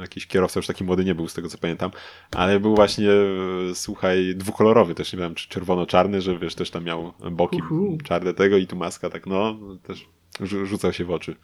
jakiś 0.01 0.27
kierowca 0.27 0.59
już 0.61 0.67
taki 0.67 0.85
młody 0.85 1.05
nie 1.05 1.15
był, 1.15 1.29
z 1.29 1.35
tego 1.35 1.49
co 1.49 1.59
pamiętam. 1.59 1.91
Ale 2.31 2.61
był 2.61 2.75
właśnie, 2.75 3.11
e, 3.11 3.75
słuchaj, 3.75 4.35
dwukolorowy 4.37 4.95
też, 4.95 5.13
nie 5.13 5.19
wiem, 5.19 5.35
czy 5.35 5.49
czerwono-czarny, 5.49 6.23
że 6.23 6.39
wiesz, 6.39 6.55
też 6.55 6.71
tam 6.71 6.85
miał 6.85 7.13
boki 7.31 7.63
Uhu. 7.63 7.99
czarne 8.05 8.35
tego 8.35 8.57
i 8.57 8.67
tu 8.67 8.77
maska, 8.77 9.11
tak 9.11 9.27
no, 9.27 9.59
też 9.83 10.07
rzu- 10.41 10.67
rzucał 10.67 10.93
się 10.93 11.05
w 11.05 11.11
oczy. 11.11 11.37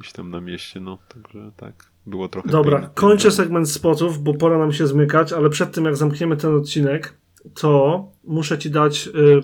Gdzieś 0.00 0.12
tam 0.12 0.30
na 0.30 0.40
mieście, 0.40 0.80
no, 0.80 0.98
także 1.14 1.50
tak. 1.56 1.95
Było 2.06 2.28
trochę. 2.28 2.48
Dobra, 2.48 2.78
pain- 2.78 2.90
kończę 2.94 3.28
pain- 3.28 3.36
segment 3.36 3.70
spotów, 3.70 4.22
bo 4.22 4.34
pora 4.34 4.58
nam 4.58 4.72
się 4.72 4.86
zmykać, 4.86 5.32
ale 5.32 5.50
przed 5.50 5.72
tym 5.72 5.84
jak 5.84 5.96
zamkniemy 5.96 6.36
ten 6.36 6.54
odcinek, 6.54 7.14
to 7.54 8.04
muszę 8.24 8.58
ci 8.58 8.70
dać, 8.70 9.08
y, 9.08 9.42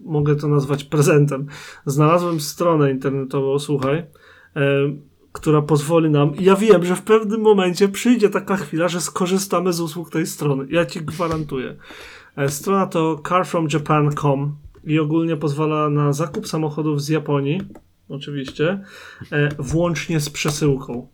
mogę 0.00 0.36
to 0.36 0.48
nazwać 0.48 0.84
prezentem. 0.84 1.46
Znalazłem 1.86 2.40
stronę 2.40 2.90
internetową, 2.90 3.58
słuchaj, 3.58 3.98
y, 3.98 4.60
która 5.32 5.62
pozwoli 5.62 6.10
nam, 6.10 6.32
ja 6.40 6.56
wiem, 6.56 6.84
że 6.84 6.96
w 6.96 7.02
pewnym 7.02 7.40
momencie 7.40 7.88
przyjdzie 7.88 8.30
taka 8.30 8.56
chwila, 8.56 8.88
że 8.88 9.00
skorzystamy 9.00 9.72
z 9.72 9.80
usług 9.80 10.10
tej 10.10 10.26
strony. 10.26 10.66
Ja 10.70 10.86
ci 10.86 11.00
gwarantuję. 11.00 11.76
E, 12.36 12.48
Strona 12.48 12.86
to 12.86 13.20
carfromjapan.com 13.28 14.56
i 14.84 14.98
ogólnie 14.98 15.36
pozwala 15.36 15.90
na 15.90 16.12
zakup 16.12 16.48
samochodów 16.48 17.02
z 17.02 17.08
Japonii, 17.08 17.60
oczywiście, 18.08 18.84
e, 19.32 19.48
włącznie 19.58 20.20
z 20.20 20.30
przesyłką 20.30 21.08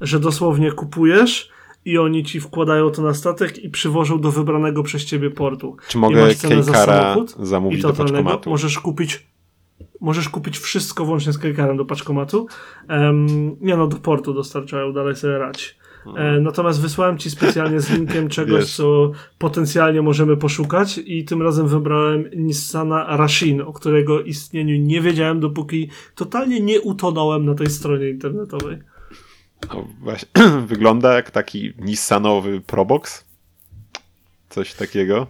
że 0.00 0.20
dosłownie 0.20 0.72
kupujesz 0.72 1.50
i 1.84 1.98
oni 1.98 2.24
ci 2.24 2.40
wkładają 2.40 2.90
to 2.90 3.02
na 3.02 3.14
statek 3.14 3.64
i 3.64 3.70
przywożą 3.70 4.20
do 4.20 4.30
wybranego 4.30 4.82
przez 4.82 5.04
ciebie 5.04 5.30
portu. 5.30 5.76
Czy 5.88 5.98
mogę 5.98 6.34
za 6.34 6.48
Kejkara 6.48 7.02
samochód 7.02 7.36
zamówić 7.42 7.78
I 7.78 7.82
do 7.82 7.88
totalnego 7.88 8.16
paczkomatu? 8.16 8.50
możesz 8.50 8.78
kupić 8.78 9.30
możesz 10.00 10.28
kupić 10.28 10.58
wszystko 10.58 11.04
włącznie 11.04 11.32
z 11.32 11.38
Kejkarem 11.38 11.76
do 11.76 11.84
paczkomatu. 11.84 12.46
Em, 12.88 13.26
nie 13.60 13.76
no, 13.76 13.86
do 13.86 13.96
portu 13.96 14.34
dostarczają, 14.34 14.92
dalej 14.92 15.16
sobie 15.16 15.38
rać. 15.38 15.78
E, 16.16 16.40
natomiast 16.40 16.80
wysłałem 16.80 17.18
ci 17.18 17.30
specjalnie 17.30 17.80
z 17.80 17.90
linkiem 17.90 18.28
czegoś, 18.38 18.60
Wiesz. 18.60 18.76
co 18.76 19.12
potencjalnie 19.38 20.02
możemy 20.02 20.36
poszukać 20.36 21.00
i 21.04 21.24
tym 21.24 21.42
razem 21.42 21.68
wybrałem 21.68 22.24
Nissana 22.36 23.16
Rashin, 23.16 23.60
o 23.60 23.72
którego 23.72 24.20
istnieniu 24.20 24.76
nie 24.76 25.00
wiedziałem, 25.00 25.40
dopóki 25.40 25.88
totalnie 26.14 26.60
nie 26.60 26.80
utonąłem 26.80 27.46
na 27.46 27.54
tej 27.54 27.66
stronie 27.66 28.10
internetowej. 28.10 28.78
No, 29.68 29.86
właśnie, 30.00 30.28
wygląda 30.66 31.14
jak 31.14 31.30
taki 31.30 31.72
Nissanowy 31.78 32.60
Probox. 32.60 33.24
Coś 34.48 34.74
takiego. 34.74 35.26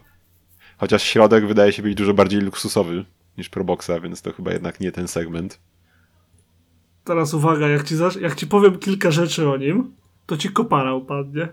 Chociaż 0.78 1.02
środek 1.02 1.46
wydaje 1.46 1.72
się 1.72 1.82
być 1.82 1.94
dużo 1.94 2.14
bardziej 2.14 2.40
luksusowy 2.40 3.04
niż 3.38 3.48
Proboxa, 3.48 4.00
więc 4.02 4.22
to 4.22 4.32
chyba 4.32 4.52
jednak 4.52 4.80
nie 4.80 4.92
ten 4.92 5.08
segment. 5.08 5.60
Teraz 7.04 7.34
uwaga, 7.34 7.68
jak 7.68 7.84
ci, 7.84 7.94
jak 8.20 8.34
ci 8.34 8.46
powiem 8.46 8.78
kilka 8.78 9.10
rzeczy 9.10 9.48
o 9.48 9.56
nim, 9.56 9.94
to 10.26 10.36
ci 10.36 10.48
kopara 10.48 10.94
upadnie. 10.94 11.48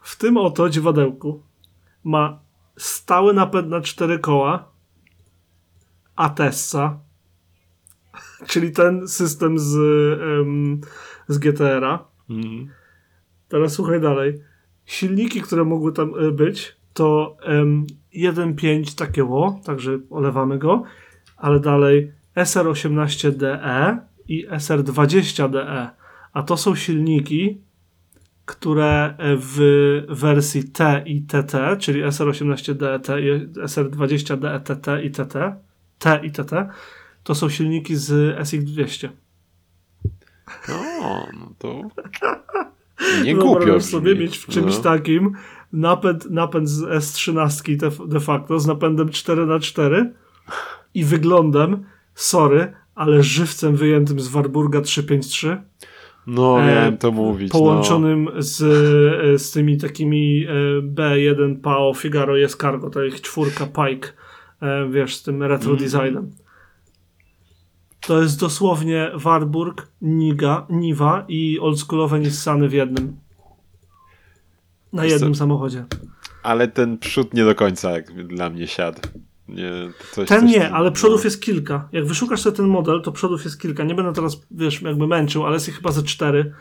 W 0.00 0.16
tym 0.16 0.36
oto 0.36 0.70
dziwadełku 0.70 1.42
ma 2.04 2.40
stały 2.76 3.34
napęd 3.34 3.68
na 3.68 3.80
cztery 3.80 4.18
koła 4.18 4.68
Atessa, 6.16 6.98
czyli 8.50 8.72
ten 8.72 9.08
system 9.08 9.58
z, 9.58 9.76
em, 10.20 10.80
z 11.28 11.38
GTR-a. 11.38 12.04
Mhm. 12.30 12.68
Teraz 13.48 13.72
słuchaj 13.72 14.00
dalej. 14.00 14.40
Silniki, 14.84 15.42
które 15.42 15.64
mogły 15.64 15.92
tam 15.92 16.12
e, 16.18 16.32
być, 16.32 16.76
to 16.94 17.36
em, 17.42 17.86
1.5 18.14 18.98
takie 18.98 19.24
ło, 19.24 19.60
także 19.64 19.98
olewamy 20.10 20.58
go, 20.58 20.82
ale 21.36 21.60
dalej 21.60 22.12
SR18DE 22.36 23.98
i 24.28 24.48
SR20DE. 24.48 25.88
A 26.32 26.42
to 26.42 26.56
są 26.56 26.74
silniki, 26.74 27.60
które 28.44 29.14
w 29.20 29.58
wersji 30.08 30.64
T 30.64 31.02
i 31.06 31.22
TT, 31.22 31.76
czyli 31.78 32.04
SR18DET 32.04 33.20
i 33.20 33.48
SR20DE 33.60 34.60
TT 34.60 35.04
i 35.04 35.10
TT, 35.10 35.34
T 35.98 36.20
i 36.22 36.30
TT, 36.30 36.68
to 37.22 37.34
są 37.34 37.48
silniki 37.48 37.96
z 37.96 38.38
SX200. 38.38 39.08
No, 40.68 41.26
no 41.40 41.52
to 41.58 41.82
nie 43.24 43.34
głupio 43.34 43.80
sobie 43.80 44.10
brzmi. 44.12 44.24
mieć 44.24 44.38
w 44.38 44.46
czymś 44.46 44.76
no. 44.76 44.82
takim 44.82 45.32
napęd, 45.72 46.30
napęd 46.30 46.68
z 46.68 46.82
S13 46.82 47.76
de, 47.76 47.90
de 48.08 48.20
facto, 48.20 48.60
z 48.60 48.66
napędem 48.66 49.08
4x4 49.08 50.06
i 50.94 51.04
wyglądem, 51.04 51.84
sorry, 52.14 52.72
ale 52.94 53.22
żywcem 53.22 53.76
wyjętym 53.76 54.20
z 54.20 54.28
Warburga 54.28 54.80
353, 54.80 55.62
No, 56.26 56.60
e, 56.60 56.66
miałem 56.66 56.96
to 56.98 57.12
mówić. 57.12 57.52
połączonym 57.52 58.28
z, 58.38 58.62
e, 59.34 59.38
z 59.38 59.50
tymi 59.52 59.78
takimi 59.78 60.46
e, 60.48 60.82
B1 60.82 61.60
PAO 61.60 61.94
Figaro 61.94 62.36
jest 62.36 62.60
Cargo, 62.60 62.90
to 62.90 63.04
ich 63.04 63.20
czwórka 63.20 63.66
Pike, 63.66 64.08
e, 64.62 64.88
wiesz, 64.90 65.16
z 65.16 65.22
tym 65.22 65.42
retro 65.42 65.70
Mhm. 65.72 65.90
designem. 65.90 66.30
To 68.06 68.22
jest 68.22 68.40
dosłownie 68.40 69.10
Warburg, 69.14 69.88
Niga, 70.02 70.66
Niwa 70.70 71.24
i 71.28 71.58
oldschoolowe 71.60 72.20
Nissany 72.20 72.68
w 72.68 72.72
jednym. 72.72 73.16
Na 74.92 75.02
Wiesz 75.02 75.10
co, 75.10 75.14
jednym 75.14 75.34
samochodzie. 75.34 75.84
No. 75.92 75.98
Ale 76.42 76.68
ten 76.68 76.98
przód 76.98 77.34
nie 77.34 77.44
do 77.44 77.54
końca 77.54 77.90
jak 77.90 78.26
dla 78.26 78.50
mnie 78.50 78.66
siadł. 78.66 78.98
Nie, 79.48 79.70
coś, 80.12 80.28
Ten 80.28 80.40
coś 80.40 80.50
nie, 80.50 80.70
ale 80.70 80.92
przodów 80.92 81.20
no. 81.20 81.24
jest 81.24 81.42
kilka. 81.42 81.88
Jak 81.92 82.06
wyszukasz 82.06 82.40
sobie 82.40 82.56
ten 82.56 82.66
model, 82.66 83.02
to 83.02 83.12
przodów 83.12 83.44
jest 83.44 83.60
kilka. 83.60 83.84
Nie 83.84 83.94
będę 83.94 84.12
teraz, 84.12 84.46
wiesz, 84.50 84.82
jakby 84.82 85.06
męczył, 85.06 85.44
ale 85.46 85.54
jest 85.54 85.68
ich 85.68 85.76
chyba 85.76 85.92
ze 85.92 86.02
cztery 86.02 86.52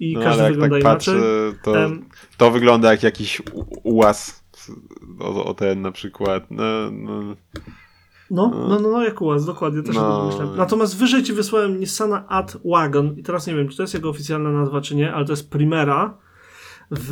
i 0.00 0.14
No, 0.14 0.20
każdy 0.20 0.42
ale 0.42 0.50
jak 0.52 0.60
wygląda 0.60 0.76
tak 0.76 0.82
inaczej. 0.82 1.14
patrzę, 1.14 1.60
to, 1.62 1.84
Em, 1.84 2.04
to 2.36 2.50
wygląda 2.50 2.90
jak 2.90 3.02
jakiś 3.02 3.42
ułaz. 3.82 4.44
O, 5.20 5.44
o 5.44 5.54
ten 5.54 5.82
na 5.82 5.92
przykład. 5.92 6.46
No, 6.50 6.64
no. 6.92 7.36
No, 8.30 8.48
no, 8.48 8.80
no, 8.80 8.90
no, 8.90 9.04
jak 9.04 9.20
ułaz, 9.22 9.44
dokładnie, 9.44 9.82
też 9.82 9.94
No. 9.94 10.14
o 10.14 10.18
tym 10.18 10.26
myślałem. 10.26 10.56
Natomiast 10.56 10.96
wyżej 10.96 11.22
ci 11.22 11.32
wysłałem 11.32 11.80
Nissana 11.80 12.28
Ad 12.28 12.56
Wagon 12.64 13.18
i 13.18 13.22
teraz 13.22 13.46
nie 13.46 13.54
wiem, 13.54 13.68
czy 13.68 13.76
to 13.76 13.82
jest 13.82 13.94
jego 13.94 14.08
oficjalna 14.08 14.50
nazwa, 14.50 14.80
czy 14.80 14.96
nie, 14.96 15.12
ale 15.14 15.24
to 15.24 15.32
jest 15.32 15.50
Primera 15.50 16.18
w, 16.90 17.10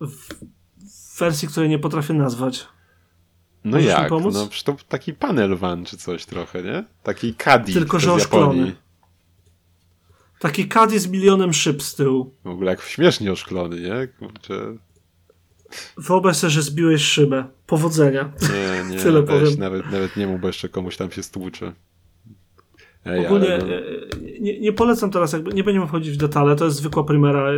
w 0.00 1.18
wersji, 1.18 1.48
której 1.48 1.68
nie 1.68 1.78
potrafię 1.78 2.14
nazwać. 2.14 2.68
No 3.64 3.76
Możesz 3.76 3.90
jak? 3.90 4.08
pomóc? 4.08 4.34
No 4.34 4.46
przecież 4.46 4.62
to 4.62 4.76
taki 4.88 5.12
panel 5.12 5.56
van 5.56 5.84
czy 5.84 5.96
coś 5.96 6.26
trochę, 6.26 6.62
nie? 6.62 6.84
Taki 7.02 7.34
Caddy 7.34 7.72
Tylko, 7.72 8.00
że 8.00 8.12
oszklony. 8.12 8.76
Taki 10.38 10.68
Caddy 10.68 11.00
z 11.00 11.08
milionem 11.08 11.52
szyb 11.52 11.82
z 11.82 11.94
tyłu. 11.94 12.34
W 12.44 12.48
ogóle 12.48 12.70
jak 12.70 12.82
śmiesznie 12.82 13.32
oszklony, 13.32 13.80
nie? 13.80 14.06
Kurczę. 14.06 14.76
Wyobraź 15.96 16.36
sobie, 16.36 16.50
że 16.50 16.62
zbiłeś 16.62 17.02
szybę. 17.02 17.44
Powodzenia. 17.66 18.32
Nie, 18.42 18.90
nie, 18.90 18.98
Tyle 19.02 19.22
weź, 19.22 19.30
powiem. 19.30 19.58
Nawet, 19.58 19.90
nawet 19.90 20.16
nie 20.16 20.26
mów, 20.26 20.40
bo 20.40 20.46
jeszcze 20.46 20.68
komuś 20.68 20.96
tam 20.96 21.10
się 21.10 21.22
stłucze. 21.22 21.72
Ej, 23.04 23.26
Ogólnie 23.26 23.54
ale 23.54 23.64
no, 23.64 23.74
e, 23.74 24.37
nie, 24.40 24.60
nie 24.60 24.72
polecam 24.72 25.10
teraz, 25.10 25.32
jakby 25.32 25.52
nie 25.52 25.64
będziemy 25.64 25.86
wchodzić 25.86 26.14
w 26.14 26.16
detale. 26.16 26.56
To 26.56 26.64
jest 26.64 26.76
zwykła 26.76 27.04
primera 27.04 27.50
e, 27.50 27.54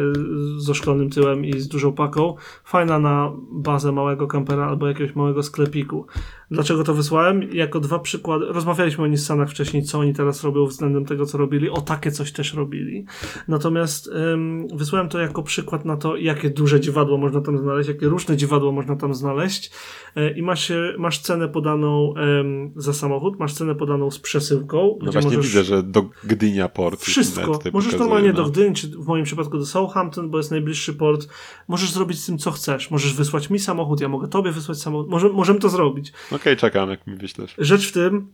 z 0.57 0.71
oszklonym 0.71 1.11
tyłem 1.11 1.45
i 1.45 1.61
z 1.61 1.69
dużą 1.69 1.93
paką. 1.93 2.35
Fajna 2.65 2.99
na 2.99 3.33
bazę 3.53 3.93
małego 3.93 4.27
kampera 4.27 4.67
albo 4.67 4.89
jakiegoś 4.89 5.17
małego 5.17 5.43
sklepiku. 5.43 6.07
Dlaczego 6.51 6.85
to 6.85 6.95
wysłałem? 6.95 7.43
Jako 7.53 7.81
dwa 7.81 7.99
przykłady. 7.99 8.47
Rozmawialiśmy 8.49 9.05
o 9.05 9.07
Nissanach 9.07 9.51
wcześniej, 9.51 9.83
co 9.83 9.99
oni 9.99 10.15
teraz 10.15 10.45
robią 10.45 10.67
względem 10.67 11.05
tego, 11.05 11.27
co 11.27 11.39
robili. 11.39 11.71
O 11.71 11.81
takie 11.81 12.11
coś 12.11 12.33
też 12.33 12.55
robili. 12.55 13.05
Natomiast 13.49 14.07
ym, 14.33 14.69
wysłałem 14.75 15.09
to 15.09 15.19
jako 15.19 15.43
przykład 15.43 15.85
na 15.85 15.97
to, 15.97 16.17
jakie 16.17 16.51
duże 16.51 16.81
dziwadło 16.81 17.19
można 17.19 17.41
tam 17.41 17.59
znaleźć, 17.59 17.89
jakie 17.89 18.07
różne 18.07 18.37
dziwadło 18.37 18.73
można 18.73 18.97
tam 18.97 19.15
znaleźć. 19.15 19.71
E, 20.17 20.31
I 20.31 20.43
masz, 20.43 20.73
masz 20.99 21.19
cenę 21.19 21.49
podaną 21.49 22.15
em, 22.15 22.73
za 22.77 22.93
samochód, 22.93 23.39
masz 23.39 23.55
cenę 23.55 23.75
podaną 23.75 24.11
z 24.11 24.19
przesyłką. 24.19 24.99
no 25.03 25.13
właśnie 25.13 25.37
możesz... 25.37 25.47
widzę, 25.47 25.65
że 25.65 25.83
do 25.83 26.05
Gdynia 26.25 26.69
port. 26.71 27.01
Wszystko. 27.01 27.59
Możesz 27.73 27.99
normalnie 27.99 28.33
no. 28.33 28.35
do 28.35 28.51
Gdyni, 28.51 28.75
czy 28.75 28.89
w 28.89 29.07
moim 29.07 29.25
przypadku 29.25 29.59
do 29.59 29.67
Southampton, 29.67 30.31
bo 30.31 30.39
jest 30.39 30.51
najbliższy 30.51 30.95
port. 30.95 31.29
Możesz 31.69 31.93
zrobić 31.93 32.21
z 32.21 32.27
tym, 32.27 32.39
co 32.39 32.51
chcesz. 32.51 32.91
Możesz 32.91 33.15
wysłać 33.15 33.51
mi 33.51 33.59
samochód, 33.59 34.01
ja 34.01 34.09
mogę 34.09 34.29
tobie 34.29 34.53
wysłać 34.53 34.79
samochód. 34.79 35.09
Może, 35.09 35.29
możemy 35.29 35.59
to 35.59 35.69
zrobić. 35.69 36.13
Okej, 36.33 36.57
czekam, 36.57 36.91
jak 36.91 37.07
mi 37.07 37.17
wyślesz. 37.17 37.55
Rzecz 37.59 37.89
w 37.89 37.93
tym, 37.93 38.33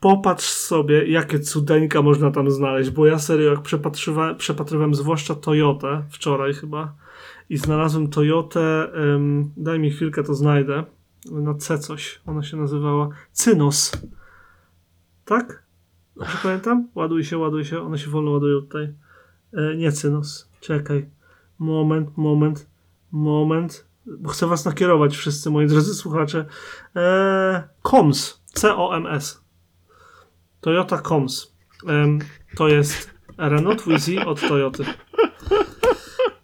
popatrz 0.00 0.46
sobie, 0.46 1.06
jakie 1.06 1.40
cudeńka 1.40 2.02
można 2.02 2.30
tam 2.30 2.50
znaleźć, 2.50 2.90
bo 2.90 3.06
ja 3.06 3.18
serio, 3.18 3.50
jak 3.50 3.62
przepatrywa, 3.62 4.34
przepatrywałem 4.34 4.94
zwłaszcza 4.94 5.34
Toyotę 5.34 6.02
wczoraj 6.10 6.54
chyba 6.54 6.94
i 7.50 7.56
znalazłem 7.56 8.08
Toyotę, 8.08 8.92
em, 8.94 9.52
daj 9.56 9.78
mi 9.78 9.90
chwilkę, 9.90 10.22
to 10.22 10.34
znajdę, 10.34 10.84
na 11.30 11.54
C 11.54 11.78
coś, 11.78 12.20
ona 12.26 12.42
się 12.42 12.56
nazywała 12.56 13.08
Cynos. 13.32 13.92
Tak? 15.24 15.61
Dobrze 16.22 16.38
pamiętam? 16.42 16.88
Ładuj 16.94 17.24
się, 17.24 17.38
ładuj 17.38 17.64
się, 17.64 17.82
one 17.82 17.98
się 17.98 18.10
wolno 18.10 18.30
ładują 18.30 18.60
tutaj. 18.60 18.94
E, 19.54 19.76
nie 19.76 19.92
Cynos, 19.92 20.50
czekaj. 20.60 21.10
Moment, 21.58 22.16
moment, 22.16 22.70
moment, 23.12 23.86
bo 24.06 24.30
chcę 24.30 24.46
was 24.46 24.64
nakierować 24.64 25.16
wszyscy, 25.16 25.50
moi 25.50 25.66
drodzy 25.66 25.94
słuchacze. 25.94 26.44
Eee, 26.94 27.62
COMS. 27.82 28.42
C-O-M-S. 28.52 29.44
Toyota 30.60 30.98
COMS. 30.98 31.54
Em, 31.88 32.18
to 32.56 32.68
jest 32.68 33.10
Renault 33.38 33.82
Twizy 33.82 34.20
od 34.20 34.40
Toyoty. 34.48 34.84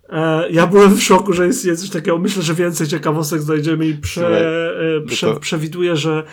E, 0.09 0.51
ja 0.51 0.67
byłem 0.67 0.97
w 0.97 1.03
szoku, 1.03 1.33
że 1.33 1.49
istnieje 1.49 1.77
coś 1.77 1.91
takiego. 1.91 2.19
Myślę, 2.19 2.43
że 2.43 2.55
więcej 2.55 2.87
ciekawostek 2.87 3.41
znajdziemy 3.41 3.87
i 3.87 3.95
prze, 3.95 4.41
e, 4.68 4.68
prze, 5.07 5.27
to- 5.27 5.41
przewiduję, 5.41 5.97
że 5.97 6.25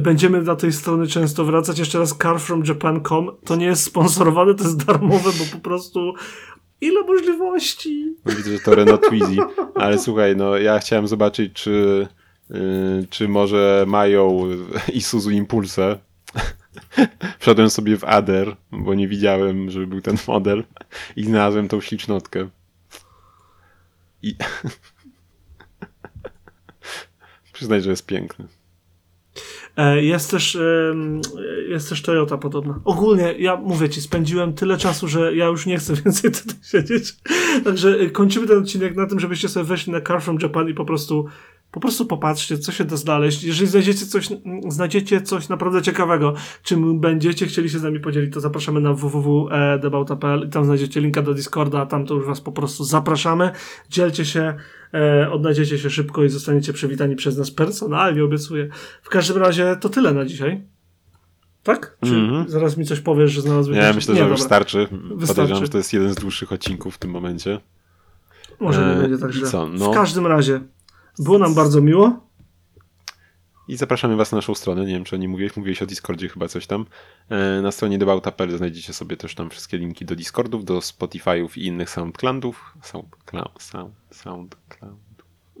będziemy 0.00 0.42
na 0.42 0.56
tej 0.56 0.72
strony 0.72 1.06
często 1.06 1.44
wracać. 1.44 1.78
Jeszcze 1.78 1.98
raz 1.98 2.18
carfromjapan.com. 2.18 3.30
To 3.44 3.56
nie 3.56 3.66
jest 3.66 3.82
sponsorowane, 3.82 4.54
to 4.54 4.64
jest 4.64 4.84
darmowe, 4.84 5.30
bo 5.38 5.44
po 5.52 5.58
prostu 5.58 6.14
ile 6.80 7.02
możliwości. 7.02 8.14
No, 8.24 8.34
Widzę, 8.34 8.52
że 8.52 8.58
to 8.58 8.74
Renault 8.74 9.08
Twizy. 9.08 9.36
Ale 9.74 9.98
słuchaj, 9.98 10.36
no 10.36 10.56
ja 10.56 10.78
chciałem 10.78 11.08
zobaczyć, 11.08 11.52
czy, 11.52 12.08
yy, 12.50 13.06
czy 13.10 13.28
może 13.28 13.84
mają 13.88 14.42
Isuzu 14.92 15.30
Impulse. 15.30 15.98
Wszedłem 17.38 17.70
sobie 17.70 17.96
w 17.96 18.04
Ader, 18.04 18.56
bo 18.72 18.94
nie 18.94 19.08
widziałem, 19.08 19.70
żeby 19.70 19.86
był 19.86 20.00
ten 20.00 20.16
model 20.28 20.64
i 21.16 21.24
znalazłem 21.24 21.68
tą 21.68 21.80
ślicznotkę. 21.80 22.48
I... 24.22 24.34
Przyznaj, 27.60 27.80
że 27.82 27.90
jest 27.90 28.06
piękny. 28.06 28.46
E, 29.76 30.02
Jest 30.02 30.30
też, 30.30 30.58
jest 31.68 31.88
też 31.88 32.02
Toyota 32.02 32.38
podobna. 32.38 32.80
Ogólnie, 32.84 33.34
ja 33.38 33.56
mówię 33.56 33.88
ci, 33.88 34.00
spędziłem 34.00 34.52
tyle 34.54 34.76
czasu, 34.78 35.08
że 35.08 35.36
ja 35.36 35.46
już 35.46 35.66
nie 35.66 35.78
chcę 35.78 35.94
więcej 36.04 36.30
tutaj 36.30 36.56
siedzieć. 36.62 37.14
Także 37.64 37.98
e, 38.00 38.10
kończymy 38.10 38.46
ten 38.46 38.58
odcinek 38.58 38.96
na 38.96 39.06
tym, 39.06 39.20
żebyście 39.20 39.48
sobie 39.48 39.64
weszli 39.66 39.92
na 39.92 40.00
Car 40.00 40.22
from 40.22 40.38
Japan 40.42 40.68
i 40.68 40.74
po 40.74 40.84
prostu 40.84 41.26
Po 41.70 41.80
prostu 41.80 42.06
popatrzcie, 42.06 42.58
co 42.58 42.72
się 42.72 42.84
da 42.84 42.96
znaleźć. 42.96 43.44
Jeżeli 43.44 43.66
znajdziecie 43.70 44.06
coś, 44.06 44.28
znajdziecie 44.68 45.22
coś 45.22 45.48
naprawdę 45.48 45.82
ciekawego, 45.82 46.34
czym 46.62 47.00
będziecie 47.00 47.46
chcieli 47.46 47.70
się 47.70 47.78
z 47.78 47.82
nami 47.82 48.00
podzielić, 48.00 48.34
to 48.34 48.40
zapraszamy 48.40 48.80
na 48.80 48.94
www.debauta.pl 48.94 50.46
i 50.46 50.50
tam 50.50 50.64
znajdziecie 50.64 51.00
linka 51.00 51.22
do 51.22 51.34
Discorda, 51.34 51.86
tam 51.86 52.06
to 52.06 52.14
już 52.14 52.26
was 52.26 52.40
po 52.40 52.52
prostu 52.52 52.84
zapraszamy. 52.84 53.50
Dzielcie 53.88 54.24
się, 54.24 54.54
e, 54.94 55.30
odnajdziecie 55.32 55.78
się 55.78 55.90
szybko 55.90 56.24
i 56.24 56.28
zostaniecie 56.28 56.72
przywitani 56.72 57.16
przez 57.16 57.38
nas 57.38 57.50
personalnie, 57.50 58.24
obiecuję. 58.24 58.68
W 59.02 59.08
każdym 59.08 59.36
razie 59.36 59.76
to 59.80 59.88
tyle 59.88 60.14
na 60.14 60.24
dzisiaj. 60.24 60.62
Tak? 61.62 61.96
Czy 62.04 62.14
Mhm. 62.14 62.48
zaraz 62.48 62.76
mi 62.76 62.84
coś 62.84 63.00
powiesz, 63.00 63.32
że 63.32 63.40
znalazłeś? 63.40 63.76
Nie, 63.76 63.82
jeszcze- 63.82 63.94
myślę, 63.96 64.16
że 64.16 64.28
już 64.30 64.40
starczy. 64.42 64.78
Wystarczy. 64.90 65.26
Podejrzewam, 65.26 65.64
że 65.64 65.68
to 65.72 65.78
jest 65.78 65.92
jeden 65.92 66.12
z 66.12 66.14
dłuższych 66.14 66.52
odcinków 66.52 66.94
w 66.94 66.98
tym 66.98 67.10
momencie. 67.10 67.60
Może 68.60 68.80
nie 68.86 68.92
E, 68.92 69.00
będzie 69.00 69.18
tak 69.18 69.32
źle. 69.32 69.48
no. 69.72 69.92
W 69.92 69.94
każdym 69.94 70.26
razie, 70.26 70.60
było 71.18 71.38
nam 71.38 71.54
bardzo 71.54 71.80
miło. 71.80 72.29
I 73.70 73.76
zapraszamy 73.76 74.16
Was 74.16 74.32
na 74.32 74.36
naszą 74.36 74.54
stronę. 74.54 74.80
Nie 74.86 74.92
wiem, 74.92 75.04
czy 75.04 75.16
o 75.16 75.18
niej 75.18 75.28
mówiłeś. 75.28 75.56
Mówiłeś 75.56 75.82
o 75.82 75.86
Discordzie 75.86 76.28
chyba 76.28 76.48
coś 76.48 76.66
tam. 76.66 76.86
E, 77.28 77.62
Na 77.62 77.70
stronie 77.70 77.98
debauta.pl 77.98 78.56
znajdziecie 78.56 78.92
sobie 78.92 79.16
też 79.16 79.34
tam 79.34 79.50
wszystkie 79.50 79.78
linki 79.78 80.04
do 80.04 80.16
Discordów, 80.16 80.64
do 80.64 80.78
Spotify'ów 80.78 81.48
i 81.56 81.66
innych 81.66 81.90
SoundCloudów. 81.90 82.74
SoundCloud, 82.82 83.62
Sound, 83.62 83.94
SoundCloud. 84.10 84.98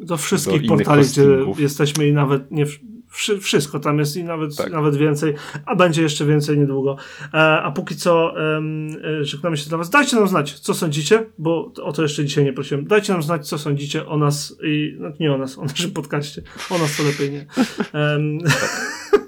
Do 0.00 0.16
wszystkich 0.16 0.62
Do 0.62 0.68
portali, 0.68 1.02
gdzie 1.02 1.22
jesteśmy 1.58 2.08
i 2.08 2.12
nawet 2.12 2.50
nie 2.50 2.66
wszy, 3.10 3.38
wszystko 3.38 3.80
tam 3.80 3.98
jest 3.98 4.16
i 4.16 4.24
nawet, 4.24 4.56
Tak. 4.56 4.72
nawet 4.72 4.96
więcej, 4.96 5.34
a 5.66 5.76
będzie 5.76 6.02
jeszcze 6.02 6.26
więcej 6.26 6.58
niedługo. 6.58 6.96
E, 7.34 7.36
a 7.36 7.70
póki 7.70 7.96
co 7.96 8.34
e, 8.40 9.24
żegnamy 9.24 9.56
się 9.56 9.68
dla 9.68 9.78
Was. 9.78 9.90
Dajcie 9.90 10.16
nam 10.16 10.28
znać, 10.28 10.60
co 10.60 10.74
sądzicie, 10.74 11.26
bo 11.38 11.72
o 11.82 11.92
to 11.92 12.02
jeszcze 12.02 12.24
dzisiaj 12.24 12.44
nie 12.44 12.52
prosiłem. 12.52 12.84
Dajcie 12.84 13.12
nam 13.12 13.22
znać, 13.22 13.48
co 13.48 13.58
sądzicie 13.58 14.06
o 14.06 14.16
nas 14.16 14.56
i 14.64 14.96
no, 14.98 15.08
nie 15.20 15.32
o 15.32 15.38
nas, 15.38 15.58
o 15.58 15.62
naszym 15.62 15.90
podcaście. 15.90 16.42
O 16.70 16.78
nas 16.78 16.96
to 16.96 17.02
lepiej 17.02 17.30
nie. 17.30 17.46
Em, 17.92 18.38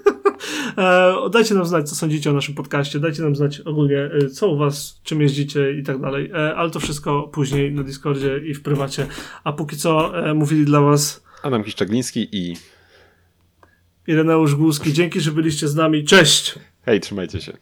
E, 0.77 1.13
dajcie 1.29 1.55
nam 1.55 1.65
znać, 1.65 1.89
co 1.89 1.95
sądzicie 1.95 2.29
o 2.29 2.33
naszym 2.33 2.55
podcaście, 2.55 2.99
dajcie 2.99 3.21
nam 3.23 3.35
znać 3.35 3.59
ogólnie, 3.59 3.97
e, 3.97 4.29
co 4.29 4.47
u 4.49 4.57
was, 4.57 4.99
czym 5.03 5.21
jeździcie 5.21 5.71
i 5.79 5.83
tak 5.83 6.01
dalej, 6.01 6.31
e, 6.31 6.55
ale 6.55 6.69
to 6.69 6.79
wszystko 6.79 7.23
później 7.23 7.71
na 7.71 7.83
Discordzie 7.83 8.37
i 8.45 8.53
w 8.53 8.61
prywacie. 8.61 9.07
A 9.43 9.53
póki 9.53 9.77
co 9.77 10.19
e, 10.29 10.33
mówili 10.33 10.65
dla 10.65 10.81
was 10.81 11.23
Adam 11.43 11.63
Kiszczagliński 11.63 12.27
i 12.31 12.55
Ireneusz 14.07 14.55
Głuski. 14.55 14.93
Dzięki, 14.93 15.21
że 15.21 15.31
byliście 15.31 15.67
z 15.67 15.75
nami. 15.75 16.03
Cześć! 16.03 16.55
hej, 16.85 16.99
trzymajcie 16.99 17.41
się. 17.41 17.53